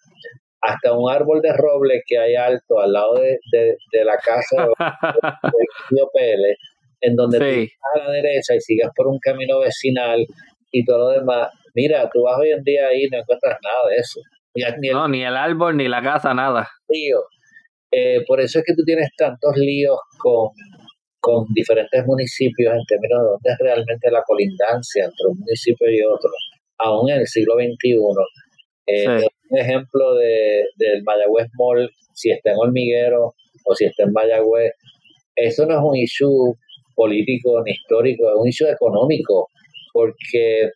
hasta 0.61 0.93
un 0.93 1.11
árbol 1.11 1.41
de 1.41 1.53
roble 1.53 2.03
que 2.07 2.19
hay 2.19 2.35
alto 2.35 2.81
al 2.81 2.93
lado 2.93 3.15
de, 3.15 4.05
la 4.05 4.17
casa 4.17 4.67
de, 4.67 4.73
Río 5.91 6.09
Pérez, 6.13 6.59
en 7.01 7.15
donde 7.15 7.39
sí. 7.39 7.73
a 7.95 7.99
la 7.99 8.11
derecha 8.11 8.55
y 8.55 8.61
sigas 8.61 8.91
por 8.95 9.07
un 9.07 9.19
camino 9.21 9.61
vecinal 9.61 10.27
y 10.73 10.85
todo 10.85 10.99
lo 10.99 11.09
demás. 11.11 11.51
Mira, 11.75 12.09
tú 12.13 12.23
vas 12.23 12.39
hoy 12.41 12.51
en 12.51 12.63
día 12.65 12.89
ahí 12.89 13.05
y 13.05 13.09
no 13.09 13.19
encuentras 13.19 13.59
nada 13.63 13.89
de 13.89 13.97
eso. 13.97 14.21
Ni, 14.81 14.89
no, 14.89 15.07
ni 15.07 15.25
el 15.25 15.37
árbol, 15.37 15.77
ni 15.77 15.87
la 15.87 16.03
casa, 16.03 16.35
nada. 16.35 16.69
Tío, 16.89 17.21
eh, 17.93 18.25
por 18.27 18.41
eso 18.41 18.59
es 18.59 18.65
que 18.65 18.75
tú 18.75 18.83
tienes 18.85 19.11
tantos 19.17 19.57
líos 19.57 19.99
con 20.19 20.49
con 21.29 21.45
diferentes 21.53 22.07
municipios 22.07 22.73
en 22.73 22.85
términos 22.87 23.21
de 23.21 23.29
dónde 23.29 23.51
es 23.53 23.59
realmente 23.59 24.11
la 24.11 24.23
colindancia 24.27 25.05
entre 25.05 25.27
un 25.29 25.39
municipio 25.39 25.91
y 25.91 26.01
otro, 26.03 26.31
aún 26.79 27.11
en 27.11 27.21
el 27.21 27.27
siglo 27.27 27.55
XXI. 27.57 27.99
Eh, 28.87 29.27
un 29.51 29.59
ejemplo 29.59 30.15
de, 30.15 30.65
del 30.77 31.03
Mayagüez 31.05 31.49
Mall, 31.59 31.91
si 32.15 32.31
está 32.31 32.53
en 32.53 32.57
Hormiguero 32.57 33.35
o 33.67 33.75
si 33.75 33.85
está 33.85 34.05
en 34.05 34.13
Mayagüez, 34.13 34.73
eso 35.37 35.67
no 35.67 35.75
es 35.75 35.81
un 35.83 35.97
issue 35.97 36.55
político 36.95 37.63
ni 37.63 37.73
histórico, 37.73 38.27
es 38.29 38.35
un 38.35 38.49
issue 38.49 38.71
económico, 38.71 39.49
porque... 39.93 40.71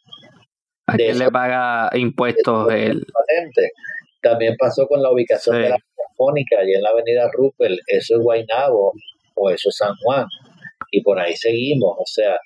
¿A 0.87 0.97
quién 0.97 1.19
le 1.19 1.31
paga 1.31 1.89
impuestos? 1.97 2.71
El... 2.71 3.07
También 4.21 4.55
pasó 4.59 4.87
con 4.87 5.03
la 5.03 5.11
ubicación 5.11 5.63
de 5.63 5.71
la 5.71 5.79
telefónica, 5.97 6.57
y 6.63 6.75
en 6.75 6.83
la 6.83 6.91
avenida 6.91 7.31
Rupert, 7.33 7.79
eso 7.87 8.17
es 8.17 8.23
Guaynabo, 8.23 8.93
o 9.35 9.51
eso 9.51 9.69
es 9.69 9.77
San 9.77 9.95
Juan. 10.03 10.27
Y 10.91 11.03
por 11.03 11.19
ahí 11.19 11.35
seguimos. 11.35 11.97
O 11.99 12.07
sea, 12.07 12.37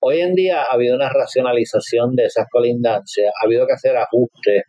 hoy 0.00 0.20
en 0.20 0.34
día 0.34 0.62
ha 0.62 0.74
habido 0.74 0.96
una 0.96 1.08
racionalización 1.08 2.14
de 2.14 2.24
esas 2.24 2.46
colindancias, 2.50 3.32
ha 3.40 3.46
habido 3.46 3.66
que 3.66 3.72
hacer 3.74 3.96
ajustes 3.96 4.62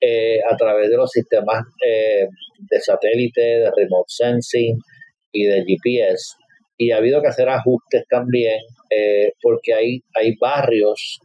eh, 0.00 0.38
a 0.50 0.56
través 0.56 0.88
de 0.88 0.96
los 0.96 1.10
sistemas 1.10 1.62
eh, 1.86 2.26
de 2.70 2.80
satélite, 2.80 3.40
de 3.40 3.70
remote 3.76 4.06
sensing 4.08 4.78
y 5.32 5.44
de 5.44 5.64
GPS. 5.66 6.36
Y 6.78 6.92
ha 6.92 6.96
habido 6.96 7.20
que 7.20 7.28
hacer 7.28 7.48
ajustes 7.48 8.04
también 8.08 8.58
eh, 8.90 9.32
porque 9.42 9.74
hay, 9.74 10.00
hay 10.14 10.34
barrios 10.40 11.18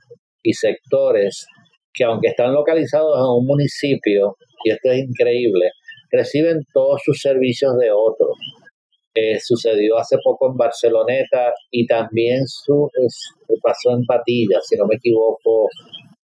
y 0.43 0.53
sectores 0.53 1.47
que 1.93 2.03
aunque 2.03 2.27
están 2.27 2.53
localizados 2.53 3.17
en 3.17 3.23
un 3.23 3.45
municipio, 3.45 4.35
y 4.65 4.71
esto 4.71 4.91
es 4.91 4.99
increíble, 4.99 5.71
reciben 6.11 6.59
todos 6.73 7.01
sus 7.03 7.21
servicios 7.21 7.77
de 7.79 7.89
otros. 7.91 8.37
Eh, 9.17 9.39
sucedió 9.39 9.97
hace 9.97 10.17
poco 10.21 10.51
en 10.51 10.57
Barceloneta 10.57 11.53
y 11.71 11.87
también 11.87 12.45
su, 12.47 12.89
pasó 13.63 13.91
en 13.91 14.03
Patillas, 14.05 14.65
si 14.67 14.75
no 14.75 14.85
me 14.85 14.95
equivoco, 14.95 15.69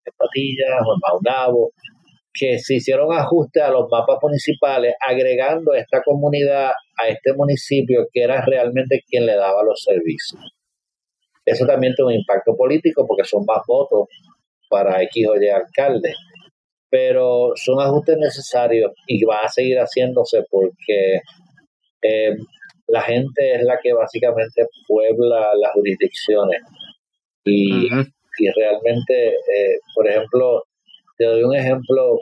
en 0.06 0.14
Patillas 0.18 0.80
o 0.86 0.94
en 0.94 1.00
Maunabo, 1.02 1.72
que 2.34 2.58
se 2.60 2.76
hicieron 2.76 3.12
ajustes 3.12 3.62
a 3.62 3.72
los 3.72 3.90
mapas 3.92 4.20
municipales 4.22 4.94
agregando 5.06 5.74
esta 5.74 6.02
comunidad 6.02 6.70
a 6.70 7.08
este 7.10 7.34
municipio 7.34 8.08
que 8.14 8.24
era 8.24 8.42
realmente 8.46 9.04
quien 9.06 9.26
le 9.26 9.36
daba 9.36 9.64
los 9.64 9.84
servicios. 9.84 10.40
Eso 11.46 11.66
también 11.66 11.94
tiene 11.94 12.14
un 12.14 12.20
impacto 12.20 12.56
político 12.56 13.06
porque 13.06 13.28
son 13.28 13.44
más 13.46 13.64
votos 13.68 14.08
para 14.70 15.02
X 15.04 15.28
o 15.28 15.36
Y 15.36 15.50
alcalde. 15.50 16.14
Pero 16.90 17.52
son 17.56 17.82
ajustes 17.82 18.18
necesarios 18.18 18.92
y 19.08 19.26
va 19.26 19.40
a 19.44 19.50
seguir 19.50 19.78
haciéndose 19.78 20.44
porque 20.50 21.20
eh, 22.02 22.36
la 22.88 23.02
gente 23.02 23.56
es 23.56 23.64
la 23.64 23.78
que 23.82 23.94
básicamente 23.94 24.66
puebla 24.88 25.48
las 25.60 25.72
jurisdicciones. 25.74 26.62
Y, 27.44 27.90
realmente, 28.56 29.30
eh, 29.30 29.80
por 29.96 30.08
ejemplo, 30.08 30.64
te 31.18 31.26
doy 31.26 31.44
un 31.44 31.56
ejemplo 31.56 32.20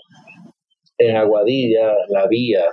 en 0.97 1.17
Aguadilla, 1.17 1.93
La 2.09 2.27
Vía, 2.27 2.65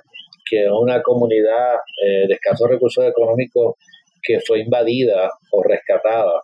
que 0.49 0.65
es 0.65 0.71
una 0.71 1.03
comunidad 1.03 1.75
eh, 2.05 2.27
de 2.29 2.35
escasos 2.35 2.69
recursos 2.69 3.05
económicos 3.05 3.75
que 4.23 4.39
fue 4.47 4.61
invadida 4.61 5.29
o 5.51 5.63
rescatada 5.63 6.41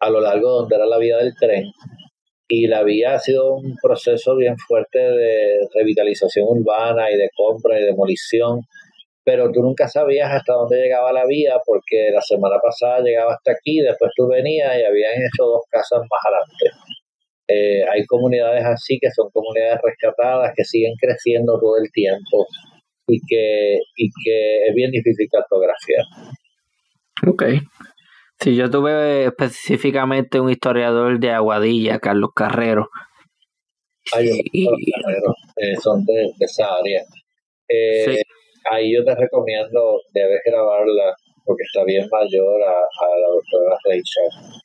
a 0.00 0.10
lo 0.10 0.20
largo 0.20 0.48
de 0.48 0.54
donde 0.60 0.76
era 0.76 0.86
la 0.86 0.98
vía 0.98 1.18
del 1.18 1.34
tren. 1.38 1.70
Y 2.48 2.66
la 2.66 2.82
vía 2.82 3.14
ha 3.14 3.18
sido 3.18 3.54
un 3.54 3.76
proceso 3.80 4.36
bien 4.36 4.56
fuerte 4.58 4.98
de 4.98 5.68
revitalización 5.74 6.46
urbana 6.48 7.10
y 7.10 7.16
de 7.16 7.30
compra 7.34 7.78
y 7.78 7.84
demolición, 7.84 8.60
pero 9.24 9.50
tú 9.52 9.62
nunca 9.62 9.88
sabías 9.88 10.30
hasta 10.30 10.54
dónde 10.54 10.82
llegaba 10.82 11.12
la 11.12 11.26
vía 11.26 11.54
porque 11.64 12.10
la 12.12 12.20
semana 12.20 12.56
pasada 12.62 13.00
llegaba 13.00 13.34
hasta 13.34 13.52
aquí, 13.52 13.80
después 13.80 14.10
tú 14.16 14.26
venías 14.26 14.70
y 14.78 14.82
habían 14.82 15.14
hecho 15.14 15.44
dos 15.44 15.62
casas 15.70 16.00
más 16.00 16.20
adelante. 16.26 16.92
Eh, 17.48 17.82
hay 17.92 18.04
comunidades 18.06 18.64
así 18.64 18.98
que 19.00 19.10
son 19.10 19.28
comunidades 19.30 19.80
rescatadas 19.82 20.52
que 20.56 20.64
siguen 20.64 20.94
creciendo 20.98 21.58
todo 21.60 21.76
el 21.76 21.90
tiempo 21.92 22.46
y 23.06 23.20
que, 23.26 23.78
y 23.96 24.08
que 24.24 24.68
es 24.68 24.74
bien 24.74 24.90
difícil 24.90 25.28
cartografiar. 25.30 26.04
Ok. 27.26 27.44
Si 28.40 28.56
yo 28.56 28.70
tuve 28.70 29.26
específicamente 29.26 30.40
un 30.40 30.50
historiador 30.50 31.20
de 31.20 31.30
Aguadilla, 31.30 32.00
Carlos 32.00 32.30
Carrero. 32.34 32.88
Hay 34.14 34.26
Carrero, 34.26 35.34
eh, 35.56 35.76
son 35.76 36.04
de, 36.04 36.32
esa 36.40 36.66
área. 36.74 37.02
Eh, 37.68 38.22
ahí 38.70 38.94
yo 38.94 39.04
te 39.04 39.14
recomiendo, 39.14 40.00
debes 40.12 40.40
grabarla, 40.44 41.14
porque 41.44 41.62
está 41.64 41.84
bien 41.84 42.06
mayor 42.10 42.62
a, 42.62 42.72
la 42.72 43.28
doctora 43.28 43.76
Rachel. 43.84 44.62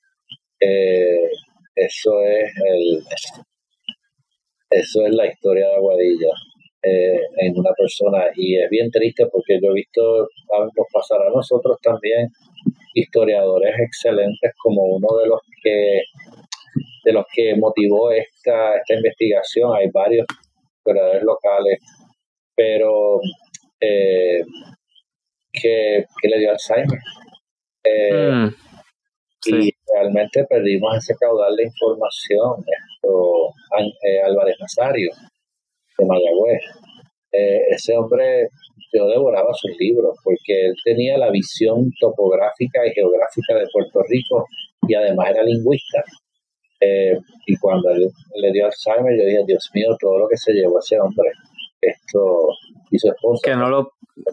Eh, 0.60 1.30
eso 1.76 2.22
es 2.24 2.52
el 2.66 3.04
eso 4.70 5.06
es 5.06 5.14
la 5.14 5.28
historia 5.28 5.68
de 5.68 5.76
Aguadilla 5.76 6.32
eh, 6.84 7.20
en 7.38 7.58
una 7.58 7.72
persona 7.78 8.26
y 8.36 8.58
es 8.58 8.70
bien 8.70 8.92
triste 8.92 9.26
porque 9.32 9.60
yo 9.62 9.72
he 9.72 9.76
visto 9.76 10.28
nos 10.50 10.88
pasar 10.92 11.26
a 11.26 11.30
nosotros 11.30 11.78
también 11.82 12.28
historiadores 12.94 13.76
excelentes 13.80 14.52
como 14.62 14.84
uno 14.84 15.08
de 15.22 15.28
los 15.28 15.40
que 15.64 16.02
de 17.06 17.14
los 17.14 17.26
que 17.34 17.56
motivó 17.56 18.12
esta, 18.12 18.76
esta 18.76 18.94
investigación 18.94 19.74
hay 19.74 19.90
varios 19.94 20.26
historiadores 20.80 21.24
locales 21.24 21.80
pero 22.56 23.20
eh, 23.80 24.42
que, 25.52 26.06
le 26.24 26.40
dio 26.40 26.52
Alzheimer 26.52 27.00
eh, 27.84 28.32
mm, 28.32 28.54
y 29.46 29.72
realmente 29.94 30.46
perdimos 30.46 30.98
ese 30.98 31.16
caudal 31.16 31.56
de 31.56 31.64
información. 31.64 32.64
Esto, 32.94 33.54
eh, 34.04 34.22
Álvarez 34.24 34.58
Nazario, 34.60 35.12
de 35.98 36.06
Mayagüez. 36.06 36.62
Eh, 37.32 37.62
ese 37.70 37.96
hombre, 37.96 38.50
yo 38.94 39.08
devoraba 39.08 39.54
sus 39.54 39.72
libros 39.78 40.18
porque 40.24 40.68
él 40.68 40.76
tenía 40.84 41.18
la 41.18 41.30
visión 41.30 41.92
topográfica 42.00 42.86
y 42.86 42.94
geográfica 42.94 43.56
de 43.56 43.68
Puerto 43.72 44.02
Rico 44.08 44.46
y 44.88 44.96
además 44.96 45.30
era 45.32 45.44
lingüista. 45.44 46.04
Eh, 46.80 47.18
y 47.46 47.58
cuando 47.58 47.90
él, 47.90 48.08
le 48.36 48.52
dio 48.52 48.66
Alzheimer, 48.66 49.18
yo 49.18 49.26
dije, 49.26 49.44
Dios 49.48 49.70
mío, 49.74 49.96
todo 50.00 50.20
lo 50.20 50.28
que 50.28 50.38
se 50.38 50.54
llevó 50.54 50.80
ese 50.80 51.00
hombre. 51.00 51.30
Esto 51.82 52.50
y 52.92 52.98
su 52.98 53.08
esposa. 53.10 53.42
Que 53.44 53.56
no 53.56 53.70
lo, 53.70 53.92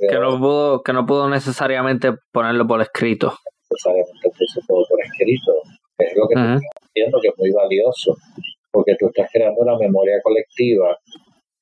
que 0.09 0.19
no 0.19 0.39
pudo, 0.39 0.83
que 0.83 0.93
no 0.93 1.07
pudo 1.07 1.29
necesariamente 1.29 2.13
ponerlo 2.33 2.67
por 2.67 2.81
escrito. 2.81 3.35
Necesariamente 3.71 4.31
puso 4.31 4.61
todo 4.67 4.85
por 4.89 5.01
escrito 5.05 5.53
es 5.99 6.17
lo 6.17 6.27
que 6.29 6.35
estoy 6.35 6.69
diciendo 6.95 7.19
que 7.21 7.29
es 7.29 7.35
muy 7.39 7.51
valioso, 7.53 8.17
porque 8.71 8.97
tú 8.99 9.07
estás 9.07 9.29
creando 9.33 9.61
una 9.61 9.79
memoria 9.79 10.17
colectiva 10.23 10.97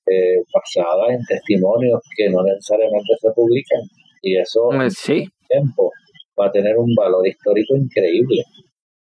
eh, 0.06 0.42
basada 0.52 1.12
en 1.12 1.22
testimonios 1.24 2.00
que 2.16 2.30
no 2.30 2.42
necesariamente 2.42 3.14
se 3.20 3.30
publican, 3.34 3.80
y 4.22 4.38
eso 4.38 4.70
mm, 4.72 4.90
sí. 4.90 5.28
tiempo 5.48 5.90
va 6.38 6.46
a 6.46 6.50
tener 6.50 6.76
un 6.76 6.94
valor 6.94 7.26
histórico 7.26 7.76
increíble. 7.76 8.42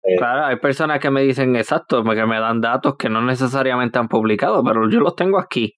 Eh, 0.04 0.16
claro, 0.18 0.46
hay 0.46 0.56
personas 0.56 1.00
que 1.00 1.12
me 1.12 1.22
dicen 1.22 1.56
exacto, 1.56 2.04
que 2.04 2.26
me 2.26 2.40
dan 2.40 2.60
datos 2.60 2.96
que 2.98 3.10
no 3.10 3.22
necesariamente 3.22 4.00
han 4.00 4.08
publicado, 4.08 4.64
pero 4.64 4.90
yo 4.90 5.00
los 5.00 5.16
tengo 5.16 5.40
aquí. 5.40 5.76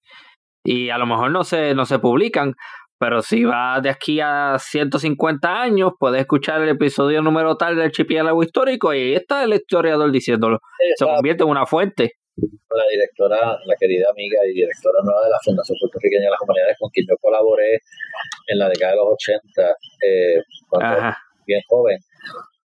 Y 0.64 0.90
a 0.90 0.98
lo 0.98 1.06
mejor 1.06 1.30
no 1.30 1.44
se, 1.44 1.74
no 1.74 1.84
se 1.84 1.98
publican, 1.98 2.54
pero 2.98 3.20
si 3.20 3.44
va 3.44 3.80
de 3.82 3.90
aquí 3.90 4.20
a 4.20 4.56
150 4.58 5.60
años, 5.60 5.92
puedes 5.98 6.20
escuchar 6.20 6.62
el 6.62 6.70
episodio 6.70 7.20
número 7.20 7.56
tal 7.56 7.76
del 7.76 7.86
archipiélago 7.86 8.42
histórico 8.42 8.94
y 8.94 8.98
ahí 8.98 9.14
está 9.14 9.44
el 9.44 9.52
historiador 9.52 10.10
diciéndolo. 10.10 10.58
Se 10.96 11.04
convierte 11.04 11.42
en 11.42 11.50
una 11.50 11.66
fuente. 11.66 12.12
La 12.36 12.84
directora, 12.90 13.58
la 13.64 13.74
querida 13.78 14.06
amiga 14.10 14.40
y 14.48 14.54
directora 14.54 14.98
nueva 15.04 15.20
de 15.22 15.30
la 15.30 15.38
Fundación 15.44 15.76
Puertorriqueña 15.78 16.24
de 16.24 16.30
las 16.30 16.40
Humanidades, 16.40 16.76
con 16.80 16.90
quien 16.90 17.06
yo 17.08 17.14
colaboré 17.20 17.78
en 18.48 18.58
la 18.58 18.68
década 18.68 18.92
de 18.92 18.96
los 18.96 19.06
80, 19.12 19.76
eh, 20.02 20.42
cuando 20.68 20.96
era 20.96 21.16
bien 21.46 21.60
joven. 21.68 21.98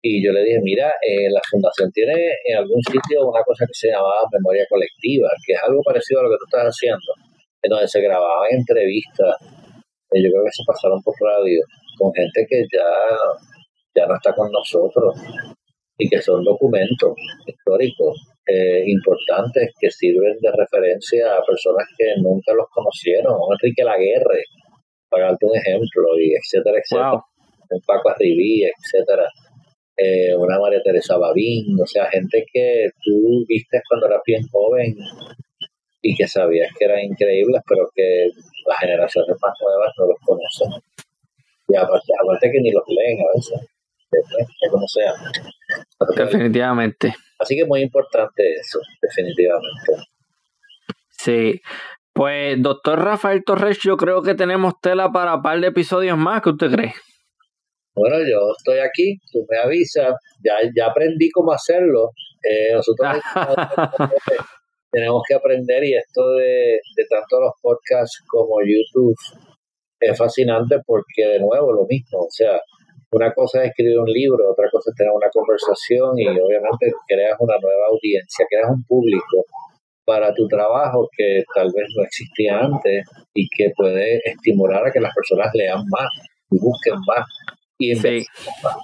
Y 0.01 0.26
yo 0.26 0.31
le 0.31 0.43
dije, 0.43 0.59
mira, 0.63 0.88
eh, 1.05 1.30
la 1.30 1.41
fundación 1.51 1.91
tiene 1.91 2.15
en 2.45 2.57
algún 2.57 2.81
sitio 2.81 3.27
una 3.27 3.43
cosa 3.43 3.65
que 3.67 3.73
se 3.73 3.89
llamaba 3.91 4.23
memoria 4.31 4.63
colectiva, 4.69 5.30
que 5.45 5.53
es 5.53 5.59
algo 5.61 5.81
parecido 5.84 6.21
a 6.21 6.23
lo 6.23 6.30
que 6.30 6.38
tú 6.39 6.45
estás 6.47 6.71
haciendo, 6.71 7.11
en 7.61 7.69
donde 7.69 7.88
se 7.88 8.02
grababan 8.02 8.48
entrevistas 8.52 9.36
yo 10.18 10.30
creo 10.31 10.44
que 10.44 10.57
se 10.57 10.65
pasaron 10.65 11.02
por 11.03 11.14
radio 11.22 11.61
con 11.98 12.11
gente 12.14 12.45
que 12.49 12.65
ya, 12.73 12.90
ya 13.95 14.07
no 14.07 14.15
está 14.15 14.34
con 14.34 14.49
nosotros 14.52 15.14
y 15.98 16.10
que 16.10 16.22
son 16.22 16.44
documentos 16.44 17.14
históricos 17.45 18.18
eh, 18.48 18.84
importantes 18.88 19.69
que 19.80 19.91
sirven 19.91 20.38
de 20.41 20.49
referencia 20.49 21.36
a 21.36 21.44
personas 21.45 21.86
que 21.98 22.06
nunca 22.22 22.53
los 22.56 22.65
conocieron. 22.72 23.36
Enrique 23.52 23.84
Laguerre, 23.84 24.44
para 25.10 25.26
darte 25.26 25.45
un 25.45 25.56
ejemplo, 25.56 26.18
y 26.18 26.34
etcétera, 26.34 26.80
etcétera. 26.80 27.22
Un 27.69 27.81
Paco 27.86 28.10
Arribí, 28.10 28.64
etcétera. 28.64 29.27
Eh, 29.98 30.34
una 30.34 30.57
María 30.57 30.81
Teresa 30.81 31.18
Babín, 31.18 31.77
o 31.80 31.86
sea, 31.86 32.10
gente 32.10 32.45
que 32.52 32.88
tú 33.03 33.44
viste 33.48 33.81
cuando 33.88 34.07
eras 34.07 34.22
bien 34.26 34.41
joven 34.49 34.95
y 36.01 36.15
que 36.15 36.27
sabías 36.27 36.69
que 36.77 36.85
eran 36.85 36.99
increíbles, 37.01 37.61
pero 37.67 37.89
que 37.93 38.30
las 38.67 38.77
generaciones 38.80 39.35
más 39.41 39.53
nuevas 39.61 39.93
no 39.97 40.05
los 40.07 40.19
conocen. 40.26 40.81
Y 41.67 41.76
aparte, 41.76 42.51
que 42.51 42.59
ni 42.61 42.71
los 42.71 42.84
leen 42.88 43.19
a 43.19 43.35
veces, 43.35 44.71
como 44.71 44.88
sea. 44.88 45.13
Definitivamente. 46.15 47.13
Así 47.38 47.55
que 47.55 47.61
es 47.61 47.67
muy 47.67 47.81
importante 47.81 48.53
eso, 48.53 48.80
definitivamente. 49.01 49.93
Sí. 51.11 51.61
Pues, 52.13 52.61
doctor 52.61 52.99
Rafael 52.99 53.43
Torres, 53.45 53.80
yo 53.80 53.95
creo 53.95 54.21
que 54.21 54.35
tenemos 54.35 54.73
tela 54.81 55.11
para 55.11 55.35
un 55.35 55.41
par 55.41 55.59
de 55.59 55.67
episodios 55.67 56.17
más. 56.17 56.41
¿Qué 56.41 56.49
usted 56.49 56.71
cree? 56.71 56.93
Bueno, 57.95 58.17
yo 58.19 58.53
estoy 58.57 58.80
aquí, 58.80 59.19
tú 59.31 59.45
me 59.49 59.57
avisas, 59.57 60.13
ya, 60.43 60.55
ya 60.76 60.88
aprendí 60.88 61.30
cómo 61.31 61.51
hacerlo. 61.51 62.11
Eh, 62.41 62.73
nosotros 62.73 63.17
tenemos 64.91 65.22
que 65.28 65.36
aprender 65.36 65.84
y 65.84 65.95
esto 65.95 66.32
de, 66.32 66.80
tanto 67.10 67.40
los 67.40 67.53
podcasts 67.61 68.24
como 68.28 68.57
YouTube 68.61 69.16
es 69.99 70.18
fascinante 70.18 70.78
porque 70.86 71.26
de 71.26 71.40
nuevo 71.40 71.74
lo 71.74 71.86
mismo, 71.88 72.20
o 72.20 72.30
sea, 72.30 72.60
una 73.11 73.34
cosa 73.34 73.64
es 73.64 73.70
escribir 73.70 73.99
un 73.99 74.10
libro, 74.10 74.52
otra 74.52 74.70
cosa 74.72 74.91
es 74.91 74.95
tener 74.95 75.11
una 75.11 75.30
conversación 75.32 76.18
y 76.18 76.28
obviamente 76.28 76.91
creas 77.07 77.36
una 77.40 77.57
nueva 77.61 77.88
audiencia, 77.91 78.45
creas 78.49 78.70
un 78.70 78.84
público 78.86 79.45
para 80.06 80.34
tu 80.34 80.48
trabajo 80.48 81.07
que 81.16 81.44
tal 81.53 81.72
vez 81.76 81.86
no 81.95 82.03
existía 82.03 82.60
antes 82.60 83.06
y 83.34 83.48
que 83.49 83.72
puede 83.76 84.20
estimular 84.26 84.86
a 84.86 84.91
que 84.91 84.99
las 84.99 85.14
personas 85.14 85.49
lean 85.53 85.84
más 85.90 86.10
y 86.49 86.57
busquen 86.60 86.95
más 87.06 87.28
y 87.78 87.91
investiguen 87.91 88.26
más. 88.64 88.76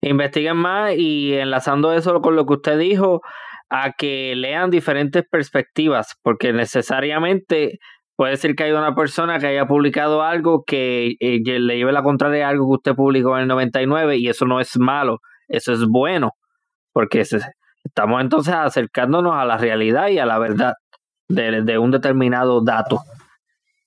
Investiguen 0.00 0.56
más 0.56 0.94
y 0.96 1.34
enlazando 1.34 1.92
eso 1.92 2.20
con 2.20 2.36
lo 2.36 2.46
que 2.46 2.54
usted 2.54 2.78
dijo, 2.78 3.22
a 3.70 3.92
que 3.92 4.34
lean 4.34 4.70
diferentes 4.70 5.24
perspectivas, 5.28 6.14
porque 6.22 6.52
necesariamente 6.52 7.78
puede 8.16 8.36
ser 8.36 8.54
que 8.54 8.64
haya 8.64 8.78
una 8.78 8.94
persona 8.94 9.38
que 9.38 9.46
haya 9.46 9.66
publicado 9.66 10.22
algo 10.22 10.64
que 10.66 11.14
eh, 11.20 11.40
le 11.44 11.76
lleve 11.76 11.92
la 11.92 12.02
contraria 12.02 12.46
a 12.46 12.50
algo 12.50 12.66
que 12.66 12.76
usted 12.76 12.94
publicó 12.96 13.36
en 13.36 13.42
el 13.42 13.48
99 13.48 14.16
y 14.16 14.28
eso 14.28 14.44
no 14.44 14.60
es 14.60 14.76
malo, 14.76 15.18
eso 15.46 15.72
es 15.72 15.86
bueno, 15.88 16.32
porque 16.92 17.20
estamos 17.20 18.20
entonces 18.20 18.54
acercándonos 18.54 19.34
a 19.34 19.44
la 19.44 19.56
realidad 19.56 20.08
y 20.08 20.18
a 20.18 20.26
la 20.26 20.38
verdad 20.38 20.72
de, 21.28 21.78
un 21.78 21.90
determinado 21.90 22.62
dato. 22.64 22.98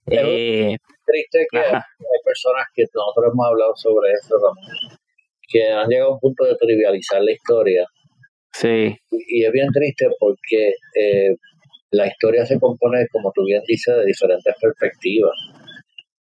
Eh, 0.05 0.77
triste 1.05 1.45
que 1.51 1.59
hay, 1.59 1.81
personas 2.23 2.65
que 2.73 2.83
nosotros 2.93 3.31
hemos 3.33 3.47
hablado 3.47 3.73
sobre 3.75 4.11
eso, 4.11 4.35
que 5.49 5.71
han 5.71 5.89
llegado 5.89 6.11
a 6.11 6.13
un 6.13 6.19
punto 6.19 6.45
de 6.45 6.55
trivializar 6.55 7.21
la 7.21 7.31
historia. 7.31 7.85
Sí. 8.61 8.95
Y, 9.09 9.43
es 9.43 9.51
bien 9.51 9.69
triste 9.73 10.07
porque 10.19 10.73
eh, 10.95 11.35
la 11.91 12.05
historia 12.07 12.45
se 12.45 12.59
compone, 12.59 13.07
como 13.11 13.31
tú 13.33 13.43
bien 13.43 13.63
dices, 13.67 13.95
de 13.95 14.05
diferentes 14.05 14.53
perspectivas. 14.61 15.33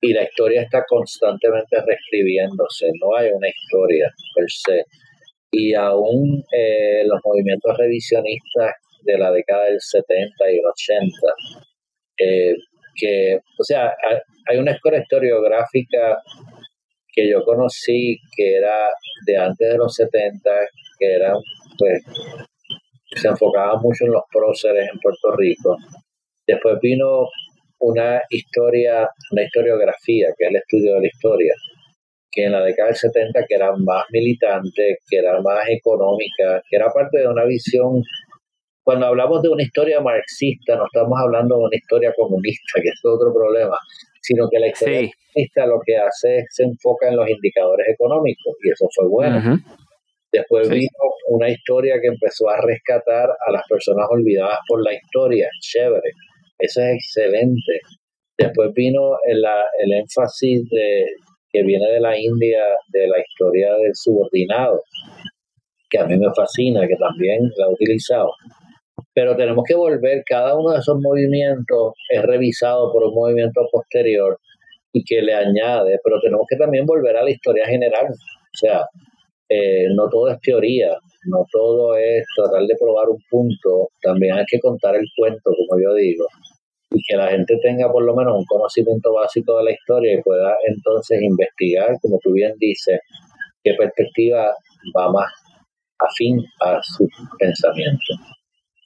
Y 0.01 0.12
la 0.12 0.23
historia 0.23 0.62
está 0.62 0.85
constantemente 0.86 1.77
reescribiéndose, 1.85 2.86
no 3.01 3.16
hay 3.16 3.31
una 3.31 3.48
historia 3.48 4.09
per 4.35 4.44
se. 4.48 4.85
Y 5.51 5.74
aún 5.74 6.44
eh, 6.56 7.02
los 7.05 7.20
movimientos 7.24 7.77
revisionistas 7.77 8.74
de 9.02 9.19
la 9.19 9.32
década 9.32 9.65
del 9.65 9.81
70 9.81 10.51
y 10.52 10.55
el 10.55 10.66
80, 10.66 11.10
eh, 12.19 12.55
que, 12.94 13.36
o 13.59 13.65
sea, 13.65 13.93
hay 14.48 14.59
una 14.59 14.73
escuela 14.73 14.98
historiográfica 14.98 16.19
que 17.12 17.28
yo 17.28 17.43
conocí 17.43 18.16
que 18.36 18.56
era 18.56 18.89
de 19.27 19.36
antes 19.36 19.70
de 19.70 19.77
los 19.77 19.93
70, 19.94 20.51
que 20.98 21.15
era, 21.15 21.32
pues, 21.79 22.03
se 23.15 23.29
enfocaba 23.29 23.81
mucho 23.81 24.05
en 24.05 24.13
los 24.13 24.23
próceres 24.31 24.89
en 24.93 24.99
Puerto 25.01 25.35
Rico. 25.37 25.77
Después 26.47 26.79
vino 26.83 27.27
una 27.81 28.21
historia, 28.29 29.09
una 29.31 29.43
historiografía, 29.43 30.29
que 30.37 30.45
es 30.45 30.51
el 30.51 30.57
estudio 30.57 30.95
de 30.95 31.01
la 31.01 31.07
historia, 31.07 31.55
que 32.31 32.45
en 32.45 32.53
la 32.53 32.63
década 32.63 32.89
del 32.89 32.97
70 32.97 33.45
que 33.49 33.55
era 33.55 33.73
más 33.77 34.05
militante, 34.11 34.99
que 35.09 35.19
era 35.19 35.41
más 35.41 35.69
económica, 35.69 36.61
que 36.69 36.77
era 36.77 36.91
parte 36.93 37.19
de 37.19 37.29
una 37.29 37.45
visión 37.45 38.03
cuando 38.89 39.05
hablamos 39.05 39.43
de 39.43 39.51
una 39.51 39.63
historia 39.63 40.01
marxista, 40.01 40.75
no 40.75 40.87
estamos 40.87 41.19
hablando 41.21 41.59
de 41.59 41.65
una 41.65 41.77
historia 41.77 42.11
comunista, 42.17 42.81
que 42.81 42.89
es 42.89 43.01
otro 43.05 43.35
problema, 43.35 43.77
sino 44.23 44.49
que 44.51 44.59
la 44.59 44.69
historia 44.69 45.03
marxista 45.03 45.67
lo 45.67 45.79
que 45.85 45.95
hace 45.99 46.39
es 46.39 46.47
se 46.49 46.63
enfoca 46.63 47.09
en 47.11 47.17
los 47.17 47.29
indicadores 47.29 47.87
económicos, 47.87 48.57
y 48.65 48.71
eso 48.71 48.87
fue 48.97 49.07
bueno. 49.11 49.59
Después 50.33 50.69
vino 50.69 50.91
una 51.29 51.51
historia 51.51 51.97
que 52.01 52.09
empezó 52.09 52.49
a 52.49 52.61
rescatar 52.61 53.29
a 53.47 53.53
las 53.53 53.63
personas 53.69 54.07
olvidadas 54.11 54.59
por 54.69 54.85
la 54.85 54.93
historia, 54.93 55.49
chévere, 55.61 56.13
eso 56.59 56.83
es 56.83 56.97
excelente. 56.97 57.81
Después 58.37 58.73
vino 58.75 59.17
el, 59.27 59.43
el 59.81 59.93
énfasis 59.93 60.69
de, 60.71 61.07
que 61.51 61.63
viene 61.63 61.91
de 61.91 62.01
la 62.01 62.19
India, 62.19 62.63
de 62.93 63.09
la 63.09 63.19
historia 63.21 63.75
del 63.75 63.95
subordinado, 63.95 64.83
que 65.89 65.99
a 65.99 66.07
mí 66.07 66.17
me 66.19 66.29
fascina, 66.35 66.87
que 66.87 66.97
también 66.97 67.41
la 67.57 67.67
he 67.67 67.73
utilizado. 67.73 68.31
Pero 69.15 69.37
tenemos 69.37 69.65
que 69.67 69.75
volver, 69.75 70.23
cada 70.27 70.57
uno 70.57 70.73
de 70.73 70.81
esos 70.81 70.99
movimientos 71.01 71.95
es 72.11 72.23
revisado 72.23 72.93
por 72.93 73.05
un 73.05 73.15
movimiento 73.15 73.63
posterior 73.73 74.39
y 74.93 75.03
que 75.05 75.23
le 75.23 75.35
añade, 75.35 75.99
pero 76.05 76.21
tenemos 76.21 76.47
que 76.49 76.57
también 76.57 76.85
volver 76.85 77.17
a 77.17 77.25
la 77.25 77.31
historia 77.31 77.67
general, 77.67 78.07
o 78.11 78.57
sea, 78.57 78.85
eh, 79.49 79.87
no 79.95 80.09
todo 80.09 80.31
es 80.31 80.41
teoría, 80.41 80.91
no 81.27 81.45
todo 81.51 81.97
es 81.97 82.25
tratar 82.37 82.62
de 82.62 82.77
probar 82.79 83.09
un 83.09 83.23
punto, 83.31 83.89
también 84.03 84.35
hay 84.35 84.45
que 84.47 84.59
contar 84.59 84.95
el 84.97 85.07
cuento, 85.16 85.41
como 85.45 85.81
yo 85.81 85.95
digo, 85.95 86.27
y 86.91 87.01
que 87.03 87.16
la 87.16 87.29
gente 87.29 87.57
tenga 87.62 87.91
por 87.91 88.05
lo 88.05 88.15
menos 88.15 88.35
un 88.37 88.45
conocimiento 88.45 89.12
básico 89.12 89.59
de 89.59 89.65
la 89.65 89.73
historia 89.73 90.15
y 90.15 90.23
pueda 90.23 90.55
entonces 90.66 91.20
investigar, 91.23 91.97
como 92.03 92.19
tú 92.23 92.33
bien 92.33 92.53
dices, 92.59 93.01
qué 93.62 93.75
perspectiva 93.75 94.55
va 94.97 95.12
más 95.12 95.33
afín 95.99 96.45
a 96.61 96.79
su 96.83 97.09
pensamiento. 97.39 98.15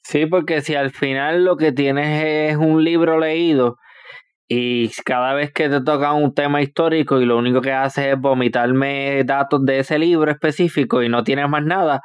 Sí, 0.05 0.27
porque 0.27 0.61
si 0.61 0.75
al 0.75 0.91
final 0.91 1.45
lo 1.45 1.57
que 1.57 1.73
tienes 1.73 2.25
es 2.25 2.57
un 2.57 2.83
libro 2.85 3.19
leído 3.19 3.77
y 4.55 4.91
cada 5.07 5.33
vez 5.33 5.51
que 5.51 5.71
te 5.71 5.81
toca 5.81 6.13
un 6.13 6.35
tema 6.35 6.61
histórico 6.61 7.19
y 7.19 7.25
lo 7.25 7.39
único 7.39 7.63
que 7.63 7.73
haces 7.73 8.09
es 8.09 8.21
vomitarme 8.21 9.25
datos 9.25 9.65
de 9.65 9.79
ese 9.79 9.99
libro 9.99 10.31
específico 10.31 11.03
y 11.03 11.09
no 11.09 11.25
tienes 11.25 11.49
más 11.49 11.65
nada, 11.65 12.03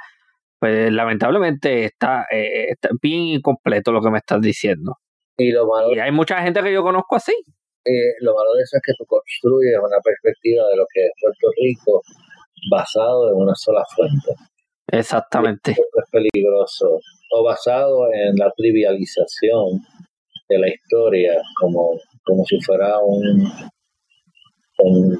pues 0.57 0.89
lamentablemente 0.89 1.83
está, 1.83 2.25
eh, 2.31 2.75
bien 3.01 3.23
incompleto 3.23 3.91
lo 3.91 4.01
que 4.01 4.11
me 4.11 4.19
estás 4.19 4.39
diciendo. 4.39 4.93
Y, 5.35 5.51
lo 5.51 5.67
malo, 5.67 5.93
y 5.93 5.99
hay 5.99 6.11
mucha 6.13 6.41
gente 6.41 6.63
que 6.63 6.71
yo 6.71 6.83
conozco 6.83 7.17
así. 7.17 7.33
Eh, 7.33 8.15
lo 8.21 8.33
malo 8.33 8.53
de 8.53 8.63
eso 8.63 8.77
es 8.77 8.81
que 8.85 8.93
tú 8.97 9.05
construyes 9.05 9.77
una 9.79 9.99
perspectiva 10.01 10.69
de 10.69 10.77
lo 10.77 10.85
que 10.93 11.03
es 11.03 11.11
Puerto 11.21 11.47
Rico 11.61 12.01
basado 12.71 13.29
en 13.29 13.35
una 13.35 13.55
sola 13.55 13.83
fuente. 13.93 14.31
Exactamente. 14.89 15.71
es 15.71 16.09
peligroso. 16.09 16.97
O 17.33 17.43
basado 17.43 18.07
en 18.13 18.37
la 18.37 18.49
trivialización 18.55 19.81
de 20.47 20.59
la 20.59 20.69
historia 20.69 21.33
como, 21.59 21.99
como 22.27 22.43
si 22.45 22.59
fuera 22.61 22.99
un, 22.99 23.49
un, 24.79 25.19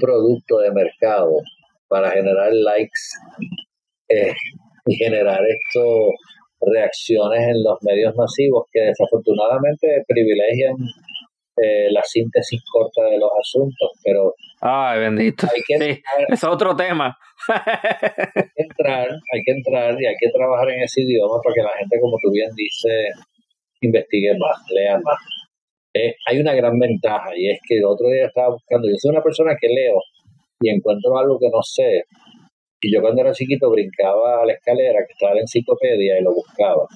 producto 0.00 0.58
de 0.58 0.72
mercado 0.72 1.30
para 1.88 2.10
generar 2.10 2.52
likes 2.52 3.00
eh, 4.08 4.34
y 4.86 4.96
generar 4.96 5.40
esto 5.46 6.10
reacciones 6.60 7.40
en 7.40 7.62
los 7.62 7.78
medios 7.82 8.14
masivos 8.16 8.64
que 8.72 8.80
desafortunadamente 8.80 10.02
privilegian 10.06 10.74
eh, 11.56 11.90
la 11.90 12.02
síntesis 12.02 12.60
corta 12.70 13.04
de 13.04 13.18
los 13.18 13.30
asuntos, 13.40 13.90
pero... 14.04 14.34
Ay, 14.60 15.00
bendito. 15.00 15.46
Hay 15.46 15.62
que 15.66 16.02
es 16.28 16.44
otro 16.44 16.76
tema. 16.76 17.16
hay 17.48 18.48
que 18.54 18.62
entrar, 18.62 19.08
hay 19.08 19.42
que 19.42 19.52
entrar 19.52 20.02
y 20.02 20.06
hay 20.06 20.14
que 20.18 20.30
trabajar 20.30 20.68
en 20.70 20.82
ese 20.82 21.02
idioma 21.02 21.40
para 21.42 21.54
que 21.54 21.62
la 21.62 21.78
gente, 21.78 21.98
como 22.00 22.18
tú 22.20 22.30
bien 22.30 22.50
dices, 22.54 23.14
investigue 23.80 24.36
más, 24.38 24.56
lea 24.70 24.98
más. 24.98 25.18
Eh, 25.94 26.14
hay 26.26 26.38
una 26.40 26.54
gran 26.54 26.78
ventaja 26.78 27.30
y 27.36 27.50
es 27.50 27.58
que 27.66 27.78
el 27.78 27.84
otro 27.84 28.08
día 28.08 28.26
estaba 28.26 28.50
buscando, 28.50 28.88
yo 28.88 28.94
soy 28.98 29.10
una 29.12 29.22
persona 29.22 29.56
que 29.58 29.68
leo 29.68 30.00
y 30.60 30.70
encuentro 30.70 31.18
algo 31.18 31.38
que 31.38 31.48
no 31.48 31.62
sé. 31.62 32.04
Y 32.80 32.92
yo 32.92 33.00
cuando 33.00 33.22
era 33.22 33.32
chiquito 33.32 33.70
brincaba 33.70 34.42
a 34.42 34.46
la 34.46 34.52
escalera 34.52 35.00
que 35.06 35.12
estaba 35.12 35.32
en 35.32 35.40
enciclopedia 35.40 36.18
y 36.18 36.22
lo 36.22 36.34
buscaba 36.34 36.86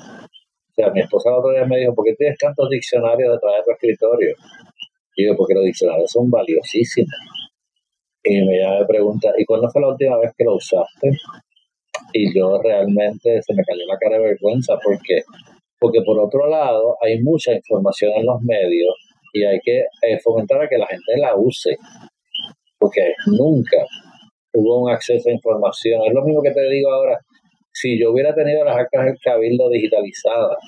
mi 0.89 1.01
esposa 1.01 1.29
el 1.29 1.37
otro 1.37 1.51
día 1.51 1.67
me 1.67 1.79
dijo, 1.79 1.95
¿por 1.95 2.05
qué 2.07 2.15
tienes 2.15 2.39
tantos 2.39 2.69
diccionarios 2.71 3.33
detrás 3.33 3.57
de 3.57 3.65
tu 3.65 3.71
escritorio? 3.73 4.35
Y 5.17 5.25
digo, 5.25 5.37
porque 5.37 5.55
los 5.55 5.65
diccionarios 5.65 6.11
son 6.11 6.31
valiosísimos. 6.31 7.11
Y 8.25 8.41
me 8.45 8.87
pregunta, 8.87 9.33
¿y 9.37 9.45
cuándo 9.45 9.69
fue 9.71 9.83
la 9.83 9.89
última 9.89 10.19
vez 10.19 10.33
que 10.37 10.45
lo 10.45 10.55
usaste? 10.55 11.11
Y 12.13 12.39
yo 12.39 12.61
realmente 12.63 13.43
se 13.43 13.55
me 13.55 13.65
cayó 13.65 13.85
la 13.87 13.99
cara 13.99 14.17
de 14.17 14.29
vergüenza 14.31 14.79
porque 14.83 15.23
porque 15.81 16.03
por 16.05 16.19
otro 16.19 16.49
lado 16.49 16.97
hay 17.01 17.21
mucha 17.23 17.55
información 17.55 18.13
en 18.17 18.27
los 18.27 18.41
medios 18.43 18.95
y 19.33 19.45
hay 19.45 19.59
que 19.61 19.79
eh, 19.79 20.19
fomentar 20.23 20.63
a 20.63 20.69
que 20.69 20.77
la 20.77 20.87
gente 20.87 21.17
la 21.17 21.35
use. 21.37 21.77
Porque 22.79 23.13
nunca 23.27 23.87
hubo 24.53 24.83
un 24.83 24.91
acceso 24.91 25.29
a 25.29 25.33
información. 25.33 26.03
Es 26.07 26.15
lo 26.15 26.23
mismo 26.23 26.43
que 26.43 26.51
te 26.51 26.69
digo 26.69 26.93
ahora. 26.93 27.19
Si 27.73 27.99
yo 27.99 28.13
hubiera 28.13 28.35
tenido 28.35 28.65
las 28.65 28.77
actas 28.77 29.07
del 29.07 29.19
Cabildo 29.23 29.69
digitalizadas, 29.71 30.59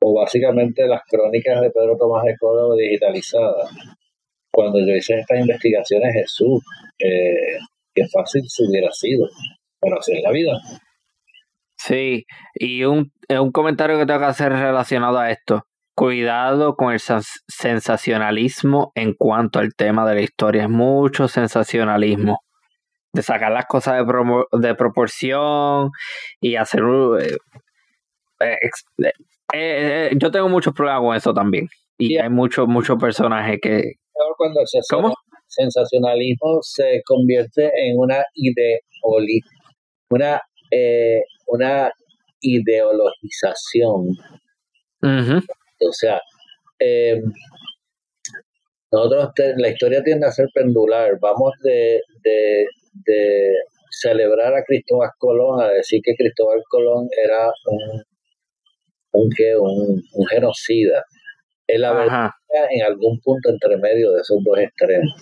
o 0.00 0.14
básicamente 0.14 0.86
las 0.86 1.02
crónicas 1.08 1.60
de 1.60 1.70
Pedro 1.70 1.96
Tomás 1.96 2.24
de 2.24 2.36
Córdoba 2.38 2.76
digitalizadas, 2.76 3.70
cuando 4.50 4.80
yo 4.80 4.94
hice 4.96 5.18
estas 5.18 5.40
investigaciones, 5.40 6.14
Jesús, 6.14 6.62
eh, 6.98 7.58
qué 7.94 8.02
fácil 8.12 8.42
se 8.46 8.64
hubiera 8.64 8.90
sido, 8.90 9.28
pero 9.80 9.98
así 9.98 10.12
es 10.12 10.22
la 10.22 10.30
vida. 10.30 10.52
Sí, 11.78 12.24
y 12.54 12.84
un, 12.84 13.12
un 13.30 13.52
comentario 13.52 13.98
que 13.98 14.06
tengo 14.06 14.18
que 14.18 14.26
hacer 14.26 14.52
relacionado 14.52 15.18
a 15.18 15.30
esto. 15.30 15.64
Cuidado 15.94 16.76
con 16.76 16.92
el 16.92 17.00
sensacionalismo 17.00 18.92
en 18.94 19.14
cuanto 19.14 19.58
al 19.58 19.74
tema 19.74 20.08
de 20.08 20.14
la 20.16 20.20
historia. 20.20 20.64
Es 20.64 20.68
mucho 20.68 21.28
sensacionalismo 21.28 22.40
de 23.12 23.22
sacar 23.22 23.52
las 23.52 23.66
cosas 23.66 23.94
de, 23.96 24.58
de 24.58 24.74
proporción 24.74 25.90
y 26.40 26.56
hacer... 26.56 26.82
Eh, 27.20 27.36
eh, 28.40 28.58
eh, 29.54 30.10
yo 30.16 30.30
tengo 30.30 30.48
muchos 30.48 30.74
problemas 30.74 31.02
con 31.02 31.16
eso 31.16 31.32
también. 31.32 31.68
Y 31.96 32.16
hay 32.18 32.28
muchos 32.28 32.68
muchos 32.68 32.98
personajes 32.98 33.58
que... 33.60 33.82
Cuando 34.36 34.60
el 34.60 34.66
sensacionalismo 35.46 36.58
se 36.60 37.02
convierte 37.04 37.64
en 37.64 37.98
una 37.98 38.22
una, 40.10 40.40
una 41.48 41.90
ideologización. 42.40 44.08
O 45.80 45.92
sea, 45.92 46.20
nosotros 48.90 49.32
la 49.56 49.68
historia 49.68 50.02
tiende 50.02 50.26
a 50.26 50.32
ser 50.32 50.46
pendular. 50.54 51.18
Vamos 51.20 51.52
de, 51.62 52.00
de, 52.22 52.66
de 52.92 53.52
celebrar 53.90 54.54
a 54.54 54.64
Cristóbal 54.64 55.10
Colón, 55.18 55.60
a 55.60 55.68
decir 55.68 56.00
que 56.02 56.14
Cristóbal 56.14 56.62
Colón 56.68 57.08
era 57.22 57.50
un, 57.66 58.02
un, 59.12 59.30
un, 60.12 60.26
genocida. 60.26 61.04
Es 61.66 61.80
la 61.80 61.92
verdad 61.92 62.30
en 62.70 62.82
algún 62.82 63.20
punto 63.20 63.50
entre 63.50 63.76
medio 63.76 64.12
de 64.12 64.20
esos 64.20 64.38
dos 64.42 64.58
extremos. 64.58 65.12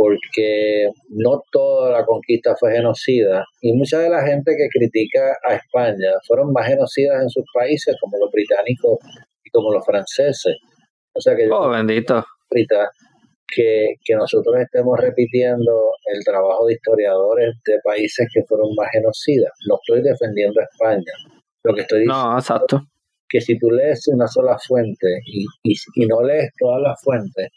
Porque 0.00 0.88
no 1.10 1.42
toda 1.52 1.92
la 1.92 2.06
conquista 2.06 2.56
fue 2.58 2.72
genocida 2.72 3.44
y 3.60 3.74
mucha 3.74 3.98
de 3.98 4.08
la 4.08 4.24
gente 4.26 4.56
que 4.56 4.68
critica 4.68 5.36
a 5.46 5.56
España 5.56 6.12
fueron 6.26 6.52
más 6.52 6.66
genocidas 6.66 7.20
en 7.22 7.28
sus 7.28 7.44
países 7.52 7.94
como 8.00 8.16
los 8.16 8.30
británicos 8.32 8.98
y 9.44 9.50
como 9.50 9.70
los 9.70 9.84
franceses. 9.84 10.56
O 11.12 11.20
sea 11.20 11.36
que 11.36 11.46
yo 11.46 11.54
oh, 11.54 11.68
bendito. 11.68 12.24
Que, 13.52 13.94
que 14.02 14.14
nosotros 14.14 14.56
estemos 14.58 14.98
repitiendo 14.98 15.92
el 16.14 16.24
trabajo 16.24 16.66
de 16.66 16.74
historiadores 16.74 17.54
de 17.66 17.78
países 17.84 18.26
que 18.32 18.42
fueron 18.48 18.70
más 18.76 18.88
genocidas. 18.92 19.52
No 19.68 19.74
estoy 19.74 20.02
defendiendo 20.02 20.60
a 20.60 20.64
España. 20.64 21.12
Lo 21.64 21.74
que 21.74 21.82
estoy 21.82 22.00
diciendo 22.00 22.30
no, 22.30 22.38
exacto 22.38 22.86
que 23.30 23.40
si 23.40 23.56
tú 23.58 23.70
lees 23.70 24.08
una 24.08 24.26
sola 24.26 24.58
fuente 24.58 25.20
y, 25.24 25.46
y, 25.62 26.06
no 26.06 26.20
lees 26.22 26.50
todas 26.58 26.82
las 26.82 27.00
fuentes, 27.02 27.48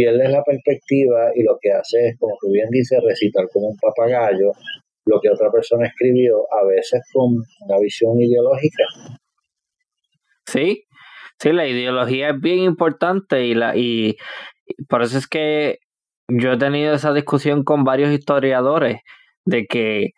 pierdes 0.00 0.30
la 0.30 0.42
perspectiva 0.42 1.30
y 1.34 1.42
lo 1.42 1.58
que 1.60 1.70
haces 1.72 2.12
es, 2.12 2.18
como 2.18 2.34
tú 2.40 2.50
bien 2.50 2.68
dices, 2.70 2.98
recitar 3.06 3.46
como 3.52 3.68
un 3.68 3.76
papagayo 3.76 4.52
lo 5.04 5.20
que 5.20 5.28
otra 5.28 5.50
persona 5.50 5.86
escribió, 5.86 6.38
a 6.38 6.66
veces 6.66 7.02
con 7.12 7.34
una 7.34 7.78
visión 7.80 8.18
ideológica. 8.18 8.84
Sí, 10.46 10.84
sí, 11.38 11.52
la 11.52 11.66
ideología 11.66 12.30
es 12.30 12.40
bien 12.40 12.60
importante 12.60 13.44
y, 13.44 13.54
la, 13.54 13.76
y 13.76 14.16
por 14.88 15.02
eso 15.02 15.18
es 15.18 15.26
que 15.26 15.78
yo 16.28 16.52
he 16.52 16.58
tenido 16.58 16.94
esa 16.94 17.12
discusión 17.12 17.62
con 17.64 17.84
varios 17.84 18.10
historiadores 18.10 19.00
de 19.44 19.66
que, 19.66 20.10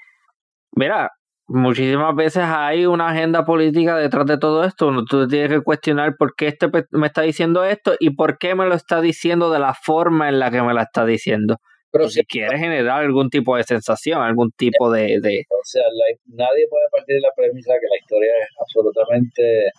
mira, 0.76 1.10
muchísimas 1.46 2.14
veces 2.14 2.44
hay 2.44 2.86
una 2.86 3.10
agenda 3.10 3.44
política 3.44 3.96
detrás 3.96 4.26
de 4.26 4.38
todo 4.38 4.64
esto. 4.64 4.88
Uno 4.88 5.04
tú 5.04 5.26
tienes 5.26 5.50
que 5.50 5.60
cuestionar 5.60 6.16
por 6.18 6.34
qué 6.36 6.48
este 6.48 6.68
me 6.90 7.06
está 7.06 7.22
diciendo 7.22 7.64
esto 7.64 7.94
y 7.98 8.10
por 8.10 8.38
qué 8.38 8.54
me 8.54 8.66
lo 8.66 8.74
está 8.74 9.00
diciendo 9.00 9.50
de 9.50 9.58
la 9.58 9.74
forma 9.74 10.28
en 10.28 10.38
la 10.38 10.50
que 10.50 10.62
me 10.62 10.74
la 10.74 10.82
está 10.82 11.04
diciendo. 11.04 11.56
Pero 11.90 12.08
si 12.08 12.24
quiere 12.24 12.58
generar 12.58 13.02
algún 13.02 13.28
tipo 13.28 13.54
de 13.54 13.64
sensación, 13.64 14.22
algún 14.22 14.50
tipo 14.56 14.90
de... 14.90 15.18
O 15.18 15.64
sea, 15.64 15.82
nadie 16.24 16.66
puede 16.70 16.86
partir 16.90 17.16
de 17.16 17.20
la 17.20 17.28
premisa 17.36 17.74
que 17.74 17.86
la 17.86 17.98
historia 18.00 18.32
es 18.40 18.48
absolutamente 18.58 19.70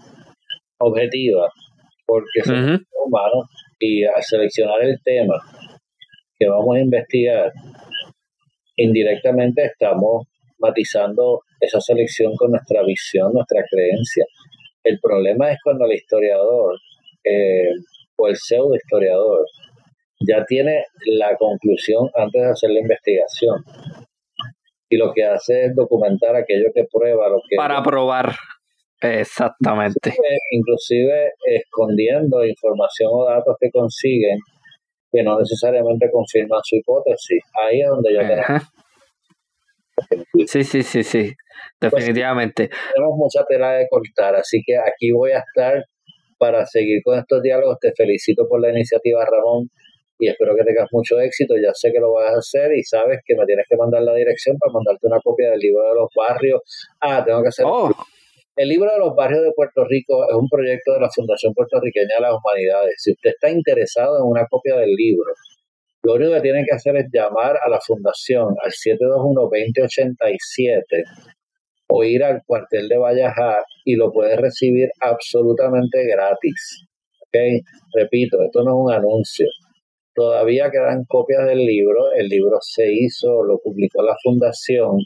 objetiva, 0.77 1.49
porque 2.05 2.43
somos 2.43 2.81
humanos 3.03 3.49
y 3.79 4.03
al 4.03 4.21
seleccionar 4.21 4.81
el 4.83 4.95
tema 5.03 5.41
que 6.37 6.47
vamos 6.47 6.75
a 6.75 6.79
investigar, 6.79 7.51
indirectamente 8.75 9.65
estamos 9.65 10.27
matizando 10.59 11.41
esa 11.63 11.79
selección 11.79 12.35
con 12.35 12.51
nuestra 12.51 12.83
visión, 12.83 13.31
nuestra 13.33 13.63
creencia. 13.69 14.25
El 14.83 14.99
problema 14.99 15.51
es 15.51 15.57
cuando 15.63 15.85
el 15.85 15.93
historiador 15.93 16.77
eh, 17.23 17.71
o 18.17 18.27
el 18.27 18.35
pseudo 18.35 18.75
historiador 18.75 19.45
ya 20.27 20.43
tiene 20.45 20.85
la 21.05 21.35
conclusión 21.37 22.09
antes 22.15 22.41
de 22.41 22.49
hacer 22.49 22.69
la 22.71 22.79
investigación. 22.79 23.63
Y 24.89 24.97
lo 24.97 25.11
que 25.13 25.23
hace 25.23 25.65
es 25.65 25.75
documentar 25.75 26.35
aquello 26.35 26.69
que 26.73 26.85
prueba 26.91 27.27
lo 27.29 27.37
que... 27.49 27.55
Para 27.55 27.81
probar. 27.81 28.33
Exactamente. 29.01 30.13
Inclusive, 30.51 31.31
escondiendo 31.45 32.45
información 32.45 33.09
o 33.11 33.25
datos 33.25 33.55
que 33.59 33.69
consiguen 33.71 34.37
que 35.11 35.23
no 35.23 35.37
necesariamente 35.37 36.09
confirman 36.11 36.59
su 36.63 36.77
hipótesis. 36.77 37.43
Ahí 37.61 37.81
es 37.81 37.87
donde 37.87 38.13
yo 38.13 38.21
Sí, 40.47 40.63
sí, 40.63 40.83
sí, 40.83 41.03
sí, 41.03 41.31
pues 41.79 41.91
definitivamente. 41.91 42.69
tenemos 42.93 43.15
mucha 43.15 43.45
tela 43.47 43.73
de 43.73 43.87
cortar, 43.89 44.35
así 44.35 44.61
que 44.65 44.75
aquí 44.75 45.11
voy 45.11 45.31
a 45.31 45.39
estar 45.39 45.83
para 46.37 46.65
seguir 46.65 47.01
con 47.03 47.17
estos 47.17 47.41
diálogos. 47.41 47.77
Te 47.79 47.93
felicito 47.95 48.47
por 48.49 48.59
la 48.61 48.69
iniciativa, 48.69 49.23
Ramón, 49.23 49.69
y 50.19 50.27
espero 50.27 50.55
que 50.55 50.63
tengas 50.63 50.89
mucho 50.91 51.19
éxito. 51.19 51.55
Ya 51.55 51.71
sé 51.73 51.91
que 51.91 51.99
lo 51.99 52.11
vas 52.11 52.33
a 52.33 52.37
hacer 52.39 52.75
y 52.75 52.83
sabes 52.83 53.19
que 53.25 53.35
me 53.35 53.45
tienes 53.45 53.65
que 53.69 53.77
mandar 53.77 54.01
la 54.01 54.13
dirección 54.13 54.57
para 54.59 54.73
mandarte 54.73 55.07
una 55.07 55.19
copia 55.23 55.51
del 55.51 55.59
libro 55.59 55.83
de 55.87 55.95
los 55.95 56.09
barrios. 56.15 56.61
Ah, 56.99 57.23
tengo 57.25 57.41
que 57.41 57.49
hacer... 57.49 57.65
Oh. 57.67 57.89
El 58.55 58.69
libro 58.69 58.91
de 58.91 58.99
los 58.99 59.15
barrios 59.15 59.41
de 59.41 59.51
Puerto 59.55 59.83
Rico 59.83 60.29
es 60.29 60.35
un 60.35 60.47
proyecto 60.47 60.93
de 60.93 60.99
la 60.99 61.09
Fundación 61.09 61.53
Puertorriqueña 61.55 62.15
de 62.17 62.21
las 62.21 62.33
Humanidades. 62.37 62.93
Si 62.97 63.11
usted 63.11 63.31
está 63.31 63.49
interesado 63.49 64.19
en 64.19 64.29
una 64.29 64.45
copia 64.45 64.75
del 64.77 64.93
libro, 64.93 65.33
lo 66.03 66.13
único 66.15 66.33
que 66.33 66.41
tienen 66.41 66.65
que 66.65 66.75
hacer 66.75 66.97
es 66.97 67.05
llamar 67.11 67.57
a 67.63 67.69
la 67.69 67.79
fundación 67.79 68.55
al 68.61 68.71
721-2087 68.71 71.03
o 71.87 72.03
ir 72.03 72.21
al 72.23 72.41
cuartel 72.45 72.89
de 72.89 72.97
Vallejar 72.97 73.63
y 73.85 73.95
lo 73.95 74.11
puedes 74.11 74.37
recibir 74.37 74.89
absolutamente 74.99 76.05
gratis. 76.05 76.85
¿Okay? 77.27 77.61
Repito, 77.93 78.41
esto 78.43 78.63
no 78.63 78.71
es 78.71 78.77
un 78.85 78.91
anuncio. 78.91 79.47
Todavía 80.13 80.69
quedan 80.69 81.05
copias 81.07 81.47
del 81.47 81.65
libro. 81.65 82.11
El 82.15 82.27
libro 82.27 82.57
se 82.61 82.91
hizo, 82.91 83.41
lo 83.43 83.59
publicó 83.59 84.03
la 84.03 84.17
fundación 84.21 84.97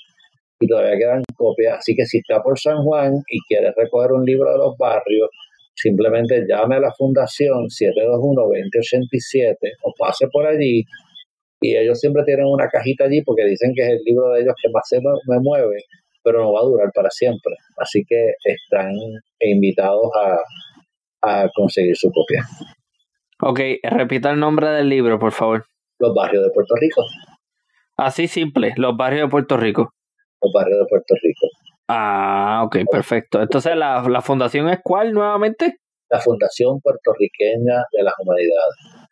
y 0.60 0.68
todavía 0.68 0.98
quedan 0.98 1.22
copias. 1.36 1.78
Así 1.78 1.96
que 1.96 2.06
si 2.06 2.18
está 2.18 2.42
por 2.42 2.58
San 2.58 2.84
Juan 2.84 3.14
y 3.30 3.40
quieres 3.48 3.76
recoger 3.76 4.14
un 4.14 4.26
libro 4.26 4.52
de 4.52 4.58
los 4.58 4.76
barrios, 4.78 5.30
simplemente 5.78 6.44
llame 6.50 6.78
a 6.78 6.80
la 6.80 6.92
fundación 6.92 7.68
721-2087 7.70 9.56
o 9.84 9.94
pase 9.98 10.28
por 10.32 10.46
allí 10.48 10.84
y 11.60 11.76
ellos 11.76 12.00
siempre 12.00 12.24
tienen 12.24 12.46
una 12.46 12.68
cajita 12.68 13.06
allí 13.06 13.22
porque 13.24 13.46
dicen 13.46 13.74
que 13.76 13.82
es 13.84 13.90
el 13.90 14.00
libro 14.06 14.30
de 14.30 14.42
ellos 14.42 14.54
que 14.62 14.70
más 14.72 14.84
se 14.88 15.00
me 15.00 15.40
mueve, 15.40 15.84
pero 16.24 16.44
no 16.44 16.54
va 16.54 16.60
a 16.62 16.66
durar 16.66 16.92
para 16.94 17.10
siempre. 17.10 17.54
Así 17.78 18.04
que 18.08 18.34
están 18.44 18.92
invitados 19.40 20.10
a, 20.22 21.50
conseguir 21.54 21.96
su 21.98 22.10
copia. 22.10 22.46
Ok, 23.42 23.60
repita 23.84 24.32
el 24.32 24.40
nombre 24.40 24.70
del 24.70 24.88
libro, 24.88 25.20
por 25.20 25.32
favor. 25.34 25.66
Los 26.00 26.14
barrios 26.14 26.44
de 26.44 26.52
Puerto 26.52 26.76
Rico. 26.80 27.02
Así 27.98 28.28
simple, 28.28 28.74
los 28.78 28.96
barrios 28.96 29.24
de 29.24 29.30
Puerto 29.30 29.58
Rico. 29.58 29.92
Los 30.42 30.54
barrios 30.54 30.80
de 30.80 30.86
Puerto 30.86 31.16
Rico. 31.22 31.37
Ah, 31.88 32.64
ok, 32.66 32.80
perfecto. 32.92 33.42
Entonces, 33.42 33.76
¿la, 33.76 34.02
la 34.10 34.22
fundación 34.22 34.68
es 34.70 34.80
cuál 34.84 35.14
nuevamente? 35.14 35.78
La 36.10 36.20
Fundación 36.20 36.80
Puertorriqueña 36.82 37.84
de 37.92 38.04
las 38.04 38.14
Humanidades. 38.20 39.08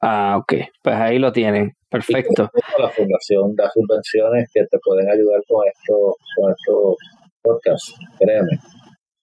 Ah, 0.00 0.36
ok, 0.38 0.54
pues 0.82 0.96
ahí 0.96 1.18
lo 1.18 1.32
tienen. 1.32 1.72
Perfecto. 1.90 2.50
la 2.78 2.88
fundación 2.88 3.54
da 3.56 3.68
subvenciones 3.68 4.48
que 4.54 4.62
te 4.70 4.78
pueden 4.78 5.10
ayudar 5.10 5.40
con 5.46 5.66
esto, 5.66 6.14
con 6.36 6.50
estos 6.50 6.96
podcasts, 7.42 7.94
créeme. 8.18 8.58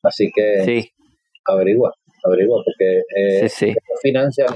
Así 0.03 0.29
que 0.33 0.63
sí. 0.63 0.89
averigua, 1.45 1.93
averigua, 2.25 2.61
porque 2.63 3.01
eh, 3.15 3.49
sí, 3.49 3.73
financian. 4.01 4.49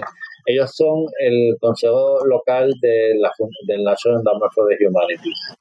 Ellos 0.46 0.72
son 0.76 1.06
el 1.20 1.56
consejo 1.60 2.26
local 2.26 2.70
de 2.82 3.14
la, 3.18 3.32
del 3.68 3.84
National 3.84 4.20
Endowment 4.20 4.52
for 4.54 4.66
the 4.68 4.86
Humanities 4.86 5.56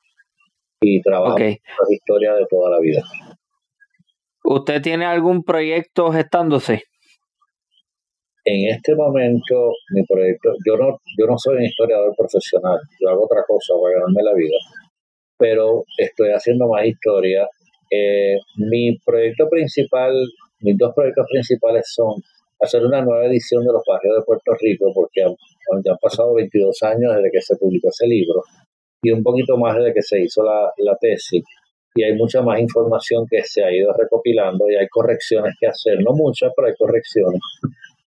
y 0.80 1.02
trabaja 1.02 1.44
en 1.44 1.50
la 1.50 1.94
historia 1.94 2.34
de 2.34 2.46
toda 2.48 2.70
la 2.70 2.80
vida. 2.80 3.02
¿Usted 4.44 4.80
tiene 4.80 5.04
algún 5.04 5.44
proyecto 5.44 6.10
gestándose? 6.10 6.84
En 8.44 8.74
este 8.74 8.94
momento, 8.94 9.72
mi 9.90 10.02
proyecto, 10.06 10.54
yo 10.66 10.76
no, 10.76 10.98
yo 11.18 11.26
no 11.26 11.36
soy 11.36 11.56
un 11.56 11.64
historiador 11.64 12.14
profesional, 12.16 12.78
yo 12.98 13.10
hago 13.10 13.24
otra 13.24 13.44
cosa 13.46 13.74
para 13.80 13.94
ganarme 13.94 14.22
la 14.22 14.34
vida, 14.34 14.56
pero 15.36 15.84
estoy 15.98 16.30
haciendo 16.30 16.66
más 16.66 16.86
historia. 16.86 17.46
Eh, 17.90 18.38
mi 18.56 18.96
proyecto 19.04 19.46
principal, 19.48 20.14
mis 20.60 20.78
dos 20.78 20.92
proyectos 20.94 21.26
principales 21.30 21.84
son 21.94 22.14
hacer 22.60 22.84
una 22.84 23.02
nueva 23.02 23.26
edición 23.26 23.64
de 23.64 23.72
los 23.72 23.82
barrios 23.86 24.16
de 24.16 24.24
Puerto 24.24 24.52
Rico, 24.58 24.90
porque 24.94 25.22
han, 25.22 25.32
han 25.72 25.96
pasado 26.00 26.34
22 26.34 26.82
años 26.82 27.16
desde 27.16 27.30
que 27.30 27.42
se 27.42 27.56
publicó 27.56 27.88
ese 27.88 28.06
libro, 28.06 28.42
y 29.02 29.10
un 29.10 29.22
poquito 29.22 29.56
más 29.56 29.76
desde 29.76 29.94
que 29.94 30.02
se 30.02 30.20
hizo 30.20 30.42
la, 30.42 30.70
la 30.78 30.96
tesis. 31.00 31.42
Y 31.94 32.04
hay 32.04 32.14
mucha 32.14 32.40
más 32.42 32.60
información 32.60 33.26
que 33.28 33.42
se 33.42 33.64
ha 33.64 33.72
ido 33.72 33.92
recopilando 33.92 34.70
y 34.70 34.76
hay 34.76 34.86
correcciones 34.88 35.54
que 35.58 35.66
hacer, 35.66 35.98
no 35.98 36.12
muchas, 36.14 36.52
pero 36.54 36.68
hay 36.68 36.74
correcciones. 36.78 37.40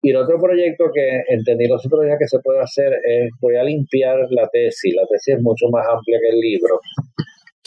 Y 0.01 0.11
el 0.11 0.17
otro 0.17 0.39
proyecto 0.39 0.85
que 0.93 1.23
entendí 1.27 1.67
los 1.67 1.85
otros 1.85 2.05
días 2.05 2.17
que 2.19 2.27
se 2.27 2.39
puede 2.39 2.59
hacer 2.59 2.93
es, 3.03 3.29
voy 3.41 3.55
a 3.55 3.63
limpiar 3.63 4.17
la 4.31 4.47
tesis, 4.47 4.93
la 4.95 5.05
tesis 5.07 5.35
es 5.35 5.41
mucho 5.41 5.67
más 5.69 5.85
amplia 5.87 6.19
que 6.21 6.29
el 6.29 6.39
libro, 6.39 6.79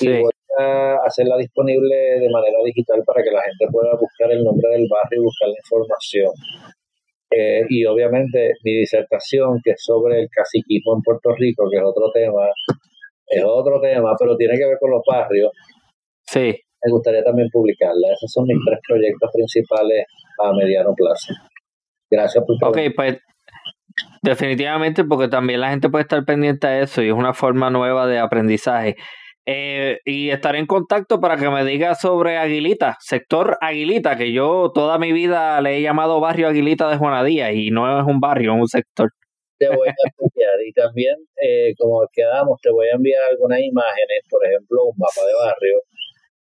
y 0.01 0.21
voy 0.21 0.33
a 0.59 0.97
hacerla 1.07 1.37
disponible 1.37 1.95
de 1.95 2.29
manera 2.31 2.57
digital 2.65 3.03
para 3.05 3.23
que 3.23 3.31
la 3.31 3.43
gente 3.43 3.67
pueda 3.71 3.93
buscar 4.01 4.33
el 4.33 4.43
nombre 4.43 4.69
del 4.71 4.89
barrio 4.89 5.21
y 5.21 5.25
buscar 5.25 5.49
la 5.49 5.57
información. 5.61 6.33
Eh, 7.31 7.65
y 7.69 7.85
obviamente 7.85 8.53
mi 8.65 8.81
disertación, 8.81 9.61
que 9.65 9.73
es 9.73 9.83
sobre 9.83 10.21
el 10.21 10.29
caciquismo 10.31 10.97
en 10.97 11.03
Puerto 11.03 11.35
Rico, 11.37 11.69
que 11.71 11.79
es 11.79 11.85
otro 11.85 12.11
tema, 12.13 12.49
es 13.39 13.45
otro 13.45 13.81
tema, 13.81 14.15
pero 14.19 14.37
tiene 14.37 14.57
que 14.59 14.67
ver 14.67 14.79
con 14.81 14.91
los 14.91 15.03
barrios. 15.07 15.51
Sí. 16.27 16.55
Me 16.85 16.91
gustaría 16.91 17.23
también 17.23 17.49
publicarla. 17.53 18.13
Esos 18.13 18.33
son 18.33 18.45
mis 18.47 18.59
tres 18.65 18.81
proyectos 18.87 19.31
principales 19.33 20.05
a 20.43 20.53
mediano 20.53 20.93
plazo. 20.95 21.33
Gracias 22.11 22.45
por 22.45 22.69
Ok, 22.69 22.79
pues 22.95 23.19
definitivamente 24.23 25.05
porque 25.05 25.29
también 25.29 25.61
la 25.61 25.71
gente 25.71 25.89
puede 25.91 26.03
estar 26.03 26.25
pendiente 26.25 26.67
a 26.67 26.81
eso 26.81 27.03
y 27.03 27.09
es 27.09 27.15
una 27.15 27.35
forma 27.35 27.71
nueva 27.71 28.07
de 28.07 28.19
aprendizaje. 28.19 28.97
Eh, 29.45 29.99
y 30.05 30.31
estaré 30.31 30.61
en 30.61 30.67
contacto 30.67 31.21
para 31.21 31.37
que 31.37 31.51
me 31.51 31.65
diga 31.65 31.97
sobre 31.97 32.39
Aguilita, 32.39 32.97
sector 33.01 33.59
Aguilita, 33.61 34.17
que 34.17 34.33
yo 34.33 34.71
toda 34.73 34.99
mi 34.99 35.13
vida 35.13 35.61
le 35.61 35.79
he 35.79 35.83
llamado 35.83 36.21
barrio 36.21 36.47
Aguilita 36.47 36.89
de 36.89 36.97
Juanadía 36.97 37.53
y 37.53 37.71
no 37.71 37.99
es 37.99 38.07
un 38.07 38.21
barrio, 38.21 38.55
es 38.55 38.61
un 38.61 38.69
sector. 38.69 39.11
Te 39.63 39.69
voy 39.69 39.87
a 39.87 39.95
enviar 40.19 40.59
y 40.67 40.73
también, 40.73 41.15
eh, 41.41 41.73
como 41.79 42.03
quedamos, 42.13 42.61
te 42.61 42.69
voy 42.71 42.89
a 42.89 42.97
enviar 42.97 43.23
algunas 43.31 43.61
imágenes, 43.61 44.27
por 44.29 44.45
ejemplo, 44.45 44.87
un 44.87 44.97
mapa 44.99 45.23
de 45.25 45.35
barrio, 45.39 45.79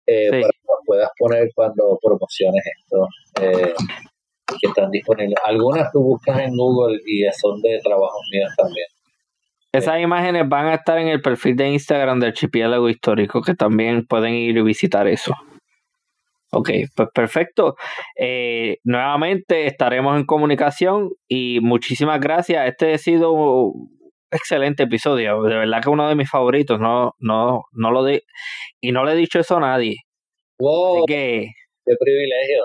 eh, 0.05 0.29
para 0.29 0.51
que 0.53 0.59
lo 0.61 0.77
puedas 0.85 1.09
poner 1.17 1.49
cuando 1.55 1.97
promociones 1.99 2.63
esto, 2.77 3.07
eh, 3.41 3.73
que 4.61 4.67
están 4.67 4.91
disponibles. 4.91 5.39
Algunas 5.43 5.91
tú 5.91 6.03
buscas 6.03 6.39
en 6.41 6.55
Google 6.55 6.99
y 7.03 7.25
son 7.33 7.59
de 7.63 7.79
trabajos 7.83 8.21
míos 8.31 8.51
también. 8.55 8.85
Esas 9.71 9.99
imágenes 10.01 10.47
van 10.47 10.67
a 10.67 10.75
estar 10.75 10.99
en 10.99 11.07
el 11.07 11.21
perfil 11.23 11.55
de 11.55 11.69
Instagram 11.69 12.19
del 12.19 12.29
archipiélago 12.29 12.89
histórico, 12.89 13.41
que 13.41 13.55
también 13.55 14.05
pueden 14.05 14.35
ir 14.35 14.55
y 14.55 14.61
visitar 14.61 15.07
eso. 15.07 15.33
Ok, 16.51 16.69
pues 16.95 17.09
perfecto. 17.13 17.75
Eh, 18.17 18.77
nuevamente 18.83 19.67
estaremos 19.67 20.17
en 20.17 20.25
comunicación 20.25 21.09
y 21.27 21.59
muchísimas 21.61 22.19
gracias. 22.19 22.67
Este 22.67 22.93
ha 22.93 22.97
sido 22.97 23.31
un 23.31 23.99
excelente 24.31 24.83
episodio. 24.83 25.43
De 25.43 25.55
verdad 25.55 25.81
que 25.81 25.89
uno 25.89 26.09
de 26.09 26.15
mis 26.15 26.29
favoritos. 26.29 26.79
No, 26.79 27.13
no, 27.19 27.63
no 27.71 27.91
lo 27.91 28.03
di 28.03 28.21
y 28.81 28.91
no 28.91 29.05
le 29.05 29.13
he 29.13 29.15
dicho 29.15 29.39
eso 29.39 29.57
a 29.57 29.61
nadie. 29.61 29.97
Wow. 30.59 30.97
Así 30.97 31.03
que. 31.07 31.47
Qué 31.85 31.95
privilegio. 31.99 32.63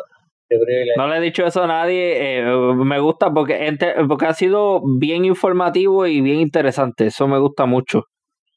No 0.97 1.09
le 1.09 1.17
he 1.17 1.21
dicho 1.21 1.45
eso 1.45 1.65
a 1.65 1.67
nadie. 1.67 2.39
Eh, 2.39 2.45
me 2.45 3.01
gusta 3.01 3.33
porque, 3.33 3.77
porque 4.09 4.27
ha 4.27 4.35
sido 4.35 4.83
bien 4.99 5.25
informativo 5.25 6.07
y 6.07 6.21
bien 6.21 6.41
interesante. 6.41 7.07
Eso 7.07 7.27
me 7.29 7.39
gusta 7.39 7.67
mucho. 7.67 8.05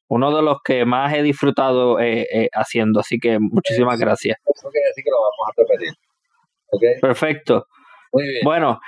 Uno 0.10 0.36
de 0.36 0.42
los 0.42 0.58
que 0.64 0.86
más 0.86 1.14
he 1.14 1.22
disfrutado 1.22 2.00
eh, 2.00 2.28
eh, 2.34 2.50
haciendo. 2.54 3.00
Así 3.00 3.20
que 3.20 3.40
muchísimas 3.40 4.00
gracias. 4.00 4.38
Eso 4.56 4.70
quiere 4.70 4.88
decir 4.88 5.04
que 5.04 5.10
lo 5.10 5.18
vamos 5.18 5.48
a 5.48 5.62
repetir. 5.62 7.02
Perfecto. 7.02 7.68
Muy 8.14 8.24
bien. 8.24 8.42
Bueno, 8.44 8.80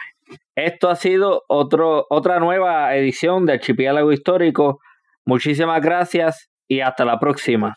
esto 0.55 0.89
ha 0.89 0.95
sido 0.95 1.43
otro, 1.47 2.05
otra 2.09 2.39
nueva 2.39 2.95
edición 2.95 3.45
de 3.45 3.53
Archipiélago 3.53 4.11
Histórico. 4.11 4.79
Muchísimas 5.25 5.81
gracias 5.81 6.49
y 6.67 6.81
hasta 6.81 7.05
la 7.05 7.19
próxima. 7.19 7.75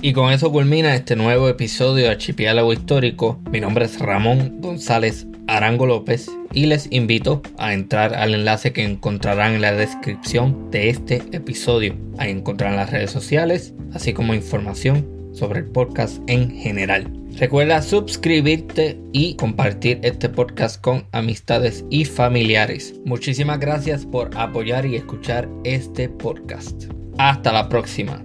Y 0.00 0.12
con 0.12 0.32
eso 0.32 0.52
culmina 0.52 0.94
este 0.94 1.16
nuevo 1.16 1.48
episodio 1.48 2.04
de 2.04 2.10
Archipiélago 2.10 2.72
Histórico. 2.72 3.40
Mi 3.50 3.60
nombre 3.60 3.84
es 3.84 3.98
Ramón 3.98 4.60
González 4.60 5.26
Arango 5.48 5.86
López 5.86 6.30
y 6.52 6.66
les 6.66 6.86
invito 6.92 7.42
a 7.56 7.74
entrar 7.74 8.14
al 8.14 8.34
enlace 8.34 8.72
que 8.72 8.84
encontrarán 8.84 9.54
en 9.54 9.62
la 9.62 9.72
descripción 9.72 10.70
de 10.70 10.90
este 10.90 11.22
episodio. 11.32 11.96
Ahí 12.18 12.30
encontrarán 12.30 12.76
las 12.76 12.90
redes 12.90 13.10
sociales, 13.10 13.74
así 13.92 14.12
como 14.12 14.34
información 14.34 15.06
sobre 15.32 15.60
el 15.60 15.66
podcast 15.66 16.20
en 16.26 16.50
general. 16.50 17.10
Recuerda 17.38 17.82
suscribirte 17.82 18.98
y 19.12 19.36
compartir 19.36 20.00
este 20.02 20.28
podcast 20.28 20.80
con 20.80 21.06
amistades 21.12 21.84
y 21.90 22.04
familiares. 22.04 22.94
Muchísimas 23.04 23.60
gracias 23.60 24.04
por 24.04 24.30
apoyar 24.36 24.86
y 24.86 24.96
escuchar 24.96 25.48
este 25.64 26.08
podcast. 26.08 26.84
Hasta 27.18 27.52
la 27.52 27.68
próxima. 27.68 28.24